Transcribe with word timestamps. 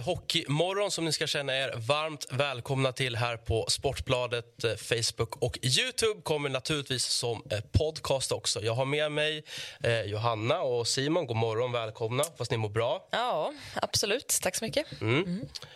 Hockeymorgon 0.00 0.90
som 0.90 1.04
ni 1.04 1.12
ska 1.12 1.26
känna 1.26 1.56
er 1.56 1.72
varmt 1.76 2.26
välkomna 2.30 2.92
till 2.92 3.16
här 3.16 3.36
på 3.36 3.66
Sportbladet, 3.68 4.64
eh, 4.64 4.74
Facebook 4.74 5.36
och 5.36 5.58
Youtube. 5.62 6.22
Kommer 6.22 6.48
naturligtvis 6.48 7.04
som 7.04 7.42
eh, 7.50 7.60
podcast 7.72 8.32
också. 8.32 8.62
Jag 8.62 8.74
har 8.74 8.84
med 8.84 9.12
mig 9.12 9.44
eh, 9.82 10.02
Johanna 10.02 10.60
och 10.60 10.88
Simon. 10.88 11.26
God 11.26 11.36
morgon, 11.36 11.72
välkomna. 11.72 12.22
Hoppas 12.22 12.50
ni 12.50 12.56
mår 12.56 12.68
bra. 12.68 13.08
Ja, 13.10 13.52
absolut. 13.74 14.38
Tack 14.42 14.56
så 14.56 14.64
mycket. 14.64 14.86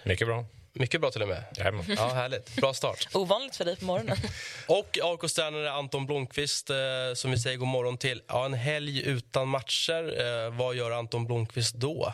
Mycket 0.05 0.27
bra. 0.27 0.45
Mycket 0.77 1.01
bra 1.01 1.11
till 1.11 1.23
och 1.23 1.29
med. 1.29 1.45
Jajamän. 1.57 1.85
Ja, 1.89 2.09
härligt. 2.09 2.57
Bra 2.57 2.75
start. 2.75 3.09
Ovanligt 3.15 3.57
för 3.57 3.65
dig 3.65 3.77
på 3.77 3.85
morgonen. 3.85 4.17
Och 4.69 4.99
AIKs 5.03 5.35
tränare 5.35 5.73
Anton 5.73 6.07
Blomqvist 6.07 6.71
eh, 6.71 6.77
som 7.15 7.31
vi 7.31 7.39
säger 7.39 7.57
god 7.57 7.69
morgon 7.69 7.99
till. 7.99 8.23
Ja, 8.27 8.45
en 8.45 8.55
helg 8.55 9.03
utan 9.03 9.49
matcher. 9.49 10.21
Eh, 10.21 10.57
vad 10.57 10.75
gör 10.75 10.91
Anton 10.91 11.27
Blomqvist 11.27 11.75
då? 11.75 12.13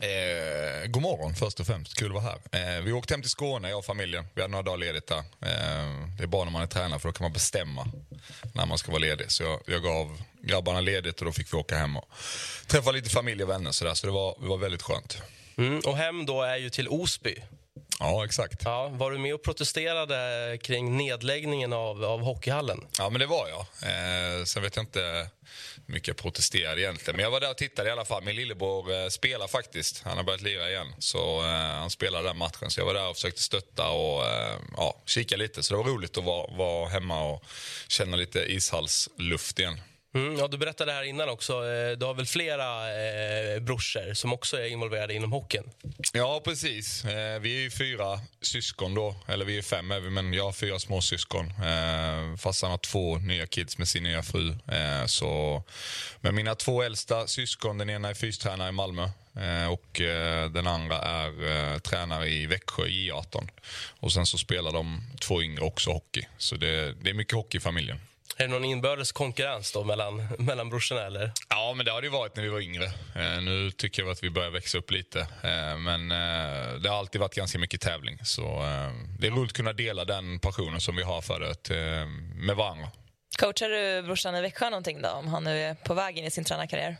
Eh, 0.00 0.86
god 0.86 1.02
morgon 1.02 1.34
först 1.34 1.60
och 1.60 1.66
främst, 1.66 1.94
kul 1.94 2.16
att 2.16 2.22
vara 2.22 2.38
här. 2.52 2.76
Eh, 2.76 2.82
vi 2.82 2.92
åkte 2.92 3.14
hem 3.14 3.22
till 3.22 3.30
Skåne, 3.30 3.68
jag 3.68 3.78
och 3.78 3.84
familjen. 3.84 4.24
Vi 4.34 4.42
hade 4.42 4.52
några 4.52 4.62
dagar 4.62 4.76
ledigt 4.76 5.06
där. 5.06 5.18
Eh, 5.18 6.06
det 6.18 6.22
är 6.22 6.26
bra 6.26 6.44
när 6.44 6.52
man 6.52 6.62
är 6.62 6.66
tränare 6.66 7.00
för 7.00 7.08
då 7.08 7.12
kan 7.12 7.24
man 7.24 7.32
bestämma 7.32 7.88
när 8.54 8.66
man 8.66 8.78
ska 8.78 8.92
vara 8.92 9.00
ledig. 9.00 9.30
Så 9.30 9.42
jag, 9.42 9.60
jag 9.66 9.82
gav 9.82 10.22
grabbarna 10.42 10.80
ledigt 10.80 11.18
och 11.20 11.24
då 11.24 11.32
fick 11.32 11.52
vi 11.52 11.56
åka 11.56 11.76
hem 11.76 11.96
och 11.96 12.08
träffa 12.66 12.90
lite 12.90 13.10
familj 13.10 13.42
och 13.42 13.50
vänner 13.50 13.72
så, 13.72 13.84
där, 13.84 13.94
så 13.94 14.06
det, 14.06 14.12
var, 14.12 14.36
det 14.40 14.46
var 14.46 14.58
väldigt 14.58 14.82
skönt. 14.82 15.22
Mm, 15.56 15.80
och 15.86 15.96
hem 15.96 16.26
då 16.26 16.42
är 16.42 16.56
ju 16.56 16.70
till 16.70 16.88
Osby. 16.88 17.34
Ja, 17.98 18.24
exakt. 18.24 18.62
Ja, 18.64 18.88
var 18.88 19.10
du 19.10 19.18
med 19.18 19.34
och 19.34 19.42
protesterade 19.42 20.58
kring 20.62 20.96
nedläggningen 20.96 21.72
av, 21.72 22.04
av 22.04 22.20
hockeyhallen? 22.20 22.86
Ja, 22.98 23.10
men 23.10 23.20
det 23.20 23.26
var 23.26 23.48
jag. 23.48 23.60
Eh, 23.60 24.44
sen 24.44 24.62
vet 24.62 24.76
jag 24.76 24.82
inte 24.82 25.28
hur 25.86 25.92
mycket 25.94 26.08
jag 26.08 26.16
protesterade 26.16 26.80
egentligen. 26.80 27.16
Men 27.16 27.22
jag 27.22 27.30
var 27.30 27.40
där 27.40 27.50
och 27.50 27.56
tittade 27.56 27.88
i 27.88 27.92
alla 27.92 28.04
fall. 28.04 28.24
Min 28.24 28.36
lillebror 28.36 28.92
eh, 28.92 29.08
spelar 29.08 29.48
faktiskt. 29.48 30.02
Han 30.04 30.16
har 30.16 30.24
börjat 30.24 30.42
lira 30.42 30.70
igen. 30.70 30.86
Så 30.98 31.40
eh, 31.40 31.48
han 31.50 31.90
spelade 31.90 32.28
den 32.28 32.38
matchen. 32.38 32.70
Så 32.70 32.80
jag 32.80 32.86
var 32.86 32.94
där 32.94 33.08
och 33.08 33.16
försökte 33.16 33.42
stötta 33.42 33.88
och 33.88 34.26
eh, 34.26 34.58
ja, 34.76 35.02
kika 35.06 35.36
lite. 35.36 35.62
Så 35.62 35.74
det 35.74 35.82
var 35.82 35.90
roligt 35.90 36.18
att 36.18 36.24
vara, 36.24 36.56
vara 36.56 36.88
hemma 36.88 37.24
och 37.24 37.44
känna 37.88 38.16
lite 38.16 38.52
ishallsluft 38.52 39.58
igen. 39.58 39.80
Mm, 40.14 40.38
ja, 40.38 40.48
du 40.48 40.58
berättade 40.58 40.92
här 40.92 41.02
innan 41.02 41.28
också. 41.28 41.52
Eh, 41.52 41.98
du 41.98 42.06
har 42.06 42.14
väl 42.14 42.26
flera 42.26 42.88
eh, 43.54 43.60
brorsor 43.60 44.14
som 44.14 44.32
också 44.32 44.56
är 44.56 44.66
involverade 44.66 45.14
inom 45.14 45.32
hockeyn? 45.32 45.70
Ja, 46.12 46.40
precis. 46.44 47.04
Eh, 47.04 47.40
vi 47.40 47.56
är 47.56 47.60
ju 47.60 47.70
fyra 47.70 48.20
syskon 48.40 48.94
då. 48.94 49.16
Eller 49.26 49.44
vi 49.44 49.58
är 49.58 49.62
fem 49.62 49.90
är 49.90 50.00
vi, 50.00 50.10
men 50.10 50.32
jag 50.32 50.44
har 50.44 50.52
fyra 50.52 50.78
småsyskon. 50.78 51.46
Eh, 51.46 52.36
farsan 52.36 52.70
har 52.70 52.78
två 52.78 53.18
nya 53.18 53.46
kids 53.46 53.78
med 53.78 53.88
sin 53.88 54.02
nya 54.02 54.22
fru. 54.22 54.50
Eh, 54.50 55.06
så, 55.06 55.62
men 56.20 56.34
mina 56.34 56.54
två 56.54 56.82
äldsta 56.82 57.26
syskon, 57.26 57.78
den 57.78 57.90
ena 57.90 58.08
är 58.08 58.14
fystränare 58.14 58.68
i 58.68 58.72
Malmö. 58.72 59.08
Eh, 59.36 59.72
och 59.72 60.00
eh, 60.00 60.50
den 60.50 60.66
andra 60.66 60.98
är 60.98 61.50
eh, 61.50 61.78
tränare 61.78 62.28
i 62.28 62.46
Växjö, 62.46 62.82
J18. 62.86 63.48
Och 64.00 64.12
sen 64.12 64.26
så 64.26 64.38
spelar 64.38 64.72
de 64.72 65.02
två 65.20 65.42
yngre 65.42 65.64
också 65.64 65.90
hockey. 65.90 66.26
Så 66.38 66.56
det, 66.56 66.92
det 66.92 67.10
är 67.10 67.14
mycket 67.14 67.34
hockey 67.34 67.58
i 67.58 67.60
familjen. 67.60 68.00
Är 68.40 68.48
det 68.48 68.54
någon 68.54 68.64
inbördes 68.64 69.12
konkurrens 69.12 69.72
då 69.72 69.84
mellan, 69.84 70.28
mellan 70.38 70.70
brorsorna? 70.70 71.02
Eller? 71.02 71.32
Ja, 71.48 71.74
men 71.76 71.86
det 71.86 71.92
har 71.92 72.02
det 72.02 72.08
varit 72.08 72.36
när 72.36 72.42
vi 72.42 72.48
var 72.48 72.60
yngre. 72.60 72.84
Eh, 72.84 73.42
nu 73.42 73.70
tycker 73.70 74.02
jag 74.02 74.10
att 74.10 74.24
vi 74.24 74.30
börjar 74.30 74.50
växa 74.50 74.78
upp 74.78 74.90
lite. 74.90 75.20
Eh, 75.20 75.78
men 75.78 76.10
eh, 76.10 76.74
det 76.80 76.88
har 76.88 76.98
alltid 76.98 77.20
varit 77.20 77.34
ganska 77.34 77.58
mycket 77.58 77.80
tävling. 77.80 78.18
Så 78.24 78.42
eh, 78.42 78.90
det 79.18 79.26
är 79.26 79.30
roligt 79.30 79.50
att 79.50 79.56
kunna 79.56 79.72
dela 79.72 80.04
den 80.04 80.38
passionen 80.38 80.80
som 80.80 80.96
vi 80.96 81.02
har 81.02 81.20
för 81.20 81.40
det 81.40 81.70
eh, 81.76 82.06
med 82.34 82.56
varandra. 82.56 82.88
Coachar 83.38 83.68
du 83.68 84.02
brorsan 84.02 84.36
i 84.36 84.40
Växjö 84.40 84.70
någonting 84.70 85.02
då, 85.02 85.08
om 85.08 85.28
han 85.28 85.44
nu 85.44 85.60
är 85.60 85.74
på 85.74 85.94
väg 85.94 86.18
in 86.18 86.24
i 86.24 86.30
sin 86.30 86.44
tränarkarriär? 86.44 86.96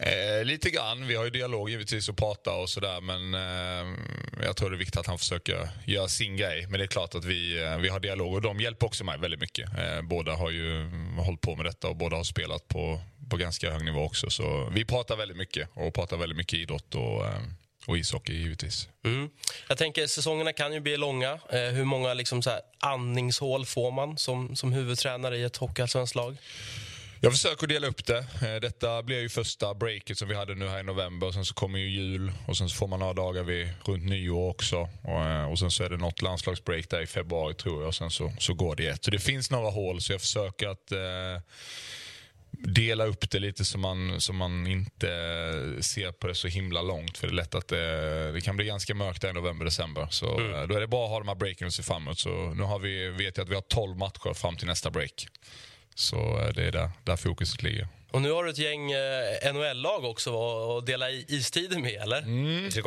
Eh, 0.00 0.44
lite 0.44 0.70
grann. 0.70 1.06
Vi 1.06 1.14
har 1.14 1.24
ju 1.24 1.30
dialog 1.30 1.70
givetvis 1.70 2.08
och 2.08 2.16
pratar 2.16 2.62
och 2.62 2.68
sådär. 2.68 3.00
Men 3.00 3.34
eh, 3.34 3.98
jag 4.44 4.56
tror 4.56 4.70
det 4.70 4.76
är 4.76 4.78
viktigt 4.78 4.96
att 4.96 5.06
han 5.06 5.18
försöker 5.18 5.68
göra 5.84 6.08
sin 6.08 6.36
grej. 6.36 6.66
Men 6.66 6.78
det 6.78 6.84
är 6.84 6.86
klart 6.86 7.14
att 7.14 7.24
vi, 7.24 7.62
eh, 7.62 7.78
vi 7.78 7.88
har 7.88 8.00
dialog 8.00 8.34
och 8.34 8.42
de 8.42 8.60
hjälper 8.60 8.86
också 8.86 9.04
mig 9.04 9.18
väldigt 9.18 9.40
mycket. 9.40 9.78
Eh, 9.78 10.02
båda 10.02 10.34
har 10.34 10.50
ju 10.50 10.90
hållit 11.18 11.40
på 11.40 11.56
med 11.56 11.66
detta 11.66 11.88
och 11.88 11.96
båda 11.96 12.16
har 12.16 12.24
spelat 12.24 12.68
på, 12.68 13.00
på 13.30 13.36
ganska 13.36 13.72
hög 13.72 13.84
nivå 13.84 14.04
också. 14.04 14.30
Så 14.30 14.70
vi 14.74 14.84
pratar 14.84 15.16
väldigt 15.16 15.36
mycket 15.36 15.68
och 15.74 15.94
pratar 15.94 16.16
väldigt 16.16 16.38
mycket 16.38 16.58
idrott 16.58 16.94
och, 16.94 17.26
eh, 17.26 17.40
och 17.86 17.98
ishockey 17.98 18.32
givetvis. 18.32 18.88
Mm. 19.04 19.30
Jag 19.68 19.78
tänker 19.78 20.06
säsongerna 20.06 20.52
kan 20.52 20.72
ju 20.72 20.80
bli 20.80 20.96
långa. 20.96 21.32
Eh, 21.32 21.60
hur 21.60 21.84
många 21.84 22.14
liksom, 22.14 22.42
så 22.42 22.50
här, 22.50 22.60
andningshål 22.80 23.66
får 23.66 23.90
man 23.90 24.18
som, 24.18 24.56
som 24.56 24.72
huvudtränare 24.72 25.36
i 25.36 25.42
ett 25.42 25.56
hockeyallsvenskt 25.56 26.14
lag? 26.14 26.36
Jag 27.22 27.32
försöker 27.32 27.66
dela 27.66 27.86
upp 27.86 28.06
det. 28.06 28.18
Eh, 28.18 28.60
Detta 28.60 29.02
blir 29.02 29.20
ju 29.20 29.28
första 29.28 29.74
breaket 29.74 30.18
som 30.18 30.28
vi 30.28 30.34
hade 30.34 30.54
nu 30.54 30.68
här 30.68 30.80
i 30.80 30.82
november. 30.82 31.32
Sen 31.32 31.44
så 31.44 31.54
kommer 31.54 31.78
ju 31.78 31.88
jul 31.88 32.32
och 32.46 32.56
sen 32.56 32.68
så 32.68 32.76
får 32.76 32.86
man 32.86 32.98
några 33.00 33.12
dagar 33.12 33.42
vid, 33.42 33.68
runt 33.84 34.04
nyår 34.04 34.50
också. 34.50 34.88
Och, 35.02 35.24
eh, 35.24 35.50
och 35.50 35.58
sen 35.58 35.70
så 35.70 35.84
är 35.84 35.90
det 35.90 35.96
något 35.96 36.22
landslagsbreak 36.22 36.90
där 36.90 37.02
i 37.02 37.06
februari 37.06 37.54
tror 37.54 37.80
jag. 37.80 37.88
Och 37.88 37.94
sen 37.94 38.10
så, 38.10 38.32
så 38.38 38.54
går 38.54 38.76
det 38.76 38.86
ett. 38.86 39.04
Så 39.04 39.10
det 39.10 39.18
finns 39.18 39.50
några 39.50 39.70
hål 39.70 40.00
så 40.00 40.12
jag 40.12 40.20
försöker 40.20 40.68
att 40.68 40.92
eh, 40.92 41.42
dela 42.62 43.04
upp 43.06 43.30
det 43.30 43.38
lite 43.38 43.64
så 43.64 43.78
man, 43.78 44.20
så 44.20 44.32
man 44.32 44.66
inte 44.66 45.06
ser 45.80 46.12
på 46.12 46.26
det 46.26 46.34
så 46.34 46.48
himla 46.48 46.82
långt. 46.82 47.18
För 47.18 47.26
det 47.26 47.32
är 47.32 47.34
lätt 47.34 47.54
att 47.54 47.68
det, 47.68 48.32
det 48.32 48.40
kan 48.40 48.56
bli 48.56 48.64
ganska 48.66 48.94
mörkt 48.94 49.24
i 49.24 49.32
november, 49.32 49.64
december. 49.64 50.06
Så 50.10 50.26
eh, 50.40 50.66
då 50.66 50.74
är 50.74 50.80
det 50.80 50.86
bra 50.86 51.04
att 51.04 51.10
ha 51.10 51.18
de 51.18 51.28
här 51.28 51.34
breaken 51.34 51.66
och 51.66 51.72
se 51.74 51.82
fram 51.82 52.02
emot. 52.02 52.18
Så 52.18 52.30
nu 52.54 52.62
har 52.62 52.78
vi, 52.78 53.08
vet 53.08 53.36
jag 53.36 53.44
att 53.44 53.50
vi 53.50 53.54
har 53.54 53.62
12 53.62 53.96
matcher 53.96 54.34
fram 54.34 54.56
till 54.56 54.66
nästa 54.66 54.90
break. 54.90 55.26
Så 55.94 56.38
eh, 56.38 56.48
det 56.54 56.64
är 56.64 56.72
där, 56.72 56.90
där 57.04 57.16
fokuset 57.16 57.62
ligger. 57.62 57.88
Och 58.10 58.22
nu 58.22 58.30
har 58.30 58.44
du 58.44 58.50
ett 58.50 58.58
gäng 58.58 58.92
eh, 58.92 59.52
NHL-lag 59.54 60.04
också 60.04 60.30
att 60.30 60.78
att 60.78 60.86
dela 60.86 61.10
i- 61.10 61.24
istider 61.28 61.78
med, 61.78 61.92
eller? 62.02 62.20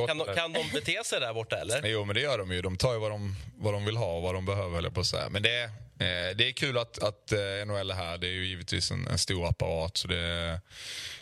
Kan, 0.07 0.17
de, 0.17 0.35
kan 0.35 0.53
de 0.53 0.63
bete 0.73 1.01
sig 1.05 1.19
där 1.19 1.33
borta, 1.33 1.55
eller? 1.57 1.87
Jo, 1.87 2.05
men 2.05 2.15
det 2.15 2.21
gör 2.21 2.37
de 2.37 2.51
ju. 2.51 2.61
De 2.61 2.77
tar 2.77 2.93
ju 2.93 2.99
vad 2.99 3.11
de, 3.11 3.35
vad 3.57 3.73
de 3.73 3.85
vill 3.85 3.97
ha 3.97 4.15
och 4.15 4.21
vad 4.21 4.33
de 4.35 4.45
behöver, 4.45 4.81
jag 4.83 4.93
på 4.93 4.99
att 4.99 5.05
säga. 5.05 5.29
Men 5.29 5.43
det 5.43 5.69
det 5.97 6.47
är 6.47 6.51
kul 6.51 6.77
att, 6.77 7.03
att 7.03 7.31
eh, 7.31 7.65
NHL 7.65 7.91
är 7.91 7.95
här. 7.95 8.17
Det 8.17 8.27
är 8.27 8.31
ju 8.31 8.47
givetvis 8.47 8.91
en, 8.91 9.07
en 9.07 9.17
stor 9.17 9.47
apparat. 9.47 9.97
Så 9.97 10.07
det, 10.07 10.61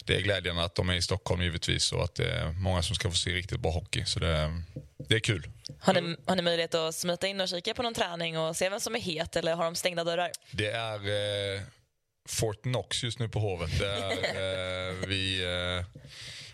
det 0.05 0.15
är 0.15 0.21
glädjande 0.21 0.63
att 0.63 0.75
de 0.75 0.89
är 0.89 0.93
i 0.93 1.01
Stockholm 1.01 1.41
givetvis 1.41 1.91
och 1.91 2.03
att 2.03 2.15
det 2.15 2.31
är 2.31 2.51
många 2.51 2.81
som 2.81 2.95
ska 2.95 3.09
få 3.09 3.15
se 3.15 3.33
riktigt 3.33 3.59
bra 3.59 3.71
hockey. 3.71 4.05
Så 4.05 4.19
det, 4.19 4.61
det 4.97 5.15
är 5.15 5.19
kul. 5.19 5.47
Har 5.79 5.93
ni, 5.93 6.15
har 6.25 6.35
ni 6.35 6.41
möjlighet 6.41 6.75
att 6.75 6.95
smita 6.95 7.27
in 7.27 7.41
och 7.41 7.47
kika 7.47 7.73
på 7.73 7.83
någon 7.83 7.93
träning 7.93 8.37
och 8.37 8.55
se 8.55 8.69
vem 8.69 8.79
som 8.79 8.95
är 8.95 8.99
het 8.99 9.35
eller 9.35 9.55
har 9.55 9.63
de 9.63 9.75
stängda 9.75 10.03
dörrar? 10.03 10.31
Det 10.51 10.71
är 10.71 10.95
eh, 11.55 11.61
Fort 12.29 12.61
Knox 12.61 13.03
just 13.03 13.19
nu 13.19 13.29
på 13.29 13.39
Hovet. 13.39 13.79
Det 13.79 13.87
är, 13.87 14.11
eh, 14.89 15.07
vi, 15.07 15.43
eh, 15.43 16.01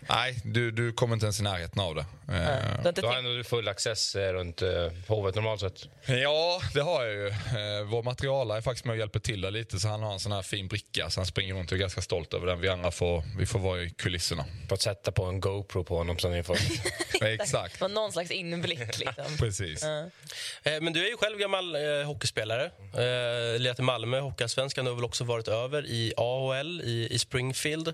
nej, 0.08 0.40
du, 0.44 0.70
du 0.70 0.92
kommer 0.92 1.14
inte 1.14 1.26
ens 1.26 1.40
i 1.40 1.42
närheten 1.42 1.80
av 1.82 1.94
det. 1.94 2.00
Eh, 2.00 2.06
Du 2.28 2.34
har 2.82 2.88
inte 2.88 3.00
Du 3.00 3.06
har 3.06 3.16
ändå 3.16 3.44
full 3.44 3.68
access 3.68 4.14
eh, 4.14 4.32
runt 4.32 4.62
eh, 4.62 4.68
hovet 5.08 5.34
normalt 5.34 5.60
sett. 5.60 5.88
Ja, 6.06 6.60
det 6.74 6.80
har 6.80 7.04
jag 7.04 7.12
ju. 7.14 7.26
Eh, 7.28 7.84
vår 7.90 8.02
materialare 8.02 8.58
är 8.58 8.62
faktiskt 8.62 8.84
med 8.84 8.92
och 8.92 8.98
hjälper 8.98 9.18
till 9.20 9.40
där 9.40 9.50
lite. 9.50 9.78
Så 9.78 9.88
han 9.88 10.02
har 10.02 10.12
en 10.12 10.20
sån 10.20 10.32
här 10.32 10.42
fin 10.42 10.68
bricka. 10.68 11.10
Så 11.10 11.20
han 11.20 11.26
springer 11.26 11.54
runt 11.54 11.72
och 11.72 11.76
är 11.76 11.80
ganska 11.80 12.00
stolt 12.00 12.34
över 12.34 12.46
den. 12.46 12.60
Vi 12.60 12.68
andra 12.68 12.90
får, 12.90 13.22
vi 13.38 13.46
får 13.46 13.58
vara 13.58 13.82
i 13.82 13.90
kulisserna. 13.90 14.44
För 14.68 14.74
att 14.74 14.82
sätta 14.82 15.12
på 15.12 15.24
en 15.24 15.40
GoPro 15.40 15.84
på 15.84 15.96
honom 15.96 16.18
så 16.18 16.28
ni 16.28 16.42
får... 16.42 16.56
Exakt. 17.20 17.74
Det 17.74 17.80
var 17.80 17.88
någon 17.88 18.12
slags 18.12 18.30
inblick. 18.30 18.98
Liksom. 18.98 19.36
Precis. 19.38 19.82
Eh, 19.82 20.80
Men 20.80 20.92
du 20.92 21.04
är 21.06 21.10
ju 21.10 21.16
själv 21.16 21.38
gammal 21.38 21.74
eh, 21.74 22.06
hockeyspelare. 22.06 22.64
Eh, 22.94 23.58
lirat 23.60 23.78
i 23.78 23.82
Malmö, 23.82 24.20
Hockeyallsvenskan. 24.20 24.84
Du 24.84 24.90
har 24.90 24.96
väl 24.96 25.04
också 25.04 25.24
varit 25.24 25.48
över 25.48 25.86
i 25.86 26.12
AHL 26.16 26.80
i, 26.84 27.08
i 27.10 27.18
Springfield. 27.18 27.88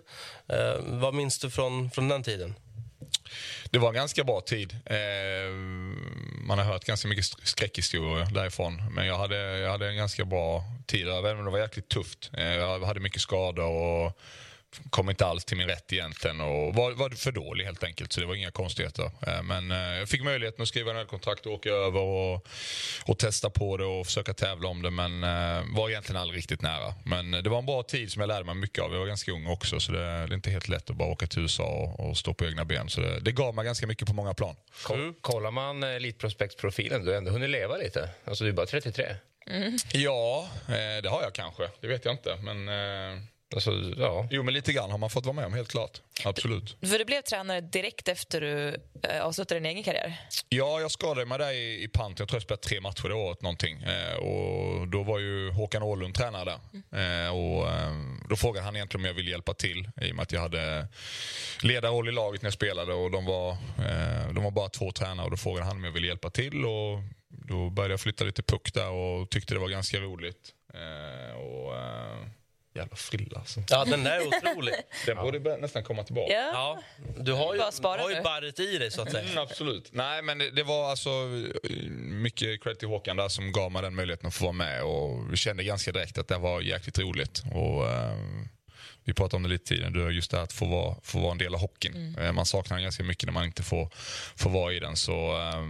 Eh, 0.49 0.75
vad 0.81 1.14
minns 1.14 1.38
du 1.38 1.50
från, 1.50 1.90
från 1.90 2.03
den 2.08 2.22
tiden? 2.22 2.54
Det 3.70 3.78
var 3.78 3.88
en 3.88 3.94
ganska 3.94 4.24
bra 4.24 4.40
tid. 4.40 4.76
Eh, 4.86 5.50
man 6.46 6.58
har 6.58 6.64
hört 6.64 6.84
ganska 6.84 7.08
mycket 7.08 7.24
skräckhistorier 7.24 8.26
därifrån. 8.34 8.82
Men 8.90 9.06
jag 9.06 9.18
hade, 9.18 9.58
jag 9.58 9.70
hade 9.70 9.88
en 9.88 9.96
ganska 9.96 10.24
bra 10.24 10.64
tid. 10.86 11.08
Även 11.08 11.38
om 11.38 11.44
det 11.44 11.50
var 11.50 11.58
jäkligt 11.58 11.88
tufft. 11.88 12.30
Eh, 12.32 12.54
jag 12.54 12.80
hade 12.80 13.00
mycket 13.00 13.22
skador 13.22 13.66
och 13.66 14.18
kom 14.91 15.11
inte 15.11 15.26
alls 15.26 15.44
till 15.44 15.56
min 15.56 15.67
rätt 15.67 15.93
egentligen. 15.93 16.41
Och 16.41 16.75
var, 16.75 16.93
var 16.93 17.11
för 17.11 17.32
dålig 17.32 17.65
helt 17.65 17.85
enkelt. 17.85 18.12
Så 18.12 18.21
det 18.21 18.26
var 18.26 18.35
inga 18.35 18.50
konstigheter. 18.50 19.11
Eh, 19.26 19.43
men 19.43 19.71
eh, 19.71 19.79
jag 19.79 20.09
fick 20.09 20.23
möjligheten 20.23 20.62
att 20.62 20.69
skriva 20.69 21.00
en 21.00 21.06
kontrakt 21.06 21.47
och 21.47 21.53
åka 21.53 21.69
över 21.71 22.00
och, 22.00 22.47
och 23.06 23.19
testa 23.19 23.50
på 23.50 23.76
det 23.76 23.85
och 23.85 24.06
försöka 24.06 24.35
tävla 24.35 24.69
om 24.69 24.82
det. 24.82 24.91
Men 24.91 25.25
eh, 25.25 25.62
var 25.76 25.88
egentligen 25.91 26.21
aldrig 26.21 26.38
riktigt 26.38 26.62
nära. 26.62 26.94
Men 27.05 27.31
det 27.31 27.50
var 27.50 27.59
en 27.59 27.67
bra 27.67 27.82
tid 27.82 28.12
som 28.12 28.21
jag 28.21 28.29
lärde 28.29 28.44
mig 28.44 28.55
mycket 28.55 28.85
av. 28.85 28.93
Jag 28.93 28.99
var 29.00 29.06
ganska 29.06 29.32
ung 29.32 29.47
också. 29.47 29.81
Så 29.81 29.93
det, 29.93 29.99
det 29.99 30.05
är 30.06 30.35
inte 30.35 30.50
helt 30.50 30.69
lätt 30.69 30.91
att 30.91 30.97
bara 30.97 31.09
åka 31.09 31.26
till 31.26 31.43
USA 31.43 31.65
och, 31.65 32.09
och 32.11 32.17
stå 32.17 32.35
på 32.35 32.44
egna 32.47 32.65
ben. 32.65 32.88
Så 32.88 33.00
det, 33.00 33.21
det 33.21 33.32
gav 33.32 33.55
mig 33.55 33.65
ganska 33.65 33.87
mycket 33.87 34.09
på 34.09 34.15
många 34.15 34.35
plan. 34.35 34.56
Ko- 34.82 35.15
Kollar 35.21 35.50
man 35.50 35.82
Elitprospektprofilen, 35.82 37.05
du 37.05 37.11
har 37.11 37.19
ändå 37.19 37.31
hunnit 37.31 37.50
leva 37.50 37.76
lite. 37.76 38.09
Alltså 38.25 38.44
du 38.44 38.50
är 38.50 38.55
bara 38.55 38.67
33. 38.67 39.05
Ja, 39.93 40.49
eh, 40.69 41.03
det 41.03 41.09
har 41.09 41.23
jag 41.23 41.32
kanske. 41.35 41.69
Det 41.81 41.87
vet 41.87 42.05
jag 42.05 42.15
inte. 42.15 42.37
Men 42.43 42.69
eh, 42.69 43.21
Alltså, 43.54 43.70
ja. 43.96 44.28
Jo, 44.30 44.42
men 44.42 44.54
lite 44.54 44.72
grann 44.72 44.90
har 44.90 44.98
man 44.98 45.10
fått 45.10 45.26
vara 45.26 45.36
med 45.36 45.46
om, 45.46 45.54
helt 45.54 45.68
klart. 45.68 46.00
Absolut. 46.24 46.76
För 46.80 46.98
du 46.98 47.04
blev 47.04 47.22
tränare 47.22 47.60
direkt 47.60 48.08
efter 48.08 48.40
du 48.40 48.76
eh, 49.02 49.22
avslutade 49.22 49.60
din 49.60 49.66
egen 49.66 49.82
karriär. 49.82 50.20
Ja, 50.48 50.80
jag 50.80 50.90
skadade 50.90 51.26
mig 51.26 51.38
där 51.38 51.52
i, 51.52 51.82
i 51.84 51.88
pant. 51.88 52.18
Jag 52.18 52.28
tror 52.28 52.36
jag 52.36 52.42
spelade 52.42 52.62
tre 52.62 52.80
matcher 52.80 53.08
det 53.08 53.14
året 53.14 53.42
någonting. 53.42 53.82
Eh, 53.82 54.16
och 54.16 54.88
då 54.88 55.02
var 55.02 55.18
ju 55.18 55.50
Håkan 55.50 55.82
Åhlund 55.82 56.14
tränare 56.14 56.44
där. 56.44 57.26
Eh, 57.26 57.30
och, 57.34 57.68
eh, 57.70 57.92
då 58.28 58.36
frågade 58.36 58.64
han 58.64 58.76
egentligen 58.76 59.00
om 59.00 59.06
jag 59.06 59.14
ville 59.14 59.30
hjälpa 59.30 59.54
till 59.54 59.88
i 60.00 60.12
och 60.12 60.16
med 60.16 60.22
att 60.22 60.32
jag 60.32 60.40
hade 60.40 60.88
ledarroll 61.62 62.08
i 62.08 62.12
laget 62.12 62.42
när 62.42 62.46
jag 62.46 62.54
spelade 62.54 62.94
och 62.94 63.10
de 63.10 63.24
var, 63.24 63.50
eh, 63.50 64.32
de 64.32 64.44
var 64.44 64.50
bara 64.50 64.68
två 64.68 64.92
tränare 64.92 65.24
och 65.24 65.30
då 65.30 65.36
frågade 65.36 65.66
han 65.66 65.76
om 65.76 65.84
jag 65.84 65.92
ville 65.92 66.06
hjälpa 66.06 66.30
till 66.30 66.64
och 66.64 66.98
då 67.28 67.70
började 67.70 67.92
jag 67.92 68.00
flytta 68.00 68.24
lite 68.24 68.42
puck 68.42 68.74
där 68.74 68.90
och 68.90 69.30
tyckte 69.30 69.54
det 69.54 69.60
var 69.60 69.68
ganska 69.68 69.98
roligt. 69.98 70.52
Eh, 70.74 71.36
och, 71.36 71.76
eh, 71.76 72.18
jävla 72.75 72.97
frilla 72.97 73.38
alltså. 73.38 73.62
Ja, 73.69 73.85
den 73.85 74.06
är 74.06 74.26
otrolig. 74.26 74.75
Den 75.06 75.17
borde 75.17 75.41
börja 75.41 75.56
nästan 75.56 75.85
komma 75.85 76.05
tillbaka. 76.05 76.32
Ja. 76.32 76.50
Ja, 76.53 76.82
du 77.17 77.32
har 77.32 77.55
ju, 77.55 77.61
har 77.61 78.11
ju 78.11 78.23
barret 78.23 78.61
i 78.61 78.79
dig, 78.79 78.91
så 78.91 79.03
att 79.03 79.11
säga. 79.11 79.25
Mm, 79.25 79.38
absolut. 79.38 79.88
Nej, 79.93 80.23
men 80.23 80.38
det, 80.38 80.50
det 80.50 80.62
var 80.62 80.91
alltså 80.91 81.11
eh, 81.11 81.76
mycket 82.00 82.62
credit 82.62 82.79
till 82.79 82.88
Håkan 82.88 83.17
där 83.17 83.29
som 83.29 83.53
gav 83.53 83.73
mig 83.73 83.82
den 83.82 83.94
möjligheten 83.94 84.26
att 84.29 84.35
få 84.35 84.44
vara 84.44 84.53
med. 84.53 84.82
Och 84.82 85.32
vi 85.32 85.37
kände 85.37 85.65
ganska 85.65 85.93
direkt 85.93 86.19
att 86.19 86.29
det 86.29 86.38
var 86.38 86.61
jäkligt 86.61 86.99
roligt. 86.99 87.43
Och, 87.53 87.88
eh, 87.88 88.19
vi 89.05 89.15
pratade 89.15 89.37
om 89.37 89.43
det 89.43 89.49
lite 89.49 89.65
tidigare, 89.65 90.12
just 90.12 90.31
det 90.31 90.37
här 90.37 90.44
att 90.44 90.53
få 90.53 90.67
vara, 90.67 90.97
få 91.03 91.19
vara 91.19 91.32
en 91.32 91.38
del 91.38 91.55
av 91.55 91.61
hockeyn. 91.61 92.19
Eh, 92.19 92.32
man 92.32 92.47
saknar 92.47 92.76
den 92.76 92.82
ganska 92.82 93.03
mycket 93.03 93.26
när 93.26 93.32
man 93.32 93.44
inte 93.44 93.62
får, 93.62 93.91
får 94.37 94.50
vara 94.50 94.73
i 94.73 94.81
den. 94.81 94.97
Så 94.97 95.12
eh, 95.12 95.62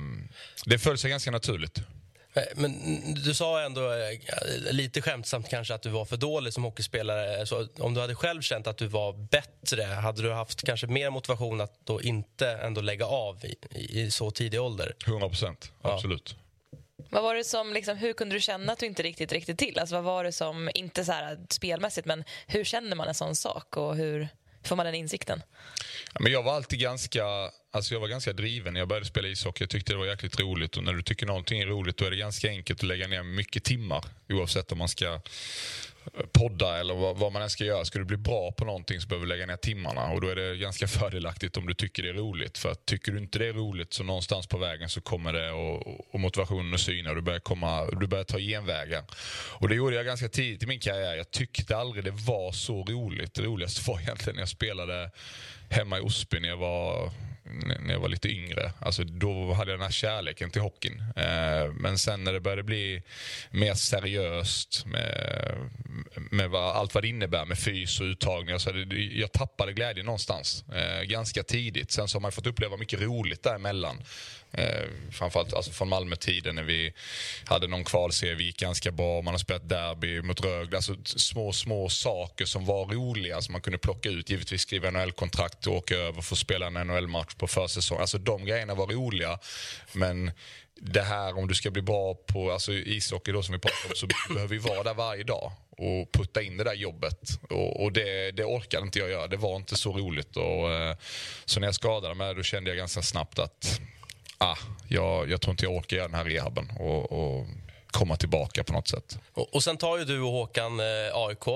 det 0.66 0.78
föll 0.78 0.98
sig 0.98 1.10
ganska 1.10 1.30
naturligt. 1.30 1.82
Eh, 2.34 2.42
Men 2.54 2.74
du 3.14 3.34
sa 3.34 3.60
ändå 3.60 3.92
eh, 3.92 4.18
lite 4.72 5.02
skämtsamt 5.02 5.48
kanske 5.48 5.74
att 5.74 5.82
du 5.82 5.88
var 5.88 6.04
för 6.04 6.16
dålig 6.16 6.52
som 6.52 6.64
hockeyspelare. 6.64 7.46
Så 7.46 7.68
om 7.78 7.94
du 7.94 8.00
hade 8.00 8.14
själv 8.14 8.42
känt 8.42 8.66
att 8.66 8.76
du 8.78 8.86
var 8.86 9.12
bättre, 9.12 9.82
hade 9.82 10.22
du 10.22 10.32
haft 10.32 10.62
kanske 10.62 10.86
mer 10.86 11.10
motivation 11.10 11.60
att 11.60 11.86
då 11.86 12.02
inte 12.02 12.48
ändå 12.50 12.80
lägga 12.80 13.06
av 13.06 13.44
i, 13.44 13.56
i 14.00 14.10
så 14.10 14.30
tidig 14.30 14.60
ålder? 14.60 14.94
100 15.06 15.28
procent, 15.28 15.72
Ja. 15.82 15.94
absolut. 15.94 16.36
Vad 17.10 17.22
var 17.22 17.34
det 17.34 17.44
som, 17.44 17.72
liksom, 17.72 17.96
hur 17.96 18.12
kunde 18.12 18.34
du 18.36 18.40
känna 18.40 18.72
att 18.72 18.78
du 18.78 18.86
inte 18.86 19.02
riktigt 19.02 19.32
räckte 19.32 19.54
till? 19.54 19.78
Alltså, 19.78 19.94
vad 19.94 20.04
var 20.04 20.24
det 20.24 20.32
som, 20.32 20.70
inte 20.74 21.04
så 21.04 21.12
här 21.12 21.38
spelmässigt, 21.50 22.06
men 22.06 22.24
hur 22.46 22.64
känner 22.64 22.96
man 22.96 23.08
en 23.08 23.14
sån 23.14 23.36
sak 23.36 23.76
och 23.76 23.96
hur 23.96 24.28
får 24.64 24.76
man 24.76 24.86
den 24.86 24.94
insikten? 24.94 25.42
Ja, 26.14 26.20
men 26.20 26.32
jag 26.32 26.42
var 26.42 26.54
alltid 26.54 26.78
ganska, 26.80 27.24
alltså 27.74 27.94
jag 27.94 28.00
var 28.00 28.08
ganska 28.08 28.32
driven 28.32 28.72
när 28.72 28.80
jag 28.80 28.88
började 28.88 29.06
spela 29.06 29.28
ishockey. 29.28 29.62
Jag 29.62 29.70
tyckte 29.70 29.92
det 29.92 29.96
var 29.96 30.06
jäkligt 30.06 30.40
roligt. 30.40 30.76
Och 30.76 30.84
när 30.84 30.92
du 30.92 31.02
tycker 31.02 31.26
någonting 31.26 31.60
är 31.60 31.66
roligt 31.66 31.96
då 31.96 32.04
är 32.04 32.10
det 32.10 32.16
ganska 32.16 32.48
enkelt 32.48 32.80
att 32.80 32.86
lägga 32.86 33.08
ner 33.08 33.22
mycket 33.22 33.64
timmar. 33.64 34.04
Oavsett 34.28 34.72
om 34.72 34.78
man 34.78 34.88
ska 34.88 35.06
eh, 35.14 35.20
podda 36.32 36.80
eller 36.80 36.94
vad, 36.94 37.16
vad 37.16 37.32
man 37.32 37.42
än 37.42 37.50
ska 37.50 37.64
göra. 37.64 37.84
Ska 37.84 37.98
du 37.98 38.04
bli 38.04 38.16
bra 38.16 38.52
på 38.52 38.64
någonting 38.64 39.00
så 39.00 39.08
behöver 39.08 39.26
du 39.26 39.32
lägga 39.32 39.46
ner 39.46 39.56
timmarna. 39.56 40.10
Och 40.10 40.20
då 40.20 40.28
är 40.28 40.36
det 40.36 40.56
ganska 40.56 40.88
fördelaktigt 40.98 41.56
om 41.56 41.66
du 41.66 41.74
tycker 41.74 42.02
det 42.02 42.08
är 42.08 42.14
roligt. 42.14 42.58
För 42.58 42.74
tycker 42.74 43.12
du 43.12 43.18
inte 43.18 43.38
det 43.38 43.46
är 43.46 43.52
roligt 43.52 43.92
så 43.92 44.02
någonstans 44.02 44.46
på 44.46 44.58
vägen 44.58 44.88
så 44.88 45.00
kommer 45.00 45.32
det 45.32 45.50
och, 45.50 46.14
och 46.14 46.20
motivationen 46.20 46.74
att 46.74 46.80
syna 46.80 47.10
och 47.10 47.16
du 47.16 47.22
börjar, 47.22 47.40
komma, 47.40 47.86
du 47.90 48.06
börjar 48.06 48.24
ta 48.24 48.38
genvägar. 48.38 49.04
Och 49.60 49.68
det 49.68 49.74
gjorde 49.74 49.96
jag 49.96 50.06
ganska 50.06 50.28
tidigt 50.28 50.62
i 50.62 50.66
min 50.66 50.80
karriär. 50.80 51.16
Jag 51.16 51.30
tyckte 51.30 51.76
aldrig 51.76 52.04
det 52.04 52.10
var 52.10 52.52
så 52.52 52.84
roligt. 52.84 53.34
Det 53.34 53.42
roligaste 53.42 53.90
var 53.90 54.00
egentligen 54.00 54.34
när 54.34 54.42
jag 54.42 54.48
spelade 54.48 55.10
hemma 55.70 55.98
i 55.98 56.00
Osby 56.00 56.40
när 56.40 56.48
jag 56.48 56.56
var 56.56 57.10
när 57.44 57.92
jag 57.92 58.00
var 58.00 58.08
lite 58.08 58.28
yngre. 58.28 58.72
Alltså, 58.78 59.04
då 59.04 59.52
hade 59.52 59.70
jag 59.70 59.80
den 59.80 59.84
här 59.84 59.92
kärleken 59.92 60.50
till 60.50 60.62
hockeyn. 60.62 61.04
Eh, 61.16 61.72
men 61.72 61.98
sen 61.98 62.24
när 62.24 62.32
det 62.32 62.40
började 62.40 62.62
bli 62.62 63.02
mer 63.50 63.74
seriöst 63.74 64.86
med, 64.86 65.54
med 66.30 66.50
vad, 66.50 66.76
allt 66.76 66.94
vad 66.94 67.04
det 67.04 67.08
innebär 67.08 67.44
med 67.44 67.58
fys 67.58 68.00
och 68.00 68.04
uttagningar. 68.04 68.58
Så 68.58 68.72
det, 68.72 68.96
jag 68.96 69.32
tappade 69.32 69.72
glädjen 69.72 70.06
någonstans 70.06 70.64
eh, 70.74 71.02
ganska 71.02 71.42
tidigt. 71.42 71.90
Sen 71.90 72.08
så 72.08 72.16
har 72.16 72.20
man 72.20 72.32
fått 72.32 72.46
uppleva 72.46 72.76
mycket 72.76 73.00
roligt 73.00 73.42
däremellan. 73.42 74.02
Eh, 74.58 74.88
framförallt 75.12 75.54
alltså 75.54 75.72
från 75.72 75.88
Malmö-tiden 75.88 76.54
när 76.54 76.62
vi 76.62 76.92
hade 77.44 77.66
någon 77.66 77.84
kvalserie, 77.84 78.34
vi 78.34 78.44
gick 78.44 78.60
ganska 78.60 78.90
bra. 78.90 79.22
Man 79.22 79.34
har 79.34 79.38
spelat 79.38 79.68
derby 79.68 80.22
mot 80.22 80.44
Rögle. 80.44 80.76
Alltså 80.76 80.96
små, 81.04 81.52
små 81.52 81.88
saker 81.88 82.44
som 82.44 82.64
var 82.64 82.86
roliga 82.86 83.42
som 83.42 83.52
man 83.52 83.60
kunde 83.60 83.78
plocka 83.78 84.08
ut. 84.08 84.30
Givetvis 84.30 84.60
skriva 84.60 84.90
NHL-kontrakt 84.90 85.66
och 85.66 85.74
åka 85.74 85.94
över 85.94 86.22
för 86.22 86.34
att 86.34 86.38
spela 86.38 86.66
en 86.66 86.72
NHL-match 86.72 87.34
på 87.34 87.46
försäsong. 87.46 88.00
Alltså 88.00 88.18
de 88.18 88.44
grejerna 88.44 88.74
var 88.74 88.86
roliga. 88.86 89.38
Men 89.92 90.30
det 90.80 91.02
här 91.02 91.38
om 91.38 91.48
du 91.48 91.54
ska 91.54 91.70
bli 91.70 91.82
bra 91.82 92.14
på 92.14 92.52
alltså 92.52 92.72
ishockey 92.72 93.32
då 93.32 93.42
som 93.42 93.52
vi 93.52 93.58
pratar 93.58 93.88
om 93.88 93.94
så 93.94 94.06
behöver 94.34 94.48
vi 94.48 94.58
vara 94.58 94.82
där 94.82 94.94
varje 94.94 95.24
dag 95.24 95.52
och 95.70 96.12
putta 96.12 96.42
in 96.42 96.56
det 96.56 96.64
där 96.64 96.74
jobbet. 96.74 97.20
Och, 97.50 97.82
och 97.82 97.92
det, 97.92 98.30
det 98.30 98.44
orkade 98.44 98.86
inte 98.86 98.98
jag 98.98 99.10
göra. 99.10 99.26
Det 99.26 99.36
var 99.36 99.56
inte 99.56 99.76
så 99.76 99.92
roligt. 99.92 100.36
Och, 100.36 100.72
eh, 100.72 100.96
så 101.44 101.60
när 101.60 101.68
jag 101.68 101.74
skadade 101.74 102.14
mig 102.14 102.34
då 102.34 102.42
kände 102.42 102.70
jag 102.70 102.76
ganska 102.76 103.02
snabbt 103.02 103.38
att 103.38 103.80
ah, 104.44 104.58
jag, 104.88 105.30
jag 105.30 105.40
tror 105.40 105.50
inte 105.50 105.64
jag 105.64 105.74
orkar 105.74 105.96
göra 105.96 106.08
den 106.08 106.16
här 106.16 106.24
rehaben 106.24 106.70
och, 106.80 107.12
och 107.12 107.46
komma 107.86 108.16
tillbaka 108.16 108.64
på 108.64 108.72
något 108.72 108.88
sätt. 108.88 109.18
Och, 109.32 109.54
och 109.54 109.62
sen 109.62 109.76
tar 109.76 109.98
ju 109.98 110.04
du 110.04 110.20
och 110.20 110.30
Håkan 110.30 110.80
eh, 110.80 110.86
AIK. 111.12 111.48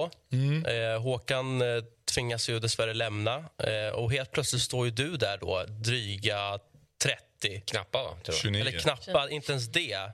Eh, 0.67 1.03
Håkan 1.03 1.63
eh, 1.63 1.85
tvingas 2.15 2.49
ju 2.49 2.59
dessvärre 2.61 2.95
lämna 2.95 3.45
eh, 3.59 3.95
och 3.95 4.13
helt 4.13 4.33
plötsligt 4.33 4.63
står 4.63 4.85
ju 4.87 4.91
du 4.91 5.17
där 5.17 5.39
då, 5.41 5.65
dryga 5.69 6.59
30. 7.03 7.61
Knappa, 7.67 8.03
va? 8.03 8.11
Tror 8.11 8.35
jag. 8.35 8.35
29. 8.35 8.61
Eller 8.61 8.79
knappt, 8.79 9.09
inte 9.31 9.53
ens 9.53 9.69
det. 9.69 10.13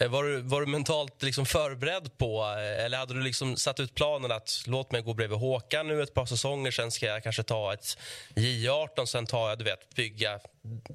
Eh, 0.00 0.08
var 0.08 0.24
du, 0.24 0.40
var 0.40 0.60
du 0.60 0.66
mentalt 0.66 1.22
liksom 1.22 1.46
förberedd 1.46 2.18
på, 2.18 2.42
eh, 2.42 2.84
eller 2.84 2.98
hade 2.98 3.14
du 3.14 3.20
liksom 3.20 3.56
satt 3.56 3.80
ut 3.80 3.94
planen 3.94 4.32
att 4.32 4.62
låt 4.66 4.92
mig 4.92 5.02
gå 5.02 5.14
bredvid 5.14 5.38
Håkan 5.38 5.88
nu 5.88 6.02
ett 6.02 6.14
par 6.14 6.26
säsonger, 6.26 6.70
sen 6.70 6.90
ska 6.90 7.06
jag 7.06 7.22
kanske 7.22 7.42
ta 7.42 7.72
ett 7.72 7.98
J18, 8.34 9.06
sen 9.06 9.26
tar 9.26 9.48
jag, 9.48 9.58
du 9.58 9.64
vet, 9.64 9.94
bygga... 9.94 10.40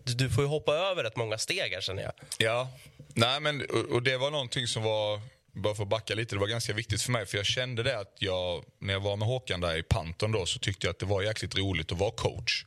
Du, 0.03 0.13
du 0.13 0.29
får 0.29 0.43
ju 0.43 0.47
hoppa 0.47 0.73
över 0.73 1.03
rätt 1.03 1.15
många 1.15 1.37
steg 1.37 1.73
här 1.73 1.81
känner 1.81 2.03
jag. 2.03 2.11
Ja, 2.37 2.69
nej 3.13 3.39
men 3.39 3.61
och, 3.61 3.85
och 3.85 4.03
det 4.03 4.17
var 4.17 4.31
någonting 4.31 4.67
som 4.67 4.83
var, 4.83 5.21
bara 5.51 5.75
för 5.75 5.83
att 5.83 5.89
backa 5.89 6.15
lite, 6.15 6.35
det 6.35 6.39
var 6.39 6.47
ganska 6.47 6.73
viktigt 6.73 7.01
för 7.01 7.11
mig 7.11 7.25
för 7.25 7.37
jag 7.37 7.45
kände 7.45 7.83
det 7.83 7.99
att 7.99 8.15
jag, 8.19 8.63
när 8.79 8.93
jag 8.93 8.99
var 8.99 9.15
med 9.15 9.27
Håkan 9.27 9.61
där 9.61 9.77
i 9.77 9.83
Panton 9.83 10.31
då 10.31 10.45
så 10.45 10.59
tyckte 10.59 10.87
jag 10.87 10.91
att 10.91 10.99
det 10.99 11.05
var 11.05 11.21
jäkligt 11.21 11.57
roligt 11.57 11.91
att 11.91 11.97
vara 11.97 12.11
coach. 12.11 12.65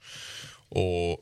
Och 0.69 1.21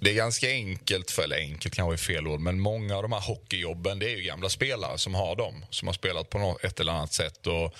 det 0.00 0.10
är 0.10 0.14
ganska 0.14 0.48
enkelt, 0.48 1.10
för, 1.10 1.22
eller 1.22 1.36
enkelt 1.36 1.74
kanske 1.74 1.94
är 1.94 2.16
fel 2.16 2.26
ord, 2.26 2.40
men 2.40 2.60
många 2.60 2.96
av 2.96 3.02
de 3.02 3.12
här 3.12 3.20
hockeyjobben 3.20 3.98
det 3.98 4.12
är 4.12 4.16
ju 4.16 4.22
gamla 4.22 4.48
spelare 4.48 4.98
som 4.98 5.14
har 5.14 5.36
dem. 5.36 5.64
Som 5.70 5.88
har 5.88 5.92
spelat 5.92 6.30
på 6.30 6.38
något, 6.38 6.64
ett 6.64 6.80
eller 6.80 6.92
annat 6.92 7.12
sätt. 7.12 7.46
Och 7.46 7.76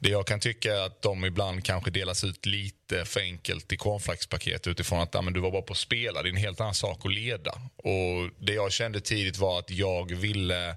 det 0.00 0.08
jag 0.08 0.26
kan 0.26 0.40
tycka 0.40 0.74
är 0.74 0.86
att 0.86 1.02
de 1.02 1.24
ibland 1.24 1.64
kanske 1.64 1.90
delas 1.90 2.24
ut 2.24 2.46
lite 2.46 3.04
för 3.04 3.20
enkelt 3.20 3.72
i 3.72 3.76
cornflakespaket 3.76 4.66
utifrån 4.66 5.00
att 5.00 5.14
ja, 5.14 5.22
men 5.22 5.32
du 5.32 5.40
var 5.40 5.50
bara 5.50 5.62
på 5.62 5.72
att 5.72 5.78
spela, 5.78 6.22
det 6.22 6.28
är 6.28 6.30
en 6.30 6.36
helt 6.36 6.60
annan 6.60 6.74
sak 6.74 7.06
att 7.06 7.12
leda. 7.12 7.52
Och 7.76 8.30
Det 8.38 8.52
jag 8.52 8.72
kände 8.72 9.00
tidigt 9.00 9.38
var 9.38 9.58
att 9.58 9.70
jag 9.70 10.14
ville, 10.14 10.76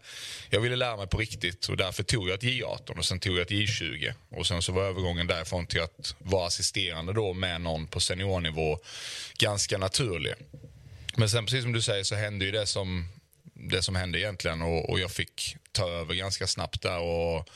jag 0.50 0.60
ville 0.60 0.76
lära 0.76 0.98
mig 0.98 1.08
på 1.08 1.18
riktigt 1.18 1.68
och 1.68 1.78
därför 1.78 2.04
tog 2.04 2.30
jag 2.30 2.34
ett 2.34 2.44
J18 2.44 2.98
och 2.98 3.06
sen 3.06 3.20
tog 3.20 3.36
jag 3.36 3.42
ett 3.42 3.52
J20. 3.52 4.14
Och 4.30 4.48
sen 4.48 4.62
så 4.62 4.72
var 4.72 4.84
övergången 4.84 5.28
därifrån 5.28 5.68
till 5.68 5.82
att 5.82 6.16
vara 6.20 6.48
assisterande 6.48 7.14
då 7.14 7.34
med 7.34 7.62
någon 7.62 7.88
på 7.88 8.00
seniornivå 8.00 8.80
ganska 9.40 9.78
naturlig. 9.78 10.34
Men 11.20 11.30
sen 11.30 11.46
precis 11.46 11.64
som 11.64 11.72
du 11.72 11.82
säger 11.82 12.04
så 12.04 12.16
hände 12.16 12.46
ju 12.46 12.52
det 12.52 12.66
som, 12.66 13.08
det 13.54 13.82
som 13.82 13.96
hände 13.96 14.20
egentligen 14.20 14.62
och, 14.62 14.90
och 14.90 15.00
jag 15.00 15.12
fick 15.12 15.56
ta 15.72 15.90
över 15.90 16.14
ganska 16.14 16.48
snabbt 16.48 16.82
där. 16.82 17.00
Och, 17.00 17.50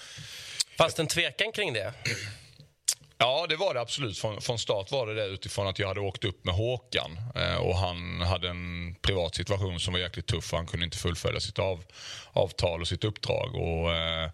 Fast 0.77 1.00
en 1.00 1.08
tvekan 1.08 1.51
kring 1.51 1.74
det. 1.74 1.93
Ja, 3.17 3.46
det 3.50 3.55
var 3.55 3.74
det 3.74 3.82
absolut. 3.82 4.17
Från, 4.17 4.41
från 4.41 4.60
start 4.60 4.91
var 4.91 5.08
det 5.08 5.13
det 5.13 5.25
utifrån 5.25 5.67
att 5.67 5.79
jag 5.79 5.88
hade 5.88 6.00
åkt 6.00 6.25
upp 6.25 6.46
med 6.46 6.55
Håkan. 6.55 7.20
Eh, 7.36 7.55
och 7.55 7.77
han 7.77 8.22
hade 8.22 8.50
en 8.50 8.96
privat 9.01 9.36
situation 9.36 9.79
som 9.79 9.93
var 9.93 10.00
jäkligt 10.00 10.27
tuff. 10.27 10.51
Han 10.51 10.67
kunde 10.67 10.86
inte 10.86 10.98
fullfölja 10.98 11.39
sitt 11.39 11.60
av, 11.60 11.84
avtal 12.34 12.82
och 12.82 12.88
sitt 12.88 13.03
uppdrag. 13.03 13.55
Och, 13.55 13.93
eh, 13.93 14.29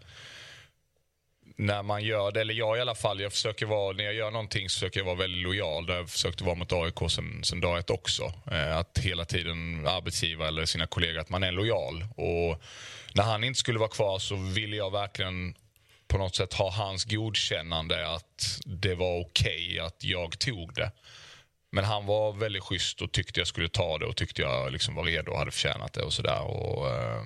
när 1.60 1.84
man 1.84 2.04
gör 2.04 2.32
det, 2.32 2.42
eller 2.42 2.54
jag 2.54 2.78
i 2.78 2.82
alla 2.82 2.96
fall, 2.96 3.20
jag 3.22 3.32
försöker 3.32 3.66
vara, 3.66 3.94
när 3.94 4.04
jag 4.04 4.14
gör 4.14 4.32
någonting 4.32 4.70
så 4.70 4.74
försöker 4.74 5.00
jag 5.00 5.06
vara 5.06 5.16
väldigt 5.16 5.44
lojal. 5.44 5.86
Det 5.86 5.94
har 5.94 6.00
jag 6.00 6.10
försökt 6.10 6.42
vara 6.42 6.56
mot 6.56 6.74
AIK 6.74 7.12
sen, 7.12 7.44
sen 7.44 7.62
dag 7.62 7.80
ett 7.80 7.90
också. 7.90 8.34
Eh, 8.52 8.78
att 8.78 9.00
hela 9.00 9.26
tiden 9.26 9.88
arbetsgivare 9.88 10.48
eller 10.48 10.66
sina 10.66 10.88
kollegor, 10.88 11.20
att 11.20 11.30
man 11.30 11.44
är 11.44 11.52
lojal. 11.52 12.06
Och 12.16 12.62
när 13.14 13.24
han 13.24 13.44
inte 13.44 13.60
skulle 13.60 13.80
vara 13.80 13.90
kvar 13.90 14.20
så 14.20 14.36
ville 14.36 14.76
jag 14.76 14.92
verkligen 14.92 15.56
på 16.08 16.18
något 16.18 16.36
sätt 16.36 16.54
ha 16.54 16.72
hans 16.72 17.06
godkännande 17.06 18.08
att 18.08 18.60
det 18.66 18.96
var 18.96 19.20
okej 19.20 19.80
att 19.80 20.04
jag 20.04 20.40
tog 20.40 20.74
det. 20.74 20.92
Men 21.72 21.84
han 21.84 22.06
var 22.06 22.34
väldigt 22.34 22.64
schysst 22.64 23.02
och 23.02 23.12
tyckte 23.12 23.40
jag 23.40 23.48
skulle 23.48 23.70
ta 23.70 23.98
det 23.98 24.06
och 24.06 24.16
tyckte 24.16 24.42
jag 24.42 24.72
liksom 24.72 24.96
var 24.96 25.04
redo 25.04 25.32
och 25.32 25.38
hade 25.38 25.52
förtjänat 25.52 25.94
det 25.94 26.02
och 26.02 26.14
sådär. 26.14 26.42
Och, 26.42 26.90
eh, 26.90 27.24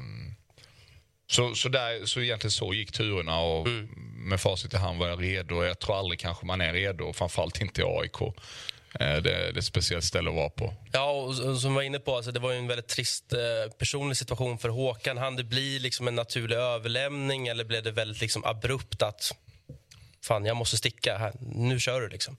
så, 1.33 1.55
så, 1.55 1.69
där, 1.69 2.05
så 2.05 2.21
egentligen 2.21 2.51
så 2.51 2.73
gick 2.73 2.91
turerna 2.91 3.39
och 3.39 3.67
med 4.17 4.41
facit 4.41 4.73
i 4.73 4.77
hand 4.77 4.99
var 4.99 5.07
jag 5.07 5.23
redo. 5.23 5.63
Jag 5.63 5.79
tror 5.79 5.99
aldrig 5.99 6.19
kanske 6.19 6.45
man 6.45 6.61
är 6.61 6.73
redo, 6.73 7.13
framförallt 7.13 7.61
inte 7.61 7.81
i 7.81 7.83
AIK. 7.87 8.21
Eh, 8.21 8.29
Det, 8.99 9.21
det 9.21 9.31
är 9.33 9.57
ett 9.57 9.65
speciellt 9.65 10.03
ställe 10.05 10.29
att 10.29 10.35
vara 10.35 10.49
på. 10.49 10.73
Ja, 10.91 11.11
och 11.11 11.35
som 11.35 11.71
vi 11.71 11.75
var 11.75 11.81
inne 11.81 11.99
på, 11.99 12.15
alltså, 12.15 12.31
det 12.31 12.39
var 12.39 12.51
ju 12.51 12.57
en 12.57 12.67
väldigt 12.67 12.87
trist 12.87 13.33
eh, 13.33 13.71
personlig 13.77 14.17
situation 14.17 14.57
för 14.57 14.69
Håkan. 14.69 15.17
Han 15.17 15.35
det 15.35 15.43
bli 15.43 15.79
liksom 15.79 16.07
en 16.07 16.15
naturlig 16.15 16.55
överlämning 16.55 17.47
eller 17.47 17.63
blev 17.63 17.83
det 17.83 17.91
väldigt 17.91 18.21
liksom 18.21 18.43
abrupt 18.45 19.01
att 19.01 19.31
fan 20.25 20.45
jag 20.45 20.57
måste 20.57 20.77
sticka, 20.77 21.17
här, 21.17 21.33
nu 21.39 21.79
kör 21.79 22.01
du 22.01 22.09
liksom? 22.09 22.37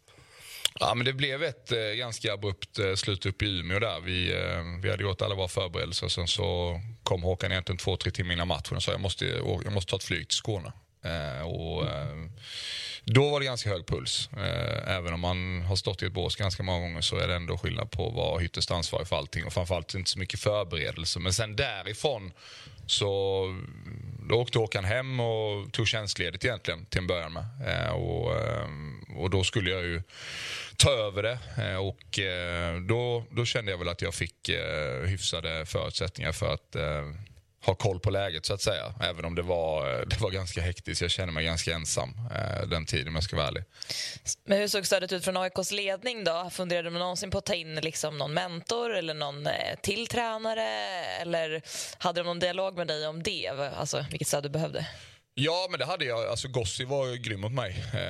Ja, 0.81 0.95
men 0.95 1.07
det 1.07 1.13
blev 1.13 1.43
ett 1.43 1.73
eh, 1.73 1.79
ganska 1.79 2.33
abrupt 2.33 2.79
eh, 2.79 2.95
slut 2.95 3.27
upp 3.27 3.43
i 3.43 3.47
Umeå 3.47 3.79
där. 3.79 4.01
Vi, 4.01 4.33
eh, 4.33 4.63
vi 4.83 4.91
hade 4.91 5.03
gjort 5.03 5.23
alla 5.23 5.35
våra 5.35 5.49
förberedelser. 5.49 6.09
Sen 6.09 6.29
så 6.29 6.81
kom 7.03 7.23
Håkan 7.23 7.53
egentligen 7.53 7.79
två, 7.79 7.97
tre 7.97 8.11
timmar 8.13 8.33
innan 8.33 8.49
matchen 8.49 8.77
och 8.77 8.83
sa 8.83 8.93
jag 8.93 9.01
måste, 9.01 9.27
jag 9.65 9.73
måste 9.73 9.91
ta 9.91 9.97
ett 9.97 10.05
flyg 10.05 10.29
till 10.29 10.37
Skåne. 10.37 10.73
Eh, 11.05 11.47
och, 11.47 11.87
eh, 11.87 12.17
då 13.05 13.31
var 13.31 13.41
det 13.41 13.47
ganska 13.47 13.71
hög 13.71 13.87
puls. 13.87 14.29
Eh, 14.37 14.97
även 14.97 15.15
om 15.15 15.21
man 15.21 15.63
har 15.63 15.77
stått 15.77 16.03
i 16.03 16.07
ett 16.07 16.13
bås 16.13 16.37
ganska 16.37 16.63
många 16.63 16.81
gånger 16.81 17.01
så 17.01 17.17
är 17.17 17.29
det 17.29 17.35
ändå 17.35 17.59
skillnad 17.59 17.91
på 17.91 18.09
att 18.09 18.15
vara 18.15 18.43
ytterst 18.43 18.71
ansvarig 18.71 19.09
för 19.09 19.17
allting 19.17 19.45
och 19.45 19.53
framförallt 19.53 19.95
inte 19.95 20.11
så 20.11 20.19
mycket 20.19 20.41
förberedelse. 20.41 21.19
Men 21.21 21.33
sen 21.33 21.57
därifrån 21.57 22.33
så 22.87 23.45
då 24.29 24.35
åkte 24.35 24.59
Håkan 24.59 24.85
hem 24.85 25.21
och 25.21 25.73
tog 25.73 25.89
tjänstledigt 25.89 26.45
egentligen 26.45 26.87
till 26.87 26.99
en 26.99 27.07
början 27.07 27.33
med. 27.33 27.45
Eh, 27.67 27.93
och, 27.93 28.37
eh, 28.41 28.69
och 29.17 29.31
då 29.31 29.45
skulle 29.45 29.71
jag 29.71 29.83
ju 29.83 30.03
ta 30.77 30.91
över 30.91 31.23
det 31.23 31.39
och 31.77 32.19
då, 32.89 33.25
då 33.31 33.45
kände 33.45 33.71
jag 33.71 33.79
väl 33.79 33.89
att 33.89 34.03
jag 34.03 34.15
fick 34.15 34.51
hyfsade 35.07 35.67
förutsättningar 35.67 36.33
för 36.33 36.55
att 36.55 36.77
ha 37.67 37.75
koll 37.75 38.01
på 38.01 38.11
läget 38.11 38.47
så 38.47 38.55
att 38.55 38.63
säga. 38.63 38.95
Även 39.01 39.25
om 39.25 39.35
det 39.35 39.43
var, 39.43 39.99
eh, 39.99 40.07
det 40.07 40.21
var 40.21 40.31
ganska 40.31 40.61
hektiskt. 40.61 41.03
Jag 41.03 41.11
kände 41.11 41.33
mig 41.33 41.45
ganska 41.45 41.75
ensam 41.75 42.15
eh, 42.35 42.69
den 42.69 42.87
tiden 42.87 43.09
om 43.09 43.15
jag 43.15 43.25
ska 43.25 43.37
vara 43.37 43.49
ärlig. 43.49 43.65
Men 44.45 44.59
hur 44.59 44.69
såg 44.69 44.87
stödet 44.87 45.13
ut 45.13 45.25
från 45.25 45.37
AIKs 45.37 45.71
ledning 45.71 46.25
då? 46.25 46.51
Funderade 46.53 46.91
man 46.91 47.01
någonsin 47.01 47.31
på 47.31 47.39
att 47.39 47.45
ta 47.45 47.55
in 47.55 47.75
liksom 47.75 48.19
någon 48.19 48.35
mentor 48.35 48.95
eller 48.95 49.15
någon 49.15 49.47
eh, 49.47 49.53
till 49.83 50.07
tränare? 50.07 50.69
Eller 51.21 51.63
hade 51.99 52.21
de 52.21 52.25
någon 52.27 52.39
dialog 52.39 52.77
med 52.77 52.87
dig 52.87 53.07
om 53.07 53.23
det? 53.23 53.49
Alltså 53.77 54.05
vilket 54.11 54.29
stöd 54.29 54.43
du 54.43 54.49
behövde? 54.49 54.87
Ja, 55.37 55.67
men 55.71 55.79
det 55.79 55.87
hade 55.87 56.05
jag. 56.05 56.27
Alltså, 56.27 56.49
Gossi 56.49 56.85
var 56.85 57.17
grym 57.17 57.41
mot 57.41 57.53
mig. 57.53 57.85
Eh, 57.95 58.01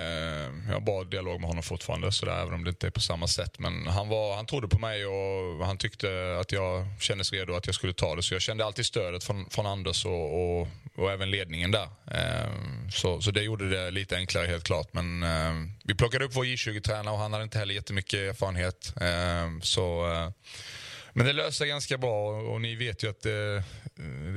jag 0.66 0.72
har 0.72 0.80
bra 0.80 1.04
dialog 1.04 1.40
med 1.40 1.48
honom 1.48 1.62
fortfarande, 1.62 2.12
så 2.12 2.26
där, 2.26 2.42
även 2.42 2.54
om 2.54 2.64
det 2.64 2.70
inte 2.70 2.86
är 2.86 2.90
på 2.90 3.00
samma 3.00 3.28
sätt. 3.28 3.58
Men 3.58 3.86
han, 3.86 4.08
var, 4.08 4.36
han 4.36 4.46
trodde 4.46 4.68
på 4.68 4.78
mig 4.78 5.06
och 5.06 5.66
han 5.66 5.78
tyckte 5.78 6.38
att 6.40 6.52
jag 6.52 6.86
kändes 7.00 7.32
redo 7.32 7.54
att 7.54 7.66
jag 7.66 7.74
skulle 7.74 7.92
ta 7.92 8.16
det. 8.16 8.22
Så 8.22 8.34
jag 8.34 8.42
kände 8.42 8.64
alltid 8.64 8.86
stödet 8.86 9.24
från, 9.24 9.50
från 9.50 9.66
Anders 9.66 10.06
och, 10.06 10.60
och, 10.60 10.68
och 10.96 11.12
även 11.12 11.30
ledningen 11.30 11.70
där. 11.70 11.88
Eh, 12.10 12.50
så, 12.92 13.20
så 13.20 13.30
det 13.30 13.42
gjorde 13.42 13.70
det 13.70 13.90
lite 13.90 14.16
enklare 14.16 14.46
helt 14.46 14.64
klart. 14.64 14.88
Men 14.92 15.22
eh, 15.22 15.52
vi 15.84 15.94
plockade 15.94 16.24
upp 16.24 16.36
vår 16.36 16.44
J20-tränare 16.44 17.14
och 17.14 17.20
han 17.20 17.32
hade 17.32 17.44
inte 17.44 17.58
heller 17.58 17.74
jättemycket 17.74 18.20
erfarenhet. 18.20 18.92
Eh, 19.00 19.60
så... 19.62 20.12
Eh, 20.12 20.30
men 21.16 21.26
det 21.26 21.32
löste 21.32 21.66
ganska 21.66 21.98
bra 21.98 22.40
och 22.40 22.60
ni 22.60 22.74
vet 22.74 23.04
ju 23.04 23.10
att 23.10 23.26
eh, 23.26 23.62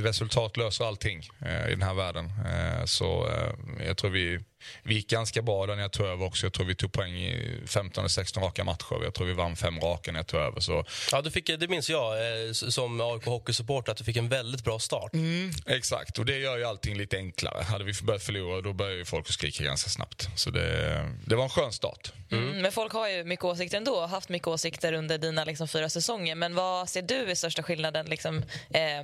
resultat 0.03 0.57
löser 0.57 0.85
allting 0.85 1.29
eh, 1.41 1.67
i 1.67 1.69
den 1.69 1.81
här 1.81 1.93
världen. 1.93 2.25
Eh, 2.25 2.85
så 2.85 3.27
eh, 3.27 3.85
jag 3.87 3.97
tror 3.97 4.11
vi, 4.11 4.39
vi 4.83 4.93
gick 4.93 5.09
ganska 5.09 5.41
bra 5.41 5.65
när 5.65 5.81
jag 5.81 5.91
tog 5.91 6.05
över 6.05 6.25
också. 6.25 6.45
Jag 6.45 6.53
tror 6.53 6.65
vi 6.65 6.75
tog 6.75 6.91
poäng 6.91 7.13
i 7.13 7.61
15 7.67 8.01
eller 8.01 8.09
16 8.09 8.43
raka 8.43 8.63
matcher. 8.63 9.03
Jag 9.03 9.13
tror 9.13 9.27
vi 9.27 9.33
vann 9.33 9.55
fem 9.55 9.79
raka 9.79 10.11
när 10.11 10.19
jag 10.19 10.27
tog 10.27 10.39
över. 10.39 10.59
Så. 10.59 10.85
Ja, 11.11 11.21
du 11.21 11.31
fick, 11.31 11.47
det 11.59 11.67
minns 11.67 11.89
jag 11.89 12.13
eh, 12.17 12.51
som 12.51 13.01
AIK 13.01 13.25
hockeysupporter 13.25 13.91
att 13.91 13.97
du 13.97 14.03
fick 14.03 14.17
en 14.17 14.29
väldigt 14.29 14.63
bra 14.63 14.79
start. 14.79 15.13
Mm, 15.13 15.51
exakt, 15.65 16.19
och 16.19 16.25
det 16.25 16.37
gör 16.37 16.57
ju 16.57 16.63
allting 16.63 16.97
lite 16.97 17.17
enklare. 17.17 17.63
Hade 17.63 17.83
vi 17.83 17.93
börjat 18.03 18.23
förlora 18.23 18.61
då 18.61 18.73
börjar 18.73 18.97
ju 18.97 19.05
folk 19.05 19.27
skrika 19.31 19.63
ganska 19.63 19.89
snabbt. 19.89 20.29
Så 20.35 20.49
det, 20.49 21.09
det 21.25 21.35
var 21.35 21.43
en 21.43 21.49
skön 21.49 21.73
start. 21.73 22.11
Mm. 22.31 22.61
Men 22.61 22.71
folk 22.71 22.93
har 22.93 23.09
ju 23.09 23.23
mycket 23.23 23.45
åsikter 23.45 23.77
ändå, 23.77 24.05
haft 24.05 24.29
mycket 24.29 24.47
åsikter 24.47 24.93
under 24.93 25.17
dina 25.17 25.45
liksom, 25.45 25.67
fyra 25.67 25.89
säsonger. 25.89 26.35
Men 26.35 26.55
vad 26.55 26.89
ser 26.89 27.01
du 27.01 27.31
är 27.31 27.35
största 27.35 27.63
skillnaden 27.63 28.05
liksom, 28.05 28.37
eh, 28.69 29.03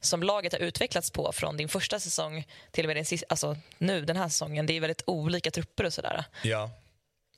som 0.00 0.22
laget 0.22 0.52
har 0.52 0.60
utvecklats 0.60 1.10
på 1.10 1.32
från 1.32 1.56
din 1.56 1.68
första 1.68 2.00
säsong 2.00 2.46
till 2.70 2.84
och 2.84 2.88
med 2.88 2.96
din 2.96 3.04
sista, 3.04 3.26
alltså, 3.28 3.56
nu 3.78 4.04
den 4.04 4.16
här 4.16 4.28
säsongen? 4.28 4.66
Det 4.66 4.76
är 4.76 4.80
väldigt 4.80 5.02
olika 5.06 5.50
trupper 5.50 5.84
och 5.84 5.92
sådär. 5.92 6.24
Ja. 6.42 6.70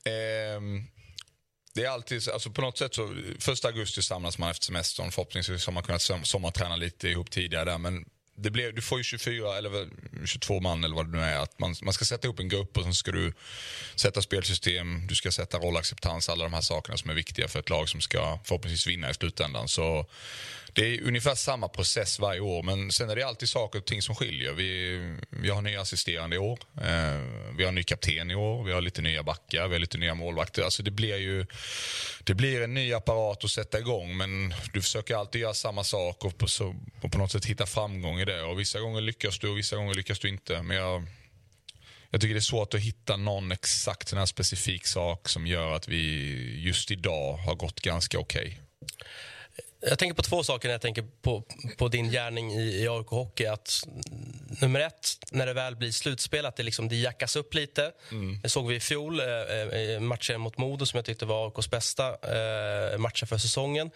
Ehm, 0.05 0.87
det 1.75 1.85
är 1.85 1.91
alltid, 1.91 2.29
alltså 2.29 2.51
på 2.51 2.61
något 2.61 2.79
sätt 2.79 2.95
så, 2.95 3.15
första 3.39 3.69
augusti 3.69 4.03
samlas 4.03 4.39
man 4.39 4.51
efter 4.51 4.65
semestern. 4.67 5.13
Förhoppningsvis 5.13 5.67
har 5.67 5.73
man 5.73 5.83
kunnat 5.83 6.03
som, 6.03 6.25
sommarträna 6.25 6.77
lite 6.77 7.09
ihop 7.09 7.31
tidigare 7.31 7.65
där. 7.65 7.79
Men 7.79 8.05
det 8.43 8.51
blev, 8.51 8.75
du 8.75 8.83
får 8.83 8.99
ju 8.99 9.05
24 9.05 9.59
eller 9.59 9.89
22 10.27 10.61
man 10.61 10.85
eller 10.85 10.97
vad 10.97 11.07
det 11.07 11.19
nu 11.19 11.25
är. 11.25 11.39
Att 11.39 11.59
man, 11.59 11.75
man 11.83 11.93
ska 11.93 12.05
sätta 12.05 12.27
ihop 12.27 12.39
en 12.39 12.49
grupp 12.49 12.77
och 12.77 12.83
sen 12.83 12.95
ska 12.95 13.13
du 13.13 13.33
sätta 13.95 14.23
spelsystem, 14.23 15.07
du 15.07 15.15
ska 15.15 15.33
sätta 15.33 15.59
rollacceptans, 15.59 16.29
alla 16.29 16.45
de 16.45 16.53
här 16.53 16.61
sakerna 16.61 16.97
som 16.97 17.11
är 17.11 17.15
viktiga 17.15 17.49
för 17.49 17.59
ett 17.59 17.71
lag 17.71 17.89
som 17.89 18.01
ska 18.01 18.39
förhoppningsvis 18.45 18.87
vinna 18.87 19.11
i 19.11 19.15
slutändan. 19.15 19.69
Så 19.69 20.07
det 20.75 20.83
är 20.83 21.03
ungefär 21.03 21.35
samma 21.35 21.69
process 21.69 22.19
varje 22.19 22.41
år, 22.41 22.63
men 22.63 22.93
sen 22.93 23.11
är 23.11 23.17
det 23.17 23.27
alltid 23.27 23.49
saker 23.49 23.79
och 23.79 23.85
ting 23.85 24.03
som 24.03 24.15
skiljer. 24.15 24.53
Vi, 24.53 24.99
vi 25.31 25.51
har 25.51 25.63
nya 25.63 25.81
assisterande 25.81 26.37
i 26.37 26.39
år, 26.39 26.59
eh, 26.77 27.21
vi 27.57 27.65
har 27.65 27.73
ny 27.73 27.83
kapten 27.83 28.31
i 28.31 28.35
år, 28.35 28.65
vi 28.65 28.73
har 28.73 28.81
lite 28.81 29.03
nya 29.03 29.23
backar, 29.23 29.69
vi 29.69 29.75
har 29.75 29.81
lite 29.81 29.99
nya 29.99 30.15
målvakter. 30.15 30.63
Alltså 30.63 30.83
det 30.83 30.91
blir 30.91 31.17
ju 31.17 31.47
det 32.25 32.35
blir 32.35 32.63
en 32.63 32.75
ny 32.75 32.93
apparat 32.93 33.45
att 33.45 33.51
sätta 33.51 33.79
igång, 33.79 34.17
men 34.17 34.55
du 34.73 34.83
försöker 34.83 35.17
alltid 35.17 35.41
göra 35.41 35.55
samma 35.55 35.85
sak 35.85 36.25
och 36.25 36.39
på, 36.39 36.49
så, 36.49 36.77
och 37.03 37.13
på 37.13 37.19
något 37.19 37.33
sätt 37.33 37.45
hitta 37.45 37.67
framgång 37.67 38.21
i 38.21 38.25
det. 38.25 38.43
Och 38.43 38.61
vissa 38.61 38.81
gånger 38.81 39.01
lyckas 39.01 39.39
du 39.39 39.49
och 39.49 39.59
vissa 39.59 39.77
gånger 39.77 39.95
lyckas 39.95 40.19
du 40.19 40.29
inte. 40.29 40.63
Men 40.63 40.77
jag, 40.77 41.07
jag 42.11 42.21
tycker 42.21 42.35
det 42.35 42.39
är 42.39 42.41
svårt 42.41 42.75
att 42.75 42.81
hitta 42.81 43.17
någon 43.17 43.53
exakt 43.53 44.09
sån 44.09 44.19
här 44.19 44.27
specifik 44.27 44.87
sak 44.87 45.29
som 45.29 45.47
gör 45.47 45.73
att 45.73 45.89
vi 45.89 46.61
just 46.61 46.91
idag 46.91 47.37
har 47.37 47.55
gått 47.55 47.81
ganska 47.81 48.19
okej. 48.19 48.61
Okay. 48.81 49.07
Jag 49.81 49.99
tänker 49.99 50.15
på 50.15 50.23
två 50.23 50.43
saker 50.43 50.69
när 50.69 50.75
jag 50.75 50.81
tänker 50.81 51.05
på, 51.23 51.43
på 51.79 51.89
din 51.89 52.11
gärning 52.11 52.53
i, 52.53 52.83
i 52.83 52.89
AIK 52.89 53.07
Hockey. 53.07 53.47
Att, 53.47 53.87
nummer 54.61 54.81
ett, 54.81 55.19
när 55.31 55.47
det 55.47 55.53
väl 55.53 55.77
blir 55.77 55.91
slutspel, 55.91 56.47
att 56.47 56.57
det, 56.57 56.63
liksom, 56.63 56.89
det 56.89 56.97
jackas 56.97 57.37
upp 57.37 57.55
lite. 57.55 57.93
Mm. 58.11 58.41
Det 58.43 58.49
såg 58.49 58.69
vi 58.69 58.77
i 58.77 58.81
fjol, 58.81 59.21
eh, 59.21 60.01
matchen 60.01 60.41
mot 60.41 60.59
Modo 60.59 60.87
som 60.87 60.99
jag 60.99 61.05
tyckte 61.05 61.27
var 61.27 61.47
AIKs 61.47 61.71
bästa 61.71 62.09
eh, 62.09 62.99
matcher 62.99 63.27
för 63.27 63.39
säsongen. 63.39 63.91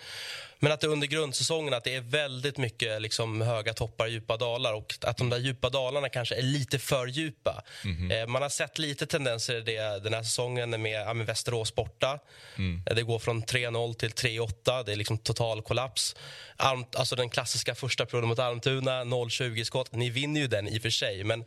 Men 0.64 0.73
att 0.73 0.80
det 0.80 0.87
under 0.87 1.06
grundsäsongen 1.06 1.75
att 1.75 1.85
det 1.85 1.94
är 1.94 2.00
väldigt 2.00 2.59
mycket 2.59 3.02
liksom, 3.02 3.40
höga 3.40 3.75
toppar 3.75 4.04
och 4.04 4.11
djupa 4.11 4.37
dalar 4.37 4.73
och 4.73 4.94
att 5.00 5.16
de 5.16 5.30
där 5.30 5.38
djupa 5.38 5.71
dalarna 5.71 6.09
kanske 6.09 6.35
är 6.35 6.42
lite 6.42 6.78
för 6.78 7.06
djupa. 7.06 7.62
Mm. 7.85 8.11
Eh, 8.11 8.26
man 8.26 8.42
har 8.42 8.49
sett 8.49 8.78
lite 8.78 9.06
tendenser 9.06 9.56
i 9.56 9.61
det 9.61 10.04
den 10.04 10.14
här 10.14 10.23
säsongen 10.23 10.83
med, 10.83 11.06
ja, 11.06 11.14
med 11.14 11.26
Västerås 11.26 11.75
borta. 11.75 12.18
Mm. 12.56 12.83
Eh, 12.87 12.97
det 12.97 13.02
går 13.02 13.18
från 13.18 13.42
3-0 13.42 13.94
till 13.94 14.11
3-8. 14.11 14.83
Det 14.85 14.92
är 14.92 14.97
liksom 14.97 15.18
total 15.18 15.62
kollaps. 15.62 16.16
Arm, 16.56 16.85
alltså 16.97 17.16
den 17.16 17.30
klassiska 17.30 17.75
första 17.75 18.06
perioden 18.06 18.28
mot 18.28 18.38
Almtuna, 18.38 19.04
0-20 19.04 19.64
skott. 19.64 19.92
Ni 19.92 20.11
vinner 20.11 20.40
ju 20.40 20.47
den 20.47 20.68
i 20.68 20.78
och 20.78 20.83
för 20.83 20.90
sig, 20.90 21.25
men 21.25 21.40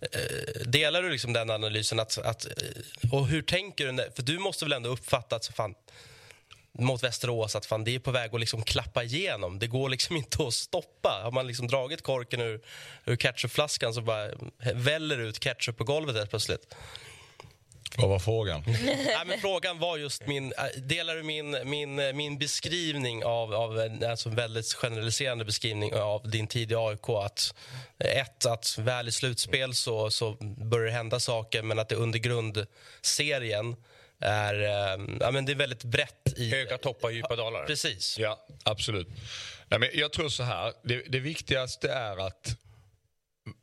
eh, 0.00 0.66
delar 0.66 1.02
du 1.02 1.10
liksom 1.10 1.32
den 1.32 1.50
analysen? 1.50 2.00
Att, 2.00 2.18
att, 2.18 2.46
eh, 2.46 3.12
och 3.12 3.26
hur 3.26 3.42
tänker 3.42 3.86
du? 3.86 4.10
För 4.16 4.22
du 4.22 4.38
måste 4.38 4.64
väl 4.64 4.72
ändå 4.72 4.90
uppfatta 4.90 5.36
att 5.36 5.46
fan, 5.46 5.74
mot 6.78 7.02
Västerås 7.02 7.56
att 7.56 7.66
fan, 7.66 7.84
det 7.84 7.94
är 7.94 7.98
på 7.98 8.10
väg 8.10 8.34
att 8.34 8.40
liksom 8.40 8.62
klappa 8.62 9.02
igenom. 9.02 9.58
Det 9.58 9.66
går 9.66 9.88
liksom 9.88 10.16
inte 10.16 10.46
att 10.46 10.54
stoppa. 10.54 11.20
Har 11.22 11.30
man 11.30 11.46
liksom 11.46 11.66
dragit 11.66 12.02
korken 12.02 12.40
ur, 12.40 12.60
ur 13.04 13.16
ketchupflaskan 13.16 13.94
så 13.94 14.00
bara 14.00 14.30
väller 14.74 15.18
ut 15.18 15.40
ketchup 15.40 15.76
på 15.76 15.84
golvet 15.84 16.16
helt 16.16 16.30
plötsligt. 16.30 16.74
Vad 17.96 18.08
var 18.08 18.18
frågan? 18.18 18.62
Nej, 18.66 19.24
men 19.26 19.40
frågan 19.40 19.78
var 19.78 19.96
just 19.96 20.26
min... 20.26 20.52
Äh, 20.52 20.80
delar 20.80 21.14
du 21.14 21.22
min, 21.22 21.56
min, 21.64 22.16
min 22.16 22.38
beskrivning 22.38 23.24
av, 23.24 23.54
av 23.54 23.98
alltså 24.08 24.28
väldigt 24.28 24.72
generaliserande 24.74 25.44
beskrivning 25.44 25.94
av 25.94 26.30
din 26.30 26.46
tid 26.46 26.72
i 26.72 26.74
AIK? 26.74 27.08
Att, 27.08 27.54
ett, 27.98 28.46
att 28.46 28.78
väl 28.78 29.08
i 29.08 29.12
slutspel 29.12 29.74
så, 29.74 30.10
så 30.10 30.36
börjar 30.40 30.86
det 30.86 30.92
hända 30.92 31.20
saker 31.20 31.62
men 31.62 31.78
att 31.78 31.88
det 31.88 31.94
under 31.94 32.18
grundserien 32.18 33.76
är, 34.24 34.54
eh, 34.54 35.04
ja, 35.20 35.30
men 35.30 35.44
det 35.44 35.52
är 35.52 35.56
väldigt 35.56 35.84
brett. 35.84 36.32
i 36.36 36.50
Höga 36.50 36.78
toppar 36.78 37.08
och 37.08 37.14
djupa 37.14 37.36
dalar. 37.36 37.66
Precis. 37.66 38.18
Ja, 38.18 38.46
absolut. 38.62 39.08
Nej, 39.68 39.80
men 39.80 39.88
jag 39.94 40.12
tror 40.12 40.28
så 40.28 40.42
här, 40.42 40.72
det, 40.82 41.02
det 41.08 41.20
viktigaste 41.20 41.92
är 41.92 42.26
att 42.26 42.56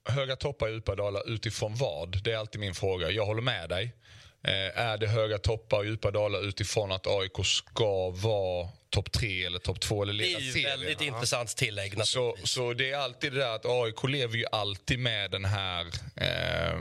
höga 0.09 0.35
toppar 0.35 0.67
och 0.67 0.73
djupa 0.73 0.95
dalar 0.95 1.29
utifrån 1.29 1.75
vad? 1.75 2.23
Det 2.23 2.31
är 2.31 2.37
alltid 2.37 2.61
min 2.61 2.75
fråga. 2.75 3.09
Jag 3.09 3.25
håller 3.25 3.41
med 3.41 3.69
dig. 3.69 3.95
Eh, 4.43 4.79
är 4.79 4.97
det 4.97 5.07
höga 5.07 5.37
toppar 5.37 5.77
och 5.77 5.85
djupa 5.85 6.11
dalar 6.11 6.47
utifrån 6.47 6.91
att 6.91 7.07
AIK 7.07 7.45
ska 7.45 8.09
vara 8.09 8.69
topp 8.91 9.11
tre 9.11 9.45
eller 9.45 9.59
topp 9.59 9.79
två 9.79 10.03
eller 10.03 10.13
leda 10.13 10.39
serien? 10.39 10.39
Det 10.39 10.43
är 10.43 10.57
ju 10.57 10.63
serien. 10.63 10.79
väldigt 10.79 11.01
ja. 11.01 11.07
intressant 11.07 11.55
tillägg. 11.55 12.07
Så, 12.07 12.35
så 12.43 12.73
det 12.73 12.91
är 12.91 12.97
alltid 12.97 13.33
det 13.33 13.39
där 13.39 13.55
att 13.55 13.65
AIK 13.65 14.03
lever 14.03 14.37
ju 14.37 14.45
alltid 14.51 14.99
med 14.99 15.31
den 15.31 15.45
här 15.45 15.85
eh, 16.15 16.79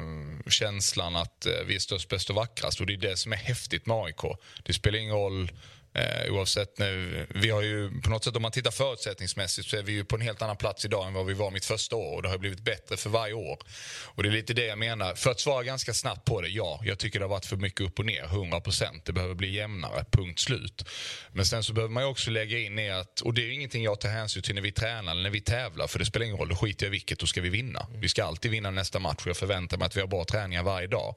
känslan 0.48 1.16
att 1.16 1.46
eh, 1.46 1.52
vi 1.66 1.74
är 1.74 1.78
störst, 1.78 2.08
bäst 2.08 2.30
och 2.30 2.36
vackrast. 2.36 2.80
Och 2.80 2.86
det 2.86 2.92
är 2.92 2.96
det 2.96 3.16
som 3.16 3.32
är 3.32 3.36
häftigt 3.36 3.86
med 3.86 3.96
AIK. 3.96 4.38
Det 4.62 4.72
spelar 4.72 4.98
ingen 4.98 5.14
roll 5.14 5.50
Eh, 5.94 6.32
oavsett 6.32 6.78
nu, 6.78 7.26
vi 7.34 7.50
har 7.50 7.62
ju 7.62 8.00
på 8.00 8.10
något 8.10 8.24
sätt 8.24 8.36
om 8.36 8.42
man 8.42 8.52
tittar 8.52 8.70
förutsättningsmässigt 8.70 9.68
så 9.68 9.76
är 9.76 9.82
vi 9.82 9.92
ju 9.92 10.04
på 10.04 10.16
en 10.16 10.22
helt 10.22 10.42
annan 10.42 10.56
plats 10.56 10.84
idag 10.84 11.06
än 11.06 11.12
vad 11.12 11.26
vi 11.26 11.34
var 11.34 11.50
mitt 11.50 11.64
första 11.64 11.96
år 11.96 12.16
och 12.16 12.22
det 12.22 12.28
har 12.28 12.38
blivit 12.38 12.60
bättre 12.60 12.96
för 12.96 13.10
varje 13.10 13.34
år. 13.34 13.58
Och 14.04 14.22
det 14.22 14.28
är 14.28 14.32
lite 14.32 14.54
det 14.54 14.66
jag 14.66 14.78
menar. 14.78 15.14
För 15.14 15.30
att 15.30 15.40
svara 15.40 15.62
ganska 15.62 15.94
snabbt 15.94 16.24
på 16.24 16.40
det, 16.40 16.48
ja, 16.48 16.80
jag 16.84 16.98
tycker 16.98 17.18
det 17.18 17.24
har 17.24 17.30
varit 17.30 17.46
för 17.46 17.56
mycket 17.56 17.80
upp 17.80 17.98
och 17.98 18.06
ner, 18.06 18.22
100%. 18.22 19.00
Det 19.04 19.12
behöver 19.12 19.34
bli 19.34 19.50
jämnare, 19.50 20.04
punkt 20.10 20.38
slut. 20.38 20.84
Men 21.32 21.46
sen 21.46 21.64
så 21.64 21.72
behöver 21.72 21.92
man 21.92 22.02
ju 22.02 22.08
också 22.08 22.30
lägga 22.30 22.58
in 22.58 22.78
i 22.78 22.90
att, 22.90 23.20
och 23.20 23.34
det 23.34 23.42
är 23.42 23.46
ju 23.46 23.54
ingenting 23.54 23.84
jag 23.84 24.00
tar 24.00 24.08
hänsyn 24.08 24.42
till 24.42 24.54
när 24.54 24.62
vi 24.62 24.72
tränar 24.72 25.12
eller 25.12 25.22
när 25.22 25.30
vi 25.30 25.40
tävlar, 25.40 25.86
för 25.86 25.98
det 25.98 26.04
spelar 26.04 26.26
ingen 26.26 26.38
roll, 26.38 26.48
då 26.48 26.56
skiter 26.56 26.86
jag 26.86 26.90
i 26.90 26.92
vilket, 26.92 27.18
då 27.18 27.26
ska 27.26 27.40
vi 27.40 27.48
vinna. 27.48 27.86
Vi 27.94 28.08
ska 28.08 28.24
alltid 28.24 28.50
vinna 28.50 28.70
nästa 28.70 28.98
match 28.98 29.22
och 29.22 29.26
jag 29.26 29.36
förväntar 29.36 29.78
mig 29.78 29.86
att 29.86 29.96
vi 29.96 30.00
har 30.00 30.08
bra 30.08 30.24
träningar 30.24 30.62
varje 30.62 30.86
dag. 30.86 31.16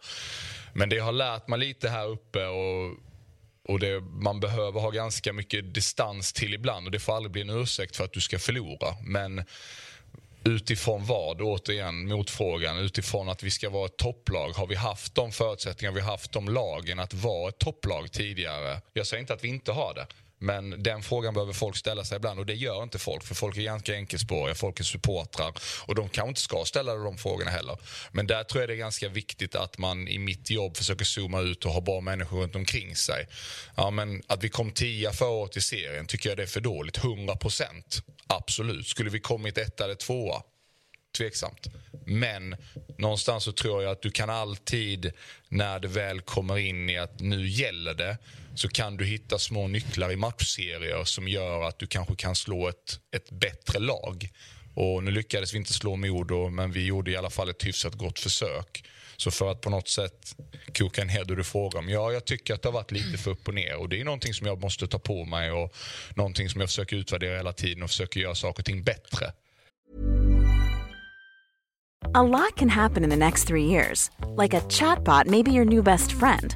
Men 0.74 0.90
det 0.90 0.96
jag 0.96 1.04
har 1.04 1.12
lärt 1.12 1.48
mig 1.48 1.60
lite 1.60 1.90
här 1.90 2.08
uppe 2.08 2.46
och 2.46 2.98
och 3.68 3.80
det, 3.80 4.02
man 4.02 4.40
behöver 4.40 4.80
ha 4.80 4.90
ganska 4.90 5.34
mycket 5.34 5.74
distans 5.74 6.34
till 6.34 6.54
ibland 6.54 6.86
och 6.86 6.92
det 6.92 7.00
får 7.00 7.16
aldrig 7.16 7.32
bli 7.32 7.42
en 7.42 7.50
ursäkt 7.50 7.96
för 7.96 8.04
att 8.04 8.14
du 8.14 8.22
ska 8.22 8.40
förlora. 8.40 8.96
Men 9.06 9.44
utifrån 10.44 11.06
vad? 11.06 11.42
Återigen 11.42 12.08
motfrågan. 12.08 12.78
Utifrån 12.78 13.30
att 13.30 13.44
vi 13.44 13.52
ska 13.52 13.70
vara 13.70 13.86
ett 13.86 13.98
topplag. 13.98 14.50
Har 14.50 14.68
vi 14.68 14.76
haft 14.76 15.16
de 15.16 15.32
förutsättningar, 15.32 15.92
vi 15.94 16.02
har 16.02 16.12
haft 16.12 16.32
de 16.32 16.50
lagen 16.50 17.00
att 17.00 17.14
vara 17.14 17.50
ett 17.50 17.58
topplag 17.58 18.12
tidigare? 18.12 18.82
Jag 18.94 19.08
säger 19.08 19.22
inte 19.22 19.34
att 19.34 19.44
vi 19.44 19.48
inte 19.48 19.72
har 19.72 19.94
det. 19.94 20.08
Men 20.44 20.84
den 20.84 21.04
frågan 21.04 21.34
behöver 21.34 21.54
folk 21.54 21.78
ställa 21.78 22.04
sig 22.04 22.16
ibland 22.16 22.40
och 22.40 22.46
det 22.46 22.54
gör 22.54 22.84
inte 22.84 23.00
folk 23.00 23.24
för 23.24 23.36
folk 23.36 23.58
är 23.58 23.62
ganska 23.62 23.96
enkelspåriga, 23.96 24.56
folk 24.56 24.80
är 24.80 24.84
supportrar 24.84 25.54
och 25.86 25.96
de 25.96 26.10
kanske 26.10 26.30
inte 26.30 26.42
ska 26.42 26.66
ställa 26.66 26.96
de 26.96 27.18
frågorna 27.18 27.52
heller. 27.52 27.78
Men 28.12 28.28
där 28.28 28.44
tror 28.44 28.62
jag 28.62 28.70
det 28.70 28.74
är 28.74 28.78
ganska 28.78 29.10
viktigt 29.10 29.56
att 29.56 29.78
man 29.78 30.08
i 30.08 30.20
mitt 30.20 30.50
jobb 30.50 30.78
försöker 30.78 31.06
zooma 31.06 31.42
ut 31.42 31.66
och 31.66 31.72
ha 31.72 31.82
bra 31.82 32.02
människor 32.02 32.42
runt 32.42 32.56
omkring 32.56 32.96
sig. 32.96 33.28
Ja, 33.76 33.90
men 33.90 34.22
att 34.28 34.44
vi 34.44 34.50
kom 34.50 34.72
tia 34.72 35.12
förra 35.12 35.30
året 35.30 35.58
i 35.58 35.62
serien 35.62 36.06
tycker 36.06 36.30
jag 36.30 36.38
det 36.38 36.44
är 36.44 36.48
för 36.48 36.62
dåligt. 36.62 36.98
100 36.98 37.36
procent. 37.36 38.02
Absolut. 38.28 38.88
Skulle 38.88 39.10
vi 39.10 39.20
kommit 39.20 39.58
ett 39.58 39.82
eller 39.82 39.96
tvåa? 39.96 40.42
Tveksamt. 41.18 41.68
Men 42.06 42.56
någonstans 42.98 43.44
så 43.44 43.52
tror 43.52 43.84
jag 43.84 43.92
att 43.92 44.02
du 44.02 44.12
kan 44.12 44.30
alltid, 44.30 45.12
när 45.50 45.80
det 45.80 45.88
väl 45.88 46.22
kommer 46.22 46.58
in 46.58 46.90
i 46.90 46.98
att 46.98 47.20
nu 47.20 47.48
gäller 47.48 47.94
det, 47.94 48.18
så 48.56 48.70
kan 48.70 48.98
du 48.98 49.06
hitta 49.06 49.40
små 49.40 49.68
nycklar 49.68 50.12
i 50.12 50.16
matchserier 50.16 51.04
som 51.04 51.28
gör 51.28 51.64
att 51.64 51.80
du 51.80 51.88
kanske 51.88 52.16
kan 52.16 52.36
slå 52.36 52.68
ett, 52.68 53.00
ett 53.16 53.32
bättre 53.32 53.80
lag. 53.80 54.30
Och 54.76 55.04
Nu 55.04 55.12
lyckades 55.12 55.54
vi 55.54 55.58
inte 55.58 55.74
slå 55.74 55.96
Modo, 55.96 56.50
men 56.50 56.72
vi 56.72 56.86
gjorde 56.86 57.12
i 57.12 57.18
alla 57.18 57.30
fall 57.30 57.50
ett 57.50 57.66
hyfsat 57.66 57.94
gott 57.94 58.20
försök. 58.20 58.84
Så 59.18 59.32
för 59.32 59.52
att 59.52 59.62
på 59.62 59.70
något 59.70 59.88
sätt 59.88 60.36
koka 60.78 61.04
ner 61.04 61.26
det 61.26 61.36
du 61.36 61.44
frågar 61.44 61.80
om. 61.80 61.90
Ja, 61.90 62.12
jag 62.12 62.26
tycker 62.26 62.54
att 62.54 62.62
det 62.62 62.68
har 62.68 62.74
varit 62.74 62.92
lite 62.92 63.18
för 63.18 63.32
upp 63.32 63.48
och 63.48 63.54
ner. 63.54 63.76
Och 63.76 63.90
Det 63.90 64.02
är 64.02 64.06
någonting 64.06 64.34
som 64.34 64.48
jag 64.48 64.62
måste 64.62 64.88
ta 64.88 65.00
på 65.00 65.26
mig 65.26 65.52
och 65.52 65.76
någonting 66.16 66.50
som 66.50 66.62
jag 66.62 66.70
försöker 66.70 66.96
utvärdera 66.96 67.38
hela 67.38 67.54
tiden 67.54 67.84
och 67.84 67.90
försöker 67.90 68.20
göra 68.20 68.36
saker 68.36 68.62
och 68.62 68.66
ting 68.66 68.84
bättre. 68.84 69.34
A 72.16 72.24
lot 72.24 72.56
can 72.56 72.70
happen 72.70 73.04
in 73.04 73.10
the 73.10 73.16
next 73.16 73.48
three 73.48 73.66
years. 73.66 74.12
Like 74.42 74.58
a 74.58 74.62
chatbot 74.70 75.28
maybe 75.28 75.52
your 75.52 75.66
new 75.66 75.84
best 75.84 76.12
friend. 76.12 76.56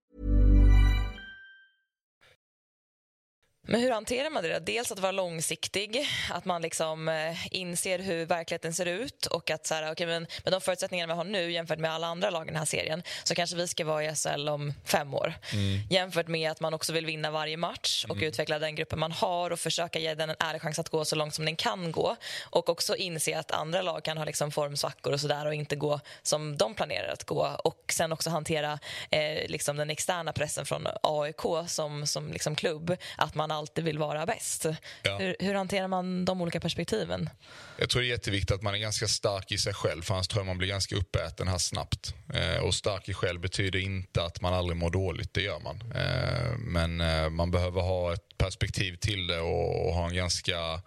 Men 3.71 3.81
hur 3.81 3.91
hanterar 3.91 4.29
man 4.29 4.43
det? 4.43 4.59
Dels 4.59 4.91
att 4.91 4.99
vara 4.99 5.11
långsiktig, 5.11 6.09
att 6.31 6.45
man 6.45 6.61
liksom 6.61 7.09
eh, 7.09 7.55
inser 7.55 7.99
hur 7.99 8.25
verkligheten 8.25 8.73
ser 8.73 8.85
ut 8.85 9.25
och 9.25 9.51
att 9.51 9.65
så 9.65 9.73
här, 9.73 9.91
okay, 9.91 10.07
men 10.07 10.27
med 10.43 10.53
de 10.53 10.61
förutsättningarna 10.61 11.13
vi 11.13 11.17
har 11.17 11.23
nu 11.23 11.51
jämfört 11.51 11.79
med 11.79 11.91
alla 11.91 12.07
andra 12.07 12.29
lag 12.29 12.43
i 12.43 12.47
den 12.47 12.55
här 12.55 12.65
serien 12.65 13.03
så 13.23 13.35
kanske 13.35 13.55
vi 13.55 13.67
ska 13.67 13.85
vara 13.85 14.03
i 14.03 14.15
SHL 14.15 14.49
om 14.49 14.73
fem 14.85 15.13
år. 15.13 15.33
Mm. 15.53 15.79
Jämfört 15.89 16.27
med 16.27 16.51
att 16.51 16.59
man 16.59 16.73
också 16.73 16.93
vill 16.93 17.05
vinna 17.05 17.31
varje 17.31 17.57
match 17.57 18.05
och 18.09 18.15
mm. 18.15 18.27
utveckla 18.27 18.59
den 18.59 18.75
gruppen 18.75 18.99
man 18.99 19.11
har 19.11 19.51
och 19.51 19.59
försöka 19.59 19.99
ge 19.99 20.15
den 20.15 20.29
en 20.29 20.35
ärlig 20.39 20.61
chans 20.61 20.79
att 20.79 20.89
gå 20.89 21.05
så 21.05 21.15
långt 21.15 21.35
som 21.35 21.45
den 21.45 21.55
kan 21.55 21.91
gå 21.91 22.15
och 22.43 22.69
också 22.69 22.95
inse 22.95 23.39
att 23.39 23.51
andra 23.51 23.81
lag 23.81 24.03
kan 24.03 24.17
ha 24.17 24.25
liksom 24.25 24.51
formsvackor 24.51 25.13
och 25.13 25.19
sådär 25.19 25.45
och 25.45 25.53
inte 25.53 25.75
gå 25.75 25.99
som 26.23 26.57
de 26.57 26.73
planerar 26.73 27.13
att 27.13 27.23
gå 27.23 27.57
och 27.63 27.83
sen 27.89 28.11
också 28.11 28.29
hantera 28.29 28.79
eh, 29.09 29.47
liksom 29.47 29.77
den 29.77 29.89
externa 29.89 30.33
pressen 30.33 30.65
från 30.65 30.87
AIK 31.03 31.67
som, 31.67 32.07
som 32.07 32.31
liksom 32.31 32.55
klubb, 32.55 32.97
att 33.17 33.35
man 33.35 33.60
alltid 33.61 33.83
vill 33.83 33.97
vara 33.97 34.25
bäst. 34.25 34.65
Ja. 35.03 35.17
Hur, 35.17 35.35
hur, 35.39 35.53
hanterar 35.53 35.87
man 35.87 36.25
de 36.25 36.41
olika 36.41 36.59
perspektiven? 36.59 37.29
Jag 37.77 37.89
tror 37.89 38.01
det 38.01 38.07
är 38.07 38.09
jätteviktigt 38.09 38.51
att 38.51 38.61
man 38.61 38.75
är 38.75 38.79
ganska 38.79 39.07
stark 39.07 39.51
i 39.51 39.57
sig 39.57 39.73
själv 39.73 40.01
för 40.01 40.13
annars 40.13 40.27
tror 40.27 40.39
jag 40.39 40.47
man 40.47 40.57
blir 40.57 40.67
ganska 40.67 40.95
uppäten 40.95 41.47
här 41.47 41.57
snabbt. 41.57 42.13
Eh, 42.33 42.63
och 42.63 42.75
stark 42.75 43.09
i 43.09 43.13
själv 43.13 43.41
betyder 43.41 43.79
inte 43.79 44.23
att 44.23 44.41
man 44.41 44.53
aldrig 44.53 44.77
mår 44.77 44.89
dåligt, 44.89 45.33
det 45.33 45.41
gör 45.41 45.59
man. 45.59 45.91
Eh, 45.95 46.57
men 46.57 47.01
eh, 47.01 47.29
man 47.29 47.51
behöver 47.51 47.81
ha 47.81 48.13
ett 48.13 48.37
perspektiv 48.37 48.95
till 48.95 49.27
det 49.27 49.39
och, 49.39 49.87
och, 49.87 49.93
ha 49.93 50.07
en 50.07 50.15
ganska 50.15 50.81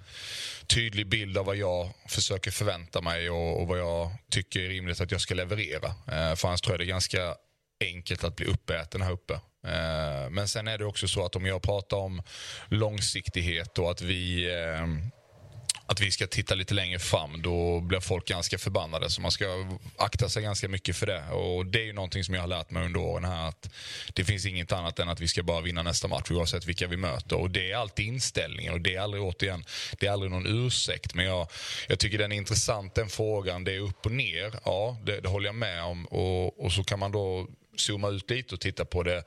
tydlig 0.66 1.08
bild 1.08 1.38
av 1.38 1.46
vad 1.46 1.56
jag 1.56 1.90
försöker 2.08 2.50
förvänta 2.50 3.00
mig 3.00 3.30
och, 3.30 3.60
och 3.60 3.68
vad 3.68 3.78
jag 3.78 4.10
tycker 4.30 4.60
är 4.60 4.68
rimligt 4.68 5.00
att 5.00 5.10
jag 5.10 5.20
ska 5.20 5.34
leverera. 5.34 5.88
Eh, 5.88 6.34
för 6.34 6.48
annars 6.48 6.60
tror 6.60 6.72
jag 6.72 6.80
det 6.80 6.84
är 6.84 6.94
ganska 6.98 7.34
enkelt 7.80 8.24
att 8.24 8.36
bli 8.36 8.46
uppäten 8.46 9.02
här 9.02 9.12
uppe. 9.12 9.40
Eh, 9.64 10.30
men 10.30 10.48
sen 10.48 10.68
är 10.68 10.78
det 10.78 10.84
också 10.84 11.08
så 11.08 11.24
att 11.24 11.36
om 11.36 11.46
jag 11.46 11.62
pratar 11.62 11.96
om 11.96 12.22
långsiktighet 12.68 13.78
och 13.78 13.90
att 13.90 14.02
vi 14.02 14.52
eh, 14.52 14.86
att 15.86 16.00
vi 16.00 16.10
ska 16.10 16.26
titta 16.26 16.54
lite 16.54 16.74
längre 16.74 16.98
fram, 16.98 17.42
då 17.42 17.80
blir 17.80 18.00
folk 18.00 18.28
ganska 18.28 18.58
förbannade. 18.58 19.10
Så 19.10 19.20
man 19.20 19.30
ska 19.30 19.44
akta 19.96 20.28
sig 20.28 20.42
ganska 20.42 20.68
mycket 20.68 20.96
för 20.96 21.06
det. 21.06 21.24
Och 21.30 21.66
Det 21.66 21.80
är 21.80 21.84
ju 21.84 21.92
någonting 21.92 22.24
som 22.24 22.34
jag 22.34 22.42
har 22.42 22.48
lärt 22.48 22.70
mig 22.70 22.84
under 22.84 23.00
åren 23.00 23.24
här. 23.24 23.48
att 23.48 23.70
Det 24.14 24.24
finns 24.24 24.46
inget 24.46 24.72
annat 24.72 24.98
än 24.98 25.08
att 25.08 25.20
vi 25.20 25.28
ska 25.28 25.42
bara 25.42 25.60
vinna 25.60 25.82
nästa 25.82 26.08
match 26.08 26.30
oavsett 26.30 26.66
vilka 26.66 26.86
vi 26.86 26.96
möter. 26.96 27.36
Och 27.36 27.50
Det 27.50 27.72
är 27.72 27.76
alltid 27.76 28.06
inställningen 28.06 28.72
och 28.72 28.80
det 28.80 28.94
är 28.94 29.00
aldrig, 29.00 29.22
återigen, 29.22 29.64
det 29.98 30.06
är 30.06 30.10
aldrig 30.10 30.30
någon 30.30 30.66
ursäkt. 30.66 31.14
Men 31.14 31.24
jag, 31.26 31.48
jag 31.88 31.98
tycker 31.98 32.18
den 32.18 32.32
är 32.32 32.36
intressant 32.36 32.94
den 32.94 33.08
frågan. 33.08 33.64
Det 33.64 33.74
är 33.74 33.80
upp 33.80 34.06
och 34.06 34.12
ner, 34.12 34.54
ja 34.64 34.96
det, 35.04 35.20
det 35.20 35.28
håller 35.28 35.46
jag 35.46 35.54
med 35.54 35.84
om. 35.84 36.06
Och, 36.06 36.64
och 36.64 36.72
så 36.72 36.84
kan 36.84 36.98
man 36.98 37.12
då 37.12 37.46
zooma 37.80 38.08
ut 38.08 38.30
lite 38.30 38.54
och 38.54 38.60
titta 38.60 38.84
på 38.84 39.02
det. 39.02 39.24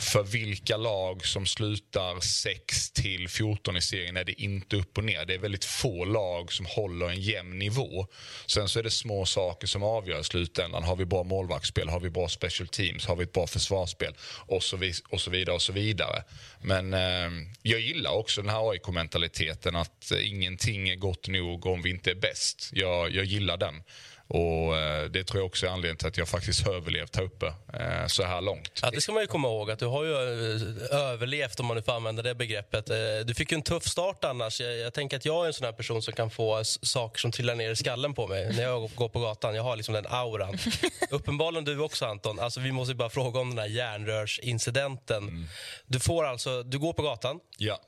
För 0.00 0.22
vilka 0.22 0.76
lag 0.76 1.26
som 1.26 1.46
slutar 1.46 2.20
6 2.20 2.90
till 2.90 3.28
14 3.28 3.76
i 3.76 3.80
serien 3.80 4.16
är 4.16 4.24
det 4.24 4.42
inte 4.42 4.76
upp 4.76 4.98
och 4.98 5.04
ner. 5.04 5.24
Det 5.24 5.34
är 5.34 5.38
väldigt 5.38 5.64
få 5.64 6.04
lag 6.04 6.52
som 6.52 6.66
håller 6.66 7.08
en 7.08 7.20
jämn 7.20 7.58
nivå. 7.58 8.06
Sen 8.46 8.68
så 8.68 8.78
är 8.78 8.82
det 8.82 8.90
små 8.90 9.26
saker 9.26 9.66
som 9.66 9.82
avgör 9.82 10.20
i 10.20 10.24
slutändan. 10.24 10.84
Har 10.84 10.96
vi 10.96 11.04
bra 11.04 11.22
målvaktsspel? 11.22 11.88
Har 11.88 12.00
vi 12.00 12.10
bra 12.10 12.28
special 12.28 12.68
teams? 12.68 13.06
Har 13.06 13.16
vi 13.16 13.24
ett 13.24 13.32
bra 13.32 13.46
försvarsspel? 13.46 14.14
Och 14.46 14.62
så, 14.62 14.78
och 15.08 15.20
så 15.20 15.30
vidare 15.30 15.54
och 15.54 15.62
så 15.62 15.72
vidare. 15.72 16.22
Men 16.62 16.94
eh, 16.94 17.46
jag 17.62 17.80
gillar 17.80 18.10
också 18.10 18.42
den 18.42 18.50
här 18.50 18.70
AIK-mentaliteten 18.70 19.76
att 19.76 20.10
eh, 20.12 20.30
ingenting 20.30 20.88
är 20.88 20.96
gott 20.96 21.28
nog 21.28 21.66
om 21.66 21.82
vi 21.82 21.90
inte 21.90 22.10
är 22.10 22.14
bäst. 22.14 22.70
Jag, 22.72 23.14
jag 23.14 23.24
gillar 23.24 23.56
den. 23.56 23.82
Och 24.30 24.76
eh, 24.76 25.04
Det 25.04 25.24
tror 25.24 25.40
jag 25.40 25.46
också 25.46 25.66
är 25.66 25.70
anledningen 25.70 25.96
till 25.96 26.08
att 26.08 26.16
jag 26.16 26.28
faktiskt 26.28 26.66
har 26.66 26.74
överlevt 26.74 27.16
här 27.16 27.22
uppe 27.22 27.46
eh, 27.46 28.06
så 28.06 28.22
här 28.22 28.40
långt. 28.40 28.80
Ja, 28.82 28.90
det 28.90 29.00
ska 29.00 29.12
man 29.12 29.22
ju 29.22 29.26
komma 29.26 29.48
ihåg, 29.48 29.70
att 29.70 29.78
du 29.78 29.86
har 29.86 30.04
ju 30.04 30.12
eh, 30.12 30.96
överlevt 30.98 31.60
om 31.60 31.66
man 31.66 31.76
nu 31.76 31.82
får 31.82 31.92
använda 31.92 32.22
det 32.22 32.34
begreppet. 32.34 32.86
Du 33.26 33.34
fick 33.34 33.52
ju 33.52 33.54
en 33.54 33.62
tuff 33.62 33.84
start 33.84 34.24
annars. 34.24 34.60
Jag, 34.60 34.78
jag 34.78 34.94
tänker 34.94 35.16
att 35.16 35.24
jag 35.24 35.42
är 35.42 35.46
en 35.46 35.52
sån 35.52 35.64
här 35.64 35.72
person 35.72 36.02
som 36.02 36.14
kan 36.14 36.30
få 36.30 36.64
saker 36.64 37.20
som 37.20 37.32
trillar 37.32 37.54
ner 37.54 37.70
i 37.70 37.76
skallen 37.76 38.14
på 38.14 38.26
mig 38.26 38.56
när 38.56 38.62
jag 38.62 38.90
går 38.94 39.08
på 39.08 39.20
gatan. 39.20 39.54
Jag 39.54 39.62
har 39.62 39.76
liksom 39.76 39.94
den 39.94 40.06
auran. 40.08 40.58
Uppenbarligen 41.10 41.64
du 41.64 41.78
också 41.78 42.06
Anton. 42.06 42.40
Alltså, 42.40 42.60
vi 42.60 42.72
måste 42.72 42.94
bara 42.94 43.10
fråga 43.10 43.40
om 43.40 43.50
den 43.50 43.58
här 43.58 43.66
järnrörsincidenten. 43.66 45.22
Mm. 45.22 45.46
Du, 45.86 46.00
får 46.00 46.24
alltså, 46.24 46.62
du 46.62 46.78
går 46.78 46.92
på 46.92 47.02
gatan. 47.02 47.40
Ja. 47.58 47.80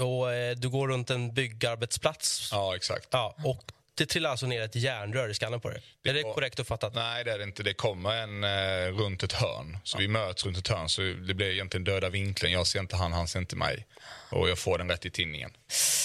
Och 0.00 0.32
eh, 0.32 0.56
Du 0.56 0.68
går 0.68 0.88
runt 0.88 1.10
en 1.10 1.34
byggarbetsplats. 1.34 2.48
Ja, 2.52 2.76
exakt. 2.76 3.08
Ja, 3.10 3.36
och 3.44 3.72
det 3.98 4.06
trillar 4.06 4.30
alltså 4.30 4.46
ner 4.46 4.62
ett 4.62 4.76
järnrör 4.76 5.28
i 5.28 5.34
skallen 5.34 5.60
på 5.60 5.70
dig? 5.70 5.82
Det 6.02 6.10
är 6.10 6.14
det 6.14 6.22
korrekt 6.22 6.58
uppfattat? 6.58 6.94
Nej, 6.94 7.24
det 7.24 7.32
är 7.32 7.38
det 7.38 7.44
inte. 7.44 7.62
Det 7.62 7.74
kommer 7.74 8.10
en 8.14 8.44
eh, 8.44 8.98
runt 9.02 9.22
ett 9.22 9.32
hörn. 9.32 9.78
Så 9.84 9.96
ja. 9.96 10.00
vi 10.00 10.08
möts 10.08 10.46
runt 10.46 10.58
ett 10.58 10.68
hörn. 10.68 10.88
Så 10.88 11.02
det 11.02 11.34
blir 11.34 11.50
egentligen 11.50 11.84
döda 11.84 12.10
vinkeln. 12.10 12.52
Jag 12.52 12.66
ser 12.66 12.80
inte 12.80 12.96
han, 12.96 13.12
han 13.12 13.28
ser 13.28 13.38
inte 13.38 13.56
mig. 13.56 13.86
Och 14.30 14.48
jag 14.48 14.58
får 14.58 14.78
den 14.78 14.90
rätt 14.90 15.06
i 15.06 15.10
tinningen. 15.10 15.50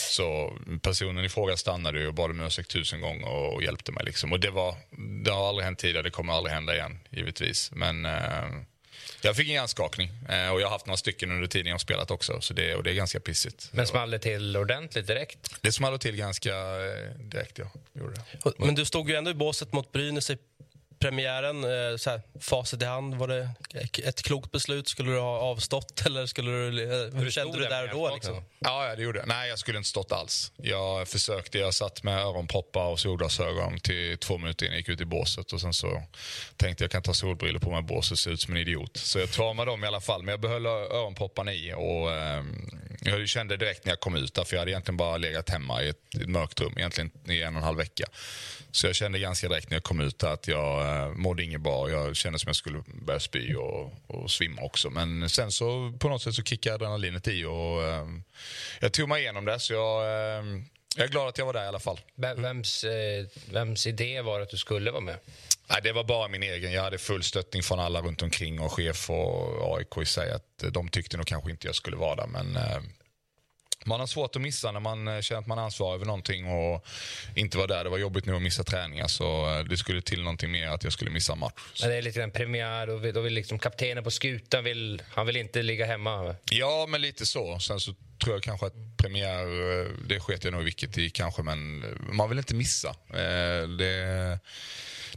Så 0.10 0.58
personen 0.82 1.25
i 1.25 1.29
fråga 1.29 1.58
stannade 1.58 2.08
och 2.08 2.13
bad 2.13 2.32
om 2.32 2.39
ursäkt 2.39 2.71
tusen 2.71 3.01
gånger 3.01 3.27
och, 3.27 3.53
och 3.53 3.63
hjälpte 3.63 3.91
mig. 3.91 4.06
Liksom. 4.06 4.32
Och 4.32 4.39
det, 4.39 4.49
var, 4.49 4.75
det 5.23 5.32
har 5.32 5.49
aldrig 5.49 5.65
hänt 5.65 5.79
tidigare. 5.79 6.03
Det 6.03 6.12
kommer 6.12 6.34
aldrig 6.34 6.53
hända 6.53 6.75
igen, 6.75 6.99
givetvis. 7.10 7.71
Men... 7.71 8.06
Eh, 8.06 8.45
Jag 9.23 9.36
fick 9.36 9.47
en 9.47 9.53
hjärnskakning 9.53 10.12
eh, 10.29 10.49
och 10.49 10.62
jag 10.62 10.65
har 10.65 10.71
haft 10.71 10.86
några 10.86 10.97
stycken 10.97 11.31
under 11.31 11.47
tiden 11.47 11.67
jag 11.67 11.73
har 11.73 11.79
spelat 11.79 12.12
också. 12.12 12.41
Så 12.41 12.53
det, 12.53 12.75
och 12.75 12.83
det 12.83 12.91
är 12.91 12.93
ganska 12.93 13.19
pissigt. 13.19 13.69
Men 13.71 13.88
small 13.88 14.12
det 14.12 14.19
till 14.19 14.57
ordentligt 14.57 15.07
direkt? 15.07 15.55
Det 15.62 15.71
small 15.71 15.99
till 15.99 16.15
ganska 16.15 16.55
eh, 16.55 17.19
direkt, 17.19 17.57
ja. 17.57 17.65
Gjorde 17.93 18.13
det. 18.13 18.51
Men 18.57 18.75
du 18.75 18.86
stod 18.86 19.09
ju 19.09 19.15
ändå 19.15 19.31
i 19.31 19.33
båset 19.33 19.73
mot 19.73 19.91
Brynäs 19.91 20.29
i 20.29 20.38
premiären. 20.99 21.63
eh, 21.63 21.97
Så 21.97 22.10
här, 22.10 22.21
facit 22.39 22.82
i 22.82 22.86
hand, 22.86 23.15
var 23.15 23.27
det 23.27 23.49
ett 24.03 24.21
klokt 24.23 24.51
beslut? 24.51 24.88
Skulle 24.88 25.12
du 25.12 25.19
ha 25.19 25.39
avstått 25.39 26.06
eller 26.06 26.25
skulle 26.25 26.51
du, 26.51 26.84
eh, 26.84 27.13
hur 27.19 27.32
kände 27.32 27.58
du 27.60 27.65
där 27.65 27.84
och 27.84 27.89
då? 28.10 28.15
Liksom? 28.15 28.43
Ja, 28.60 28.95
det 28.95 29.03
gjorde 29.03 29.19
jag. 29.19 29.27
Nej, 29.27 29.49
jag 29.49 29.60
skulle 29.60 29.77
inte 29.77 29.89
stått 29.89 30.12
alls. 30.12 30.51
Jag 30.58 31.08
försökte. 31.08 31.58
Jag 31.58 31.73
satt 31.73 32.03
med 32.03 32.19
öronproppar 32.19 32.86
och 32.86 32.99
solglasögon 32.99 33.79
till 33.79 34.17
två 34.17 34.38
minuter 34.38 34.65
innan 34.65 34.73
jag 34.73 34.79
gick 34.79 34.89
ut 34.89 35.01
i 35.01 35.06
båset. 35.06 35.53
Och 35.53 35.62
sen 35.62 35.73
så 35.73 36.03
tänkte 36.58 36.84
jag 36.84 36.91
kan 36.91 37.01
ta 37.01 37.13
solbrillor 37.13 37.60
på 37.60 37.69
mig 37.69 37.79
i 37.79 37.84
båset 37.84 38.12
och 38.12 38.19
se 38.19 38.29
ut 38.29 38.41
som 38.41 38.53
en 38.53 38.62
idiot. 38.62 38.97
Så 38.97 39.19
jag 39.19 39.32
tar 39.32 39.53
med 39.53 39.67
dem 39.67 39.84
i 39.84 39.88
alla 39.88 40.01
fall. 40.01 40.23
Men 40.23 40.32
jag 40.32 40.39
behöll 40.39 40.65
öronpropparna 40.65 41.53
i. 41.53 41.73
Och, 41.73 42.12
eh, 42.12 42.43
jag 43.05 43.27
kände 43.27 43.57
direkt 43.57 43.85
när 43.85 43.91
jag 43.91 43.99
kom 43.99 44.15
ut, 44.15 44.33
där, 44.33 44.43
för 44.43 44.55
jag 44.55 44.61
hade 44.61 44.71
egentligen 44.71 44.97
bara 44.97 45.17
legat 45.17 45.49
hemma 45.49 45.83
i 45.83 45.89
ett, 45.89 46.15
ett 46.15 46.29
mörkt 46.29 46.61
rum 46.61 46.73
egentligen 46.77 47.11
i 47.27 47.41
en 47.41 47.55
och 47.55 47.59
en 47.59 47.63
halv 47.63 47.77
vecka. 47.77 48.05
Så 48.71 48.87
jag 48.87 48.95
kände 48.95 49.19
ganska 49.19 49.47
direkt 49.47 49.69
när 49.69 49.75
jag 49.75 49.83
kom 49.83 50.01
ut 50.01 50.23
att 50.23 50.47
jag 50.47 50.81
eh, 50.81 51.09
mådde 51.13 51.43
inget 51.43 51.61
bra. 51.61 51.89
Jag 51.89 52.15
kände 52.15 52.39
som 52.39 52.49
jag 52.49 52.55
skulle 52.55 52.83
börja 52.85 53.19
spy 53.19 53.55
och, 53.55 53.93
och 54.07 54.31
svimma 54.31 54.61
också. 54.61 54.89
Men 54.89 55.29
sen 55.29 55.51
så 55.51 55.93
på 55.99 56.09
något 56.09 56.21
sätt 56.21 56.33
så 56.33 56.43
kickade 56.43 56.75
adrenalinet 56.75 57.27
i 57.27 57.45
och 57.45 57.83
eh, 57.83 58.07
jag 58.79 58.93
tog 58.93 59.09
mig 59.09 59.21
igenom 59.21 59.45
det. 59.45 59.59
Så 59.59 59.73
jag, 59.73 60.03
eh, 60.37 60.43
jag 60.95 61.03
är 61.06 61.10
glad 61.10 61.27
att 61.27 61.38
jag 61.38 61.45
var 61.45 61.53
där 61.53 61.63
i 61.63 61.67
alla 61.67 61.79
fall. 61.79 61.99
Vem- 62.15 62.41
Vems, 62.41 62.84
eh, 62.84 63.25
vems 63.51 63.88
idé 63.88 64.21
var 64.21 64.38
det 64.39 64.43
att 64.43 64.49
du 64.49 64.58
skulle 64.58 64.91
vara 64.91 65.01
med? 65.01 65.17
Nej, 65.69 65.79
det 65.84 65.91
var 65.91 66.03
bara 66.03 66.27
min 66.27 66.43
egen. 66.43 66.71
Jag 66.71 66.84
hade 66.84 66.97
full 66.97 67.23
stöttning 67.23 67.63
från 67.63 67.79
alla 67.79 68.01
runt 68.01 68.21
omkring 68.21 68.60
och 68.60 68.71
chef 68.71 69.10
och 69.10 69.77
AIK 69.77 69.97
i 70.01 70.06
sig. 70.06 70.32
Att 70.32 70.63
de 70.73 70.89
tyckte 70.89 71.17
nog 71.17 71.27
kanske 71.27 71.51
inte 71.51 71.67
jag 71.67 71.75
skulle 71.75 71.97
vara 71.97 72.15
där. 72.15 72.27
Men 72.27 72.56
eh, 72.56 72.79
man 73.86 74.00
har 74.00 74.08
svårt 74.08 74.36
att 74.36 74.41
missa 74.41 74.72
när 74.72 74.80
man 74.80 75.08
eh, 75.08 75.22
känner 75.22 75.41
att 75.41 75.48
man 75.48 75.58
är 75.58 75.62
ansvarig 75.62 75.96
över 75.96 76.06
någonting 76.06 76.48
och 76.48 76.86
inte 77.36 77.58
var 77.58 77.67
där. 77.67 77.84
Det 77.84 77.89
var 77.89 77.98
jobbigt 77.98 78.26
nu 78.26 78.36
att 78.36 78.41
missa 78.41 78.63
träningar 78.63 79.08
så 79.08 79.58
eh, 79.60 79.63
det 79.65 79.78
skulle 79.78 80.02
till 80.02 80.24
någonting 80.24 80.52
mer 80.52 80.67
att 80.67 80.84
jag 80.84 80.93
skulle 80.93 81.12
missa 81.12 81.36
match. 81.36 81.80
Men 81.82 81.89
det 81.89 81.96
är 81.96 82.02
lite 82.02 82.24
en 82.24 82.32
premiär 82.32 82.89
och 82.89 83.06
vi- 83.06 83.12
då 83.12 83.22
vill 83.22 83.34
liksom 83.34 83.60
kaptenen 83.60 84.04
på 84.04 84.12
skutan 84.12 84.63
vill, 84.63 85.02
han 85.10 85.26
vill 85.26 85.38
inte 85.38 85.62
ligga 85.62 85.86
hemma. 85.86 86.36
Ja, 86.52 86.86
men 86.89 87.02
lite 87.02 87.26
så. 87.26 87.60
Sen 87.60 87.80
så 87.80 87.93
tror 88.24 88.36
jag 88.36 88.43
kanske 88.43 88.65
att 88.65 88.74
premiär, 88.98 89.43
eh, 89.82 89.88
det 90.08 90.19
sket 90.19 90.43
jag 90.43 90.54
nog 90.54 90.63
vilket 90.63 90.98
i 90.98 91.10
kanske, 91.10 91.41
men 91.43 91.84
man 92.15 92.30
vill 92.30 92.38
inte 92.38 92.56
missa. 92.56 92.96
Det, 93.78 93.78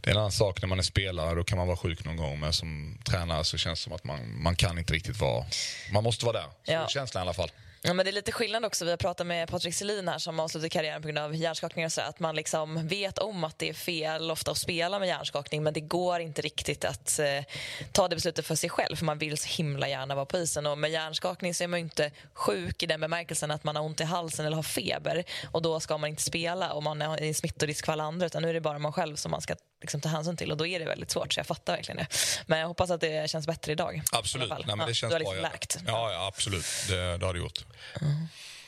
det 0.01 0.09
är 0.11 0.11
en 0.11 0.17
annan 0.17 0.31
sak 0.31 0.61
när 0.61 0.67
man 0.69 0.79
är 0.79 0.83
spelare, 0.83 1.35
då 1.35 1.43
kan 1.43 1.57
man 1.57 1.67
vara 1.67 1.77
sjuk 1.77 2.05
någon 2.05 2.17
gång. 2.17 2.39
Men 2.39 2.53
som 2.53 2.97
tränare 3.05 3.43
så 3.43 3.57
känns 3.57 3.79
det 3.79 3.83
som 3.83 3.93
att 3.93 4.03
man, 4.03 4.41
man 4.41 4.55
kan 4.55 4.77
inte 4.79 4.93
riktigt 4.93 5.19
vara... 5.19 5.45
Man 5.91 6.03
måste 6.03 6.25
vara 6.25 6.37
där. 6.37 6.47
Så 6.63 6.71
Ja. 6.71 6.87
känslan 6.87 7.21
i 7.21 7.23
alla 7.23 7.33
fall. 7.33 7.51
Ja, 7.87 7.93
men 7.93 8.05
det 8.05 8.09
är 8.09 8.13
lite 8.13 8.31
skillnad 8.31 8.65
också. 8.65 8.85
Vi 8.85 8.91
har 8.91 8.97
pratat 8.97 9.27
med 9.27 9.49
Patrik 9.49 9.73
Selin 9.73 10.07
här 10.07 10.17
som 10.17 10.39
avslutade 10.39 10.69
karriären 10.69 11.01
på 11.01 11.07
grund 11.07 11.17
av 11.17 11.35
hjärnskakning. 11.35 11.85
Och 11.85 11.91
så, 11.91 12.01
att 12.01 12.19
man 12.19 12.35
liksom 12.35 12.87
vet 12.87 13.17
om 13.17 13.43
att 13.43 13.59
det 13.59 13.69
är 13.69 13.73
fel 13.73 14.31
ofta 14.31 14.51
att 14.51 14.57
spela 14.57 14.99
med 14.99 15.07
hjärnskakning 15.07 15.63
men 15.63 15.73
det 15.73 15.81
går 15.81 16.19
inte 16.19 16.41
riktigt 16.41 16.85
att 16.85 17.19
eh, 17.19 17.43
ta 17.91 18.07
det 18.07 18.15
beslutet 18.15 18.45
för 18.45 18.55
sig 18.55 18.69
själv 18.69 18.95
för 18.95 19.05
man 19.05 19.17
vill 19.17 19.37
så 19.37 19.47
himla 19.47 19.87
gärna 19.87 20.15
vara 20.15 20.25
på 20.25 20.37
isen. 20.37 20.65
Och 20.65 20.77
med 20.77 20.91
hjärnskakning 20.91 21.53
så 21.53 21.63
är 21.63 21.67
man 21.67 21.79
ju 21.79 21.83
inte 21.83 22.11
sjuk 22.33 22.83
i 22.83 22.85
den 22.85 23.01
bemärkelsen 23.01 23.51
att 23.51 23.63
man 23.63 23.75
har 23.75 23.83
ont 23.83 24.01
i 24.01 24.03
halsen 24.03 24.45
eller 24.45 24.55
har 24.55 24.63
feber 24.63 25.23
och 25.51 25.61
då 25.61 25.79
ska 25.79 25.97
man 25.97 26.09
inte 26.09 26.23
spela 26.23 26.73
och 26.73 26.83
man 26.83 27.01
är 27.01 27.23
i 27.23 27.33
smittorisk 27.33 27.85
för 27.85 27.93
alla 27.93 28.03
andra 28.03 28.25
utan 28.25 28.41
nu 28.41 28.49
är 28.49 28.53
det 28.53 28.61
bara 28.61 28.79
man 28.79 28.93
själv 28.93 29.15
som 29.15 29.31
man 29.31 29.41
ska 29.41 29.55
liksom, 29.81 30.01
ta 30.01 30.09
hänsyn 30.09 30.37
till 30.37 30.51
och 30.51 30.57
då 30.57 30.67
är 30.67 30.79
det 30.79 30.85
väldigt 30.85 31.11
svårt 31.11 31.33
så 31.33 31.39
jag 31.39 31.47
fattar 31.47 31.75
verkligen 31.75 31.97
det. 31.97 32.07
Men 32.45 32.59
jag 32.59 32.67
hoppas 32.67 32.91
att 32.91 33.01
det 33.01 33.29
känns 33.29 33.47
bättre 33.47 33.71
idag. 33.71 34.01
Absolut. 34.11 34.49
Nej, 34.49 34.63
men 34.67 34.77
det 34.77 34.83
Ja, 34.87 34.93
känns 34.93 35.11
du 35.11 35.15
har 35.15 35.19
liksom 35.19 35.39
läkt. 35.41 35.77
Ja, 35.87 36.11
ja, 36.13 36.27
absolut. 36.27 36.65
Det, 36.89 37.17
det 37.17 37.25
har 37.25 37.33
det 37.33 37.39
gjort. 37.39 37.65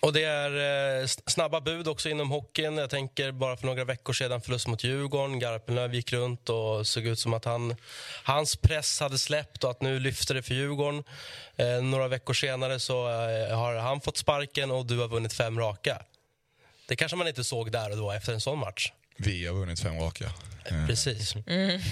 Och 0.02 0.13
det 0.13 0.24
är 0.24 1.02
eh, 1.02 1.08
snabba 1.08 1.62
bud 1.62 1.88
också 1.88 2.10
inom 2.10 2.30
hockeyn. 2.32 2.78
Jag 2.78 2.89
tänker 2.89 3.32
bara 3.32 3.58
för 3.58 3.65
några 3.65 3.84
veckor 3.86 4.13
sedan 4.13 4.41
förlust 4.41 4.67
mot 4.67 4.84
Djurgården. 4.84 5.39
Garpenlöv 5.39 5.95
gick 5.95 6.13
runt 6.13 6.50
och 6.50 6.88
såg 6.88 7.06
ut 7.06 7.19
som 7.19 7.34
att 7.34 7.45
han, 7.45 7.76
hans 8.24 8.56
press 8.56 9.00
hade 9.00 9.17
släppt 9.17 9.63
och 9.63 9.72
att 9.72 9.82
nu 9.82 10.00
lyfter 10.00 10.36
det 10.36 10.43
för 10.43 10.54
Djurgården. 10.54 11.04
Eh, 11.56 11.82
några 11.82 12.08
veckor 12.08 12.34
senare 12.34 12.80
så 12.80 13.08
eh, 13.10 13.58
har 13.58 13.76
han 13.76 14.02
fått 14.02 14.17
sparken 14.17 14.72
och 14.72 14.86
du 14.86 14.98
har 15.00 15.08
vunnit 15.08 15.34
fem 15.34 15.60
raka. 15.60 16.02
Det 16.88 16.95
kanske 16.95 17.17
man 17.17 17.28
inte 17.28 17.43
såg 17.43 17.72
där 17.72 17.91
och 17.91 17.98
då 17.98 18.12
efter 18.12 18.34
en 18.34 18.41
sån 18.41 18.60
match. 18.60 18.91
Vi 19.19 19.45
har 19.47 19.53
vunnit 19.53 19.79
fem 19.79 19.99
raka. 19.99 20.32
Eh, 20.65 20.88
Precis. 20.88 21.36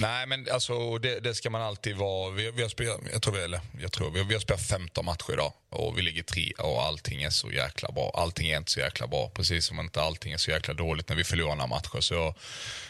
Nej, 0.01 0.27
men 0.27 0.47
alltså, 0.51 0.97
det, 0.97 1.19
det 1.19 1.35
ska 1.35 1.49
man 1.49 1.61
alltid 1.61 1.95
vara. 1.95 2.31
Vi, 2.31 2.51
vi 2.51 2.61
har 2.61 2.69
spelat, 2.69 2.99
jag 3.11 3.21
tror, 3.21 3.33
vi, 3.33 3.39
eller, 3.43 3.59
jag 3.81 3.91
tror 3.91 4.11
vi, 4.11 4.23
vi 4.23 4.33
har 4.33 4.41
spelat 4.41 4.61
15 4.61 5.05
matcher 5.05 5.33
idag 5.33 5.53
och 5.69 5.97
vi 5.97 6.01
ligger 6.01 6.23
tre 6.23 6.51
och 6.57 6.83
allting 6.83 7.23
är 7.23 7.29
så 7.29 7.51
jäkla 7.51 7.91
bra. 7.91 8.11
Allting 8.15 8.49
är 8.49 8.57
inte 8.57 8.71
så 8.71 8.79
jäkla 8.79 9.07
bra, 9.07 9.31
precis 9.33 9.65
som 9.65 9.79
inte 9.79 10.01
allting 10.01 10.33
är 10.33 10.37
så 10.37 10.51
jäkla 10.51 10.73
dåligt 10.73 11.09
när 11.09 11.15
vi 11.15 11.23
förlorar 11.23 11.55
några 11.55 11.67
matcher. 11.67 12.01
Så 12.01 12.35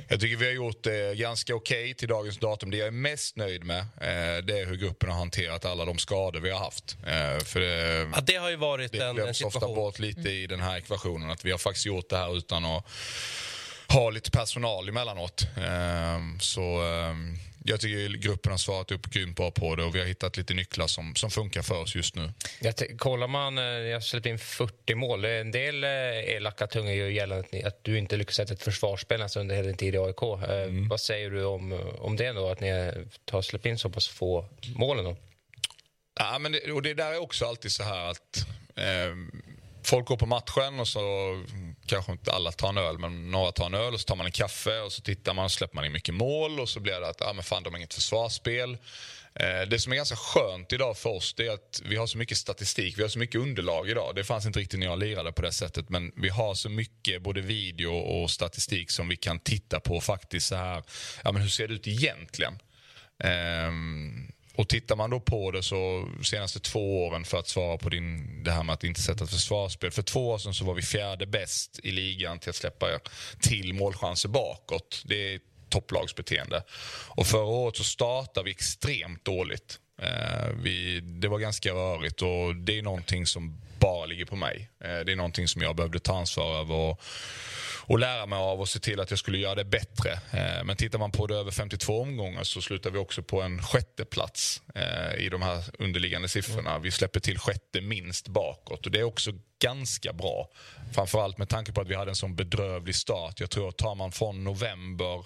jag 0.07 0.19
tycker 0.19 0.35
vi 0.37 0.45
har 0.45 0.53
gjort 0.53 0.83
det 0.83 1.17
ganska 1.17 1.55
okej 1.55 1.93
till 1.93 2.07
dagens 2.07 2.37
datum. 2.37 2.71
Det 2.71 2.77
jag 2.77 2.87
är 2.87 2.91
mest 2.91 3.35
nöjd 3.35 3.63
med 3.63 3.79
eh, 3.79 4.43
det 4.43 4.59
är 4.59 4.65
hur 4.65 4.75
gruppen 4.75 5.09
har 5.09 5.17
hanterat 5.17 5.65
alla 5.65 5.85
de 5.85 5.97
skador 5.97 6.39
vi 6.39 6.49
har 6.49 6.59
haft. 6.59 6.97
Eh, 7.05 7.43
för 7.43 7.59
det, 7.59 8.09
Ja, 8.15 8.21
det 8.21 8.35
har 8.35 8.49
ju 8.49 8.55
varit 8.55 8.91
det 8.91 8.97
en, 8.97 9.07
en 9.09 9.15
glöms 9.15 9.41
ofta 9.41 9.59
situation. 9.59 9.75
bort 9.75 9.99
lite 9.99 10.29
i 10.29 10.47
den 10.47 10.59
här 10.61 10.77
ekvationen. 10.77 11.29
Att 11.29 11.45
vi 11.45 11.51
har 11.51 11.57
faktiskt 11.57 11.85
gjort 11.85 12.09
det 12.09 12.17
här 12.17 12.37
utan 12.37 12.65
att 12.65 12.85
ha 13.89 14.09
lite 14.09 14.31
personal 14.31 14.89
emellanåt. 14.89 15.47
Ehm, 15.57 16.39
så 16.39 16.81
ehm, 16.81 17.37
jag 17.63 17.81
tycker 17.81 18.17
gruppen 18.17 18.51
har 18.51 18.57
svarat 18.57 18.91
upp 18.91 19.05
grymt 19.05 19.35
bra 19.37 19.51
på 19.51 19.75
det 19.75 19.83
och 19.83 19.95
vi 19.95 19.99
har 19.99 20.05
hittat 20.05 20.37
lite 20.37 20.53
nycklar 20.53 20.87
som, 20.87 21.15
som 21.15 21.31
funkar 21.31 21.61
för 21.61 21.81
oss 21.81 21.95
just 21.95 22.15
nu. 22.15 22.31
Jag 22.61 22.73
kollar 22.97 23.27
man, 23.27 23.57
eh, 23.57 23.63
jag 23.63 24.03
släppt 24.03 24.25
in 24.25 24.39
40 24.39 24.95
mål. 24.95 25.25
Är 25.25 25.41
En 25.41 25.51
del 25.51 25.83
eh, 25.83 25.89
elaka 26.35 26.67
tungor 26.67 26.93
gör 26.93 27.07
gällande 27.07 27.67
att, 27.67 27.83
du 27.83 27.97
inte 27.97 28.17
lyckas 28.17 28.35
sätta 28.35 28.53
ett 28.53 28.63
försvarsspel 28.63 29.19
ens 29.19 29.35
under 29.35 29.55
hela 29.55 29.67
din 29.67 29.77
tid 29.77 29.95
i 29.95 29.97
AIK. 29.97 30.21
Eh, 30.23 30.89
Vad 30.89 31.01
säger 31.01 31.29
du 31.29 31.45
om, 31.45 31.91
om 31.99 32.15
det 32.15 32.31
då, 32.31 32.49
att 32.49 32.59
ni 32.59 32.69
har 33.31 33.41
släppt 33.41 33.65
in 33.65 33.77
så 33.77 33.89
pass 33.89 34.07
få 34.07 34.45
mål 34.75 34.99
ändå? 34.99 35.17
Ja, 36.19 36.39
men 36.39 36.51
det, 36.51 36.71
och 36.71 36.81
det 36.81 36.93
där 36.93 37.11
är 37.13 37.21
också 37.21 37.45
alltid 37.45 37.71
så 37.71 37.83
här 37.83 38.11
att 38.11 38.45
ehm, 38.75 39.31
folk 39.83 40.05
går 40.07 40.17
på 40.17 40.25
matchen 40.25 40.79
och 40.79 40.87
så 40.87 40.99
kanske 41.87 42.11
inte 42.11 42.31
alla 42.31 42.51
tar 42.51 42.69
en 42.69 42.77
öl, 42.77 42.97
men 42.99 43.31
några 43.31 43.51
tar 43.51 43.65
en 43.65 43.73
öl 43.73 43.93
och 43.93 43.99
så 43.99 44.05
tar 44.05 44.15
man 44.15 44.25
en 44.25 44.31
kaffe 44.31 44.79
och 44.79 44.91
så 44.91 45.01
tittar 45.01 45.33
man 45.33 45.45
och 45.45 45.51
släpper 45.51 45.75
man 45.75 45.85
in 45.85 45.91
mycket 45.91 46.15
mål 46.15 46.59
och 46.59 46.69
så 46.69 46.79
blir 46.79 46.99
det 46.99 47.09
att 47.09 47.21
ah, 47.21 47.33
men 47.33 47.43
fan, 47.43 47.63
de 47.63 47.73
har 47.73 47.77
inget 47.77 47.93
försvarsspel. 47.93 48.77
Eh, 49.35 49.61
Det 49.69 49.79
som 49.79 49.91
är 49.91 49.95
ganska 49.95 50.15
skönt 50.15 50.73
idag 50.73 50.97
för 50.97 51.09
oss 51.09 51.33
det 51.33 51.47
är 51.47 51.53
att 51.53 51.81
vi 51.85 51.95
har 51.95 52.07
så 52.07 52.17
mycket 52.17 52.37
statistik, 52.37 52.97
vi 52.97 53.01
har 53.01 53.09
så 53.09 53.19
mycket 53.19 53.41
underlag 53.41 53.89
idag. 53.89 54.15
Det 54.15 54.23
fanns 54.23 54.45
inte 54.45 54.59
riktigt 54.59 54.79
när 54.79 54.87
jag 54.87 54.99
lirade 54.99 55.31
på 55.31 55.41
det 55.41 55.51
sättet 55.51 55.89
men 55.89 56.11
vi 56.15 56.29
har 56.29 56.55
så 56.55 56.69
mycket 56.69 57.21
både 57.21 57.41
video 57.41 57.93
och 57.93 58.31
statistik 58.31 58.91
som 58.91 59.07
vi 59.07 59.15
kan 59.15 59.39
titta 59.39 59.79
på 59.79 60.01
faktiskt 60.01 60.47
så 60.47 60.55
här, 60.55 60.83
ja 61.23 61.31
men 61.31 61.41
hur 61.41 61.49
ser 61.49 61.67
det 61.67 61.73
ut 61.73 61.87
egentligen? 61.87 62.59
Eh, 63.23 63.71
och 64.57 64.67
tittar 64.67 64.95
man 64.95 65.09
då 65.09 65.19
på 65.19 65.51
det 65.51 65.63
så 65.63 66.07
senaste 66.23 66.59
två 66.59 67.05
åren 67.07 67.25
för 67.25 67.39
att 67.39 67.47
svara 67.47 67.77
på 67.77 67.89
din, 67.89 68.43
det 68.43 68.51
här 68.51 68.63
med 68.63 68.73
att 68.73 68.83
inte 68.83 69.01
sätta 69.01 69.23
ett 69.23 69.29
försvarsspel. 69.29 69.91
För 69.91 70.01
två 70.01 70.29
år 70.29 70.37
sedan 70.37 70.53
så 70.53 70.65
var 70.65 70.73
vi 70.73 70.81
fjärde 70.81 71.25
bäst 71.25 71.79
i 71.83 71.91
ligan 71.91 72.39
till 72.39 72.49
att 72.49 72.55
släppa 72.55 72.87
till 73.41 73.73
målchanser 73.73 74.29
bakåt. 74.29 75.03
Det 75.05 75.33
är 75.33 75.39
topplagsbeteende. 75.69 76.63
Och 77.07 77.27
förra 77.27 77.43
året 77.43 77.75
så 77.75 77.83
startade 77.83 78.45
vi 78.45 78.51
extremt 78.51 79.25
dåligt. 79.25 79.79
Eh, 80.01 80.49
vi, 80.63 80.99
det 80.99 81.27
var 81.27 81.39
ganska 81.39 81.71
rörigt 81.71 82.21
och 82.21 82.55
det 82.55 82.77
är 82.77 82.81
någonting 82.81 83.25
som 83.25 83.61
bara 83.79 84.05
ligger 84.05 84.25
på 84.25 84.35
mig. 84.35 84.69
Eh, 84.83 84.99
det 84.99 85.11
är 85.11 85.15
någonting 85.15 85.47
som 85.47 85.61
jag 85.61 85.75
behövde 85.75 85.99
ta 85.99 86.17
ansvar 86.17 86.59
över. 86.59 86.75
Och, 86.75 87.01
och 87.87 87.99
lära 87.99 88.25
mig 88.25 88.39
av 88.39 88.59
och 88.61 88.69
se 88.69 88.79
till 88.79 88.99
att 88.99 89.09
jag 89.09 89.19
skulle 89.19 89.37
göra 89.37 89.55
det 89.55 89.65
bättre. 89.65 90.11
Eh, 90.11 90.63
Men 90.63 90.75
tittar 90.75 90.99
man 90.99 91.11
på 91.11 91.27
det 91.27 91.35
över 91.35 91.51
52 91.51 92.01
omgångar 92.01 92.43
så 92.43 92.61
slutar 92.61 92.89
vi 92.91 92.97
också 92.97 93.23
på 93.23 93.41
en 93.41 93.61
sjätte 93.61 94.05
plats 94.05 94.61
eh, 94.75 95.25
i 95.25 95.29
de 95.29 95.41
här 95.41 95.63
underliggande 95.79 96.27
siffrorna. 96.27 96.79
Vi 96.79 96.91
släpper 96.91 97.19
till 97.19 97.39
sjätte 97.39 97.81
minst 97.81 98.27
bakåt 98.27 98.85
och 98.85 98.91
det 98.91 98.99
är 98.99 99.03
också 99.03 99.31
ganska 99.61 100.13
bra. 100.13 100.49
Framförallt 100.93 101.37
med 101.37 101.49
tanke 101.49 101.71
på 101.71 101.81
att 101.81 101.87
vi 101.87 101.95
hade 101.95 102.11
en 102.11 102.15
sån 102.15 102.35
bedrövlig 102.35 102.95
start. 102.95 103.39
Jag 103.39 103.49
tror 103.49 103.69
att 103.69 103.77
tar 103.77 103.95
man 103.95 104.11
från 104.11 104.43
november 104.43 105.25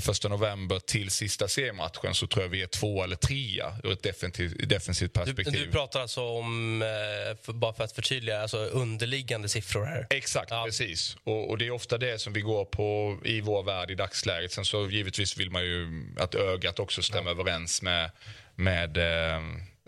första 0.00 0.28
november 0.28 0.78
till 0.78 1.10
sista 1.10 1.48
seriematchen 1.48 2.14
så 2.14 2.26
tror 2.26 2.44
jag 2.44 2.48
vi 2.50 2.62
är 2.62 2.66
två 2.66 3.04
eller 3.04 3.16
trea 3.16 3.72
ur 3.84 3.92
ett 3.92 4.02
defensivt, 4.02 4.68
defensivt 4.68 5.14
Du, 5.14 5.20
perspektiv. 5.20 5.66
du 5.66 5.70
pratar 5.72 6.00
alltså 6.00 6.20
om, 6.22 6.82
eh, 6.82 7.52
bara 7.54 7.72
för 7.72 7.84
att 7.84 7.92
förtydliga, 7.92 8.40
alltså 8.42 8.58
underliggande 8.58 9.48
siffror 9.48 9.84
här. 9.84 10.06
Exakt, 10.10 10.50
Ja. 10.50 10.62
precis. 10.66 11.16
Och, 11.24 11.50
och 11.50 11.58
det 11.58 11.66
är 11.66 11.70
ofta 11.70 11.98
det 11.98 12.18
som 12.20 12.32
vi 12.32 12.40
går 12.40 12.64
på 12.64 13.18
i 13.24 13.40
vår 13.40 13.62
värld 13.62 13.90
i 13.90 13.94
dagsläget. 13.94 14.52
Sen 14.52 14.64
så 14.64 14.90
givetvis 14.90 15.36
vill 15.36 15.50
man 15.50 15.62
ju 15.64 15.88
att 16.18 16.34
ögat 16.34 16.78
också 16.78 17.02
stämmer 17.02 17.30
överens 17.30 17.82
med, 17.82 18.10
med, 18.54 18.96
eh, 18.96 19.40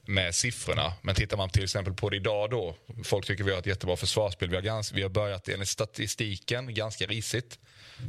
med 0.07 0.35
siffrorna. 0.35 0.93
Men 1.03 1.15
tittar 1.15 1.37
man 1.37 1.51
till 1.51 1.65
exempel 1.65 1.95
på 1.95 2.11
det 2.11 2.17
idag 2.17 2.51
då. 2.51 2.77
Folk 3.05 3.27
tycker 3.27 3.45
vi 3.45 3.51
har 3.53 3.59
ett 3.59 3.67
jättebra 3.67 3.97
försvarsspel. 3.97 4.49
Vi 4.49 4.55
har, 4.55 4.63
gans, 4.63 4.93
vi 4.93 5.03
har 5.03 5.09
börjat 5.11 5.49
enligt 5.49 5.69
statistiken 5.69 6.75
ganska 6.75 7.07
risigt. 7.07 7.59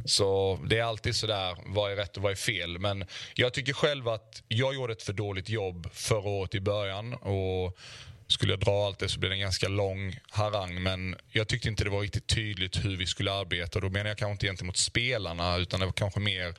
Så 0.04 0.58
det 0.66 0.78
är 0.78 0.82
alltid 0.84 1.16
sådär, 1.16 1.56
vad 1.66 1.92
är 1.92 1.96
rätt 1.96 2.16
och 2.16 2.22
vad 2.22 2.32
är 2.32 2.36
fel? 2.36 2.78
Men 2.78 3.04
jag 3.34 3.52
tycker 3.52 3.72
själv 3.72 4.08
att 4.08 4.42
jag 4.48 4.74
gjorde 4.74 4.92
ett 4.92 5.02
för 5.02 5.12
dåligt 5.12 5.48
jobb 5.48 5.88
förra 5.92 6.28
året 6.28 6.54
i 6.54 6.60
början. 6.60 7.14
Och 7.14 7.78
skulle 8.34 8.52
jag 8.52 8.60
dra 8.60 8.86
allt 8.86 8.98
det 8.98 9.08
så 9.08 9.20
blir 9.20 9.30
det 9.30 9.36
en 9.36 9.40
ganska 9.40 9.68
lång 9.68 10.18
harang. 10.30 10.82
Men 10.82 11.16
jag 11.32 11.48
tyckte 11.48 11.68
inte 11.68 11.84
det 11.84 11.90
var 11.90 12.00
riktigt 12.00 12.26
tydligt 12.26 12.84
hur 12.84 12.96
vi 12.96 13.06
skulle 13.06 13.32
arbeta. 13.32 13.80
Då 13.80 13.88
menar 13.88 14.10
jag 14.10 14.18
kanske 14.18 14.32
inte 14.32 14.46
gentemot 14.46 14.76
spelarna 14.76 15.56
utan 15.56 15.80
det 15.80 15.86
var 15.86 15.92
kanske 15.92 16.20
mer 16.20 16.54